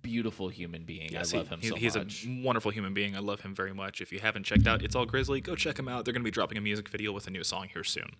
beautiful 0.00 0.48
human 0.48 0.84
being. 0.84 1.10
Yes, 1.10 1.34
I 1.34 1.38
love 1.38 1.48
he- 1.48 1.54
him 1.54 1.60
he- 1.60 1.68
so 1.68 1.74
he's 1.74 1.96
much. 1.96 2.24
a 2.26 2.42
wonderful 2.44 2.70
human 2.70 2.94
being. 2.94 3.16
I 3.16 3.18
love 3.18 3.40
him 3.40 3.54
very 3.54 3.74
much. 3.74 4.00
If 4.00 4.12
you 4.12 4.20
haven't 4.20 4.44
checked 4.44 4.66
out 4.66 4.82
It's 4.82 4.94
All 4.94 5.06
Grizzly, 5.06 5.40
go 5.40 5.56
check 5.56 5.78
him 5.78 5.88
out. 5.88 6.04
They're 6.04 6.12
going 6.14 6.22
to 6.22 6.24
be 6.24 6.30
dropping 6.30 6.58
a 6.58 6.60
music 6.60 6.88
video 6.88 7.12
with 7.12 7.26
a 7.26 7.30
new 7.30 7.42
song 7.44 7.68
here 7.72 7.82
soon. 7.84 8.10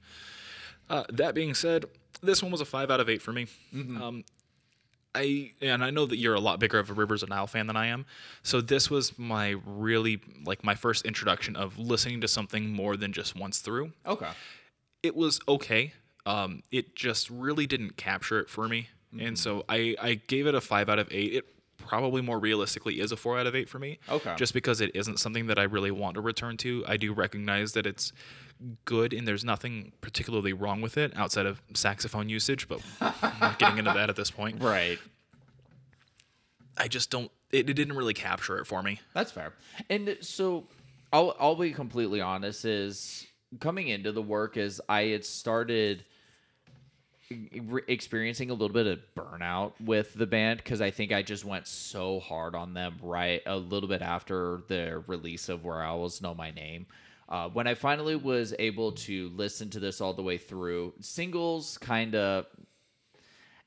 Uh, 0.93 1.05
that 1.11 1.35
being 1.35 1.55
said, 1.55 1.87
this 2.23 2.43
one 2.43 2.53
was 2.53 2.61
a 2.61 2.65
five 2.65 2.91
out 2.91 3.01
of 3.01 3.09
eight 3.09 3.21
for 3.23 3.33
me. 3.33 3.47
Mm-hmm. 3.75 4.01
Um, 4.01 4.25
I 5.15 5.53
and 5.61 5.83
I 5.85 5.91
know 5.91 6.07
that 6.07 6.17
you're 6.19 6.35
a 6.35 6.41
lot 6.41 6.59
bigger 6.61 6.79
of 6.79 6.89
a 6.89 6.93
Rivers 6.93 7.23
of 7.23 7.29
Nihil 7.29 7.47
fan 7.47 7.67
than 7.67 7.77
I 7.77 7.87
am. 7.89 8.07
So 8.43 8.61
this 8.61 8.89
was 8.91 9.19
my 9.19 9.57
really 9.67 10.21
like 10.45 10.63
my 10.65 10.75
first 10.75 11.05
introduction 11.05 11.57
of 11.57 11.79
listening 11.79 12.21
to 12.23 12.29
something 12.29 12.71
more 12.71 12.97
than 12.97 13.13
just 13.13 13.35
once 13.37 13.59
through. 13.61 13.93
okay. 14.07 14.31
It 15.03 15.17
was 15.17 15.41
okay. 15.49 15.93
Um, 16.27 16.63
it 16.71 16.95
just 16.95 17.29
really 17.29 17.67
didn't 17.67 17.97
capture 17.97 18.39
it 18.39 18.49
for 18.49 18.69
me, 18.69 18.89
Mm-hmm. 19.15 19.27
and 19.27 19.39
so 19.39 19.65
I 19.69 19.97
I 20.01 20.15
gave 20.15 20.47
it 20.47 20.55
a 20.55 20.61
five 20.61 20.89
out 20.89 20.99
of 20.99 21.09
eight. 21.11 21.33
It 21.35 21.45
probably 21.83 22.23
more 22.23 22.39
realistically 22.39 23.01
is 23.01 23.13
a 23.13 23.17
four 23.17 23.39
out 23.39 23.47
of 23.47 23.55
eight 23.55 23.69
for 23.69 23.79
me. 23.79 23.99
Okay. 24.09 24.35
Just 24.37 24.55
because 24.55 24.81
it 24.81 24.91
isn't 24.95 25.19
something 25.19 25.47
that 25.47 25.59
I 25.59 25.65
really 25.65 25.91
want 25.91 26.15
to 26.15 26.21
return 26.21 26.57
to. 26.59 26.85
I 26.87 26.97
do 26.97 27.13
recognize 27.13 27.73
that 27.73 27.87
it's 27.87 28.13
good 28.85 29.13
and 29.13 29.27
there's 29.27 29.45
nothing 29.45 29.93
particularly 30.01 30.53
wrong 30.53 30.81
with 30.81 30.97
it 30.97 31.13
outside 31.17 31.47
of 31.47 31.61
saxophone 31.75 32.29
usage, 32.29 32.69
but 32.69 32.81
I'm 33.01 33.39
not 33.41 33.59
getting 33.59 33.79
into 33.79 33.93
that 33.93 34.09
at 34.09 34.17
this 34.17 34.31
point. 34.31 34.61
Right. 34.73 34.99
I 36.79 36.89
just 36.89 37.11
don't. 37.11 37.31
It, 37.51 37.69
it 37.69 37.75
didn't 37.75 37.97
really 37.97 38.15
capture 38.15 38.59
it 38.59 38.65
for 38.67 38.83
me. 38.83 39.01
That's 39.13 39.31
fair. 39.31 39.53
And 39.91 40.17
so 40.21 40.67
I'll 41.13 41.37
I'll 41.39 41.55
be 41.57 41.73
completely 41.73 42.21
honest 42.21 42.65
is 42.65 43.27
coming 43.61 43.89
into 43.89 44.13
the 44.13 44.23
work 44.23 44.57
is 44.57 44.81
I 44.89 45.03
had 45.07 45.25
started 45.25 46.05
experiencing 47.89 48.51
a 48.51 48.55
little 48.55 48.75
bit 48.75 48.87
of 48.87 48.99
burnout 49.17 49.73
with 49.81 50.15
the 50.15 50.27
band 50.27 50.59
because 50.59 50.81
I 50.81 50.91
think 50.91 51.13
I 51.13 51.23
just 51.23 51.45
went 51.45 51.67
so 51.67 52.21
hard 52.21 52.55
on 52.55 52.75
them 52.75 52.97
right 53.03 53.43
a 53.47 53.57
little 53.57 53.89
bit 53.89 54.03
after 54.03 54.63
the 54.69 55.03
release 55.07 55.49
of 55.49 55.65
Where 55.65 55.83
Owls 55.83 56.21
Know 56.21 56.35
My 56.35 56.51
Name. 56.51 56.87
Uh, 57.29 57.49
when 57.49 57.67
I 57.67 57.75
finally 57.75 58.17
was 58.17 58.55
able 58.59 58.93
to 58.93 59.31
listen 59.31 59.71
to 59.71 59.81
this 59.81 60.01
all 60.01 60.13
the 60.13 60.23
way 60.23 60.39
through, 60.39 60.93
singles 61.01 61.79
kind 61.79 62.15
of 62.15 62.47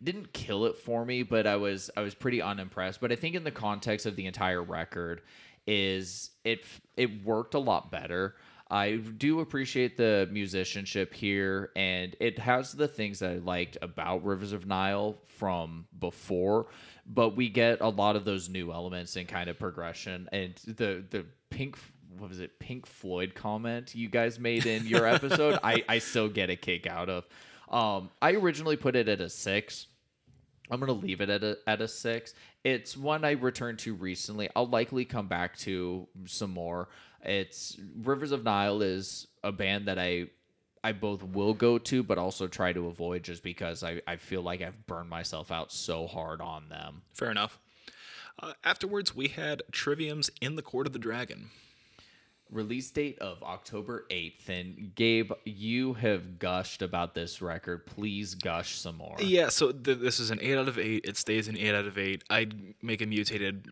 didn't 0.03 0.33
kill 0.33 0.65
it 0.65 0.77
for 0.77 1.05
me, 1.05 1.23
but 1.23 1.47
I 1.47 1.55
was 1.55 1.89
I 1.97 2.01
was 2.01 2.13
pretty 2.13 2.41
unimpressed. 2.41 3.01
But 3.01 3.11
I 3.11 3.15
think 3.15 3.35
in 3.35 3.43
the 3.43 3.51
context 3.51 4.05
of 4.05 4.15
the 4.15 4.25
entire 4.25 4.61
record, 4.61 5.21
is 5.67 6.31
it 6.43 6.65
it 6.95 7.23
worked 7.23 7.53
a 7.53 7.59
lot 7.59 7.91
better. 7.91 8.35
I 8.69 8.95
do 8.95 9.41
appreciate 9.41 9.95
the 9.95 10.27
musicianship 10.31 11.13
here, 11.13 11.71
and 11.75 12.15
it 12.19 12.39
has 12.39 12.73
the 12.73 12.87
things 12.87 13.19
that 13.19 13.31
I 13.31 13.35
liked 13.35 13.77
about 13.81 14.25
Rivers 14.25 14.53
of 14.53 14.65
Nihil 14.65 15.17
from 15.37 15.85
before, 15.99 16.67
but 17.05 17.35
we 17.35 17.49
get 17.49 17.81
a 17.81 17.89
lot 17.89 18.15
of 18.15 18.25
those 18.25 18.49
new 18.49 18.71
elements 18.71 19.15
and 19.17 19.27
kind 19.27 19.49
of 19.49 19.59
progression. 19.59 20.27
And 20.31 20.55
the 20.65 21.03
the 21.09 21.25
pink 21.51 21.77
what 22.17 22.29
was 22.29 22.39
it 22.39 22.59
Pink 22.59 22.85
Floyd 22.85 23.35
comment 23.35 23.93
you 23.93 24.09
guys 24.09 24.39
made 24.39 24.65
in 24.65 24.85
your 24.87 25.05
episode, 25.15 25.59
I 25.63 25.83
I 25.87 25.99
still 25.99 26.29
get 26.29 26.49
a 26.49 26.55
kick 26.55 26.87
out 26.87 27.09
of. 27.09 27.25
Um, 27.69 28.09
I 28.21 28.33
originally 28.33 28.77
put 28.77 28.95
it 28.95 29.07
at 29.07 29.21
a 29.21 29.29
six. 29.29 29.87
I'm 30.71 30.79
gonna 30.79 30.93
leave 30.93 31.21
it 31.21 31.29
at 31.29 31.43
a 31.43 31.57
at 31.67 31.81
a 31.81 31.87
six. 31.87 32.33
It's 32.63 32.97
one 32.97 33.23
I 33.23 33.31
returned 33.31 33.79
to 33.79 33.93
recently. 33.93 34.49
I'll 34.55 34.67
likely 34.67 35.05
come 35.05 35.27
back 35.27 35.55
to 35.59 36.07
some 36.25 36.51
more. 36.51 36.89
It's 37.25 37.77
Rivers 38.03 38.31
of 38.31 38.43
Nihil 38.43 38.81
is 38.81 39.27
a 39.43 39.51
band 39.51 39.87
that 39.87 39.99
I 39.99 40.27
I 40.83 40.91
both 40.91 41.23
will 41.23 41.55
go 41.55 41.79
to, 41.79 42.03
but 42.03 42.19
also 42.19 42.45
try 42.47 42.71
to 42.71 42.87
avoid 42.87 43.23
just 43.23 43.41
because 43.41 43.83
I, 43.83 44.01
I 44.05 44.17
feel 44.17 44.43
like 44.43 44.61
I've 44.61 44.85
burned 44.85 45.09
myself 45.09 45.51
out 45.51 45.71
so 45.71 46.05
hard 46.05 46.41
on 46.41 46.69
them. 46.69 47.01
Fair 47.11 47.31
enough. 47.31 47.59
Uh, 48.39 48.53
afterwards, 48.63 49.15
we 49.15 49.29
had 49.29 49.63
Trivium's 49.71 50.29
In 50.41 50.55
the 50.55 50.61
Court 50.61 50.85
of 50.85 50.93
the 50.93 50.99
Dragon. 50.99 51.49
Release 52.51 52.91
date 52.91 53.17
of 53.17 53.41
October 53.41 54.05
8th. 54.11 54.47
And 54.47 54.93
Gabe, 54.93 55.31
you 55.43 55.93
have 55.93 56.37
gushed 56.37 56.83
about 56.83 57.15
this 57.15 57.41
record. 57.41 57.87
Please 57.87 58.35
gush 58.35 58.77
some 58.77 58.97
more. 58.97 59.15
Yeah, 59.19 59.49
so 59.49 59.71
th- 59.71 59.97
this 59.97 60.19
is 60.19 60.29
an 60.29 60.37
8 60.39 60.57
out 60.59 60.67
of 60.67 60.77
8. 60.77 61.03
It 61.03 61.17
stays 61.17 61.47
an 61.47 61.57
8 61.57 61.73
out 61.73 61.85
of 61.85 61.97
8. 61.97 62.23
I'd 62.29 62.75
make 62.83 63.01
a 63.01 63.07
mutated 63.07 63.69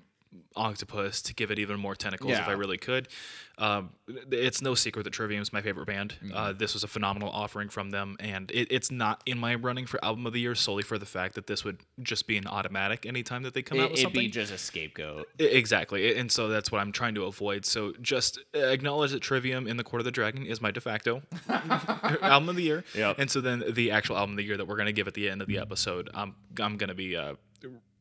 octopus 0.55 1.21
to 1.23 1.33
give 1.33 1.51
it 1.51 1.59
even 1.59 1.79
more 1.79 1.95
tentacles 1.95 2.33
if 2.33 2.47
I 2.47 2.51
really 2.53 2.77
could. 2.77 3.07
Um, 3.59 3.91
it's 4.31 4.61
no 4.63 4.73
secret 4.73 5.03
that 5.03 5.11
Trivium's 5.11 5.53
my 5.53 5.61
favorite 5.61 5.85
band. 5.85 6.15
Mm-hmm. 6.23 6.35
Uh, 6.35 6.53
this 6.53 6.73
was 6.73 6.83
a 6.83 6.87
phenomenal 6.87 7.29
offering 7.29 7.69
from 7.69 7.91
them, 7.91 8.15
and 8.19 8.49
it, 8.51 8.67
it's 8.71 8.89
not 8.89 9.21
in 9.27 9.37
my 9.37 9.53
running 9.55 9.85
for 9.85 10.03
album 10.03 10.25
of 10.25 10.33
the 10.33 10.39
year 10.39 10.55
solely 10.55 10.81
for 10.81 10.97
the 10.97 11.05
fact 11.05 11.35
that 11.35 11.45
this 11.45 11.63
would 11.63 11.81
just 12.01 12.25
be 12.25 12.35
an 12.37 12.47
automatic 12.47 13.05
anytime 13.05 13.43
that 13.43 13.53
they 13.53 13.61
come 13.61 13.79
out 13.79 13.83
It, 13.85 13.91
with 13.91 13.99
it'd 13.99 14.03
something. 14.05 14.21
be 14.21 14.27
just 14.29 14.51
a 14.51 14.57
scapegoat. 14.57 15.27
Exactly, 15.37 16.17
and 16.17 16.31
so 16.31 16.47
that's 16.47 16.71
what 16.71 16.81
I'm 16.81 16.91
trying 16.91 17.13
to 17.15 17.25
avoid. 17.25 17.63
So 17.65 17.93
just 18.01 18.39
acknowledge 18.55 19.11
that 19.11 19.21
Trivium 19.21 19.67
in 19.67 19.77
the 19.77 19.83
Court 19.83 20.01
of 20.01 20.05
the 20.05 20.11
Dragon 20.11 20.45
is 20.47 20.59
my 20.59 20.71
de 20.71 20.81
facto 20.81 21.21
album 22.21 22.49
of 22.49 22.55
the 22.55 22.63
year. 22.63 22.83
Yep. 22.95 23.19
And 23.19 23.29
so 23.29 23.39
then 23.39 23.63
the 23.71 23.91
actual 23.91 24.17
album 24.17 24.31
of 24.31 24.37
the 24.37 24.43
year 24.45 24.57
that 24.57 24.65
we're 24.67 24.77
going 24.77 24.87
to 24.87 24.93
give 24.93 25.07
at 25.07 25.13
the 25.13 25.29
end 25.29 25.41
of 25.41 25.47
the 25.47 25.59
episode, 25.59 26.09
I'm 26.15 26.35
I'm 26.59 26.77
going 26.77 26.89
to 26.89 26.95
be 26.95 27.15
uh, 27.15 27.35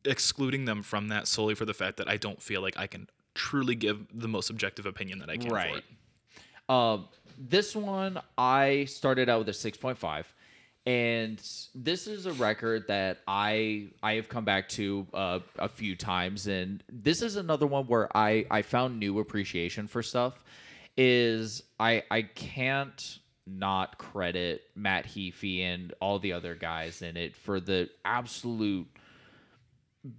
excluding 0.05 0.65
them 0.65 0.83
from 0.83 1.07
that 1.09 1.27
solely 1.27 1.55
for 1.55 1.65
the 1.65 1.73
fact 1.73 1.97
that 1.97 2.07
I 2.07 2.17
don't 2.17 2.41
feel 2.41 2.61
like 2.61 2.77
I 2.77 2.87
can 2.87 3.07
truly 3.35 3.75
give 3.75 4.05
the 4.13 4.27
most 4.27 4.49
objective 4.49 4.85
opinion 4.85 5.19
that 5.19 5.29
I 5.29 5.37
can 5.37 5.47
for 5.49 5.53
Right. 5.53 5.77
it. 5.77 5.83
Um, 6.69 7.07
this 7.37 7.75
one 7.75 8.19
I 8.37 8.85
started 8.85 9.29
out 9.29 9.39
with 9.39 9.49
a 9.49 9.51
6.5 9.71 10.25
and 10.85 11.41
this 11.73 12.07
is 12.07 12.25
a 12.25 12.33
record 12.33 12.87
that 12.89 13.19
I 13.27 13.87
I 14.03 14.13
have 14.15 14.27
come 14.27 14.43
back 14.45 14.67
to 14.69 15.07
uh, 15.13 15.39
a 15.57 15.69
few 15.69 15.95
times 15.95 16.47
and 16.47 16.83
this 16.89 17.21
is 17.21 17.37
another 17.37 17.65
one 17.65 17.85
where 17.87 18.15
I 18.15 18.45
I 18.51 18.61
found 18.61 18.99
new 18.99 19.19
appreciation 19.19 19.87
for 19.87 20.03
stuff 20.03 20.43
is 20.97 21.63
I 21.79 22.03
I 22.11 22.23
can't 22.23 23.19
not 23.47 23.97
credit 23.97 24.61
Matt 24.75 25.05
Heafy 25.05 25.61
and 25.61 25.93
all 25.99 26.19
the 26.19 26.33
other 26.33 26.55
guys 26.55 27.01
in 27.01 27.17
it 27.17 27.35
for 27.35 27.59
the 27.59 27.89
absolute 28.05 28.87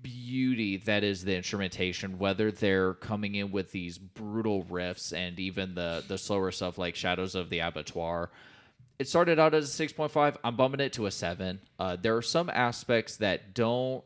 beauty 0.03 0.79
that 0.79 1.05
is 1.05 1.25
the 1.25 1.37
instrumentation 1.37 2.19
whether 2.19 2.51
they're 2.51 2.95
coming 2.95 3.35
in 3.35 3.53
with 3.53 3.71
these 3.71 3.99
brutal 3.99 4.65
riffs 4.65 5.13
and 5.13 5.39
even 5.39 5.75
the 5.75 6.03
the 6.09 6.17
slower 6.17 6.51
stuff 6.51 6.79
like 6.79 6.95
shadows 6.97 7.35
of 7.35 7.51
the 7.51 7.59
abattoir. 7.59 8.31
It 8.99 9.09
started 9.09 9.39
out 9.39 9.55
as 9.55 9.79
a 9.79 9.87
6.5 9.87 10.37
i'm 10.43 10.57
bumping 10.57 10.81
it 10.81 10.95
to 10.95 11.07
a 11.07 11.11
7 11.11 11.61
uh, 11.79 11.97
there 12.01 12.17
are 12.17 12.23
some 12.23 12.49
aspects 12.49 13.17
that 13.17 13.53
don't 13.53 14.03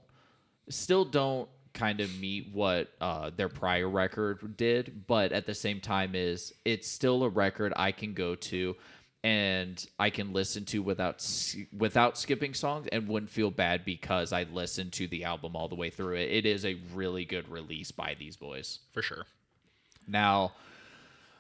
still 0.68 1.04
don't 1.04 1.48
kind 1.74 2.00
of 2.00 2.18
meet 2.18 2.48
what 2.52 2.88
uh, 3.00 3.30
their 3.36 3.48
prior 3.48 3.88
record 3.88 4.56
did 4.56 5.06
but 5.06 5.30
at 5.30 5.46
the 5.46 5.54
same 5.54 5.80
time 5.80 6.14
is 6.14 6.52
it's 6.64 6.88
still 6.88 7.22
a 7.22 7.28
record 7.28 7.72
i 7.76 7.92
can 7.92 8.14
go 8.14 8.34
to 8.34 8.74
and 9.28 9.86
I 9.98 10.08
can 10.08 10.32
listen 10.32 10.64
to 10.66 10.82
without 10.82 11.22
without 11.76 12.16
skipping 12.16 12.54
songs 12.54 12.88
and 12.90 13.06
wouldn't 13.06 13.30
feel 13.30 13.50
bad 13.50 13.84
because 13.84 14.32
I 14.32 14.44
listened 14.44 14.94
to 14.94 15.06
the 15.06 15.24
album 15.24 15.54
all 15.54 15.68
the 15.68 15.74
way 15.74 15.90
through 15.90 16.14
it. 16.16 16.32
It 16.32 16.46
is 16.46 16.64
a 16.64 16.78
really 16.94 17.26
good 17.26 17.46
release 17.50 17.90
by 17.90 18.16
these 18.18 18.36
boys. 18.36 18.78
For 18.92 19.02
sure. 19.02 19.26
Now, 20.06 20.52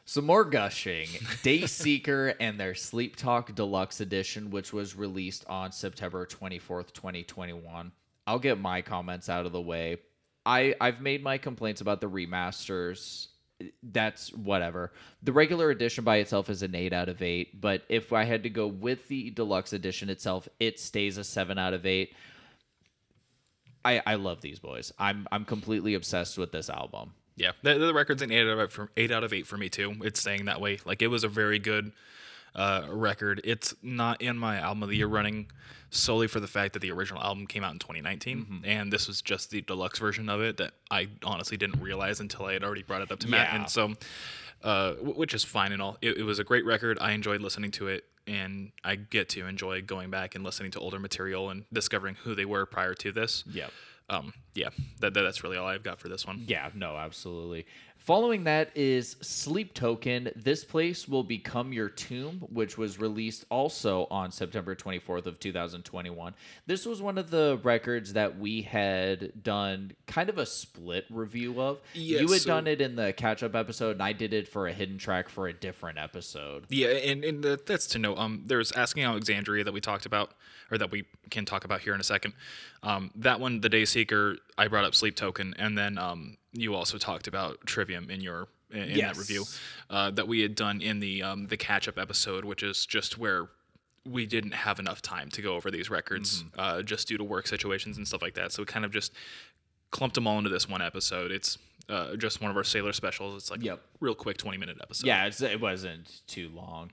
Some 0.04 0.26
more 0.26 0.44
gushing. 0.44 1.06
Dayseeker 1.42 2.34
and 2.40 2.60
their 2.60 2.74
Sleep 2.74 3.16
Talk 3.16 3.54
Deluxe 3.54 4.02
Edition, 4.02 4.50
which 4.50 4.70
was 4.74 4.94
released 4.94 5.46
on 5.48 5.72
September 5.72 6.26
24th, 6.26 6.92
2021. 6.92 7.90
I'll 8.26 8.38
get 8.38 8.60
my 8.60 8.82
comments 8.82 9.30
out 9.30 9.46
of 9.46 9.52
the 9.52 9.62
way. 9.62 9.96
I, 10.44 10.74
I've 10.78 11.00
made 11.00 11.22
my 11.22 11.38
complaints 11.38 11.80
about 11.80 12.02
the 12.02 12.10
remasters. 12.10 13.28
That's 13.82 14.32
whatever. 14.32 14.92
The 15.22 15.32
regular 15.32 15.70
edition 15.70 16.04
by 16.04 16.18
itself 16.18 16.48
is 16.48 16.62
an 16.62 16.74
8 16.74 16.92
out 16.92 17.08
of 17.08 17.22
8, 17.22 17.60
but 17.60 17.82
if 17.88 18.12
I 18.12 18.24
had 18.24 18.44
to 18.44 18.50
go 18.50 18.66
with 18.66 19.08
the 19.08 19.30
deluxe 19.30 19.72
edition 19.72 20.10
itself, 20.10 20.48
it 20.60 20.78
stays 20.78 21.16
a 21.18 21.24
7 21.24 21.58
out 21.58 21.74
of 21.74 21.84
8. 21.84 22.14
I, 23.84 24.02
I 24.06 24.14
love 24.16 24.40
these 24.40 24.58
boys. 24.58 24.92
I'm 24.98 25.26
I'm 25.32 25.44
completely 25.44 25.94
obsessed 25.94 26.36
with 26.36 26.52
this 26.52 26.68
album. 26.68 27.14
Yeah, 27.36 27.52
the, 27.62 27.78
the 27.78 27.94
record's 27.94 28.20
an 28.22 28.32
eight 28.32 28.42
out 28.42 28.58
of 28.58 28.60
eight 28.60 28.72
for, 28.72 28.90
eight 28.96 29.12
out 29.12 29.24
of 29.24 29.32
eight 29.32 29.46
for 29.46 29.56
me 29.56 29.68
too. 29.68 29.94
It's 30.02 30.20
staying 30.20 30.46
that 30.46 30.60
way. 30.60 30.78
Like 30.84 31.02
it 31.02 31.06
was 31.06 31.24
a 31.24 31.28
very 31.28 31.58
good 31.58 31.92
uh, 32.58 32.86
record. 32.90 33.40
It's 33.44 33.74
not 33.82 34.20
in 34.20 34.36
my 34.36 34.58
album 34.58 34.82
of 34.82 34.88
the 34.90 34.96
year 34.96 35.06
running 35.06 35.46
solely 35.90 36.26
for 36.26 36.40
the 36.40 36.46
fact 36.46 36.74
that 36.74 36.80
the 36.80 36.90
original 36.90 37.22
album 37.22 37.46
came 37.46 37.64
out 37.64 37.72
in 37.72 37.78
2019, 37.78 38.38
Mm-hmm. 38.38 38.56
and 38.64 38.92
this 38.92 39.08
was 39.08 39.22
just 39.22 39.50
the 39.50 39.62
deluxe 39.62 39.98
version 39.98 40.28
of 40.28 40.42
it 40.42 40.58
that 40.58 40.72
I 40.90 41.08
honestly 41.24 41.56
didn't 41.56 41.80
realize 41.80 42.20
until 42.20 42.44
I 42.44 42.52
had 42.52 42.62
already 42.64 42.82
brought 42.82 43.00
it 43.00 43.10
up 43.10 43.20
to 43.20 43.28
Matt. 43.28 43.54
And 43.54 43.70
so, 43.70 43.94
uh, 44.62 44.94
which 44.94 45.32
is 45.32 45.44
fine 45.44 45.72
and 45.72 45.80
all. 45.80 45.96
It, 46.02 46.18
it 46.18 46.22
was 46.24 46.38
a 46.40 46.44
great 46.44 46.66
record. 46.66 46.98
I 47.00 47.12
enjoyed 47.12 47.40
listening 47.40 47.70
to 47.72 47.88
it. 47.88 48.04
And 48.26 48.72
I 48.84 48.96
get 48.96 49.30
to 49.30 49.46
enjoy 49.46 49.80
going 49.80 50.10
back 50.10 50.34
and 50.34 50.44
listening 50.44 50.70
to 50.72 50.80
older 50.80 50.98
material 50.98 51.48
and 51.48 51.64
discovering 51.72 52.14
who 52.14 52.34
they 52.34 52.44
were 52.44 52.66
prior 52.66 52.92
to 52.92 53.10
this. 53.10 53.42
Yeah. 53.50 53.68
Um, 54.10 54.34
yeah, 54.54 54.68
that, 55.00 55.14
that 55.14 55.22
that's 55.22 55.42
really 55.42 55.56
all 55.56 55.66
I've 55.66 55.82
got 55.82 55.98
for 55.98 56.08
this 56.08 56.26
one. 56.26 56.44
Yeah, 56.46 56.68
no, 56.74 56.96
absolutely. 56.98 57.64
Following 58.08 58.44
that 58.44 58.70
is 58.74 59.16
Sleep 59.20 59.74
Token. 59.74 60.30
This 60.34 60.64
place 60.64 61.06
will 61.06 61.22
become 61.22 61.74
your 61.74 61.90
tomb, 61.90 62.38
which 62.50 62.78
was 62.78 62.98
released 62.98 63.44
also 63.50 64.06
on 64.10 64.32
September 64.32 64.74
24th 64.74 65.26
of 65.26 65.38
2021. 65.38 66.34
This 66.66 66.86
was 66.86 67.02
one 67.02 67.18
of 67.18 67.28
the 67.28 67.60
records 67.62 68.14
that 68.14 68.38
we 68.38 68.62
had 68.62 69.42
done 69.42 69.92
kind 70.06 70.30
of 70.30 70.38
a 70.38 70.46
split 70.46 71.04
review 71.10 71.60
of. 71.60 71.82
Yeah, 71.92 72.20
you 72.20 72.28
had 72.32 72.40
so- 72.40 72.46
done 72.48 72.66
it 72.66 72.80
in 72.80 72.96
the 72.96 73.12
catch-up 73.12 73.54
episode, 73.54 73.90
and 73.90 74.02
I 74.02 74.14
did 74.14 74.32
it 74.32 74.48
for 74.48 74.68
a 74.68 74.72
hidden 74.72 74.96
track 74.96 75.28
for 75.28 75.46
a 75.46 75.52
different 75.52 75.98
episode. 75.98 76.64
Yeah, 76.70 76.88
and, 76.88 77.22
and 77.22 77.44
that- 77.44 77.66
that's 77.66 77.88
to 77.88 77.98
know. 77.98 78.16
Um, 78.16 78.42
there's 78.46 78.72
Asking 78.72 79.04
Alexandria 79.04 79.64
that 79.64 79.72
we 79.74 79.82
talked 79.82 80.06
about, 80.06 80.30
or 80.70 80.78
that 80.78 80.90
we 80.90 81.04
can 81.28 81.44
talk 81.44 81.66
about 81.66 81.82
here 81.82 81.92
in 81.92 82.00
a 82.00 82.04
second. 82.04 82.32
Um, 82.82 83.10
that 83.16 83.38
one, 83.38 83.60
the 83.60 83.68
Dayseeker, 83.68 84.38
I 84.56 84.68
brought 84.68 84.86
up 84.86 84.94
Sleep 84.94 85.14
Token, 85.14 85.54
and 85.58 85.76
then 85.76 85.98
um, 85.98 86.37
you 86.52 86.74
also 86.74 86.98
talked 86.98 87.26
about 87.28 87.58
Trivium 87.66 88.10
in 88.10 88.20
your 88.20 88.48
in, 88.70 88.82
in 88.82 88.98
that 88.98 89.16
review 89.16 89.44
uh, 89.90 90.10
that 90.12 90.28
we 90.28 90.40
had 90.40 90.54
done 90.54 90.80
in 90.80 91.00
the 91.00 91.22
um, 91.22 91.46
the 91.46 91.56
catch 91.56 91.88
up 91.88 91.98
episode, 91.98 92.44
which 92.44 92.62
is 92.62 92.84
just 92.86 93.18
where 93.18 93.48
we 94.06 94.24
didn't 94.26 94.52
have 94.54 94.78
enough 94.78 95.02
time 95.02 95.28
to 95.30 95.42
go 95.42 95.54
over 95.54 95.70
these 95.70 95.90
records, 95.90 96.42
Mm-hmm. 96.44 96.60
uh, 96.60 96.82
just 96.82 97.08
due 97.08 97.18
to 97.18 97.24
work 97.24 97.46
situations 97.46 97.98
and 97.98 98.08
stuff 98.08 98.22
like 98.22 98.34
that. 98.34 98.52
So 98.52 98.62
we 98.62 98.66
kind 98.66 98.84
of 98.84 98.90
just 98.92 99.12
clumped 99.90 100.14
them 100.14 100.26
all 100.26 100.38
into 100.38 100.48
this 100.50 100.68
one 100.68 100.80
episode. 100.82 101.30
It's 101.30 101.58
uh, 101.88 102.16
just 102.16 102.40
one 102.40 102.50
of 102.50 102.56
our 102.56 102.64
Sailor 102.64 102.92
specials. 102.92 103.34
It's 103.42 103.50
like 103.50 103.62
Yep. 103.62 103.78
a 103.78 103.80
real 104.00 104.14
quick 104.14 104.36
twenty 104.38 104.56
minute 104.58 104.78
episode. 104.82 105.06
Yeah, 105.06 105.26
it's, 105.26 105.40
it 105.42 105.60
wasn't 105.60 106.20
too 106.26 106.48
long. 106.54 106.90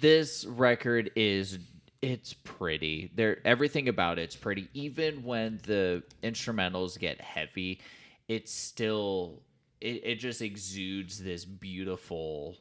This 0.00 0.44
record 0.46 1.10
is 1.16 1.58
it's 2.00 2.34
pretty. 2.34 3.10
There 3.14 3.38
everything 3.46 3.88
about 3.88 4.18
it's 4.18 4.36
pretty. 4.36 4.68
Even 4.74 5.22
when 5.24 5.60
the 5.64 6.02
instrumentals 6.22 6.98
get 6.98 7.20
heavy, 7.20 7.80
it's 8.28 8.52
still 8.52 9.42
it, 9.80 10.00
it 10.04 10.14
just 10.16 10.40
exudes 10.42 11.18
this 11.22 11.44
beautiful 11.44 12.56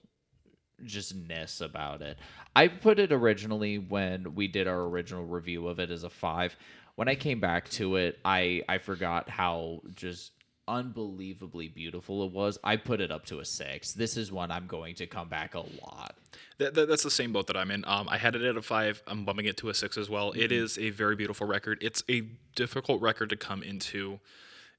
just 0.84 1.15
ness 1.15 1.61
about 1.61 2.02
it. 2.02 2.18
I 2.56 2.68
put 2.68 2.99
it 2.99 3.11
originally 3.11 3.77
when 3.77 4.35
we 4.35 4.48
did 4.48 4.68
our 4.68 4.81
original 4.81 5.23
review 5.26 5.68
of 5.68 5.80
it 5.80 5.91
as 5.91 6.03
a 6.03 6.10
5. 6.10 6.56
When 6.95 7.07
I 7.07 7.15
came 7.15 7.40
back 7.40 7.69
to 7.72 7.95
it, 7.95 8.19
I 8.26 8.64
I 8.68 8.77
forgot 8.80 9.30
how 9.30 9.81
just 9.95 10.31
unbelievably 10.68 11.68
beautiful 11.69 12.26
it 12.26 12.31
was. 12.31 12.57
I 12.64 12.77
put 12.77 13.02
it 13.02 13.11
up 13.11 13.26
to 13.27 13.40
a 13.40 13.45
6. 13.45 13.94
This 13.94 14.15
is 14.18 14.31
one 14.31 14.49
I'm 14.52 14.68
going 14.68 14.95
to 14.95 15.06
come 15.07 15.27
back 15.27 15.56
a 15.56 15.60
lot. 15.60 16.15
That, 16.57 16.73
that, 16.76 16.88
that's 16.88 17.03
the 17.03 17.11
same 17.11 17.34
boat 17.34 17.48
that 17.48 17.57
I'm 17.57 17.72
in. 17.72 17.84
Um, 17.85 18.07
I 18.10 18.18
had 18.18 18.35
it 18.35 18.41
at 18.44 18.56
a 18.57 18.61
five. 18.61 19.02
I'm 19.07 19.26
bumping 19.26 19.45
it 19.45 19.57
to 19.57 19.69
a 19.69 19.73
six 19.73 19.98
as 19.98 20.10
well. 20.10 20.31
It 20.31 20.52
Mm-hmm. 20.52 20.64
is 20.64 20.77
a 20.77 20.90
very 20.91 21.15
beautiful 21.15 21.48
record. 21.48 21.80
It's 21.81 22.03
a 22.10 22.22
difficult 22.56 23.02
record 23.02 23.30
to 23.31 23.35
come 23.35 23.61
into 23.64 24.19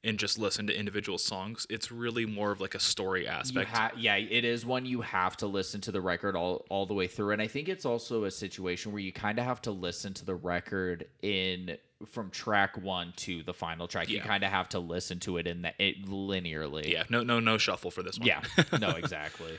and 0.05 0.19
just 0.19 0.39
listen 0.39 0.67
to 0.67 0.79
individual 0.79 1.19
songs. 1.19 1.67
It's 1.71 1.91
really 1.91 2.27
more 2.27 2.53
of 2.53 2.61
like 2.61 2.75
a 2.75 2.81
story 2.81 3.27
aspect. 3.27 3.71
ha- 3.71 3.93
yeah, 3.97 4.17
it 4.17 4.45
is 4.45 4.65
one 4.67 4.85
you 4.85 5.01
have 5.01 5.37
to 5.39 5.47
listen 5.47 5.81
to 5.83 5.93
the 5.93 6.01
record 6.01 6.37
all, 6.37 6.65
all 6.69 6.87
the 6.87 6.95
way 6.95 7.07
through. 7.07 7.33
And 7.33 7.43
I 7.43 7.47
think 7.47 7.69
it's 7.69 7.85
also 7.85 8.25
a 8.25 8.31
situation 8.31 8.93
where 8.93 9.01
you 9.01 9.13
kind 9.13 9.39
of 9.39 9.45
have 9.47 9.63
to 9.63 9.71
listen 9.71 10.13
to 10.15 10.25
the 10.25 10.35
record 10.35 11.07
in 11.23 11.77
from 12.07 12.29
track 12.31 12.77
one 12.77 13.15
to 13.17 13.43
the 13.45 13.55
final 13.55 13.89
track. 13.89 14.11
You 14.11 14.21
kind 14.21 14.45
of 14.45 14.51
have 14.51 14.69
to 14.71 14.79
listen 14.79 15.21
to 15.21 15.39
it 15.39 15.47
in 15.47 15.63
that 15.63 15.75
it 15.79 16.05
linearly. 16.07 16.91
yeah, 16.93 17.05
no, 17.09 17.23
no, 17.23 17.41
no 17.41 17.57
shuffle 17.57 17.91
for 17.91 18.03
this 18.03 18.19
one. 18.19 18.27
Yeah, 18.29 18.43
no, 18.79 18.91
exactly. 18.97 19.59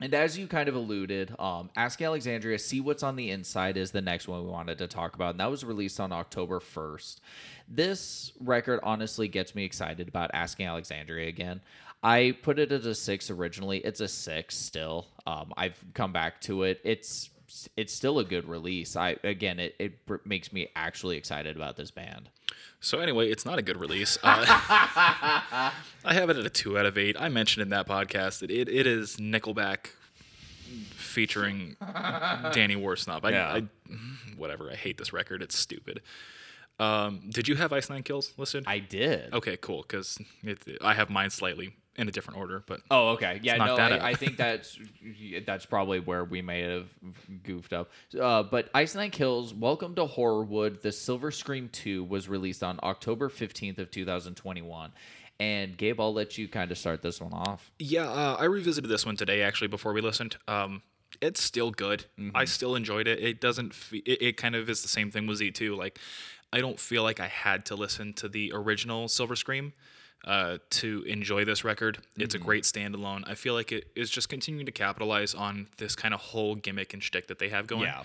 And 0.00 0.14
as 0.14 0.38
you 0.38 0.46
kind 0.46 0.68
of 0.68 0.76
alluded, 0.76 1.34
um, 1.40 1.70
Asking 1.76 2.06
Alexandria, 2.06 2.58
See 2.58 2.80
What's 2.80 3.02
on 3.02 3.16
the 3.16 3.30
Inside 3.30 3.76
is 3.76 3.90
the 3.90 4.00
next 4.00 4.28
one 4.28 4.44
we 4.44 4.50
wanted 4.50 4.78
to 4.78 4.86
talk 4.86 5.16
about. 5.16 5.30
And 5.30 5.40
that 5.40 5.50
was 5.50 5.64
released 5.64 5.98
on 5.98 6.12
October 6.12 6.60
1st. 6.60 7.16
This 7.68 8.32
record 8.38 8.78
honestly 8.82 9.26
gets 9.26 9.54
me 9.54 9.64
excited 9.64 10.06
about 10.06 10.30
Asking 10.34 10.66
Alexandria 10.66 11.28
again. 11.28 11.60
I 12.02 12.36
put 12.42 12.60
it 12.60 12.70
as 12.70 12.86
a 12.86 12.94
six 12.94 13.28
originally. 13.28 13.78
It's 13.78 14.00
a 14.00 14.06
six 14.08 14.56
still. 14.56 15.08
Um, 15.26 15.52
I've 15.56 15.82
come 15.94 16.12
back 16.12 16.40
to 16.42 16.62
it. 16.62 16.80
It's 16.84 17.30
it's 17.76 17.94
still 17.94 18.18
a 18.18 18.24
good 18.24 18.48
release. 18.48 18.94
I 18.94 19.16
again, 19.24 19.58
it, 19.58 19.74
it 19.78 19.98
makes 20.24 20.52
me 20.52 20.68
actually 20.76 21.16
excited 21.16 21.56
about 21.56 21.76
this 21.76 21.90
band. 21.90 22.28
So 22.80 23.00
anyway, 23.00 23.28
it's 23.30 23.44
not 23.44 23.58
a 23.58 23.62
good 23.62 23.76
release. 23.78 24.18
Uh, 24.24 25.70
I 26.04 26.14
have 26.14 26.30
it 26.30 26.36
at 26.36 26.46
a 26.46 26.50
two 26.50 26.78
out 26.78 26.86
of 26.86 26.96
eight. 26.96 27.16
I 27.18 27.28
mentioned 27.28 27.62
in 27.62 27.70
that 27.70 27.86
podcast 27.88 28.38
that 28.40 28.50
it, 28.50 28.68
it 28.68 28.86
is 28.86 29.16
Nickelback 29.16 29.88
featuring 30.94 31.76
Danny 32.52 32.76
Worsnop. 32.76 33.20
I, 33.24 33.30
Yeah. 33.30 33.48
I, 33.52 33.92
whatever. 34.36 34.70
I 34.70 34.74
hate 34.76 34.96
this 34.98 35.12
record. 35.12 35.42
It's 35.42 35.58
stupid. 35.58 36.00
Um, 36.78 37.22
did 37.30 37.48
you 37.48 37.56
have 37.56 37.72
Ice 37.72 37.90
Nine 37.90 38.02
Kills 38.04 38.32
listed? 38.36 38.64
I 38.66 38.78
did. 38.78 39.32
Okay, 39.34 39.56
cool. 39.56 39.82
Because 39.82 40.18
I 40.80 40.94
have 40.94 41.10
mine 41.10 41.30
slightly 41.30 41.74
in 41.98 42.08
a 42.08 42.10
different 42.10 42.38
order, 42.38 42.62
but 42.66 42.80
Oh, 42.90 43.08
okay. 43.10 43.40
Yeah, 43.42 43.56
no. 43.56 43.76
I, 43.76 44.10
I 44.10 44.14
think 44.14 44.36
that's 44.38 44.78
that's 45.44 45.66
probably 45.66 46.00
where 46.00 46.24
we 46.24 46.40
may 46.40 46.62
have 46.62 46.88
goofed 47.42 47.72
up. 47.72 47.90
Uh, 48.18 48.42
but 48.44 48.70
Ice 48.74 48.94
Nine 48.94 49.10
Kills, 49.10 49.52
Welcome 49.52 49.94
to 49.96 50.06
Horrorwood, 50.06 50.80
The 50.80 50.92
Silver 50.92 51.30
Scream 51.30 51.68
2 51.70 52.04
was 52.04 52.28
released 52.28 52.62
on 52.62 52.78
October 52.82 53.28
15th 53.28 53.78
of 53.78 53.90
2021. 53.90 54.92
And 55.40 55.76
Gabe, 55.76 56.00
I'll 56.00 56.12
let 56.14 56.36
you 56.38 56.48
kind 56.48 56.70
of 56.72 56.78
start 56.78 57.02
this 57.02 57.20
one 57.20 57.32
off. 57.32 57.70
yeah, 57.78 58.08
uh, 58.10 58.36
I 58.40 58.44
revisited 58.44 58.90
this 58.90 59.04
one 59.06 59.16
today 59.16 59.42
actually 59.42 59.68
before 59.68 59.92
we 59.92 60.00
listened. 60.00 60.36
Um, 60.48 60.82
it's 61.20 61.42
still 61.42 61.70
good. 61.70 62.04
I 62.34 62.44
still 62.44 62.74
enjoyed 62.76 63.08
it. 63.08 63.18
It 63.20 63.40
doesn't. 63.40 63.74
Fe- 63.74 64.02
it, 64.04 64.22
it 64.22 64.36
kind 64.36 64.54
of 64.54 64.68
is 64.68 64.82
the 64.82 64.88
same 64.88 65.10
thing 65.10 65.26
with 65.26 65.38
Z 65.38 65.52
two. 65.52 65.74
Like, 65.74 65.98
I 66.52 66.60
don't 66.60 66.78
feel 66.78 67.02
like 67.02 67.18
I 67.18 67.26
had 67.28 67.64
to 67.66 67.76
listen 67.76 68.12
to 68.14 68.28
the 68.28 68.52
original 68.54 69.08
Silver 69.08 69.34
Scream 69.34 69.72
uh, 70.24 70.58
to 70.70 71.02
enjoy 71.06 71.44
this 71.44 71.64
record. 71.64 71.98
It's 72.16 72.34
a 72.34 72.38
great 72.38 72.64
standalone. 72.64 73.22
I 73.26 73.34
feel 73.34 73.54
like 73.54 73.72
it 73.72 73.90
is 73.94 74.10
just 74.10 74.28
continuing 74.28 74.66
to 74.66 74.72
capitalize 74.72 75.34
on 75.34 75.68
this 75.78 75.94
kind 75.94 76.12
of 76.12 76.20
whole 76.20 76.54
gimmick 76.54 76.92
and 76.92 77.02
shtick 77.02 77.28
that 77.28 77.38
they 77.38 77.48
have 77.48 77.66
going. 77.66 77.82
Yeah. 77.84 78.02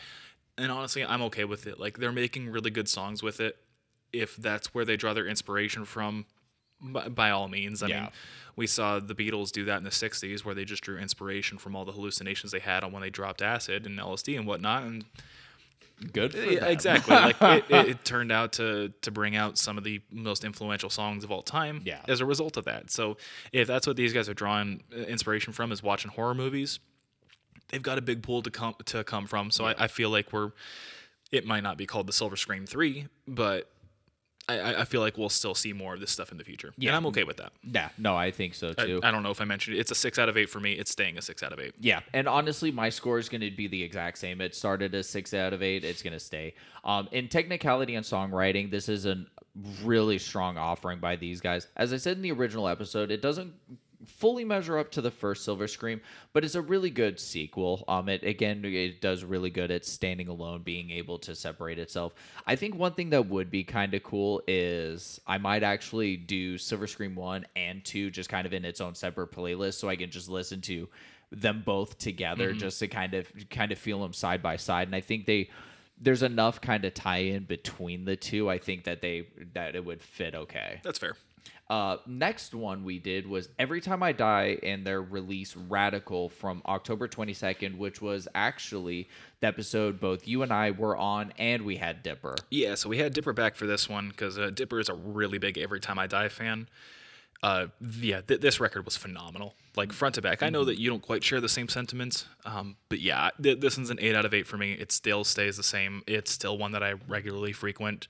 And 0.57 0.71
honestly, 0.71 1.03
I'm 1.03 1.21
okay 1.23 1.45
with 1.45 1.65
it. 1.67 1.79
Like 1.79 1.97
they're 1.97 2.11
making 2.11 2.49
really 2.49 2.69
good 2.69 2.87
songs 2.87 3.23
with 3.23 3.39
it. 3.39 3.57
If 4.11 4.35
that's 4.35 4.73
where 4.73 4.85
they 4.85 4.95
draw 4.95 5.13
their 5.15 5.25
inspiration 5.25 5.85
from, 5.85 6.25
by, 6.79 7.07
by 7.09 7.29
all 7.31 7.47
means. 7.47 7.81
I 7.81 7.87
Yeah. 7.87 8.01
mean, 8.01 8.09
we 8.55 8.67
saw 8.67 8.99
the 8.99 9.15
Beatles 9.15 9.51
do 9.51 9.65
that 9.65 9.77
in 9.77 9.83
the 9.83 9.89
'60s, 9.89 10.45
where 10.45 10.53
they 10.53 10.65
just 10.65 10.83
drew 10.83 10.99
inspiration 10.99 11.57
from 11.57 11.75
all 11.75 11.83
the 11.85 11.91
hallucinations 11.93 12.51
they 12.51 12.59
had 12.59 12.83
on 12.83 12.91
when 12.91 13.01
they 13.01 13.09
dropped 13.09 13.41
acid 13.41 13.87
and 13.87 13.97
LSD 13.99 14.37
and 14.37 14.45
whatnot. 14.45 14.83
And 14.83 15.05
Good 16.11 16.33
yeah, 16.33 16.65
exactly, 16.65 17.15
like 17.15 17.41
it, 17.41 17.65
it, 17.69 17.87
it 17.87 18.05
turned 18.05 18.31
out 18.31 18.53
to 18.53 18.91
to 19.01 19.11
bring 19.11 19.35
out 19.35 19.57
some 19.57 19.77
of 19.77 19.83
the 19.83 20.01
most 20.11 20.43
influential 20.43 20.89
songs 20.89 21.23
of 21.23 21.31
all 21.31 21.41
time. 21.41 21.81
Yeah. 21.85 21.99
as 22.07 22.19
a 22.19 22.25
result 22.25 22.57
of 22.57 22.65
that. 22.65 22.91
So 22.91 23.17
if 23.51 23.67
that's 23.67 23.87
what 23.87 23.95
these 23.95 24.13
guys 24.13 24.27
are 24.27 24.33
drawing 24.33 24.83
uh, 24.95 25.01
inspiration 25.01 25.53
from, 25.53 25.71
is 25.71 25.81
watching 25.81 26.11
horror 26.11 26.33
movies, 26.35 26.79
they've 27.69 27.81
got 27.81 27.97
a 27.97 28.01
big 28.01 28.23
pool 28.23 28.41
to 28.41 28.51
come 28.51 28.75
to 28.85 29.03
come 29.03 29.27
from. 29.27 29.51
So 29.51 29.65
I, 29.65 29.75
I 29.77 29.87
feel 29.87 30.09
like 30.09 30.33
we're. 30.33 30.51
It 31.31 31.47
might 31.47 31.63
not 31.63 31.77
be 31.77 31.87
called 31.87 32.05
the 32.05 32.13
Silver 32.13 32.35
Scream 32.35 32.67
Three, 32.67 33.07
but 33.27 33.69
I- 34.49 34.59
I, 34.59 34.81
I 34.81 34.85
feel 34.85 35.01
like 35.01 35.17
we'll 35.17 35.29
still 35.29 35.55
see 35.55 35.71
more 35.73 35.93
of 35.93 35.99
this 35.99 36.11
stuff 36.11 36.31
in 36.31 36.37
the 36.37 36.43
future. 36.43 36.73
Yeah. 36.77 36.89
and 36.89 36.97
I'm 36.97 37.05
okay 37.07 37.23
with 37.23 37.37
that. 37.37 37.53
Yeah, 37.63 37.89
no, 37.97 38.15
I 38.15 38.31
think 38.31 38.53
so 38.55 38.73
I, 38.77 38.85
too. 38.85 38.99
I 39.03 39.11
don't 39.11 39.23
know 39.23 39.31
if 39.31 39.39
I 39.41 39.45
mentioned 39.45 39.77
it. 39.77 39.79
It's 39.79 39.91
a 39.91 39.95
six 39.95 40.19
out 40.19 40.27
of 40.29 40.37
eight 40.37 40.49
for 40.49 40.59
me. 40.59 40.73
It's 40.73 40.91
staying 40.91 41.17
a 41.17 41.21
six 41.21 41.43
out 41.43 41.53
of 41.53 41.59
eight. 41.59 41.73
Yeah, 41.79 42.01
and 42.13 42.27
honestly, 42.27 42.71
my 42.71 42.89
score 42.89 43.19
is 43.19 43.29
going 43.29 43.41
to 43.41 43.51
be 43.51 43.67
the 43.67 43.81
exact 43.81 44.17
same. 44.17 44.41
It 44.41 44.53
started 44.55 44.93
as 44.95 45.07
six 45.07 45.33
out 45.33 45.53
of 45.53 45.63
eight. 45.63 45.83
It's 45.83 46.01
going 46.01 46.13
to 46.13 46.19
stay. 46.19 46.55
Um, 46.83 47.07
in 47.13 47.29
technicality 47.29 47.95
and 47.95 48.05
songwriting, 48.05 48.69
this 48.69 48.89
is 48.89 49.05
a 49.05 49.23
really 49.83 50.17
strong 50.17 50.57
offering 50.57 50.99
by 50.99 51.15
these 51.15 51.39
guys. 51.39 51.67
As 51.77 51.93
I 51.93 51.97
said 51.97 52.17
in 52.17 52.23
the 52.23 52.31
original 52.31 52.67
episode, 52.67 53.11
it 53.11 53.21
doesn't 53.21 53.53
fully 54.05 54.45
measure 54.45 54.77
up 54.77 54.91
to 54.91 55.01
the 55.01 55.11
first 55.11 55.43
Silver 55.43 55.67
Scream, 55.67 56.01
but 56.33 56.43
it's 56.43 56.55
a 56.55 56.61
really 56.61 56.89
good 56.89 57.19
sequel. 57.19 57.83
Um, 57.87 58.09
it 58.09 58.23
again, 58.23 58.63
it 58.65 59.01
does 59.01 59.23
really 59.23 59.49
good 59.49 59.71
at 59.71 59.85
standing 59.85 60.27
alone, 60.27 60.61
being 60.63 60.91
able 60.91 61.19
to 61.19 61.35
separate 61.35 61.79
itself. 61.79 62.13
I 62.45 62.55
think 62.55 62.75
one 62.75 62.93
thing 62.93 63.09
that 63.11 63.27
would 63.27 63.49
be 63.49 63.63
kind 63.63 63.93
of 63.93 64.03
cool 64.03 64.41
is 64.47 65.19
I 65.27 65.37
might 65.37 65.63
actually 65.63 66.17
do 66.17 66.57
Silver 66.57 66.87
Scream 66.87 67.15
one 67.15 67.45
and 67.55 67.83
two, 67.83 68.11
just 68.11 68.29
kind 68.29 68.45
of 68.45 68.53
in 68.53 68.65
its 68.65 68.81
own 68.81 68.95
separate 68.95 69.31
playlist, 69.31 69.75
so 69.75 69.89
I 69.89 69.95
can 69.95 70.09
just 70.09 70.29
listen 70.29 70.61
to 70.61 70.87
them 71.31 71.63
both 71.65 71.97
together, 71.97 72.53
just 72.53 72.79
to 72.79 72.87
kind 72.87 73.13
of 73.13 73.31
kind 73.49 73.71
of 73.71 73.77
feel 73.77 74.01
them 74.01 74.13
side 74.13 74.43
by 74.43 74.57
side. 74.57 74.87
And 74.87 74.95
I 74.95 75.01
think 75.01 75.25
they 75.25 75.49
there's 75.99 76.23
enough 76.23 76.59
kind 76.61 76.85
of 76.85 76.93
tie 76.93 77.17
in 77.17 77.45
between 77.45 78.05
the 78.05 78.15
two. 78.15 78.49
I 78.49 78.57
think 78.57 78.83
that 78.83 79.01
they 79.01 79.27
that 79.53 79.75
it 79.75 79.85
would 79.85 80.01
fit 80.01 80.35
okay. 80.35 80.79
That's 80.83 80.99
fair. 80.99 81.15
Uh, 81.73 81.97
next 82.05 82.53
one 82.53 82.83
we 82.83 82.99
did 82.99 83.25
was 83.25 83.49
Every 83.57 83.81
Time 83.81 84.03
I 84.03 84.11
Die 84.11 84.59
and 84.61 84.85
their 84.85 85.01
release 85.01 85.55
Radical 85.55 86.29
from 86.29 86.61
October 86.67 87.07
22nd, 87.07 87.79
which 87.79 87.99
was 87.99 88.27
actually 88.35 89.09
the 89.39 89.47
episode 89.47 89.99
both 89.99 90.27
you 90.27 90.43
and 90.43 90.53
I 90.53 90.69
were 90.69 90.95
on, 90.95 91.33
and 91.39 91.63
we 91.63 91.77
had 91.77 92.03
Dipper. 92.03 92.35
Yeah, 92.51 92.75
so 92.75 92.89
we 92.89 92.99
had 92.99 93.15
Dipper 93.15 93.33
back 93.33 93.55
for 93.55 93.65
this 93.65 93.89
one 93.89 94.09
because 94.09 94.37
uh, 94.37 94.51
Dipper 94.51 94.79
is 94.79 94.87
a 94.87 94.93
really 94.93 95.39
big 95.39 95.57
Every 95.57 95.79
Time 95.79 95.97
I 95.97 96.05
Die 96.05 96.29
fan. 96.29 96.69
Uh, 97.41 97.65
yeah, 97.99 98.21
th- 98.21 98.39
this 98.39 98.59
record 98.59 98.85
was 98.85 98.95
phenomenal, 98.95 99.55
like 99.75 99.91
front 99.91 100.13
to 100.13 100.21
back. 100.21 100.43
I 100.43 100.49
know 100.51 100.65
that 100.65 100.79
you 100.79 100.91
don't 100.91 101.01
quite 101.01 101.23
share 101.23 101.41
the 101.41 101.49
same 101.49 101.69
sentiments, 101.69 102.27
um, 102.45 102.75
but 102.87 102.99
yeah, 102.99 103.31
th- 103.41 103.61
this 103.61 103.77
one's 103.77 103.89
an 103.89 103.97
eight 103.99 104.13
out 104.13 104.25
of 104.25 104.33
eight 104.35 104.45
for 104.45 104.57
me. 104.57 104.73
It 104.73 104.91
still 104.91 105.23
stays 105.23 105.57
the 105.57 105.63
same. 105.63 106.03
It's 106.05 106.29
still 106.29 106.55
one 106.55 106.73
that 106.73 106.83
I 106.83 106.93
regularly 107.07 107.51
frequent. 107.51 108.07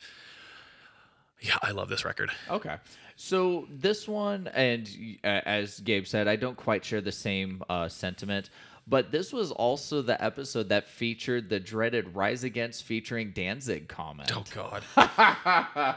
Yeah, 1.40 1.58
I 1.62 1.72
love 1.72 1.88
this 1.88 2.04
record. 2.04 2.30
Okay. 2.50 2.76
So 3.26 3.70
this 3.70 4.06
one, 4.06 4.50
and 4.54 4.86
uh, 5.24 5.28
as 5.46 5.80
Gabe 5.80 6.06
said, 6.06 6.28
I 6.28 6.36
don't 6.36 6.58
quite 6.58 6.84
share 6.84 7.00
the 7.00 7.14
same 7.14 7.64
uh, 7.70 7.88
sentiment, 7.88 8.50
but 8.86 9.12
this 9.12 9.32
was 9.32 9.50
also 9.50 10.02
the 10.02 10.22
episode 10.22 10.68
that 10.68 10.90
featured 10.90 11.48
the 11.48 11.58
dreaded 11.58 12.18
Rise 12.18 12.44
Against 12.44 12.84
featuring 12.84 13.32
Danzig 13.32 13.88
comment. 13.88 14.30
Oh 14.36 14.44
God. 14.54 14.84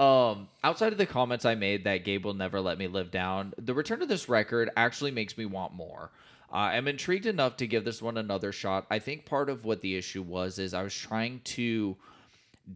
Um, 0.00 0.48
outside 0.64 0.90
of 0.90 0.98
the 0.98 1.06
comments 1.06 1.44
I 1.44 1.54
made 1.54 1.84
that 1.84 2.04
Gabe 2.04 2.24
will 2.24 2.34
never 2.34 2.60
let 2.60 2.78
me 2.78 2.88
live 2.88 3.12
down, 3.12 3.54
the 3.58 3.72
return 3.72 4.02
of 4.02 4.08
this 4.08 4.28
record 4.28 4.70
actually 4.76 5.12
makes 5.12 5.38
me 5.38 5.46
want 5.46 5.72
more. 5.72 6.10
Uh, 6.52 6.56
I'm 6.56 6.88
intrigued 6.88 7.26
enough 7.26 7.56
to 7.58 7.66
give 7.68 7.84
this 7.84 8.02
one 8.02 8.18
another 8.18 8.50
shot. 8.50 8.86
I 8.90 8.98
think 8.98 9.24
part 9.24 9.48
of 9.48 9.64
what 9.64 9.80
the 9.80 9.94
issue 9.94 10.22
was 10.22 10.58
is 10.58 10.74
I 10.74 10.82
was 10.82 10.94
trying 10.94 11.42
to 11.44 11.96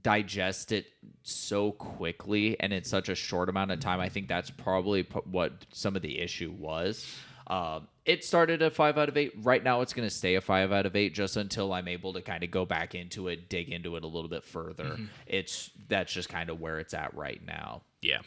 digest 0.02 0.72
it 0.72 0.86
so 1.22 1.72
quickly 1.72 2.58
and 2.60 2.72
in 2.72 2.84
such 2.84 3.08
a 3.08 3.14
short 3.14 3.48
amount 3.48 3.70
of 3.70 3.80
time. 3.80 4.00
I 4.00 4.08
think 4.08 4.28
that's 4.28 4.50
probably 4.50 5.02
p- 5.02 5.18
what 5.30 5.52
some 5.72 5.96
of 5.96 6.02
the 6.02 6.18
issue 6.20 6.52
was. 6.56 7.06
Um, 7.46 7.88
it 8.04 8.24
started 8.24 8.62
at 8.62 8.72
five 8.74 8.96
out 8.98 9.08
of 9.08 9.16
eight. 9.16 9.32
Right 9.42 9.62
now, 9.62 9.80
it's 9.82 9.92
going 9.92 10.08
to 10.08 10.14
stay 10.14 10.36
a 10.36 10.40
five 10.40 10.72
out 10.72 10.86
of 10.86 10.96
eight 10.96 11.14
just 11.14 11.36
until 11.36 11.72
I'm 11.72 11.88
able 11.88 12.12
to 12.14 12.22
kind 12.22 12.42
of 12.42 12.50
go 12.50 12.64
back 12.64 12.94
into 12.94 13.28
it, 13.28 13.48
dig 13.48 13.68
into 13.68 13.96
it 13.96 14.04
a 14.04 14.06
little 14.06 14.30
bit 14.30 14.44
further. 14.44 14.98
It's 15.26 15.70
that's 15.88 16.12
just 16.12 16.28
kind 16.28 16.50
of 16.50 16.60
where 16.60 16.78
it's 16.78 16.94
at 16.94 17.14
right 17.14 17.40
now. 17.46 17.82
Yeah. 18.00 18.20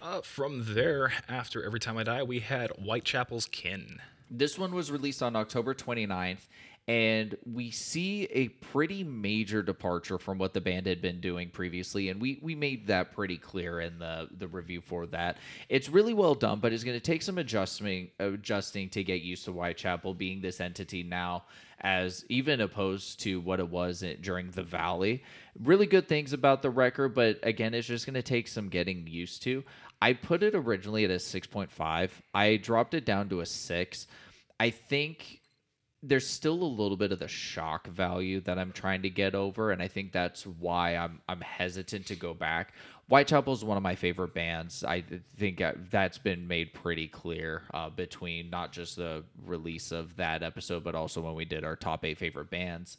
Uh, 0.00 0.22
from 0.22 0.64
there, 0.74 1.12
after 1.28 1.62
Every 1.62 1.80
Time 1.80 1.98
I 1.98 2.04
Die, 2.04 2.22
we 2.22 2.40
had 2.40 2.70
Whitechapel's 2.70 3.46
Kin. 3.46 3.98
This 4.30 4.58
one 4.58 4.72
was 4.74 4.90
released 4.90 5.22
on 5.22 5.36
October 5.36 5.74
29th, 5.74 6.46
and 6.88 7.36
we 7.44 7.70
see 7.70 8.24
a 8.24 8.48
pretty 8.48 9.04
major 9.04 9.62
departure 9.62 10.18
from 10.18 10.38
what 10.38 10.54
the 10.54 10.60
band 10.60 10.86
had 10.86 11.00
been 11.00 11.20
doing 11.20 11.50
previously, 11.50 12.08
and 12.08 12.20
we 12.20 12.38
we 12.42 12.54
made 12.54 12.86
that 12.88 13.12
pretty 13.12 13.36
clear 13.36 13.80
in 13.80 13.98
the 13.98 14.28
the 14.38 14.48
review 14.48 14.80
for 14.80 15.06
that. 15.06 15.38
It's 15.68 15.88
really 15.88 16.14
well 16.14 16.34
done, 16.34 16.60
but 16.60 16.72
it's 16.72 16.84
going 16.84 16.96
to 16.96 17.04
take 17.04 17.22
some 17.22 17.38
adjusting 17.38 18.10
adjusting 18.18 18.88
to 18.90 19.04
get 19.04 19.22
used 19.22 19.44
to 19.44 19.52
Whitechapel 19.52 20.14
being 20.14 20.40
this 20.40 20.60
entity 20.60 21.02
now 21.02 21.44
as 21.82 22.24
even 22.28 22.60
opposed 22.60 23.20
to 23.20 23.40
what 23.40 23.58
it 23.58 23.68
was 23.68 24.02
in, 24.02 24.20
during 24.20 24.50
the 24.50 24.62
Valley. 24.62 25.22
Really 25.62 25.86
good 25.86 26.08
things 26.08 26.32
about 26.32 26.62
the 26.62 26.70
record, 26.70 27.14
but 27.14 27.38
again, 27.42 27.72
it's 27.72 27.86
just 27.86 28.06
going 28.06 28.14
to 28.14 28.22
take 28.22 28.48
some 28.48 28.68
getting 28.68 29.06
used 29.06 29.42
to. 29.44 29.64
I 30.02 30.12
put 30.12 30.42
it 30.42 30.54
originally 30.54 31.04
at 31.04 31.10
a 31.10 31.14
6.5. 31.14 32.10
I 32.34 32.56
dropped 32.56 32.94
it 32.94 33.04
down 33.04 33.28
to 33.30 33.40
a 33.40 33.46
6. 33.46 34.06
I 34.58 34.70
think 34.70 35.39
there's 36.02 36.26
still 36.26 36.54
a 36.62 36.64
little 36.64 36.96
bit 36.96 37.12
of 37.12 37.18
the 37.18 37.28
shock 37.28 37.86
value 37.88 38.40
that 38.42 38.58
I'm 38.58 38.72
trying 38.72 39.02
to 39.02 39.10
get 39.10 39.34
over, 39.34 39.70
and 39.70 39.82
I 39.82 39.88
think 39.88 40.12
that's 40.12 40.46
why 40.46 40.96
I'm 40.96 41.20
I'm 41.28 41.40
hesitant 41.42 42.06
to 42.06 42.16
go 42.16 42.32
back. 42.34 42.72
Whitechapel 43.08 43.52
is 43.52 43.64
one 43.64 43.76
of 43.76 43.82
my 43.82 43.96
favorite 43.96 44.32
bands. 44.32 44.84
I 44.84 45.02
think 45.36 45.60
uh, 45.60 45.72
that's 45.90 46.16
been 46.16 46.46
made 46.46 46.72
pretty 46.72 47.08
clear 47.08 47.62
uh, 47.74 47.90
between 47.90 48.48
not 48.50 48.72
just 48.72 48.96
the 48.96 49.24
release 49.44 49.90
of 49.92 50.16
that 50.16 50.42
episode, 50.42 50.84
but 50.84 50.94
also 50.94 51.20
when 51.20 51.34
we 51.34 51.44
did 51.44 51.64
our 51.64 51.76
top 51.76 52.04
eight 52.04 52.18
favorite 52.18 52.50
bands. 52.50 52.96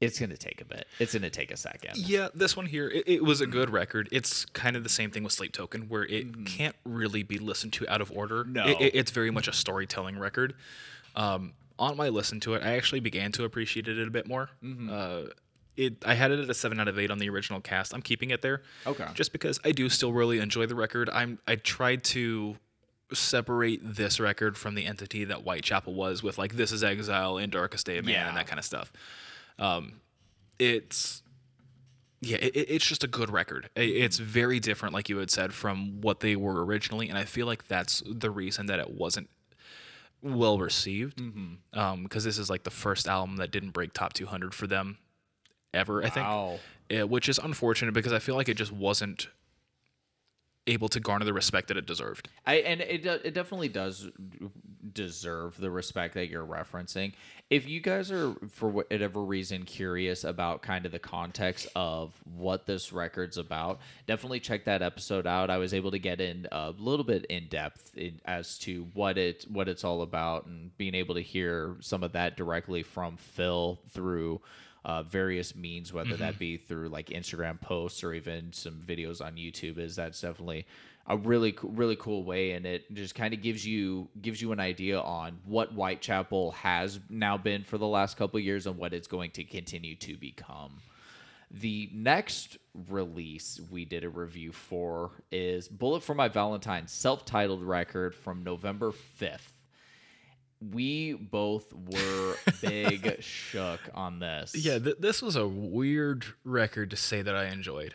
It's 0.00 0.18
gonna 0.18 0.36
take 0.36 0.60
a 0.60 0.64
bit. 0.64 0.86
It's 0.98 1.14
gonna 1.14 1.30
take 1.30 1.50
a 1.50 1.56
second. 1.56 1.96
Yeah, 1.96 2.28
this 2.34 2.56
one 2.56 2.66
here, 2.66 2.88
it, 2.88 3.04
it 3.06 3.24
was 3.24 3.40
a 3.40 3.46
good 3.46 3.70
record. 3.70 4.08
It's 4.12 4.44
kind 4.46 4.76
of 4.76 4.82
the 4.82 4.88
same 4.90 5.10
thing 5.10 5.22
with 5.22 5.32
Sleep 5.32 5.52
Token, 5.52 5.82
where 5.88 6.04
it 6.04 6.44
can't 6.46 6.76
really 6.84 7.22
be 7.22 7.38
listened 7.38 7.72
to 7.74 7.88
out 7.88 8.00
of 8.00 8.10
order. 8.10 8.44
No. 8.44 8.66
It- 8.66 8.80
it- 8.80 8.94
it's 8.96 9.10
very 9.12 9.30
much 9.30 9.48
a 9.48 9.52
storytelling 9.52 10.18
record. 10.18 10.54
Um, 11.16 11.52
on 11.78 11.96
my 11.96 12.08
listen 12.08 12.40
to 12.40 12.54
it, 12.54 12.62
I 12.62 12.76
actually 12.76 13.00
began 13.00 13.32
to 13.32 13.44
appreciate 13.44 13.88
it 13.88 14.06
a 14.06 14.10
bit 14.10 14.28
more. 14.28 14.48
Uh, 14.90 15.22
it, 15.76 15.96
I 16.06 16.14
had 16.14 16.30
it 16.30 16.38
at 16.38 16.48
a 16.48 16.54
seven 16.54 16.78
out 16.78 16.86
of 16.86 16.98
eight 16.98 17.10
on 17.10 17.18
the 17.18 17.28
original 17.28 17.60
cast. 17.60 17.92
I'm 17.94 18.02
keeping 18.02 18.30
it 18.30 18.42
there. 18.42 18.62
Okay. 18.86 19.06
Just 19.14 19.32
because 19.32 19.58
I 19.64 19.72
do 19.72 19.88
still 19.88 20.12
really 20.12 20.38
enjoy 20.38 20.66
the 20.66 20.76
record. 20.76 21.10
I'm 21.12 21.38
I 21.48 21.56
tried 21.56 22.04
to 22.04 22.56
separate 23.12 23.80
this 23.82 24.18
record 24.20 24.56
from 24.56 24.74
the 24.76 24.86
entity 24.86 25.24
that 25.24 25.38
Whitechapel 25.38 25.92
was 25.94 26.22
with 26.22 26.38
like 26.38 26.54
This 26.54 26.70
Is 26.72 26.82
Exile 26.84 27.38
and 27.38 27.50
Darkest 27.52 27.86
Day 27.86 27.98
of 27.98 28.04
Man 28.04 28.14
Yeah. 28.14 28.28
and 28.28 28.36
that 28.36 28.46
kind 28.46 28.58
of 28.58 28.64
stuff. 28.64 28.92
Um, 29.58 30.00
it's 30.58 31.22
yeah, 32.20 32.38
it- 32.38 32.54
it's 32.70 32.86
just 32.86 33.04
a 33.04 33.06
good 33.08 33.28
record. 33.30 33.68
It's 33.76 34.16
very 34.18 34.58
different, 34.60 34.94
like 34.94 35.08
you 35.10 35.18
had 35.18 35.30
said, 35.30 35.52
from 35.52 36.00
what 36.00 36.20
they 36.20 36.36
were 36.36 36.64
originally, 36.64 37.08
and 37.10 37.18
I 37.18 37.24
feel 37.24 37.46
like 37.46 37.68
that's 37.68 38.02
the 38.06 38.30
reason 38.30 38.66
that 38.66 38.78
it 38.78 38.90
wasn't 38.90 39.28
well 40.24 40.58
received. 40.58 41.20
Um, 41.72 42.02
because 42.02 42.24
this 42.24 42.38
is 42.38 42.48
like 42.50 42.64
the 42.64 42.70
first 42.70 43.06
album 43.06 43.36
that 43.36 43.50
didn't 43.50 43.70
break 43.70 43.92
top 43.92 44.12
200 44.14 44.54
for 44.54 44.66
them 44.66 44.98
ever. 45.72 46.02
I 46.02 46.08
think, 46.08 46.26
Wow. 46.26 46.58
Yeah, 46.90 47.04
which 47.04 47.28
is 47.28 47.38
unfortunate 47.38 47.92
because 47.92 48.12
I 48.12 48.18
feel 48.18 48.34
like 48.34 48.48
it 48.48 48.56
just 48.56 48.72
wasn't 48.72 49.28
able 50.66 50.88
to 50.88 51.00
garner 51.00 51.24
the 51.24 51.32
respect 51.32 51.68
that 51.68 51.76
it 51.76 51.86
deserved. 51.86 52.28
I 52.46 52.56
and 52.56 52.80
it 52.80 53.04
it 53.04 53.34
definitely 53.34 53.68
does 53.68 54.08
deserve 54.92 55.56
the 55.58 55.70
respect 55.70 56.14
that 56.14 56.28
you're 56.28 56.46
referencing. 56.46 57.12
If 57.50 57.68
you 57.68 57.80
guys 57.80 58.10
are 58.10 58.34
for 58.48 58.68
whatever 58.68 59.22
reason 59.22 59.64
curious 59.64 60.24
about 60.24 60.62
kind 60.62 60.86
of 60.86 60.92
the 60.92 60.98
context 60.98 61.68
of 61.76 62.14
what 62.24 62.66
this 62.66 62.92
record's 62.92 63.36
about, 63.36 63.80
definitely 64.06 64.40
check 64.40 64.64
that 64.64 64.82
episode 64.82 65.26
out. 65.26 65.50
I 65.50 65.58
was 65.58 65.74
able 65.74 65.90
to 65.90 65.98
get 65.98 66.20
in 66.20 66.46
a 66.50 66.72
little 66.78 67.04
bit 67.04 67.26
in 67.26 67.48
depth 67.48 67.96
in, 67.96 68.20
as 68.24 68.58
to 68.60 68.86
what 68.94 69.18
it 69.18 69.44
what 69.48 69.68
it's 69.68 69.84
all 69.84 70.02
about 70.02 70.46
and 70.46 70.76
being 70.78 70.94
able 70.94 71.14
to 71.14 71.22
hear 71.22 71.76
some 71.80 72.02
of 72.02 72.12
that 72.12 72.36
directly 72.36 72.82
from 72.82 73.16
Phil 73.16 73.78
through 73.90 74.40
uh, 74.84 75.02
various 75.02 75.54
means, 75.56 75.92
whether 75.92 76.16
that 76.16 76.38
be 76.38 76.56
through 76.56 76.88
like 76.88 77.06
Instagram 77.06 77.60
posts 77.60 78.04
or 78.04 78.12
even 78.12 78.52
some 78.52 78.82
videos 78.86 79.24
on 79.24 79.36
YouTube, 79.36 79.78
is 79.78 79.96
that's 79.96 80.20
definitely 80.20 80.66
a 81.06 81.16
really 81.16 81.56
really 81.62 81.96
cool 81.96 82.24
way, 82.24 82.52
and 82.52 82.66
it 82.66 82.92
just 82.94 83.14
kind 83.14 83.32
of 83.34 83.42
gives 83.42 83.66
you 83.66 84.08
gives 84.20 84.40
you 84.42 84.52
an 84.52 84.60
idea 84.60 85.00
on 85.00 85.38
what 85.46 85.70
Whitechapel 85.70 86.52
has 86.52 87.00
now 87.08 87.36
been 87.36 87.64
for 87.64 87.78
the 87.78 87.86
last 87.86 88.16
couple 88.16 88.38
of 88.38 88.44
years 88.44 88.66
and 88.66 88.76
what 88.76 88.92
it's 88.92 89.08
going 89.08 89.30
to 89.32 89.44
continue 89.44 89.96
to 89.96 90.16
become. 90.16 90.80
The 91.50 91.88
next 91.92 92.58
release 92.90 93.60
we 93.70 93.84
did 93.84 94.02
a 94.02 94.08
review 94.08 94.50
for 94.50 95.12
is 95.30 95.68
Bullet 95.68 96.02
for 96.02 96.14
My 96.14 96.28
Valentine, 96.28 96.88
self-titled 96.88 97.62
record 97.62 98.14
from 98.14 98.42
November 98.42 98.92
5th. 99.20 99.53
We 100.72 101.14
both 101.14 101.72
were 101.72 102.36
big 102.60 103.16
shook 103.22 103.80
on 103.94 104.18
this. 104.18 104.54
Yeah, 104.54 104.78
th- 104.78 104.96
this 104.98 105.20
was 105.20 105.36
a 105.36 105.46
weird 105.46 106.24
record 106.44 106.90
to 106.90 106.96
say 106.96 107.22
that 107.22 107.34
I 107.34 107.46
enjoyed 107.46 107.94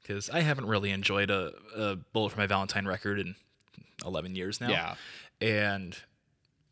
because 0.00 0.28
I 0.28 0.40
haven't 0.40 0.66
really 0.66 0.90
enjoyed 0.90 1.30
a, 1.30 1.52
a 1.76 1.96
Bullet 1.96 2.32
for 2.32 2.38
My 2.38 2.46
Valentine 2.46 2.86
record 2.86 3.18
in 3.18 3.34
11 4.04 4.34
years 4.34 4.60
now. 4.60 4.68
Yeah. 4.70 4.94
And 5.40 5.96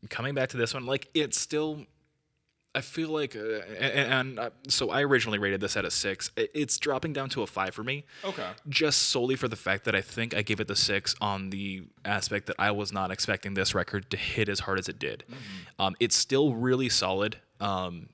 coming 0.08 0.34
back 0.34 0.50
to 0.50 0.56
this 0.56 0.74
one, 0.74 0.86
like, 0.86 1.08
it's 1.14 1.40
still. 1.40 1.86
I 2.72 2.82
feel 2.82 3.08
like, 3.08 3.34
uh, 3.34 3.62
and, 3.80 4.12
and 4.12 4.38
uh, 4.38 4.50
so 4.68 4.90
I 4.90 5.02
originally 5.02 5.38
rated 5.38 5.60
this 5.60 5.76
at 5.76 5.84
a 5.84 5.90
six. 5.90 6.30
It's 6.36 6.78
dropping 6.78 7.12
down 7.12 7.28
to 7.30 7.42
a 7.42 7.46
five 7.46 7.74
for 7.74 7.82
me. 7.82 8.04
Okay. 8.24 8.46
Just 8.68 9.08
solely 9.08 9.34
for 9.34 9.48
the 9.48 9.56
fact 9.56 9.84
that 9.86 9.96
I 9.96 10.00
think 10.00 10.34
I 10.34 10.42
gave 10.42 10.60
it 10.60 10.68
the 10.68 10.76
six 10.76 11.16
on 11.20 11.50
the 11.50 11.82
aspect 12.04 12.46
that 12.46 12.56
I 12.60 12.70
was 12.70 12.92
not 12.92 13.10
expecting 13.10 13.54
this 13.54 13.74
record 13.74 14.08
to 14.10 14.16
hit 14.16 14.48
as 14.48 14.60
hard 14.60 14.78
as 14.78 14.88
it 14.88 15.00
did. 15.00 15.24
Um, 15.80 15.96
it's 15.98 16.14
still 16.14 16.54
really 16.54 16.88
solid. 16.88 17.38
Um, 17.60 18.10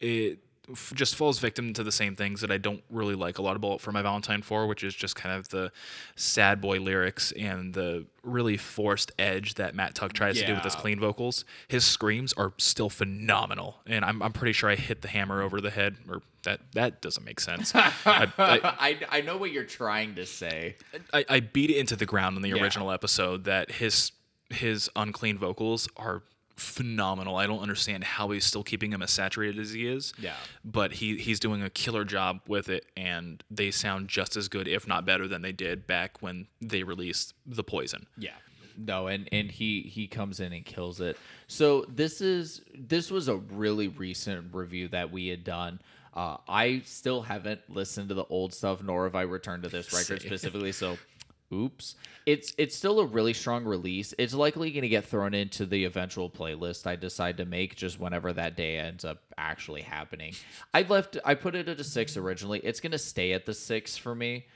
it 0.00 0.40
f- 0.72 0.92
just 0.94 1.14
falls 1.16 1.38
victim 1.38 1.72
to 1.74 1.82
the 1.82 1.92
same 1.92 2.14
things 2.16 2.40
that 2.40 2.50
I 2.50 2.58
don't 2.58 2.82
really 2.90 3.14
like 3.14 3.38
a 3.38 3.42
lot 3.42 3.56
about 3.56 3.80
for 3.80 3.92
my 3.92 4.02
Valentine 4.02 4.42
for, 4.42 4.66
which 4.66 4.82
is 4.84 4.94
just 4.94 5.16
kind 5.16 5.34
of 5.36 5.48
the 5.48 5.70
sad 6.16 6.60
boy 6.60 6.78
lyrics 6.80 7.32
and 7.32 7.74
the 7.74 8.06
really 8.22 8.56
forced 8.56 9.12
edge 9.18 9.54
that 9.54 9.74
Matt 9.74 9.94
Tuck 9.94 10.12
tries 10.12 10.38
to 10.40 10.46
do 10.46 10.54
with 10.54 10.62
his 10.64 10.74
clean 10.74 11.00
vocals. 11.00 11.44
His 11.68 11.84
screams 11.84 12.32
are 12.34 12.52
still 12.58 12.90
phenomenal, 12.90 13.76
and 13.86 14.04
I'm, 14.04 14.22
I'm 14.22 14.32
pretty 14.32 14.52
sure 14.52 14.70
I 14.70 14.76
hit 14.76 15.02
the 15.02 15.08
hammer 15.08 15.42
over 15.42 15.60
the 15.60 15.70
head, 15.70 15.96
or 16.08 16.22
that 16.44 16.60
that 16.74 17.00
doesn't 17.02 17.24
make 17.24 17.40
sense. 17.40 17.72
I, 17.74 17.92
I, 18.06 18.28
I, 18.38 18.98
I 19.10 19.20
know 19.22 19.36
what 19.36 19.52
you're 19.52 19.64
trying 19.64 20.14
to 20.16 20.26
say. 20.26 20.76
I, 21.12 21.24
I 21.28 21.40
beat 21.40 21.70
it 21.70 21.76
into 21.76 21.96
the 21.96 22.06
ground 22.06 22.36
in 22.36 22.42
the 22.42 22.50
Yeah. 22.50 22.62
original 22.62 22.90
episode 22.90 23.44
that 23.44 23.70
his 23.70 24.12
his 24.50 24.90
unclean 24.96 25.38
vocals 25.38 25.88
are 25.96 26.22
phenomenal. 26.60 27.36
I 27.36 27.46
don't 27.46 27.60
understand 27.60 28.04
how 28.04 28.30
he's 28.30 28.44
still 28.44 28.62
keeping 28.62 28.92
him 28.92 29.02
as 29.02 29.10
saturated 29.10 29.58
as 29.58 29.72
he 29.72 29.86
is. 29.86 30.12
Yeah. 30.18 30.34
But 30.64 30.92
he 30.92 31.16
he's 31.16 31.40
doing 31.40 31.62
a 31.62 31.70
killer 31.70 32.04
job 32.04 32.40
with 32.46 32.68
it 32.68 32.86
and 32.96 33.42
they 33.50 33.70
sound 33.70 34.08
just 34.08 34.36
as 34.36 34.48
good 34.48 34.68
if 34.68 34.86
not 34.86 35.04
better 35.04 35.26
than 35.26 35.42
they 35.42 35.52
did 35.52 35.86
back 35.86 36.20
when 36.20 36.46
they 36.60 36.82
released 36.82 37.34
The 37.46 37.64
Poison. 37.64 38.06
Yeah. 38.16 38.34
No, 38.76 39.08
and 39.08 39.28
and 39.32 39.50
he 39.50 39.82
he 39.82 40.06
comes 40.06 40.40
in 40.40 40.52
and 40.52 40.64
kills 40.64 41.00
it. 41.00 41.16
So 41.48 41.84
this 41.88 42.20
is 42.20 42.62
this 42.74 43.10
was 43.10 43.28
a 43.28 43.36
really 43.36 43.88
recent 43.88 44.54
review 44.54 44.88
that 44.88 45.10
we 45.10 45.28
had 45.28 45.44
done. 45.44 45.80
Uh, 46.14 46.36
I 46.48 46.82
still 46.84 47.22
haven't 47.22 47.60
listened 47.68 48.08
to 48.08 48.14
the 48.14 48.24
old 48.24 48.52
stuff, 48.52 48.82
nor 48.82 49.04
have 49.04 49.14
I 49.14 49.22
returned 49.22 49.62
to 49.62 49.68
this 49.68 49.92
record 49.92 50.20
specifically. 50.22 50.72
So, 50.72 50.98
oops. 51.52 51.96
It's 52.26 52.52
it's 52.58 52.76
still 52.76 53.00
a 53.00 53.06
really 53.06 53.32
strong 53.32 53.64
release. 53.64 54.14
It's 54.18 54.34
likely 54.34 54.70
going 54.70 54.82
to 54.82 54.88
get 54.88 55.04
thrown 55.04 55.34
into 55.34 55.66
the 55.66 55.84
eventual 55.84 56.30
playlist 56.30 56.86
I 56.86 56.96
decide 56.96 57.36
to 57.38 57.44
make 57.44 57.76
just 57.76 57.98
whenever 57.98 58.32
that 58.32 58.56
day 58.56 58.78
ends 58.78 59.04
up 59.04 59.18
actually 59.36 59.82
happening. 59.82 60.34
I 60.72 60.82
left 60.82 61.16
I 61.24 61.34
put 61.34 61.54
it 61.54 61.68
at 61.68 61.80
a 61.80 61.84
six 61.84 62.16
originally. 62.16 62.60
It's 62.60 62.80
going 62.80 62.92
to 62.92 62.98
stay 62.98 63.32
at 63.32 63.46
the 63.46 63.54
six 63.54 63.96
for 63.96 64.14
me 64.14 64.46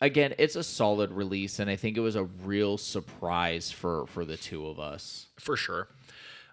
again, 0.00 0.34
it's 0.38 0.56
a 0.56 0.62
solid 0.62 1.12
release, 1.12 1.58
and 1.58 1.70
I 1.70 1.76
think 1.76 1.96
it 1.96 2.00
was 2.00 2.16
a 2.16 2.24
real 2.24 2.78
surprise 2.78 3.70
for 3.70 4.06
for 4.06 4.24
the 4.24 4.36
two 4.36 4.66
of 4.66 4.78
us. 4.78 5.26
For 5.38 5.56
sure. 5.56 5.88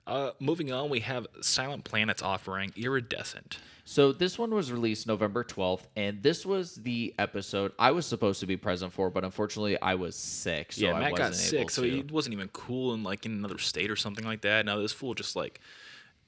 Uh, 0.07 0.31
moving 0.39 0.71
on, 0.71 0.89
we 0.89 1.01
have 1.01 1.27
Silent 1.41 1.83
Planet's 1.83 2.21
offering 2.23 2.71
Iridescent. 2.77 3.59
So 3.83 4.11
this 4.11 4.37
one 4.39 4.53
was 4.53 4.71
released 4.71 5.05
November 5.07 5.43
twelfth, 5.43 5.87
and 5.95 6.21
this 6.23 6.45
was 6.45 6.75
the 6.75 7.13
episode 7.19 7.71
I 7.77 7.91
was 7.91 8.05
supposed 8.05 8.39
to 8.39 8.45
be 8.45 8.57
present 8.57 8.91
for, 8.93 9.09
but 9.09 9.23
unfortunately 9.23 9.79
I 9.81 9.95
was 9.95 10.15
sick, 10.15 10.71
so 10.73 10.85
yeah, 10.85 10.93
I 10.93 10.99
Matt 10.99 11.11
wasn't 11.11 11.29
got 11.29 11.35
sick, 11.35 11.69
so 11.69 11.83
to. 11.83 11.89
he 11.89 12.01
wasn't 12.01 12.33
even 12.33 12.47
cool 12.49 12.93
in 12.93 13.03
like 13.03 13.25
in 13.25 13.33
another 13.33 13.57
state 13.57 13.89
or 13.91 13.95
something 13.95 14.25
like 14.25 14.41
that. 14.41 14.65
Now 14.65 14.77
this 14.79 14.91
fool 14.93 15.13
just 15.13 15.35
like 15.35 15.59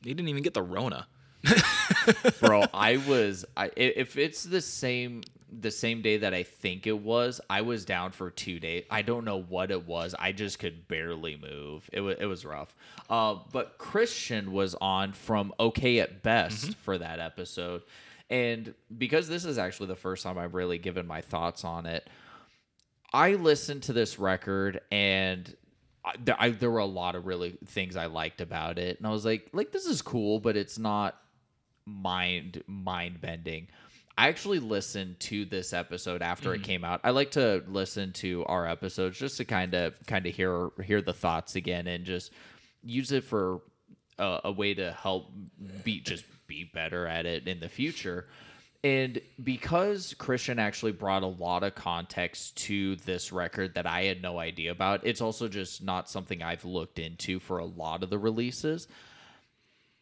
he 0.03 0.13
didn't 0.13 0.29
even 0.29 0.43
get 0.43 0.53
the 0.53 0.61
Rona. 0.63 1.07
bro 2.41 2.65
i 2.73 2.97
was 3.07 3.45
I, 3.55 3.67
i- 3.67 3.71
if 3.77 4.17
it's 4.17 4.43
the 4.43 4.59
same 4.61 5.21
the 5.51 5.71
same 5.71 6.01
day 6.01 6.17
that 6.17 6.33
i 6.33 6.43
think 6.43 6.85
it 6.87 6.97
was 6.97 7.41
i 7.49 7.61
was 7.61 7.85
down 7.85 8.11
for 8.11 8.29
two 8.29 8.59
days. 8.59 8.85
I 8.89 9.01
don't 9.01 9.25
know 9.25 9.41
what 9.41 9.71
it 9.71 9.87
was. 9.87 10.15
I 10.17 10.31
just 10.31 10.59
could 10.59 10.87
barely 10.87 11.37
move. 11.37 11.89
It 11.91 12.01
was, 12.01 12.17
it 12.19 12.25
was 12.25 12.45
rough. 12.45 12.75
Uh, 13.09 13.37
but 13.51 13.77
christian 13.77 14.51
was 14.51 14.75
on 14.75 15.13
from 15.13 15.53
okay 15.59 15.99
at 15.99 16.23
best 16.23 16.75
for 16.75 16.97
that 16.97 17.19
episode. 17.19 17.83
And 18.29 18.75
because 18.95 19.27
this 19.27 19.43
is 19.43 19.57
actually 19.57 19.87
the 19.87 19.95
first 19.95 20.23
time 20.23 20.37
i've 20.37 20.53
really 20.53 20.77
given 20.77 21.07
my 21.07 21.21
thoughts 21.21 21.63
on 21.63 21.85
it 21.85 22.07
I 23.11 23.33
listened 23.33 23.83
to 23.83 23.93
this 23.93 24.19
record 24.19 24.81
and 24.91 25.55
I, 26.05 26.13
there, 26.23 26.35
I, 26.39 26.49
there 26.51 26.71
were 26.71 26.79
a 26.79 26.85
lot 26.85 27.15
of 27.15 27.25
really 27.25 27.57
things 27.65 27.95
I 27.95 28.05
liked 28.05 28.41
about 28.41 28.79
it, 28.79 28.97
and 28.97 29.07
I 29.07 29.09
was 29.09 29.25
like, 29.25 29.49
like 29.51 29.71
this 29.71 29.85
is 29.85 30.01
cool, 30.01 30.39
but 30.39 30.55
it's 30.55 30.77
not 30.77 31.19
mind 31.85 32.63
mind 32.67 33.19
bending. 33.19 33.67
I 34.19 34.27
actually 34.27 34.59
listened 34.59 35.17
to 35.21 35.45
this 35.45 35.71
episode 35.71 36.21
after 36.21 36.53
it 36.53 36.57
mm-hmm. 36.57 36.65
came 36.65 36.83
out. 36.83 36.99
I 37.05 37.11
like 37.11 37.31
to 37.31 37.63
listen 37.69 38.11
to 38.13 38.43
our 38.47 38.67
episodes 38.67 39.17
just 39.17 39.37
to 39.37 39.45
kind 39.45 39.73
of 39.73 39.93
kind 40.07 40.25
of 40.25 40.35
hear 40.35 40.71
hear 40.83 41.01
the 41.01 41.13
thoughts 41.13 41.55
again 41.55 41.87
and 41.87 42.03
just 42.03 42.33
use 42.83 43.13
it 43.13 43.23
for 43.23 43.61
a, 44.17 44.41
a 44.43 44.51
way 44.51 44.73
to 44.73 44.91
help 44.91 45.31
be 45.85 46.01
just 46.01 46.25
be 46.47 46.65
better 46.65 47.07
at 47.07 47.25
it 47.25 47.47
in 47.47 47.61
the 47.61 47.69
future. 47.69 48.27
And 48.83 49.21
because 49.41 50.13
Christian 50.15 50.59
actually 50.59 50.91
brought 50.91 51.23
a 51.23 51.27
lot 51.27 51.63
of 51.63 51.75
context 51.75 52.57
to 52.65 52.97
this 52.97 53.31
record 53.31 53.75
that 53.75 53.87
I 53.87 54.03
had 54.03 54.21
no 54.21 54.37
idea 54.37 54.71
about, 54.71 55.07
it's 55.07 55.21
also 55.21 55.47
just 55.47 55.81
not 55.81 56.09
something 56.09 56.43
I've 56.43 56.65
looked 56.65 56.99
into 56.99 57.39
for 57.39 57.59
a 57.59 57.65
lot 57.65 58.03
of 58.03 58.09
the 58.09 58.19
releases. 58.19 58.89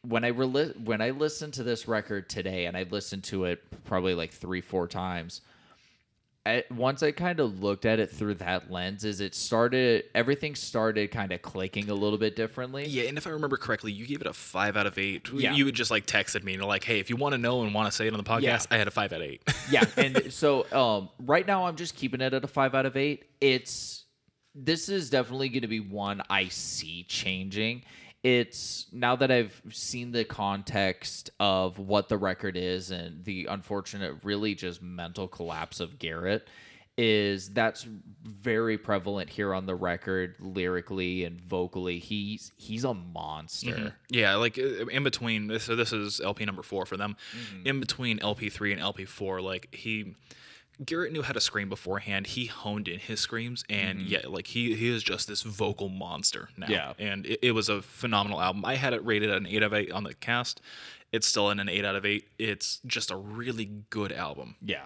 When 0.03 0.23
I 0.23 0.31
reli- 0.31 0.79
when 0.83 1.01
I 1.01 1.09
listened 1.09 1.53
to 1.53 1.63
this 1.63 1.87
record 1.87 2.29
today, 2.29 2.65
and 2.65 2.77
I 2.77 2.83
listened 2.89 3.23
to 3.25 3.45
it 3.45 3.61
probably 3.85 4.13
like 4.13 4.31
three, 4.31 4.61
four 4.61 4.87
times, 4.87 5.41
I, 6.45 6.63
once 6.71 7.03
I 7.03 7.11
kind 7.11 7.41
of 7.41 7.61
looked 7.61 7.85
at 7.85 7.99
it 7.99 8.09
through 8.09 8.35
that 8.35 8.71
lens, 8.71 9.03
is 9.03 9.19
it 9.19 9.35
started 9.35 10.05
everything 10.15 10.55
started 10.55 11.11
kind 11.11 11.33
of 11.33 11.41
clicking 11.41 11.89
a 11.89 11.93
little 11.93 12.17
bit 12.17 12.37
differently. 12.37 12.85
Yeah, 12.85 13.09
and 13.09 13.17
if 13.17 13.27
I 13.27 13.31
remember 13.31 13.57
correctly, 13.57 13.91
you 13.91 14.07
gave 14.07 14.21
it 14.21 14.27
a 14.27 14.33
five 14.33 14.77
out 14.77 14.87
of 14.87 14.97
eight. 14.97 15.27
Yeah. 15.33 15.53
You 15.53 15.69
just 15.73 15.91
like 15.91 16.05
texted 16.05 16.43
me 16.43 16.53
and 16.53 16.61
you're 16.61 16.69
like, 16.69 16.85
"Hey, 16.85 16.99
if 16.99 17.09
you 17.09 17.17
want 17.17 17.33
to 17.33 17.37
know 17.37 17.63
and 17.63 17.73
want 17.73 17.91
to 17.91 17.95
say 17.95 18.07
it 18.07 18.13
on 18.13 18.17
the 18.17 18.23
podcast, 18.23 18.41
Yeah. 18.43 18.59
I 18.71 18.77
had 18.77 18.87
a 18.87 18.91
five 18.91 19.11
out 19.11 19.21
of 19.21 19.27
eight. 19.27 19.41
yeah 19.71 19.83
and 19.97 20.31
so 20.31 20.65
um 20.71 21.09
right 21.25 21.45
now 21.45 21.65
i'm 21.67 21.75
just 21.75 21.93
keeping 21.97 22.21
it 22.21 22.33
at 22.33 22.41
a 22.41 22.47
five 22.47 22.73
out 22.73 22.85
of 22.85 22.95
eight 22.95 23.25
it's 23.41 24.05
this 24.55 24.87
is 24.87 25.09
definitely 25.09 25.49
going 25.49 25.63
to 25.63 25.67
be 25.67 25.81
one 25.81 26.21
i 26.29 26.47
see 26.47 27.03
changing 27.09 27.83
it's 28.27 28.87
now 28.91 29.15
that 29.15 29.31
i've 29.31 29.61
seen 29.69 30.11
the 30.11 30.25
context 30.25 31.29
of 31.39 31.79
what 31.79 32.09
the 32.09 32.17
record 32.17 32.57
is 32.57 32.91
and 32.91 33.23
the 33.23 33.45
unfortunate 33.45 34.15
really 34.23 34.53
just 34.53 34.81
mental 34.81 35.27
collapse 35.27 35.79
of 35.79 35.97
garrett 35.97 36.47
is 36.99 37.49
that's 37.49 37.83
very 38.23 38.75
prevalent 38.75 39.29
here 39.29 39.53
on 39.53 39.67
the 39.67 39.75
record 39.75 40.35
lyrically 40.39 41.25
and 41.25 41.39
vocally 41.39 41.99
he's 41.99 42.51
he's 42.57 42.83
a 42.83 42.93
monster 42.93 43.93
yeah, 44.09 44.35
like 44.35 44.57
uh, 44.57 44.85
in 44.87 45.03
between 45.03 45.59
so 45.59 45.75
this 45.75 45.91
is 45.91 46.21
LP 46.21 46.45
number 46.45 46.63
four 46.63 46.85
for 46.85 46.97
them. 46.97 47.15
In 47.65 47.79
between 47.79 48.19
LP 48.19 48.49
three 48.49 48.71
and 48.71 48.81
LP 48.81 49.05
four, 49.05 49.41
like 49.41 49.73
he. 49.73 50.15
Garrett 50.85 51.11
knew 51.11 51.21
how 51.21 51.33
to 51.33 51.41
scream 51.41 51.69
beforehand. 51.69 52.27
He 52.27 52.45
honed 52.45 52.87
in 52.87 52.99
his 52.99 53.19
screams, 53.19 53.63
and 53.69 53.99
mm-hmm. 53.99 54.07
yeah, 54.07 54.21
like 54.27 54.47
he 54.47 54.75
he 54.75 54.89
is 54.89 55.03
just 55.03 55.27
this 55.27 55.41
vocal 55.41 55.89
monster 55.89 56.49
now. 56.57 56.67
Yeah. 56.69 56.93
and 56.99 57.25
it, 57.25 57.39
it 57.41 57.51
was 57.51 57.69
a 57.69 57.81
phenomenal 57.81 58.39
album. 58.39 58.63
I 58.65 58.75
had 58.75 58.93
it 58.93 59.03
rated 59.05 59.31
an 59.31 59.47
eight 59.47 59.63
out 59.63 59.67
of 59.67 59.73
eight 59.73 59.91
on 59.91 60.03
the 60.03 60.13
cast. 60.13 60.61
It's 61.11 61.27
still 61.27 61.49
in 61.49 61.59
an 61.59 61.69
eight 61.69 61.85
out 61.85 61.95
of 61.95 62.05
eight. 62.05 62.27
It's 62.37 62.79
just 62.85 63.11
a 63.11 63.15
really 63.15 63.71
good 63.89 64.11
album. 64.11 64.55
Yeah. 64.61 64.83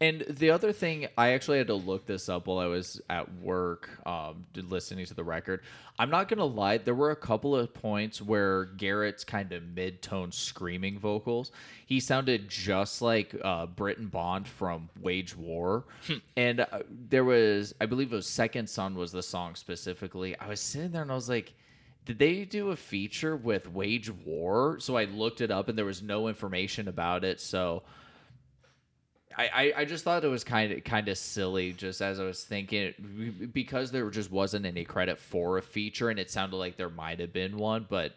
And 0.00 0.24
the 0.28 0.50
other 0.50 0.72
thing, 0.72 1.08
I 1.18 1.30
actually 1.30 1.58
had 1.58 1.66
to 1.66 1.74
look 1.74 2.06
this 2.06 2.28
up 2.28 2.46
while 2.46 2.58
I 2.58 2.66
was 2.66 3.00
at 3.10 3.32
work, 3.34 3.90
um, 4.06 4.46
listening 4.54 5.06
to 5.06 5.14
the 5.14 5.24
record. 5.24 5.62
I'm 5.98 6.10
not 6.10 6.28
gonna 6.28 6.44
lie, 6.44 6.78
there 6.78 6.94
were 6.94 7.10
a 7.10 7.16
couple 7.16 7.56
of 7.56 7.72
points 7.74 8.20
where 8.22 8.64
Garrett's 8.64 9.24
kind 9.24 9.52
of 9.52 9.62
mid-tone 9.62 10.32
screaming 10.32 10.98
vocals. 10.98 11.52
He 11.86 12.00
sounded 12.00 12.48
just 12.48 13.02
like 13.02 13.34
uh, 13.42 13.66
Britton 13.66 14.08
Bond 14.08 14.46
from 14.48 14.88
Wage 15.00 15.36
War, 15.36 15.84
and 16.36 16.60
uh, 16.60 16.66
there 17.08 17.24
was, 17.24 17.74
I 17.80 17.86
believe 17.86 18.12
it 18.12 18.16
was 18.16 18.28
Second 18.28 18.68
Son 18.68 18.94
was 18.94 19.12
the 19.12 19.22
song 19.22 19.54
specifically. 19.54 20.38
I 20.38 20.48
was 20.48 20.60
sitting 20.60 20.92
there 20.92 21.02
and 21.02 21.10
I 21.12 21.14
was 21.14 21.28
like. 21.28 21.54
Did 22.06 22.18
they 22.18 22.44
do 22.44 22.68
a 22.68 22.76
feature 22.76 23.34
with 23.34 23.66
Wage 23.66 24.10
War? 24.10 24.78
So 24.78 24.94
I 24.94 25.06
looked 25.06 25.40
it 25.40 25.50
up 25.50 25.70
and 25.70 25.78
there 25.78 25.86
was 25.86 26.02
no 26.02 26.28
information 26.28 26.86
about 26.86 27.24
it. 27.24 27.40
So 27.40 27.82
I, 29.36 29.72
I, 29.76 29.84
just 29.84 30.04
thought 30.04 30.24
it 30.24 30.28
was 30.28 30.44
kind 30.44 30.72
of 30.72 30.84
kind 30.84 31.08
of 31.08 31.18
silly 31.18 31.72
just 31.72 32.00
as 32.00 32.20
I 32.20 32.24
was 32.24 32.44
thinking 32.44 33.50
because 33.52 33.90
there 33.90 34.08
just 34.10 34.30
wasn't 34.30 34.64
any 34.64 34.84
credit 34.84 35.18
for 35.18 35.58
a 35.58 35.62
feature 35.62 36.10
and 36.10 36.18
it 36.18 36.30
sounded 36.30 36.56
like 36.56 36.76
there 36.76 36.90
might 36.90 37.20
have 37.20 37.32
been 37.32 37.56
one 37.56 37.86
but 37.88 38.14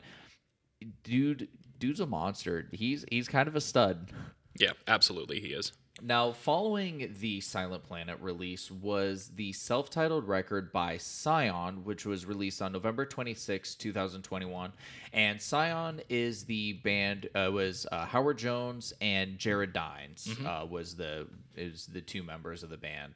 dude 1.03 1.47
dude's 1.79 1.99
a 1.99 2.05
monster 2.05 2.67
he's 2.71 3.03
he's 3.09 3.27
kind 3.27 3.47
of 3.47 3.55
a 3.55 3.61
stud 3.61 4.11
Yeah, 4.59 4.71
absolutely, 4.87 5.39
he 5.39 5.47
is. 5.47 5.73
Now 6.01 6.31
following 6.31 7.15
the 7.19 7.41
Silent 7.41 7.83
Planet 7.83 8.19
release 8.21 8.69
was 8.69 9.31
the 9.35 9.51
self-titled 9.53 10.27
record 10.27 10.71
by 10.71 10.97
Sion 10.97 11.83
which 11.83 12.05
was 12.05 12.25
released 12.25 12.61
on 12.61 12.71
November 12.71 13.03
26, 13.05 13.73
2021 13.75 14.73
and 15.13 15.41
Sion 15.41 16.01
is 16.07 16.43
the 16.43 16.73
band 16.73 17.29
uh, 17.33 17.49
was 17.51 17.87
uh, 17.91 18.05
Howard 18.05 18.37
Jones 18.37 18.93
and 19.01 19.39
Jared 19.39 19.73
Dines 19.73 20.29
uh, 20.45 20.65
was 20.69 20.95
the 20.95 21.25
is 21.55 21.87
the 21.87 22.01
two 22.01 22.21
members 22.21 22.61
of 22.61 22.69
the 22.69 22.77
band. 22.77 23.13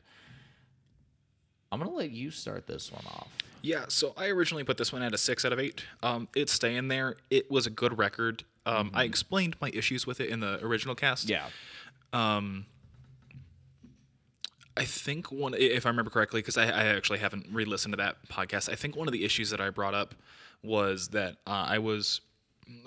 I'm 1.71 1.79
gonna 1.79 1.91
let 1.91 2.09
you 2.09 2.31
start 2.31 2.65
this 2.65 2.91
one 2.91 3.05
off. 3.07 3.31
Yeah, 3.61 3.85
so 3.89 4.13
I 4.17 4.27
originally 4.27 4.63
put 4.63 4.77
this 4.77 4.91
one 4.91 5.03
at 5.03 5.13
a 5.13 5.17
six 5.19 5.45
out 5.45 5.53
of 5.53 5.59
eight. 5.59 5.85
Um, 6.01 6.27
it's 6.35 6.51
staying 6.51 6.87
there. 6.87 7.15
It 7.29 7.49
was 7.51 7.67
a 7.67 7.69
good 7.69 7.97
record. 7.97 8.43
Um, 8.65 8.91
I 8.93 9.03
explained 9.05 9.55
my 9.61 9.69
issues 9.69 10.05
with 10.05 10.19
it 10.19 10.29
in 10.29 10.39
the 10.39 10.63
original 10.65 10.95
cast. 10.95 11.29
Yeah, 11.29 11.45
I 14.77 14.85
think 14.85 15.31
one, 15.31 15.53
if 15.53 15.85
I 15.85 15.89
remember 15.89 16.09
correctly, 16.09 16.41
because 16.41 16.57
I, 16.57 16.65
I 16.65 16.85
actually 16.85 17.19
haven't 17.19 17.47
re-listened 17.51 17.93
to 17.93 17.97
that 17.97 18.17
podcast. 18.29 18.71
I 18.71 18.75
think 18.75 18.95
one 18.95 19.07
of 19.07 19.11
the 19.11 19.25
issues 19.25 19.49
that 19.49 19.59
I 19.59 19.69
brought 19.69 19.93
up 19.93 20.15
was 20.63 21.09
that 21.09 21.37
uh, 21.45 21.65
I 21.67 21.79
was 21.79 22.21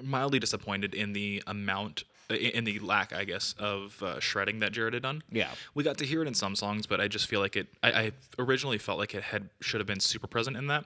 mildly 0.02 0.38
disappointed 0.38 0.94
in 0.94 1.12
the 1.12 1.42
amount 1.46 2.04
in 2.30 2.64
the 2.64 2.78
lack, 2.80 3.12
I 3.12 3.24
guess, 3.24 3.54
of 3.58 4.02
uh, 4.02 4.18
shredding 4.20 4.60
that 4.60 4.72
Jared 4.72 4.94
had 4.94 5.02
done. 5.02 5.22
Yeah. 5.30 5.50
we 5.74 5.84
got 5.84 5.98
to 5.98 6.06
hear 6.06 6.22
it 6.22 6.28
in 6.28 6.34
some 6.34 6.56
songs, 6.56 6.86
but 6.86 7.00
I 7.00 7.08
just 7.08 7.26
feel 7.26 7.40
like 7.40 7.56
it. 7.56 7.66
I, 7.82 7.92
I 7.92 8.12
originally 8.38 8.78
felt 8.78 8.98
like 8.98 9.14
it 9.14 9.22
had 9.22 9.48
should 9.60 9.80
have 9.80 9.86
been 9.86 10.00
super 10.00 10.26
present 10.26 10.56
in 10.56 10.66
that. 10.68 10.84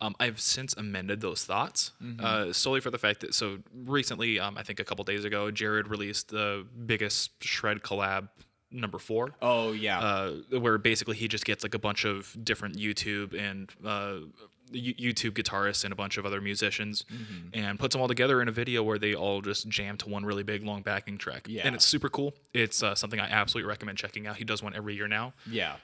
Um, 0.00 0.14
I've 0.20 0.40
since 0.40 0.74
amended 0.74 1.20
those 1.20 1.44
thoughts 1.44 1.92
uh, 2.18 2.52
solely 2.52 2.80
for 2.80 2.90
the 2.90 2.98
fact 2.98 3.20
that 3.20 3.34
so 3.34 3.58
recently, 3.86 4.38
um, 4.38 4.58
I 4.58 4.62
think 4.62 4.80
a 4.80 4.84
couple 4.84 5.04
days 5.04 5.24
ago, 5.24 5.50
Jared 5.50 5.88
released 5.88 6.28
the 6.28 6.66
biggest 6.86 7.42
shred 7.42 7.82
collab 7.82 8.28
number 8.70 8.98
four 8.98 9.30
Oh 9.40 9.70
yeah. 9.70 10.00
uh, 10.00 10.32
where 10.58 10.78
basically 10.78 11.14
he 11.16 11.28
just 11.28 11.44
gets 11.44 11.62
like 11.62 11.74
a 11.74 11.78
bunch 11.78 12.04
of 12.04 12.36
different 12.42 12.76
YouTube 12.76 13.32
and 13.38 13.70
uh, 13.86 14.16
YouTube 14.74 15.30
guitarists 15.32 15.84
and 15.84 15.92
a 15.92 15.96
bunch 15.96 16.18
of 16.18 16.26
other 16.26 16.40
musicians 16.40 17.04
Mm-hmm. 17.12 17.48
and 17.54 17.78
puts 17.78 17.94
them 17.94 18.02
all 18.02 18.08
together 18.08 18.42
in 18.42 18.48
a 18.48 18.52
video 18.52 18.82
where 18.82 18.98
they 18.98 19.14
all 19.14 19.40
just 19.40 19.68
jam 19.68 19.96
to 19.98 20.08
one 20.08 20.24
really 20.24 20.42
big 20.42 20.64
long 20.64 20.82
backing 20.82 21.16
track. 21.18 21.46
Yeah. 21.48 21.62
And 21.64 21.74
it's 21.74 21.84
super 21.84 22.08
cool. 22.08 22.34
It's 22.52 22.82
uh, 22.82 22.94
something 22.94 23.18
I 23.20 23.28
absolutely 23.28 23.68
recommend 23.68 23.98
checking 23.98 24.26
out. 24.26 24.36
He 24.36 24.44
does 24.44 24.62
one 24.62 24.74
every 24.74 24.94
year 24.94 25.08
now. 25.08 25.32
yeah. 25.50 25.76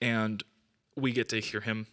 And 0.00 0.42
we 0.96 1.12
get 1.12 1.28
to 1.30 1.40
hear 1.40 1.60
him 1.60 1.86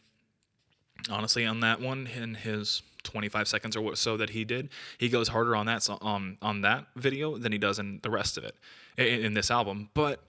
honestly 1.10 1.46
on 1.46 1.62
that 1.62 1.80
one 1.82 2.08
in 2.08 2.36
his 2.36 2.82
25 3.04 3.48
seconds 3.48 3.76
or 3.76 3.82
what 3.82 3.98
so 3.98 4.18
that 4.18 4.30
he 4.30 4.46
did 4.46 4.70
he 5.00 5.10
goes 5.10 5.28
harder 5.30 5.56
on 5.56 5.66
that 5.66 5.82
so, 5.82 5.98
um, 6.02 6.38
on 6.44 6.62
that 6.62 6.86
video 6.96 7.38
than 7.40 7.52
he 7.52 7.58
does 7.58 7.80
in 7.80 8.00
the 8.04 8.10
rest 8.12 8.38
of 8.38 8.44
it 8.44 8.56
in, 9.00 9.06
in 9.26 9.34
this 9.34 9.50
album 9.50 9.90
but 9.96 10.20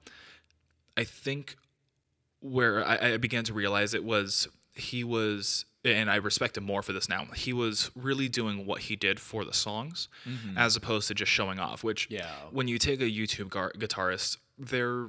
i 0.96 1.04
think 1.04 1.56
where 2.40 2.82
I, 2.86 3.12
I 3.12 3.16
began 3.18 3.44
to 3.44 3.52
realize 3.52 3.92
it 3.92 4.02
was 4.04 4.48
he 4.74 5.04
was 5.04 5.66
and 5.84 6.10
i 6.10 6.16
respect 6.16 6.56
him 6.56 6.64
more 6.64 6.82
for 6.82 6.92
this 6.92 7.08
now 7.08 7.24
he 7.34 7.52
was 7.52 7.90
really 7.94 8.28
doing 8.28 8.66
what 8.66 8.82
he 8.82 8.96
did 8.96 9.18
for 9.18 9.44
the 9.44 9.52
songs 9.52 10.08
mm-hmm. 10.28 10.56
as 10.56 10.76
opposed 10.76 11.08
to 11.08 11.14
just 11.14 11.30
showing 11.30 11.58
off 11.58 11.82
which 11.82 12.06
Yeah. 12.10 12.30
when 12.50 12.68
you 12.68 12.78
take 12.78 13.00
a 13.00 13.04
youtube 13.10 13.48
gar- 13.48 13.72
guitarist 13.76 14.38
they're 14.58 15.08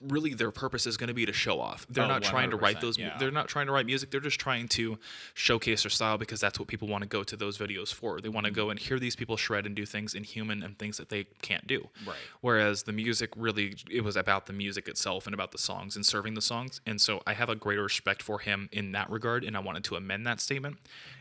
really 0.00 0.34
their 0.34 0.50
purpose 0.50 0.86
is 0.86 0.96
going 0.96 1.08
to 1.08 1.14
be 1.14 1.26
to 1.26 1.32
show 1.32 1.60
off. 1.60 1.86
They're 1.90 2.04
Oh, 2.04 2.08
not 2.08 2.22
trying 2.22 2.50
to 2.50 2.56
write 2.56 2.80
those. 2.80 2.98
yeah. 2.98 3.16
They're 3.18 3.30
not 3.30 3.48
trying 3.48 3.66
to 3.66 3.72
write 3.72 3.86
music. 3.86 4.10
They're 4.10 4.20
just 4.20 4.40
trying 4.40 4.68
to 4.68 4.98
showcase 5.34 5.82
their 5.82 5.90
style 5.90 6.18
because 6.18 6.40
that's 6.40 6.58
what 6.58 6.68
people 6.68 6.88
want 6.88 7.02
to 7.02 7.08
go 7.08 7.22
to 7.24 7.36
those 7.36 7.58
videos 7.58 7.92
for. 7.92 8.20
They 8.20 8.28
want 8.28 8.46
to 8.46 8.52
go 8.52 8.70
and 8.70 8.78
hear 8.78 8.98
these 8.98 9.16
people 9.16 9.36
shred 9.36 9.66
and 9.66 9.74
do 9.74 9.84
things 9.86 10.14
inhuman 10.14 10.62
and 10.62 10.78
things 10.78 10.96
that 10.96 11.08
they 11.08 11.24
can't 11.42 11.66
do. 11.66 11.88
Right. 12.06 12.16
Whereas 12.40 12.84
the 12.84 12.92
music 12.92 13.30
really, 13.36 13.74
it 13.90 14.02
was 14.02 14.16
about 14.16 14.46
the 14.46 14.52
music 14.52 14.88
itself 14.88 15.26
and 15.26 15.34
about 15.34 15.52
the 15.52 15.58
songs 15.58 15.96
and 15.96 16.04
serving 16.06 16.34
the 16.34 16.42
songs. 16.42 16.80
And 16.86 17.00
so 17.00 17.20
I 17.26 17.34
have 17.34 17.48
a 17.48 17.54
greater 17.56 17.82
respect 17.82 18.22
for 18.22 18.38
him 18.38 18.68
in 18.72 18.92
that 18.92 19.10
regard. 19.10 19.44
And 19.44 19.56
I 19.56 19.60
wanted 19.60 19.84
to 19.84 19.96
amend 19.96 20.26
that 20.26 20.40
statement. 20.40 20.78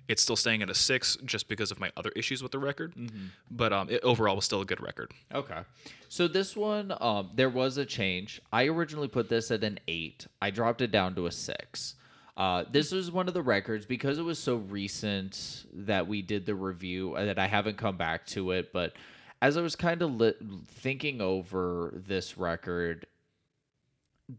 It's 0.08 0.22
still 0.22 0.36
staying 0.36 0.62
at 0.62 0.70
a 0.70 0.76
six 0.76 1.18
just 1.26 1.48
because 1.48 1.72
of 1.72 1.80
my 1.80 1.92
other 1.98 2.12
issues 2.16 2.44
with 2.44 2.52
the 2.52 2.60
record. 2.60 2.94
But 3.50 3.74
um, 3.74 3.90
it 3.90 4.02
overall 4.04 4.36
was 4.36 4.46
still 4.46 4.62
a 4.62 4.66
good 4.66 4.80
record. 4.82 5.12
Okay. 5.34 5.62
So 6.10 6.28
this 6.28 6.56
one, 6.56 6.94
um, 7.02 7.32
there 7.36 7.50
was 7.50 7.78
a 7.78 7.86
change. 7.86 8.42
I 8.54 8.66
originally 8.68 9.08
put 9.08 9.30
this 9.30 9.50
at 9.52 9.64
an 9.64 9.80
eight. 9.88 10.28
I 10.42 10.52
dropped 10.52 10.82
it 10.82 10.92
down 10.92 11.16
to 11.16 11.26
a 11.26 11.32
six. 11.32 11.96
Uh, 12.38 12.66
this 12.70 12.92
was 12.92 13.10
one 13.12 13.28
of 13.28 13.34
the 13.34 13.42
records 13.42 13.86
because 13.86 14.18
it 14.20 14.22
was 14.24 14.38
so 14.38 14.58
recent 14.58 15.66
that 15.74 16.08
we 16.08 16.22
did 16.22 16.46
the 16.46 16.54
review 16.54 17.16
uh, 17.16 17.26
that 17.26 17.40
I 17.40 17.48
haven't 17.48 17.78
come 17.78 17.98
back 17.98 18.26
to 18.28 18.52
it. 18.52 18.72
But 18.74 18.94
as 19.42 19.58
I 19.58 19.62
was 19.62 19.76
kind 19.76 20.02
of 20.02 20.16
li- 20.16 20.34
thinking 20.68 21.22
over 21.22 21.94
this 22.08 22.38
record, 22.38 23.08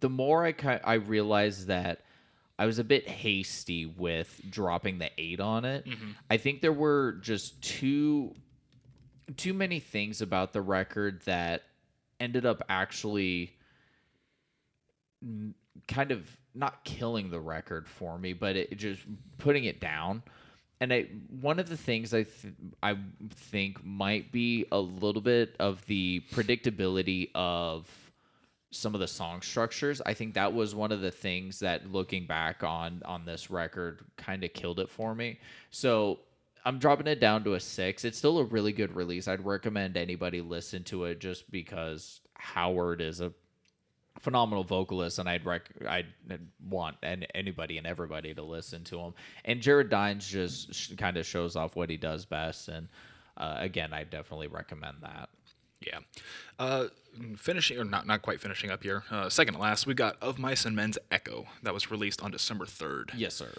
the 0.01 0.11
more 0.11 0.45
I 0.45 0.53
ki- 0.53 0.69
I 0.85 0.95
realized 0.95 1.69
that 1.69 2.03
I 2.59 2.67
was 2.67 2.79
a 2.79 2.85
bit 2.85 3.09
hasty 3.09 3.87
with 3.87 4.41
dropping 4.49 4.99
the 4.99 5.11
eight 5.19 5.41
on 5.41 5.65
it. 5.65 5.87
Mm-hmm. 5.87 6.11
I 6.31 6.37
think 6.39 6.63
there 6.63 6.73
were 6.73 7.19
just 7.21 7.61
too 7.63 8.35
too 9.37 9.53
many 9.53 9.81
things 9.81 10.23
about 10.23 10.53
the 10.53 10.63
record 10.63 11.21
that 11.23 11.63
ended 12.21 12.47
up 12.47 12.63
actually 12.69 13.57
kind 15.89 16.13
of 16.13 16.29
not 16.55 16.85
killing 16.85 17.31
the 17.31 17.41
record 17.41 17.89
for 17.89 18.19
me, 18.19 18.33
but 18.33 18.57
it 18.57 18.77
just 18.77 19.03
putting 19.39 19.65
it 19.65 19.81
down. 19.81 20.23
And 20.81 20.93
I, 20.93 21.07
one 21.41 21.59
of 21.59 21.69
the 21.69 21.77
things 21.77 22.13
I 22.13 22.25
th- 22.25 22.55
I 22.83 22.97
think 23.31 23.85
might 23.85 24.31
be 24.31 24.67
a 24.71 24.79
little 24.79 25.23
bit 25.23 25.57
of 25.59 25.85
the 25.87 26.23
predictability 26.33 27.31
of 27.35 27.89
some 28.71 28.95
of 28.95 29.01
the 29.01 29.07
song 29.09 29.43
structures. 29.43 30.03
I 30.05 30.15
think 30.15 30.35
that 30.35 30.53
was 30.53 30.75
one 30.75 30.93
of 30.93 31.01
the 31.01 31.11
things 31.11 31.61
that 31.61 31.91
looking 31.91 32.27
back 32.27 32.63
on 32.63 33.03
on 33.05 33.25
this 33.25 33.51
record 33.51 34.01
kind 34.17 34.45
of 34.45 34.53
killed 34.53 34.81
it 34.81 34.91
for 34.91 35.15
me. 35.15 35.39
So 35.71 36.19
I'm 36.65 36.79
dropping 36.79 37.07
it 37.07 37.21
down 37.21 37.45
to 37.45 37.55
a 37.55 37.61
six. 37.61 38.05
It's 38.05 38.19
still 38.19 38.39
a 38.39 38.45
really 38.45 38.73
good 38.73 38.95
release. 38.95 39.29
I'd 39.29 39.45
recommend 39.45 39.97
anybody 39.97 40.41
listen 40.41 40.83
to 40.85 41.05
it 41.05 41.21
just 41.21 41.51
because 41.51 42.21
Howard 42.35 43.01
is 43.01 43.21
a 43.21 43.33
phenomenal 44.19 44.65
vocalist, 44.65 45.19
and 45.19 45.29
I'd 45.29 45.45
rec- 45.45 45.71
I'd 45.89 46.07
want 46.69 46.97
and 47.03 47.27
anybody 47.35 47.79
and 47.79 47.87
everybody 47.87 48.35
to 48.35 48.43
listen 48.43 48.83
to 48.85 48.99
him. 48.99 49.15
And 49.45 49.61
Jared 49.61 49.91
Dines 49.91 50.27
just 50.27 50.75
sh- 50.75 50.93
kind 50.97 51.17
of 51.17 51.27
shows 51.27 51.55
off 51.55 51.77
what 51.77 51.89
he 51.89 51.97
does 51.97 52.25
best, 52.25 52.69
and 52.69 52.89
uh, 53.37 53.57
again, 53.59 53.93
I 53.93 54.05
definitely 54.05 54.49
recommend 54.49 54.97
that. 55.03 55.29
Yeah. 55.81 55.99
Uh, 56.59 56.87
finishing 57.37 57.79
or 57.79 57.85
not 57.85 58.07
not 58.07 58.23
quite 58.23 58.41
finishing 58.41 58.71
up 58.71 58.83
here. 58.83 59.05
Uh, 59.11 59.29
second 59.29 59.55
to 59.55 59.61
last, 59.61 59.87
we 59.87 59.95
got 59.95 60.17
Of 60.23 60.39
Mice 60.39 60.65
and 60.65 60.75
Men's 60.75 60.99
Echo 61.11 61.47
that 61.63 61.75
was 61.75 61.91
released 61.91 62.23
on 62.23 62.31
December 62.31 62.67
third. 62.67 63.13
Yes, 63.17 63.35
sir. 63.35 63.51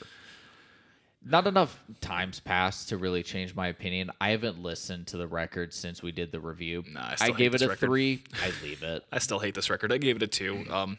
Not 1.26 1.45
enough 1.48 1.84
times 1.99 2.39
passed 2.39 2.89
to 2.89 2.98
really 2.98 3.22
change 3.23 3.53
my 3.53 3.68
opinion. 3.68 4.11
I 4.22 4.30
haven't 4.30 4.61
listened 4.61 5.07
to 5.07 5.18
the 5.18 5.27
record 5.27 5.73
since 5.73 6.02
we 6.02 6.11
did 6.11 6.31
the 6.31 6.39
review. 6.39 6.84
Nah, 6.91 7.10
I 7.10 7.15
still 7.15 7.27
hate 7.34 7.38
gave 7.38 7.56
it 7.56 7.61
a 7.64 7.68
record. 7.68 7.85
three. 7.88 8.23
I 8.41 8.52
leave 8.64 8.84
it. 8.84 9.03
I 9.11 9.19
still 9.19 9.39
hate 9.39 9.53
this 9.53 9.69
record. 9.69 9.91
I 9.91 9.98
gave 9.98 10.15
it 10.15 10.23
a 10.23 10.27
two. 10.27 10.64
Um, 10.69 10.98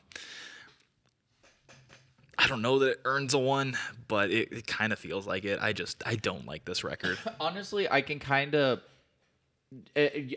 I 2.38 2.46
don't 2.46 2.62
know 2.62 2.78
that 2.80 2.90
it 2.90 3.00
earns 3.04 3.34
a 3.34 3.38
one, 3.38 3.76
but 4.06 4.30
it, 4.30 4.52
it 4.52 4.66
kind 4.66 4.92
of 4.92 4.98
feels 4.98 5.26
like 5.26 5.44
it. 5.44 5.58
I 5.60 5.72
just 5.72 6.02
I 6.06 6.14
don't 6.16 6.46
like 6.46 6.64
this 6.64 6.84
record. 6.84 7.18
Honestly, 7.40 7.88
I 7.90 8.00
can 8.00 8.18
kind 8.20 8.54
of, 8.54 8.80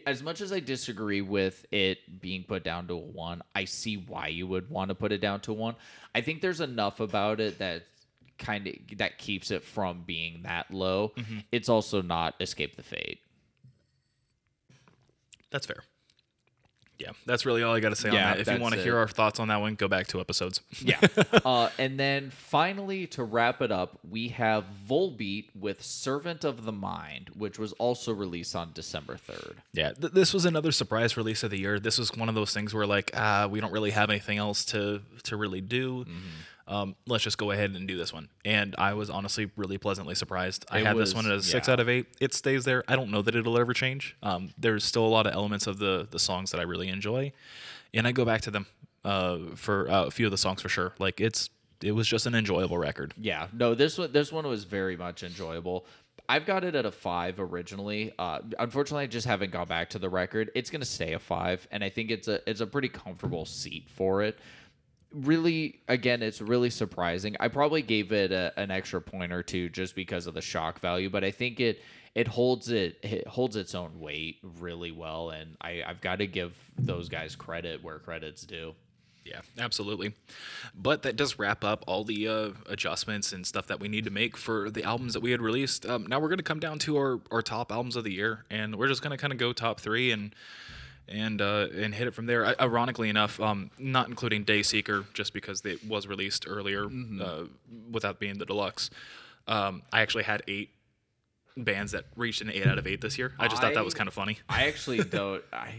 as 0.05 0.21
much 0.21 0.41
as 0.41 0.51
I 0.51 0.59
disagree 0.59 1.21
with 1.21 1.65
it 1.71 2.21
being 2.21 2.43
put 2.43 2.63
down 2.63 2.87
to 2.87 2.93
a 2.93 2.97
one, 2.97 3.41
I 3.55 3.65
see 3.65 3.95
why 3.95 4.27
you 4.27 4.45
would 4.47 4.69
want 4.69 4.89
to 4.89 4.95
put 4.95 5.11
it 5.11 5.19
down 5.19 5.39
to 5.41 5.53
one. 5.53 5.75
I 6.13 6.21
think 6.21 6.41
there's 6.41 6.61
enough 6.61 6.99
about 6.99 7.39
it 7.39 7.59
that 7.59 7.83
kind 8.37 8.67
of 8.67 8.75
that 8.97 9.17
keeps 9.17 9.51
it 9.51 9.63
from 9.63 10.03
being 10.05 10.41
that 10.43 10.71
low. 10.71 11.13
Mm-hmm. 11.15 11.39
It's 11.51 11.69
also 11.69 12.01
not 12.01 12.35
Escape 12.41 12.75
the 12.75 12.83
Fate. 12.83 13.19
That's 15.49 15.65
fair. 15.65 15.83
Yeah, 17.01 17.11
that's 17.25 17.45
really 17.45 17.63
all 17.63 17.73
I 17.73 17.79
got 17.79 17.89
to 17.89 17.95
say 17.95 18.09
on 18.09 18.15
that. 18.15 18.39
If 18.39 18.47
you 18.47 18.59
want 18.59 18.75
to 18.75 18.81
hear 18.81 18.97
our 18.97 19.07
thoughts 19.07 19.39
on 19.39 19.47
that 19.47 19.59
one, 19.59 19.75
go 19.75 19.87
back 19.87 20.07
two 20.07 20.19
episodes. 20.19 20.61
Yeah. 20.81 20.99
uh, 21.45 21.69
and 21.77 21.99
then 21.99 22.31
finally, 22.31 23.07
to 23.07 23.23
wrap 23.23 23.61
it 23.61 23.71
up, 23.71 23.99
we 24.09 24.29
have 24.29 24.65
Volbeat 24.89 25.45
with 25.55 25.81
Servant 25.83 26.43
of 26.43 26.65
the 26.65 26.71
Mind, 26.71 27.29
which 27.35 27.57
was 27.59 27.71
also 27.73 28.13
released 28.13 28.55
on 28.55 28.71
December 28.73 29.15
3rd. 29.15 29.55
Yeah, 29.73 29.91
th- 29.93 30.11
this 30.13 30.33
was 30.33 30.45
another 30.45 30.71
surprise 30.71 31.15
release 31.17 31.43
of 31.43 31.51
the 31.51 31.59
year. 31.59 31.79
This 31.79 31.97
was 31.97 32.11
one 32.15 32.29
of 32.29 32.35
those 32.35 32.53
things 32.53 32.73
where 32.73 32.85
like, 32.85 33.11
ah, 33.13 33.47
we 33.49 33.61
don't 33.61 33.71
really 33.71 33.91
have 33.91 34.09
anything 34.09 34.37
else 34.37 34.65
to 34.65 35.01
to 35.23 35.37
really 35.37 35.61
do. 35.61 36.05
Um, 36.67 36.95
let's 37.07 37.23
just 37.23 37.37
go 37.37 37.51
ahead 37.51 37.71
and 37.71 37.87
do 37.87 37.97
this 37.97 38.13
one. 38.13 38.29
And 38.45 38.75
I 38.77 38.93
was 38.93 39.09
honestly 39.09 39.51
really 39.57 39.77
pleasantly 39.77 40.15
surprised. 40.15 40.65
I 40.69 40.79
It 40.79 40.85
had 40.85 40.95
was- 40.95 41.09
this 41.09 41.15
one 41.15 41.25
at 41.25 41.37
a 41.37 41.41
six 41.43 41.67
out 41.67 41.79
of 41.79 41.89
eight. 41.89 42.07
It 42.19 42.33
stays 42.33 42.65
there. 42.65 42.83
I 42.87 42.95
don't 42.95 43.09
know 43.11 43.21
that 43.21 43.35
it'll 43.35 43.57
ever 43.57 43.73
change. 43.73 44.15
Um, 44.23 44.53
there's 44.57 44.83
still 44.83 45.05
a 45.05 45.09
lot 45.09 45.27
of 45.27 45.33
elements 45.33 45.67
of 45.67 45.79
the 45.79 46.07
the 46.09 46.19
songs 46.19 46.51
that 46.51 46.59
I 46.59 46.63
really 46.63 46.87
enjoy, 46.89 47.31
and 47.93 48.07
I 48.07 48.11
go 48.11 48.25
back 48.25 48.41
to 48.41 48.51
them 48.51 48.67
uh, 49.03 49.37
for 49.55 49.89
uh, 49.89 50.05
a 50.05 50.11
few 50.11 50.25
of 50.27 50.31
the 50.31 50.37
songs 50.37 50.61
for 50.61 50.69
sure. 50.69 50.93
Like 50.99 51.19
it's 51.19 51.49
it 51.81 51.93
was 51.93 52.07
just 52.07 52.27
an 52.27 52.35
enjoyable 52.35 52.77
record. 52.77 53.13
Yeah, 53.17 53.47
no, 53.53 53.73
this 53.75 53.97
one 53.97 54.11
this 54.11 54.31
one 54.31 54.47
was 54.47 54.63
very 54.63 54.95
much 54.95 55.23
enjoyable. 55.23 55.85
I've 56.29 56.45
got 56.45 56.63
it 56.63 56.75
at 56.75 56.85
a 56.85 56.91
five 56.91 57.39
originally. 57.39 58.13
Uh, 58.17 58.39
unfortunately, 58.59 59.03
I 59.03 59.07
just 59.07 59.27
haven't 59.27 59.51
gone 59.51 59.67
back 59.67 59.89
to 59.89 59.99
the 59.99 60.07
record. 60.07 60.51
It's 60.55 60.69
gonna 60.69 60.85
stay 60.85 61.13
a 61.13 61.19
five, 61.19 61.67
and 61.71 61.83
I 61.83 61.89
think 61.89 62.11
it's 62.11 62.27
a 62.27 62.47
it's 62.49 62.61
a 62.61 62.67
pretty 62.67 62.87
comfortable 62.89 63.45
seat 63.45 63.89
for 63.89 64.21
it. 64.21 64.37
Really, 65.13 65.81
again, 65.87 66.21
it's 66.21 66.41
really 66.41 66.69
surprising. 66.69 67.35
I 67.39 67.49
probably 67.49 67.81
gave 67.81 68.11
it 68.11 68.31
a, 68.31 68.53
an 68.57 68.71
extra 68.71 69.01
point 69.01 69.33
or 69.33 69.43
two 69.43 69.69
just 69.69 69.95
because 69.95 70.27
of 70.27 70.33
the 70.33 70.41
shock 70.41 70.79
value, 70.79 71.09
but 71.09 71.23
I 71.23 71.31
think 71.31 71.59
it 71.59 71.81
it 72.13 72.27
holds 72.27 72.69
it, 72.69 72.97
it 73.03 73.27
holds 73.27 73.55
its 73.55 73.73
own 73.73 73.99
weight 73.99 74.39
really 74.59 74.91
well, 74.91 75.29
and 75.29 75.55
I, 75.61 75.83
I've 75.85 76.01
got 76.01 76.17
to 76.17 76.27
give 76.27 76.57
those 76.77 77.09
guys 77.09 77.35
credit 77.35 77.83
where 77.83 77.99
credit's 77.99 78.43
due. 78.43 78.73
Yeah, 79.23 79.41
absolutely. 79.59 80.13
But 80.75 81.03
that 81.03 81.15
does 81.15 81.37
wrap 81.37 81.63
up 81.63 81.83
all 81.87 82.03
the 82.03 82.27
uh, 82.27 82.49
adjustments 82.67 83.33
and 83.33 83.45
stuff 83.45 83.67
that 83.67 83.79
we 83.79 83.87
need 83.87 84.05
to 84.05 84.09
make 84.09 84.35
for 84.35 84.71
the 84.71 84.83
albums 84.83 85.13
that 85.13 85.21
we 85.21 85.31
had 85.31 85.41
released. 85.41 85.85
Um, 85.85 86.07
now 86.07 86.19
we're 86.19 86.27
going 86.27 86.37
to 86.39 86.43
come 86.43 86.59
down 86.59 86.79
to 86.79 86.97
our, 86.97 87.19
our 87.29 87.41
top 87.41 87.71
albums 87.71 87.95
of 87.95 88.03
the 88.03 88.11
year, 88.11 88.45
and 88.49 88.75
we're 88.75 88.87
just 88.87 89.03
going 89.03 89.11
to 89.11 89.17
kind 89.17 89.31
of 89.31 89.37
go 89.37 89.53
top 89.53 89.79
three 89.79 90.11
and 90.11 90.33
and 91.07 91.41
uh, 91.41 91.67
and 91.75 91.93
hit 91.93 92.07
it 92.07 92.13
from 92.13 92.25
there. 92.25 92.45
I, 92.45 92.55
ironically 92.59 93.09
enough, 93.09 93.39
um, 93.39 93.71
not 93.77 94.07
including 94.07 94.45
Dayseeker, 94.45 95.05
just 95.13 95.33
because 95.33 95.65
it 95.65 95.85
was 95.85 96.07
released 96.07 96.45
earlier 96.47 96.87
uh, 97.21 97.43
without 97.91 98.19
being 98.19 98.37
the 98.37 98.45
deluxe. 98.45 98.89
Um, 99.47 99.83
I 99.91 100.01
actually 100.01 100.23
had 100.23 100.43
eight 100.47 100.69
bands 101.57 101.91
that 101.91 102.05
reached 102.15 102.41
an 102.41 102.49
eight 102.49 102.65
out 102.65 102.77
of 102.77 102.87
eight 102.87 103.01
this 103.01 103.17
year. 103.17 103.33
I 103.37 103.47
just 103.47 103.61
thought 103.61 103.73
that 103.73 103.83
was 103.83 103.93
kind 103.93 104.07
of 104.07 104.13
funny. 104.13 104.39
I 104.47 104.67
actually 104.67 105.03
don't. 105.03 105.43
I 105.51 105.73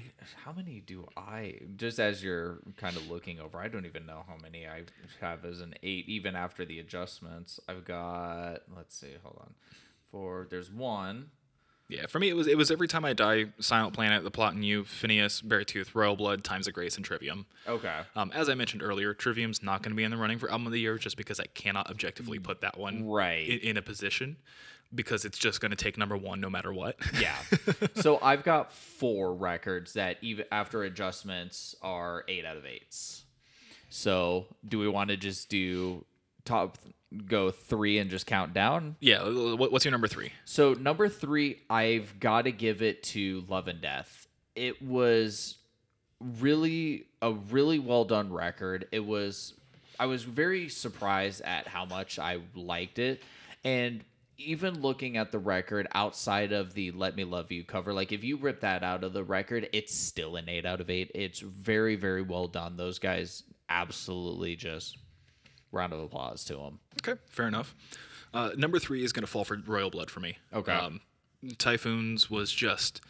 how 0.44 0.53
many 0.53 0.81
do 0.81 1.07
I 1.16 1.61
just 1.77 1.99
as 1.99 2.23
you're 2.23 2.59
kind 2.77 2.97
of 2.97 3.11
looking 3.11 3.40
over? 3.40 3.59
I 3.59 3.69
don't 3.69 3.86
even 3.86 4.07
know 4.07 4.24
how 4.27 4.36
many 4.43 4.66
I 4.66 4.82
have 5.20 5.44
as 5.44 5.61
an 5.61 5.74
eight, 5.82 6.09
even 6.09 6.36
after 6.36 6.65
the 6.65 6.78
adjustments. 6.78 7.59
I've 7.69 7.85
got. 7.85 8.62
Let's 8.74 8.97
see. 8.97 9.15
Hold 9.23 9.39
on. 9.40 9.55
Four. 10.11 10.47
There's 10.51 10.70
one. 10.70 11.31
Yeah, 11.93 12.06
for 12.06 12.19
me 12.19 12.28
it 12.28 12.36
was 12.36 12.47
it 12.47 12.56
was 12.56 12.70
every 12.70 12.89
time 12.89 13.05
I 13.05 13.12
die, 13.12 13.47
Silent 13.60 13.93
Planet, 13.94 14.24
The 14.24 14.31
Plot 14.31 14.55
in 14.55 14.62
You, 14.62 14.85
Phinehas, 14.85 15.43
Beartooth, 15.43 15.94
Royal 15.94 16.16
Blood, 16.16 16.43
Times 16.43 16.66
of 16.66 16.74
Grace, 16.74 16.97
and 16.97 17.05
Trivium. 17.05 17.47
Okay. 17.69 18.01
Um, 18.16 18.32
as 18.35 18.48
I 18.48 18.55
mentioned 18.55 18.82
earlier, 18.82 19.12
Trivium's 19.14 19.62
not 19.62 19.82
going 19.82 19.90
to 19.93 19.97
be 19.97 20.05
in 20.05 20.10
the 20.10 20.16
running 20.16 20.39
for 20.39 20.51
album 20.51 20.66
of 20.66 20.73
the 20.73 20.81
year 20.81 20.97
just 20.98 21.16
because 21.16 21.39
I 21.39 21.47
cannot 21.55 21.90
objectively 21.90 22.39
put 22.39 22.60
that 22.62 22.78
one 22.78 23.06
Right. 23.06 23.47
in, 23.48 23.59
in 23.59 23.77
a 23.77 23.82
position 23.82 24.36
because 24.94 25.24
it's 25.24 25.39
just 25.39 25.60
going 25.60 25.70
to 25.70 25.77
take 25.77 25.97
number 25.98 26.16
one 26.16 26.40
no 26.40 26.51
matter 26.51 26.73
what. 26.73 26.97
Yeah. 27.20 27.36
so 27.97 28.19
I've 28.23 28.43
got 28.44 28.73
four 28.73 29.35
records 29.35 29.94
that 29.94 30.16
even 30.23 30.44
after 30.52 30.82
adjustments 30.82 31.74
are 31.82 32.24
eight 32.28 32.44
out 32.44 32.56
of 32.56 32.66
eights. 32.66 33.24
So 33.89 34.47
do 34.66 34.78
we 34.78 34.89
want 34.89 35.10
to 35.10 35.16
just 35.16 35.48
do 35.48 36.05
top 36.44 36.78
go 37.26 37.51
three 37.51 37.98
and 37.98 38.10
just 38.10 38.26
count 38.26 38.55
down? 38.55 38.97
yeah. 39.01 39.22
What's 39.22 39.84
your 39.84 39.93
number 39.93 40.09
three? 40.09 40.32
So 40.44 40.74
number 40.74 41.09
three, 41.09 41.60
I've 41.68 42.18
got 42.20 42.43
to 42.43 42.52
give 42.52 42.82
it 42.82 43.02
to 43.05 43.44
Love 43.48 43.68
and 43.68 43.80
Death. 43.80 44.26
It 44.55 44.82
was 44.82 45.56
really 46.20 47.06
a 47.20 47.32
really 47.32 47.78
well 47.78 48.05
done 48.05 48.32
record. 48.32 48.86
It 48.93 49.05
was 49.05 49.55
I 49.98 50.06
was 50.06 50.22
very 50.24 50.68
surprised 50.68 51.43
at 51.43 51.68
how 51.68 51.84
much 51.84 52.18
I 52.18 52.39
liked 52.55 52.98
it. 52.98 53.22
And 53.64 54.05
even 54.39 54.80
looking 54.80 55.16
at 55.16 55.30
the 55.30 55.39
record 55.39 55.86
outside 55.94 56.52
of 56.52 56.74
the 56.74 56.90
Let 56.90 57.14
Me 57.14 57.24
Love 57.24 57.52
You 57.52 57.62
cover, 57.64 57.93
like 57.93 58.10
if 58.10 58.24
you 58.24 58.36
rip 58.36 58.60
that 58.60 58.82
out 58.82 59.05
of 59.05 59.12
the 59.12 59.22
record, 59.22 59.68
it's 59.72 59.94
still 59.94 60.36
an 60.36 60.48
eight 60.48 60.66
out 60.66 60.80
of 60.80 60.90
eight. 60.90 61.12
It's 61.14 61.39
very, 61.40 61.94
very 61.94 62.22
well 62.22 62.48
done. 62.48 62.76
Those 62.76 62.98
guys 62.98 63.44
absolutely 63.68 64.56
just 64.56 64.98
round 65.73 65.93
of 65.93 66.01
applause 66.01 66.44
to 66.44 66.55
them. 66.57 66.78
Okay, 67.07 67.20
fair 67.27 67.49
enough. 67.49 67.74
Uh, 68.35 68.51
number 68.57 68.78
three 68.78 69.05
is 69.05 69.12
going 69.12 69.23
to 69.24 69.27
fall 69.31 69.44
for 69.44 69.57
Royal 69.66 69.90
Blood 69.90 70.11
for 70.11 70.20
me. 70.20 70.39
Okay. 70.55 70.73
Um, 70.73 71.01
Typhoons 71.59 72.31
was 72.31 72.53
just 72.53 73.01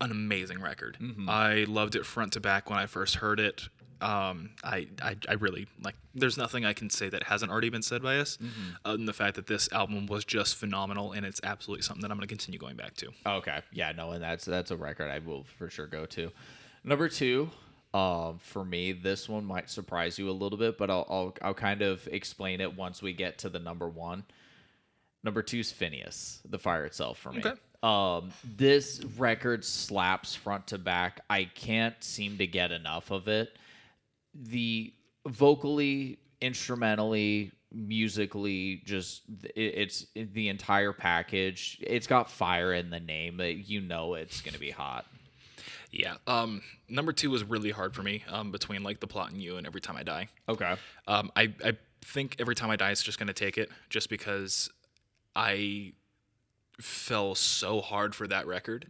an 0.00 0.10
amazing 0.10 0.60
record. 0.60 0.96
Mm-hmm. 1.00 1.28
I 1.28 1.64
loved 1.68 1.94
it 1.96 2.06
front 2.06 2.32
to 2.34 2.40
back 2.40 2.70
when 2.70 2.78
I 2.78 2.86
first 2.86 3.16
heard 3.16 3.40
it. 3.40 3.68
Um, 4.00 4.50
I, 4.64 4.88
I, 5.00 5.16
I 5.28 5.34
really 5.34 5.68
like. 5.84 5.94
There's 6.14 6.36
nothing 6.36 6.64
I 6.64 6.72
can 6.72 6.90
say 6.90 7.08
that 7.08 7.22
hasn't 7.22 7.52
already 7.52 7.70
been 7.70 7.82
said 7.82 8.02
by 8.02 8.18
us, 8.18 8.36
Mm-hmm. 8.36 8.70
other 8.84 8.96
than 8.96 9.06
the 9.06 9.12
fact 9.12 9.36
that 9.36 9.46
this 9.46 9.70
album 9.72 10.06
was 10.06 10.24
just 10.24 10.56
phenomenal, 10.56 11.12
and 11.12 11.24
it's 11.24 11.40
absolutely 11.44 11.82
something 11.82 12.02
that 12.02 12.10
I'm 12.10 12.16
going 12.16 12.26
to 12.26 12.32
continue 12.32 12.58
going 12.58 12.74
back 12.76 12.94
to. 12.96 13.10
Okay. 13.24 13.60
Yeah, 13.72 13.92
no, 13.92 14.10
and 14.10 14.20
that's 14.22 14.44
that's 14.44 14.72
a 14.72 14.76
record 14.76 15.08
I 15.08 15.20
will 15.20 15.44
for 15.56 15.70
sure 15.70 15.86
go 15.86 16.04
to. 16.06 16.32
Number 16.82 17.08
two, 17.08 17.50
um, 17.94 18.38
for 18.38 18.64
me, 18.64 18.92
this 18.92 19.28
one 19.28 19.44
might 19.44 19.68
surprise 19.68 20.18
you 20.18 20.30
a 20.30 20.32
little 20.32 20.58
bit, 20.58 20.78
but 20.78 20.90
I'll 20.90 21.06
I'll, 21.10 21.34
I'll 21.42 21.54
kind 21.54 21.82
of 21.82 22.06
explain 22.10 22.60
it 22.60 22.76
once 22.76 23.02
we 23.02 23.12
get 23.12 23.38
to 23.38 23.48
the 23.48 23.58
number 23.58 23.88
one. 23.88 24.24
Number 25.24 25.42
two 25.42 25.58
is 25.58 25.70
Phinehas, 25.70 26.40
the 26.48 26.58
fire 26.58 26.84
itself 26.84 27.18
for 27.18 27.32
me. 27.32 27.42
Okay. 27.44 27.52
Um, 27.82 28.30
this 28.56 29.02
record 29.18 29.64
slaps 29.64 30.34
front 30.34 30.68
to 30.68 30.78
back. 30.78 31.20
I 31.28 31.44
can't 31.44 32.02
seem 32.02 32.38
to 32.38 32.46
get 32.46 32.72
enough 32.72 33.10
of 33.10 33.28
it. 33.28 33.56
The 34.34 34.92
vocally, 35.26 36.18
instrumentally, 36.40 37.52
musically, 37.72 38.82
just 38.84 39.22
it, 39.54 39.74
it's 39.76 40.06
the 40.14 40.48
entire 40.48 40.92
package. 40.92 41.78
It's 41.82 42.06
got 42.06 42.30
fire 42.30 42.72
in 42.72 42.90
the 42.90 43.00
name. 43.00 43.40
You 43.40 43.80
know 43.80 44.14
it's 44.14 44.40
gonna 44.40 44.58
be 44.58 44.70
hot. 44.70 45.06
Yeah. 45.92 46.14
Um, 46.26 46.62
number 46.88 47.12
two 47.12 47.30
was 47.30 47.44
really 47.44 47.70
hard 47.70 47.94
for 47.94 48.02
me. 48.02 48.24
Um, 48.28 48.50
between 48.50 48.82
like 48.82 49.00
the 49.00 49.06
Plot 49.06 49.30
in 49.30 49.40
You 49.40 49.58
and 49.58 49.66
every 49.66 49.80
time 49.80 49.96
I 49.96 50.02
die. 50.02 50.28
Okay. 50.48 50.74
Um, 51.06 51.30
I, 51.36 51.54
I 51.64 51.76
think 52.04 52.36
every 52.40 52.54
time 52.54 52.70
I 52.70 52.76
die, 52.76 52.90
it's 52.90 53.02
just 53.02 53.18
going 53.18 53.28
to 53.28 53.34
take 53.34 53.58
it 53.58 53.70
just 53.90 54.08
because 54.08 54.70
I 55.36 55.92
fell 56.80 57.34
so 57.34 57.80
hard 57.80 58.14
for 58.14 58.26
that 58.26 58.46
record. 58.46 58.86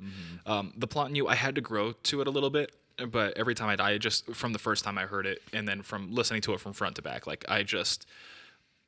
Um, 0.46 0.72
the 0.76 0.86
Plot 0.86 1.10
in 1.10 1.16
You, 1.16 1.26
I 1.26 1.34
had 1.34 1.56
to 1.56 1.60
grow 1.60 1.92
to 1.92 2.20
it 2.20 2.28
a 2.28 2.30
little 2.30 2.50
bit, 2.50 2.72
but 3.08 3.36
every 3.36 3.54
time 3.54 3.68
I 3.68 3.76
die, 3.76 3.98
just 3.98 4.32
from 4.34 4.52
the 4.52 4.58
first 4.58 4.84
time 4.84 4.96
I 4.96 5.02
heard 5.02 5.26
it 5.26 5.42
and 5.52 5.66
then 5.66 5.82
from 5.82 6.14
listening 6.14 6.40
to 6.42 6.54
it 6.54 6.60
from 6.60 6.72
front 6.72 6.96
to 6.96 7.02
back, 7.02 7.26
like 7.26 7.44
I 7.48 7.64
just 7.64 8.06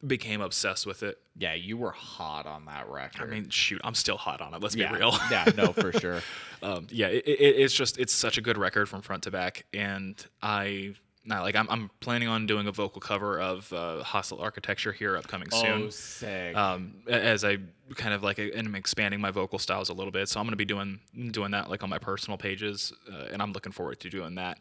became 0.07 0.41
obsessed 0.41 0.87
with 0.87 1.03
it. 1.03 1.19
Yeah, 1.37 1.55
you 1.55 1.77
were 1.77 1.91
hot 1.91 2.47
on 2.47 2.65
that 2.67 2.89
record. 2.89 3.29
I 3.29 3.35
mean, 3.35 3.49
shoot, 3.49 3.81
I'm 3.85 3.95
still 3.95 4.17
hot 4.17 4.41
on 4.41 4.55
it. 4.55 4.61
Let's 4.61 4.75
yeah, 4.75 4.93
be 4.93 4.99
real. 4.99 5.17
yeah, 5.31 5.45
no, 5.57 5.73
for 5.73 5.93
sure. 5.93 6.21
um, 6.63 6.87
yeah, 6.91 7.09
it, 7.09 7.25
it, 7.27 7.57
it's 7.57 7.75
just 7.75 7.99
it's 7.99 8.13
such 8.13 8.39
a 8.39 8.41
good 8.41 8.59
record 8.59 8.89
from 8.89 9.03
front 9.03 9.25
to 9.25 9.31
back, 9.31 9.65
and 9.73 10.25
I. 10.43 10.95
Now, 11.27 11.43
like 11.43 11.57
I'm, 11.57 11.67
I'm 11.71 11.91
planning 12.01 12.29
on 12.29 12.47
doing 12.47 12.67
a 12.67 12.73
vocal 12.73 13.01
cover 13.01 13.41
of 13.41 13.73
uh, 13.73 14.03
Hostile 14.03 14.41
Architecture 14.41 14.93
here 14.93 15.17
upcoming 15.17 15.49
soon 15.51 15.85
Oh, 15.85 15.91
sick. 15.91 16.55
um, 16.55 16.97
as 17.09 17.45
I 17.45 17.57
kind 17.95 18.13
of 18.13 18.23
like 18.23 18.39
am 18.39 18.75
expanding 18.75 19.21
my 19.21 19.31
vocal 19.31 19.59
styles 19.59 19.89
a 19.89 19.95
little 19.95 20.11
bit. 20.13 20.29
So 20.29 20.39
I'm 20.39 20.45
going 20.45 20.53
to 20.53 20.57
be 20.57 20.67
doing 20.67 21.01
doing 21.31 21.51
that 21.53 21.71
like 21.71 21.83
on 21.83 21.89
my 21.89 21.99
personal 21.99 22.37
pages, 22.37 22.93
uh, 23.11 23.29
and 23.33 23.41
I'm 23.41 23.53
looking 23.53 23.73
forward 23.73 24.01
to 24.01 24.11
doing 24.11 24.35
that. 24.35 24.59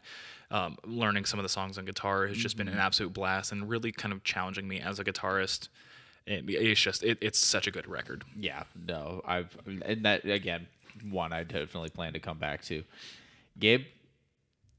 Um, 0.50 0.78
learning 0.86 1.26
some 1.26 1.38
of 1.38 1.42
the 1.42 1.48
songs 1.50 1.76
on 1.76 1.84
guitar 1.84 2.26
has 2.26 2.36
just 2.38 2.56
been 2.56 2.68
an 2.68 2.78
absolute 2.78 3.12
blast, 3.12 3.52
and 3.52 3.68
really 3.68 3.92
kind 3.92 4.12
of 4.12 4.24
challenging 4.24 4.66
me 4.66 4.80
as 4.80 4.98
a 4.98 5.04
guitarist. 5.04 5.68
It, 6.26 6.48
it's 6.48 6.80
just 6.80 7.02
it, 7.02 7.18
it's 7.20 7.38
such 7.38 7.66
a 7.66 7.70
good 7.70 7.86
record. 7.86 8.24
Yeah, 8.38 8.62
no, 8.86 9.20
I've 9.26 9.54
and 9.66 10.04
that 10.06 10.24
again, 10.24 10.66
one 11.10 11.34
I 11.34 11.42
definitely 11.44 11.90
plan 11.90 12.14
to 12.14 12.20
come 12.20 12.38
back 12.38 12.62
to. 12.64 12.84
Gabe, 13.58 13.84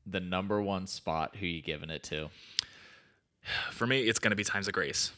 the 0.05 0.19
number 0.19 0.61
one 0.61 0.87
spot, 0.87 1.35
who 1.37 1.45
you 1.45 1.61
giving 1.61 1.89
it 1.89 2.03
to? 2.03 2.29
For 3.71 3.85
me, 3.85 4.01
it's 4.01 4.19
going 4.19 4.31
to 4.31 4.35
be 4.35 4.43
Times 4.43 4.67
of 4.67 4.73
Grace. 4.73 5.11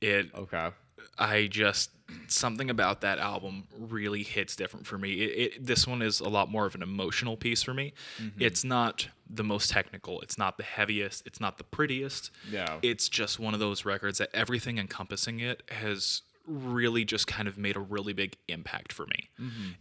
It 0.00 0.30
Okay. 0.34 0.70
I 1.18 1.46
just 1.46 1.90
something 2.28 2.70
about 2.70 3.00
that 3.00 3.18
album 3.18 3.64
really 3.78 4.22
hits 4.22 4.54
different 4.54 4.86
for 4.86 4.98
me. 4.98 5.14
It, 5.14 5.54
it 5.54 5.66
this 5.66 5.86
one 5.86 6.02
is 6.02 6.20
a 6.20 6.28
lot 6.28 6.50
more 6.50 6.66
of 6.66 6.74
an 6.74 6.82
emotional 6.82 7.36
piece 7.36 7.62
for 7.62 7.74
me. 7.74 7.94
It's 8.38 8.64
not 8.64 9.08
the 9.28 9.42
most 9.42 9.70
technical. 9.70 10.20
It's 10.20 10.38
not 10.38 10.56
the 10.56 10.62
heaviest. 10.62 11.26
It's 11.26 11.40
not 11.40 11.58
the 11.58 11.64
prettiest. 11.64 12.30
Yeah. 12.50 12.78
It's 12.82 13.08
just 13.08 13.40
one 13.40 13.54
of 13.54 13.60
those 13.60 13.84
records 13.84 14.18
that 14.18 14.30
everything 14.34 14.78
encompassing 14.78 15.40
it 15.40 15.62
has 15.70 16.22
really 16.46 17.04
just 17.04 17.26
kind 17.26 17.48
of 17.48 17.58
made 17.58 17.76
a 17.76 17.80
really 17.80 18.12
big 18.12 18.36
impact 18.46 18.92
for 18.92 19.06
me. 19.06 19.30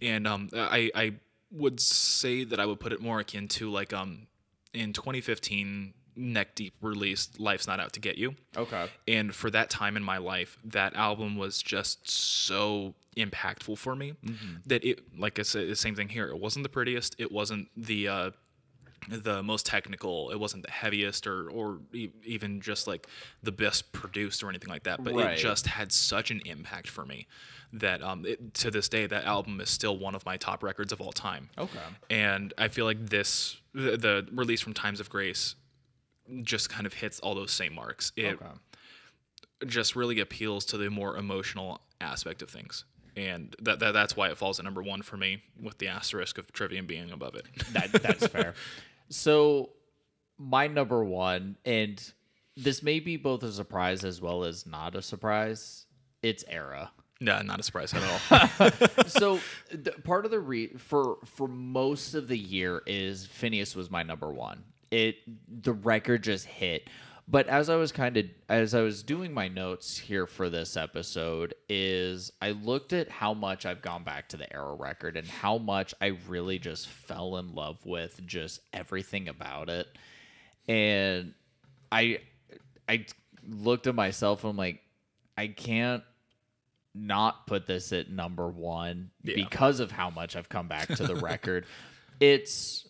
And 0.01 0.27
um, 0.27 0.49
I 0.53 0.89
I 0.95 1.13
would 1.51 1.79
say 1.79 2.43
that 2.45 2.59
I 2.59 2.65
would 2.65 2.79
put 2.79 2.91
it 2.91 3.01
more 3.01 3.19
akin 3.19 3.47
to 3.49 3.69
like 3.69 3.93
um 3.93 4.27
in 4.75 4.93
2015 4.93 5.93
Neck 6.17 6.55
Deep 6.55 6.73
released 6.81 7.39
Life's 7.41 7.67
Not 7.67 7.79
Out 7.81 7.91
to 7.93 7.99
Get 7.99 8.17
You. 8.17 8.35
Okay. 8.55 8.87
And 9.07 9.35
for 9.35 9.49
that 9.51 9.69
time 9.69 9.97
in 9.97 10.03
my 10.03 10.17
life, 10.17 10.57
that 10.63 10.95
album 10.95 11.35
was 11.35 11.61
just 11.61 12.09
so 12.09 12.93
impactful 13.17 13.77
for 13.77 13.95
me 13.97 14.13
that 14.65 14.85
it, 14.85 14.99
like 15.19 15.39
I 15.39 15.41
said, 15.41 15.67
the 15.67 15.75
same 15.75 15.93
thing 15.95 16.07
here. 16.07 16.29
It 16.29 16.39
wasn't 16.39 16.63
the 16.63 16.69
prettiest. 16.69 17.15
It 17.17 17.31
wasn't 17.33 17.67
the 17.75 18.07
uh, 18.07 18.31
the 19.09 19.43
most 19.43 19.65
technical. 19.65 20.31
It 20.31 20.39
wasn't 20.39 20.65
the 20.65 20.71
heaviest, 20.71 21.27
or 21.27 21.49
or 21.51 21.79
e- 21.93 22.09
even 22.23 22.61
just 22.61 22.87
like 22.87 23.07
the 23.43 23.51
best 23.51 23.91
produced 23.91 24.41
or 24.41 24.47
anything 24.49 24.69
like 24.69 24.83
that. 24.83 25.03
But 25.03 25.15
Right. 25.15 25.37
it 25.37 25.41
just 25.41 25.67
had 25.67 25.91
such 25.91 26.31
an 26.31 26.41
impact 26.45 26.87
for 26.87 27.05
me 27.05 27.27
that 27.73 28.01
um, 28.01 28.25
it, 28.25 28.53
to 28.55 28.71
this 28.71 28.87
day, 28.87 29.05
that 29.05 29.25
album 29.25 29.59
is 29.59 29.69
still 29.69 29.97
one 29.97 30.15
of 30.15 30.25
my 30.25 30.37
top 30.37 30.63
records 30.63 30.93
of 30.93 31.01
all 31.01 31.11
time. 31.11 31.49
Okay. 31.57 31.77
And 32.09 32.53
I 32.57 32.69
feel 32.69 32.85
like 32.85 33.05
this, 33.09 33.57
the, 33.75 33.97
the 33.97 34.27
release 34.31 34.61
from 34.61 34.73
Times 34.73 34.99
of 34.99 35.09
Grace, 35.09 35.55
just 36.43 36.69
kind 36.69 36.85
of 36.87 36.93
hits 36.93 37.19
all 37.19 37.35
those 37.35 37.51
same 37.51 37.75
marks. 37.75 38.11
It 38.15 38.33
Okay. 38.41 38.45
just 39.67 39.95
really 39.95 40.19
appeals 40.19 40.65
to 40.65 40.77
the 40.77 40.89
more 40.89 41.17
emotional 41.17 41.81
aspect 42.01 42.41
of 42.41 42.49
things. 42.49 42.85
And 43.15 43.55
that, 43.61 43.79
that 43.79 43.93
that's 43.93 44.17
why 44.17 44.29
it 44.29 44.37
falls 44.37 44.59
at 44.59 44.65
number 44.65 44.81
one 44.83 45.01
for 45.01 45.17
me, 45.17 45.41
with 45.61 45.77
the 45.77 45.87
asterisk 45.87 46.37
of 46.37 46.51
Trivium 46.51 46.85
being 46.85 47.11
above 47.11 47.35
it. 47.35 47.45
That 47.73 47.91
that's 48.01 48.27
fair. 48.27 48.55
So 49.09 49.69
my 50.37 50.67
number 50.67 51.03
one, 51.03 51.55
and 51.63 52.01
this 52.57 52.81
may 52.83 52.99
be 52.99 53.15
both 53.17 53.43
a 53.43 53.51
surprise 53.51 54.03
as 54.03 54.19
well 54.21 54.43
as 54.43 54.65
not 54.65 54.95
a 54.95 55.01
surprise. 55.01 55.85
It's 56.23 56.43
Erra. 56.47 56.91
No, 57.21 57.41
not 57.41 57.59
a 57.59 57.63
surprise 57.63 57.93
at 57.93 58.03
all. 58.03 58.71
so 59.07 59.39
part 60.03 60.25
of 60.25 60.31
the 60.31 60.39
re 60.39 60.67
for 60.77 61.17
for 61.25 61.47
most 61.47 62.13
of 62.13 62.27
the 62.27 62.37
year 62.37 62.81
is 62.85 63.25
Phinehas 63.25 63.75
was 63.75 63.89
my 63.89 64.03
number 64.03 64.31
one. 64.31 64.63
It 64.91 65.17
the 65.47 65.73
record 65.73 66.23
just 66.23 66.45
hit. 66.45 66.89
But 67.27 67.47
as 67.47 67.69
I 67.69 67.75
was 67.77 67.91
kind 67.91 68.17
of 68.17 68.25
as 68.49 68.75
I 68.75 68.81
was 68.81 69.01
doing 69.01 69.33
my 69.33 69.47
notes 69.47 69.97
here 69.97 70.27
for 70.27 70.49
this 70.49 70.77
episode 70.77 71.55
is 71.69 72.31
I 72.41 72.51
looked 72.51 72.93
at 72.93 73.09
how 73.09 73.33
much 73.33 73.65
I've 73.65 73.81
gone 73.81 74.03
back 74.03 74.29
to 74.29 74.37
the 74.37 74.53
Erra 74.53 74.75
record 74.75 75.17
and 75.17 75.27
how 75.27 75.57
much 75.57 75.95
I 76.01 76.17
really 76.27 76.59
just 76.59 76.87
fell 76.87 77.37
in 77.37 77.55
love 77.55 77.83
with 77.85 78.21
just 78.27 78.59
everything 78.73 79.27
about 79.29 79.69
it. 79.69 79.87
And 80.67 81.33
I 81.91 82.19
I 82.87 83.05
looked 83.47 83.87
at 83.87 83.95
myself 83.95 84.43
and 84.43 84.51
I'm 84.51 84.57
like 84.57 84.81
I 85.37 85.47
can't 85.47 86.03
not 86.95 87.45
put 87.45 87.67
this 87.67 87.91
at 87.91 88.09
number 88.09 88.47
one 88.49 89.11
Yeah. 89.23 89.35
because 89.35 89.79
of 89.79 89.91
how 89.91 90.09
much 90.09 90.35
I've 90.35 90.49
come 90.49 90.67
back 90.67 90.87
to 90.87 91.03
the 91.05 91.15
record. 91.31 91.65
It's 92.19 92.87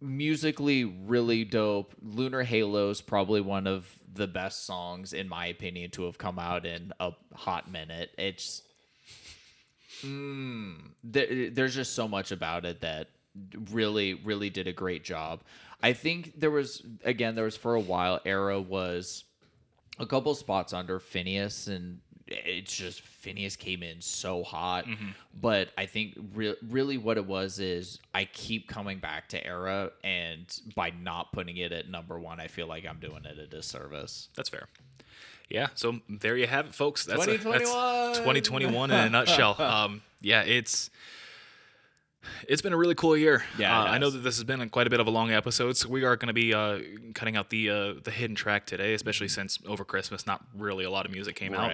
musically 0.00 0.84
really 0.84 1.44
dope. 1.44 1.94
Lunar 2.02 2.42
Halo's 2.42 3.00
probably 3.00 3.40
one 3.40 3.66
of 3.66 3.86
the 4.12 4.26
best 4.26 4.64
songs, 4.66 5.12
in 5.12 5.28
my 5.28 5.46
opinion, 5.46 5.90
to 5.92 6.04
have 6.04 6.16
come 6.18 6.38
out 6.38 6.64
in 6.64 6.92
a 7.00 7.12
hot 7.34 7.70
minute. 7.70 8.10
It's 8.16 8.62
mm, 10.02 10.76
there, 11.02 11.50
there's 11.50 11.74
just 11.74 11.94
so 11.94 12.08
much 12.08 12.32
about 12.32 12.64
it 12.64 12.80
that 12.80 13.08
really, 13.70 14.14
really 14.14 14.50
did 14.50 14.66
a 14.68 14.72
great 14.72 15.04
job. 15.04 15.42
I 15.82 15.92
think 15.92 16.38
there 16.38 16.50
was 16.50 16.82
again, 17.04 17.34
there 17.34 17.44
was 17.44 17.56
for 17.56 17.74
a 17.74 17.80
while. 17.80 18.20
Erra 18.24 18.60
was 18.60 19.24
a 19.98 20.06
couple 20.06 20.34
spots 20.34 20.72
under 20.72 20.98
Phinehas, 20.98 21.68
and 21.68 22.00
it's 22.26 22.74
just 22.74 23.02
Phinehas 23.02 23.56
came 23.56 23.82
in 23.82 24.00
so 24.00 24.42
hot. 24.42 24.86
But 25.38 25.70
I 25.76 25.86
think 25.86 26.18
re- 26.34 26.56
really 26.68 26.96
what 26.98 27.16
it 27.16 27.26
was 27.26 27.58
is 27.58 27.98
I 28.14 28.24
keep 28.24 28.68
coming 28.68 28.98
back 28.98 29.28
to 29.30 29.46
Erra, 29.46 29.90
and 30.02 30.46
by 30.74 30.90
not 31.02 31.32
putting 31.32 31.56
it 31.56 31.72
at 31.72 31.88
number 31.88 32.18
one, 32.18 32.40
I 32.40 32.48
feel 32.48 32.66
like 32.66 32.86
I'm 32.86 32.98
doing 32.98 33.24
it 33.24 33.38
a 33.38 33.46
disservice. 33.46 34.28
That's 34.36 34.48
fair. 34.48 34.68
Yeah, 35.50 35.68
so 35.74 36.00
there 36.08 36.36
you 36.38 36.46
have 36.46 36.66
it, 36.66 36.74
folks. 36.74 37.04
That's, 37.04 37.22
a- 37.26 37.30
that's 37.36 37.42
2021. 37.42 38.14
2021 38.14 38.90
in 38.90 38.96
a 38.96 39.10
nutshell. 39.10 39.56
Um, 39.60 40.02
yeah, 40.22 40.42
it's 40.42 40.88
it's 42.48 42.62
been 42.62 42.72
a 42.72 42.76
really 42.76 42.94
cool 42.94 43.16
year. 43.16 43.44
Yeah, 43.58 43.78
uh, 43.78 43.84
I 43.84 43.98
know 43.98 44.10
that 44.10 44.18
this 44.18 44.36
has 44.36 44.44
been 44.44 44.68
quite 44.70 44.86
a 44.86 44.90
bit 44.90 45.00
of 45.00 45.06
a 45.06 45.10
long 45.10 45.30
episode, 45.32 45.76
so 45.76 45.88
we 45.88 46.04
are 46.04 46.16
going 46.16 46.28
to 46.28 46.32
be 46.34 46.52
uh, 46.54 46.78
cutting 47.14 47.36
out 47.36 47.50
the 47.50 47.70
uh, 47.70 47.94
the 48.02 48.10
hidden 48.10 48.36
track 48.36 48.66
today, 48.66 48.94
especially 48.94 49.28
since 49.28 49.58
over 49.66 49.84
Christmas, 49.84 50.26
not 50.26 50.44
really 50.56 50.84
a 50.84 50.90
lot 50.90 51.06
of 51.06 51.12
music 51.12 51.36
came 51.36 51.54
out. 51.54 51.70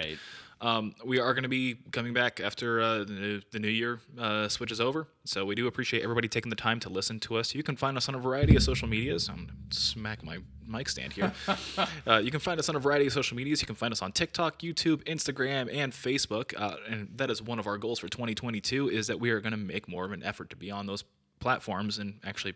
Um, 0.62 0.94
we 1.04 1.18
are 1.18 1.32
going 1.32 1.44
to 1.44 1.48
be 1.48 1.76
coming 1.90 2.12
back 2.12 2.38
after 2.38 2.82
uh, 2.82 2.98
the, 2.98 3.12
new, 3.12 3.40
the 3.50 3.58
new 3.58 3.68
year 3.68 4.00
uh, 4.18 4.46
switches 4.48 4.80
over. 4.80 5.06
So 5.24 5.46
we 5.46 5.54
do 5.54 5.66
appreciate 5.66 6.02
everybody 6.02 6.28
taking 6.28 6.50
the 6.50 6.56
time 6.56 6.80
to 6.80 6.90
listen 6.90 7.18
to 7.20 7.36
us. 7.36 7.54
You 7.54 7.62
can 7.62 7.76
find 7.76 7.96
us 7.96 8.08
on 8.08 8.14
a 8.14 8.18
variety 8.18 8.56
of 8.56 8.62
social 8.62 8.86
medias. 8.86 9.28
I'm 9.30 9.36
gonna 9.36 9.52
smack 9.70 10.22
my 10.22 10.38
mic 10.66 10.90
stand 10.90 11.14
here. 11.14 11.32
uh, 12.06 12.18
you 12.18 12.30
can 12.30 12.40
find 12.40 12.60
us 12.60 12.68
on 12.68 12.76
a 12.76 12.78
variety 12.78 13.06
of 13.06 13.12
social 13.12 13.36
medias. 13.36 13.62
You 13.62 13.66
can 13.66 13.74
find 13.74 13.92
us 13.92 14.02
on 14.02 14.12
TikTok, 14.12 14.60
YouTube, 14.60 15.02
Instagram, 15.04 15.74
and 15.74 15.92
Facebook. 15.92 16.52
Uh, 16.60 16.76
and 16.88 17.08
that 17.16 17.30
is 17.30 17.40
one 17.40 17.58
of 17.58 17.66
our 17.66 17.78
goals 17.78 17.98
for 17.98 18.08
2022 18.08 18.90
is 18.90 19.06
that 19.06 19.18
we 19.18 19.30
are 19.30 19.40
going 19.40 19.52
to 19.52 19.56
make 19.56 19.88
more 19.88 20.04
of 20.04 20.12
an 20.12 20.22
effort 20.22 20.50
to 20.50 20.56
be 20.56 20.70
on 20.70 20.86
those 20.86 21.04
platforms 21.38 21.98
and 21.98 22.20
actually 22.22 22.54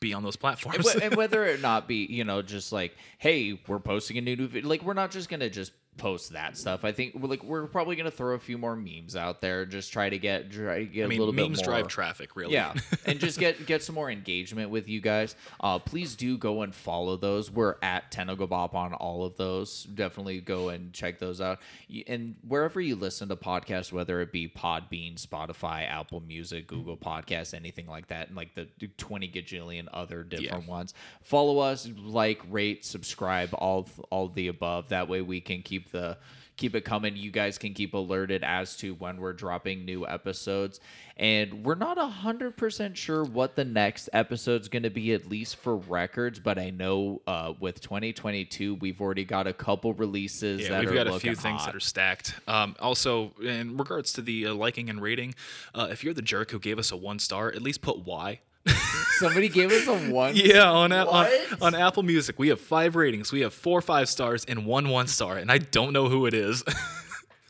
be 0.00 0.14
on 0.14 0.22
those 0.22 0.36
platforms. 0.36 0.94
and 0.94 1.14
whether 1.16 1.44
it 1.44 1.60
not 1.60 1.88
be, 1.88 2.06
you 2.06 2.24
know, 2.24 2.40
just 2.40 2.72
like, 2.72 2.96
hey, 3.18 3.58
we're 3.66 3.78
posting 3.80 4.16
a 4.18 4.20
new 4.20 4.36
new 4.36 4.46
video. 4.46 4.68
Like, 4.68 4.82
we're 4.82 4.94
not 4.94 5.10
just 5.10 5.28
gonna 5.28 5.50
just 5.50 5.72
post 5.98 6.32
that 6.32 6.56
stuff. 6.56 6.84
I 6.84 6.92
think 6.92 7.14
like 7.20 7.44
we're 7.44 7.66
probably 7.66 7.96
gonna 7.96 8.10
throw 8.10 8.34
a 8.34 8.38
few 8.38 8.58
more 8.58 8.74
memes 8.74 9.14
out 9.14 9.40
there. 9.40 9.66
Just 9.66 9.92
try 9.92 10.08
to 10.08 10.18
get 10.18 10.50
try 10.50 10.80
to 10.80 10.86
get 10.86 11.04
I 11.04 11.08
mean, 11.08 11.18
a 11.18 11.22
little 11.24 11.34
memes 11.34 11.60
bit 11.60 11.66
more. 11.66 11.76
drive 11.76 11.88
traffic, 11.88 12.34
really. 12.34 12.54
Yeah, 12.54 12.74
and 13.06 13.20
just 13.20 13.38
get 13.38 13.66
get 13.66 13.82
some 13.82 13.94
more 13.94 14.10
engagement 14.10 14.70
with 14.70 14.88
you 14.88 15.00
guys. 15.00 15.36
Uh, 15.60 15.78
please 15.78 16.16
do 16.16 16.38
go 16.38 16.62
and 16.62 16.74
follow 16.74 17.16
those. 17.16 17.50
We're 17.50 17.76
at 17.82 18.10
Tenogobop 18.10 18.74
on 18.74 18.94
all 18.94 19.24
of 19.24 19.36
those. 19.36 19.84
Definitely 19.84 20.40
go 20.40 20.70
and 20.70 20.92
check 20.92 21.18
those 21.18 21.40
out. 21.40 21.60
And 22.06 22.36
wherever 22.46 22.80
you 22.80 22.96
listen 22.96 23.28
to 23.28 23.36
podcasts, 23.36 23.92
whether 23.92 24.20
it 24.20 24.32
be 24.32 24.48
Podbean, 24.48 25.24
Spotify, 25.24 25.88
Apple 25.88 26.20
Music, 26.20 26.66
Google 26.66 26.96
Podcasts, 26.96 27.54
anything 27.54 27.86
like 27.86 28.08
that, 28.08 28.28
and 28.28 28.36
like 28.36 28.54
the 28.54 28.68
twenty 28.96 29.28
gajillion 29.28 29.88
other 29.92 30.22
different 30.22 30.66
ones, 30.66 30.94
follow 31.22 31.58
us, 31.58 31.88
like, 31.98 32.40
rate, 32.50 32.84
subscribe, 32.84 33.50
all 33.52 33.88
all 34.10 34.28
the 34.28 34.48
above. 34.48 34.88
That 34.88 35.08
way 35.08 35.20
we 35.20 35.40
can 35.40 35.62
keep 35.62 35.81
the 35.90 36.18
keep 36.56 36.74
it 36.74 36.84
coming. 36.84 37.16
You 37.16 37.30
guys 37.30 37.58
can 37.58 37.74
keep 37.74 37.94
alerted 37.94 38.44
as 38.44 38.76
to 38.76 38.94
when 38.94 39.16
we're 39.18 39.32
dropping 39.32 39.84
new 39.84 40.06
episodes. 40.06 40.80
And 41.16 41.64
we're 41.64 41.74
not 41.74 41.98
100% 41.98 42.96
sure 42.96 43.24
what 43.24 43.56
the 43.56 43.64
next 43.64 44.08
episode's 44.12 44.68
going 44.68 44.82
to 44.84 44.90
be, 44.90 45.12
at 45.12 45.26
least 45.26 45.56
for 45.56 45.76
records. 45.76 46.38
But 46.38 46.58
I 46.58 46.70
know 46.70 47.20
uh, 47.26 47.54
with 47.58 47.80
2022, 47.80 48.76
we've 48.76 49.00
already 49.00 49.24
got 49.24 49.46
a 49.46 49.52
couple 49.52 49.92
releases 49.94 50.62
Yeah, 50.62 50.68
that 50.70 50.80
we've 50.80 50.90
are 50.90 50.94
got 50.94 51.06
a 51.08 51.18
few 51.18 51.34
things 51.34 51.60
hot. 51.60 51.66
that 51.66 51.76
are 51.76 51.80
stacked. 51.80 52.34
Um, 52.46 52.76
also, 52.80 53.32
in 53.42 53.76
regards 53.76 54.12
to 54.14 54.22
the 54.22 54.46
uh, 54.46 54.54
liking 54.54 54.88
and 54.90 55.00
rating, 55.02 55.34
uh, 55.74 55.88
if 55.90 56.04
you're 56.04 56.14
the 56.14 56.22
jerk 56.22 56.50
who 56.50 56.58
gave 56.58 56.78
us 56.78 56.92
a 56.92 56.96
one 56.96 57.18
star, 57.18 57.48
at 57.48 57.62
least 57.62 57.82
put 57.82 58.04
why. 58.04 58.40
Somebody 59.18 59.48
gave 59.48 59.70
us 59.72 59.86
a 59.86 59.96
one. 60.12 60.34
Yeah, 60.36 60.70
on, 60.70 60.92
a- 60.92 61.06
on 61.06 61.28
on 61.60 61.74
Apple 61.74 62.02
Music, 62.02 62.38
we 62.38 62.48
have 62.48 62.60
five 62.60 62.96
ratings. 62.96 63.32
We 63.32 63.40
have 63.40 63.54
four 63.54 63.80
five 63.80 64.08
stars 64.08 64.44
and 64.46 64.66
one 64.66 64.88
one 64.88 65.06
star, 65.06 65.36
and 65.36 65.50
I 65.50 65.58
don't 65.58 65.92
know 65.92 66.08
who 66.08 66.26
it 66.26 66.34
is. 66.34 66.64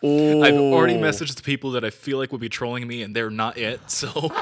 I've 0.05 0.55
already 0.55 0.95
messaged 0.95 1.37
the 1.37 1.43
people 1.45 1.71
that 1.73 1.85
I 1.85 1.91
feel 1.91 2.19
like 2.19 2.33
would 2.33 2.41
be 2.41 2.49
trolling 2.49 2.89
me, 2.89 3.03
and 3.05 3.15
they're 3.15 3.31
not 3.31 3.57
it. 3.57 3.89
So 3.89 4.09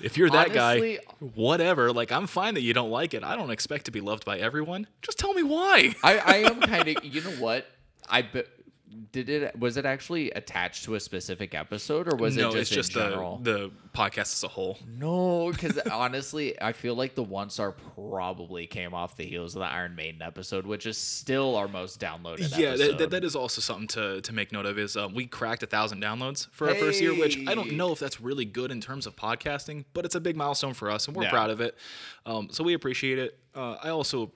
if 0.00 0.16
you're 0.16 0.30
that 0.30 0.56
Honestly- 0.56 0.98
guy, 0.98 1.14
whatever. 1.34 1.92
Like, 1.92 2.12
I'm 2.12 2.28
fine 2.28 2.54
that 2.54 2.62
you 2.62 2.74
don't 2.74 2.90
like 2.90 3.12
it. 3.12 3.24
I 3.24 3.34
don't 3.34 3.50
expect 3.50 3.86
to 3.86 3.90
be 3.90 4.00
loved 4.00 4.24
by 4.24 4.38
everyone. 4.38 4.86
Just 5.02 5.18
tell 5.18 5.34
me 5.34 5.42
why. 5.42 5.96
I, 6.04 6.18
I 6.18 6.36
am 6.48 6.60
kind 6.60 6.88
of, 6.88 7.04
you 7.04 7.22
know 7.22 7.30
what? 7.32 7.66
I 8.08 8.22
be, 8.22 8.44
did 9.12 9.28
it, 9.28 9.58
was 9.58 9.76
it 9.76 9.84
actually 9.86 10.30
attached 10.32 10.84
to 10.84 10.94
a 10.94 11.00
specific 11.00 11.54
episode 11.54 12.12
or 12.12 12.16
was 12.16 12.36
no, 12.36 12.48
it 12.48 12.52
just 12.52 12.60
it's 12.60 12.70
just 12.70 12.94
in 12.96 13.02
the 13.02 13.08
general? 13.10 13.38
the 13.42 13.70
podcast 13.94 14.32
as 14.34 14.44
a 14.44 14.48
whole. 14.48 14.78
No, 14.86 15.50
because 15.50 15.78
honestly, 15.92 16.60
I 16.60 16.72
feel 16.72 16.94
like 16.94 17.14
the 17.14 17.22
one 17.22 17.50
star 17.50 17.72
probably 17.72 18.66
came 18.66 18.94
off 18.94 19.16
the 19.16 19.24
heels 19.26 19.54
of 19.54 19.60
the 19.60 19.66
Iron 19.66 19.94
Maiden 19.94 20.22
episode, 20.22 20.66
which 20.66 20.86
is 20.86 20.96
still 20.96 21.56
our 21.56 21.68
most 21.68 22.00
downloaded 22.00 22.56
Yeah, 22.58 22.76
that, 22.76 23.10
that 23.10 23.24
is 23.24 23.36
also 23.36 23.60
something 23.60 23.88
to, 23.88 24.20
to 24.20 24.32
make 24.32 24.52
note 24.52 24.66
of. 24.66 24.78
Is 24.78 24.96
um, 24.96 25.14
we 25.14 25.26
cracked 25.26 25.62
a 25.62 25.66
thousand 25.66 26.02
downloads 26.02 26.48
for 26.50 26.68
our 26.68 26.74
first 26.74 27.00
year, 27.00 27.12
which 27.14 27.38
I 27.46 27.54
don't 27.54 27.72
know 27.72 27.92
if 27.92 27.98
that's 27.98 28.20
really 28.20 28.44
good 28.44 28.70
in 28.70 28.80
terms 28.80 29.06
of 29.06 29.16
podcasting, 29.16 29.84
but 29.94 30.04
it's 30.04 30.14
a 30.14 30.20
big 30.20 30.36
milestone 30.36 30.74
for 30.74 30.90
us, 30.90 31.06
and 31.08 31.16
we're 31.16 31.24
Yeah. 31.24 31.30
proud 31.30 31.50
of 31.50 31.60
it. 31.60 31.76
Um, 32.26 32.48
so 32.50 32.64
we 32.64 32.74
appreciate 32.74 33.18
it. 33.18 33.38
Uh, 33.54 33.76
I 33.82 33.88
also 33.90 34.32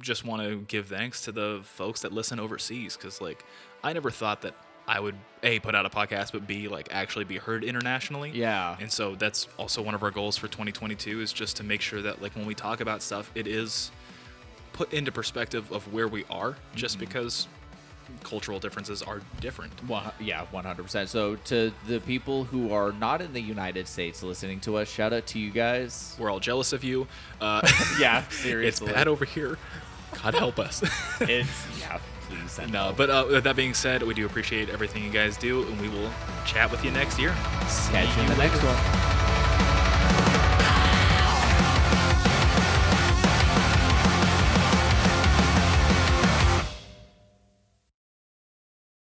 just 0.00 0.24
want 0.24 0.42
to 0.42 0.56
give 0.68 0.88
thanks 0.88 1.22
to 1.24 1.32
the 1.32 1.60
folks 1.64 2.02
that 2.02 2.12
listen 2.12 2.38
overseas, 2.38 2.96
because 2.96 3.20
like 3.20 3.44
I 3.82 3.92
never 3.92 4.10
thought 4.10 4.42
that 4.42 4.54
I 4.88 4.98
would 5.00 5.14
a 5.42 5.58
put 5.60 5.74
out 5.74 5.86
a 5.86 5.90
podcast, 5.90 6.32
but 6.32 6.46
b 6.46 6.68
like 6.68 6.88
actually 6.90 7.24
be 7.24 7.36
heard 7.38 7.64
internationally. 7.64 8.30
Yeah. 8.34 8.76
And 8.80 8.90
so 8.90 9.14
that's 9.14 9.46
also 9.58 9.80
one 9.82 9.94
of 9.94 10.02
our 10.02 10.10
goals 10.10 10.36
for 10.36 10.48
2022 10.48 11.20
is 11.20 11.32
just 11.32 11.56
to 11.58 11.64
make 11.64 11.80
sure 11.80 12.02
that 12.02 12.20
like 12.20 12.34
when 12.36 12.44
we 12.46 12.54
talk 12.54 12.80
about 12.80 13.02
stuff, 13.02 13.30
it 13.34 13.46
is 13.46 13.90
put 14.72 14.92
into 14.92 15.12
perspective 15.12 15.70
of 15.72 15.92
where 15.92 16.08
we 16.08 16.24
are, 16.30 16.56
just 16.74 16.96
Mm-hmm. 16.96 17.06
because 17.06 17.46
cultural 18.24 18.58
differences 18.58 19.02
are 19.02 19.20
different. 19.40 19.72
Well, 19.88 20.12
yeah, 20.18 20.44
100%. 20.52 21.06
So, 21.06 21.36
to 21.44 21.72
the 21.86 22.00
people 22.00 22.42
who 22.44 22.72
are 22.72 22.90
not 22.92 23.22
in 23.22 23.32
the 23.32 23.40
United 23.40 23.86
States 23.86 24.22
listening 24.24 24.58
to 24.60 24.78
us, 24.78 24.88
shout 24.90 25.12
out 25.12 25.26
to 25.28 25.38
you 25.38 25.50
guys. 25.52 26.16
We're 26.18 26.28
all 26.30 26.40
jealous 26.40 26.72
of 26.72 26.82
you. 26.82 27.06
Uh, 27.40 27.60
Yeah, 28.00 28.24
it's 28.26 28.36
seriously. 28.38 28.92
bad 28.92 29.06
over 29.06 29.24
here. 29.24 29.58
God 30.22 30.34
help 30.34 30.58
us. 30.58 30.82
It's, 31.20 31.48
yeah, 31.78 32.00
please 32.30 32.70
no, 32.70 32.94
but 32.96 33.10
uh, 33.10 33.26
with 33.28 33.44
that 33.44 33.56
being 33.56 33.74
said, 33.74 34.02
we 34.02 34.14
do 34.14 34.26
appreciate 34.26 34.68
everything 34.70 35.02
you 35.02 35.10
guys 35.10 35.36
do, 35.36 35.62
and 35.66 35.80
we 35.80 35.88
will 35.88 36.10
chat 36.46 36.70
with 36.70 36.84
you 36.84 36.90
next 36.90 37.18
year. 37.18 37.34
See 37.68 37.92
Catch 37.92 38.16
you 38.16 38.22
in 38.22 38.28
the 38.28 38.36
next 38.36 38.62
one. 38.62 39.39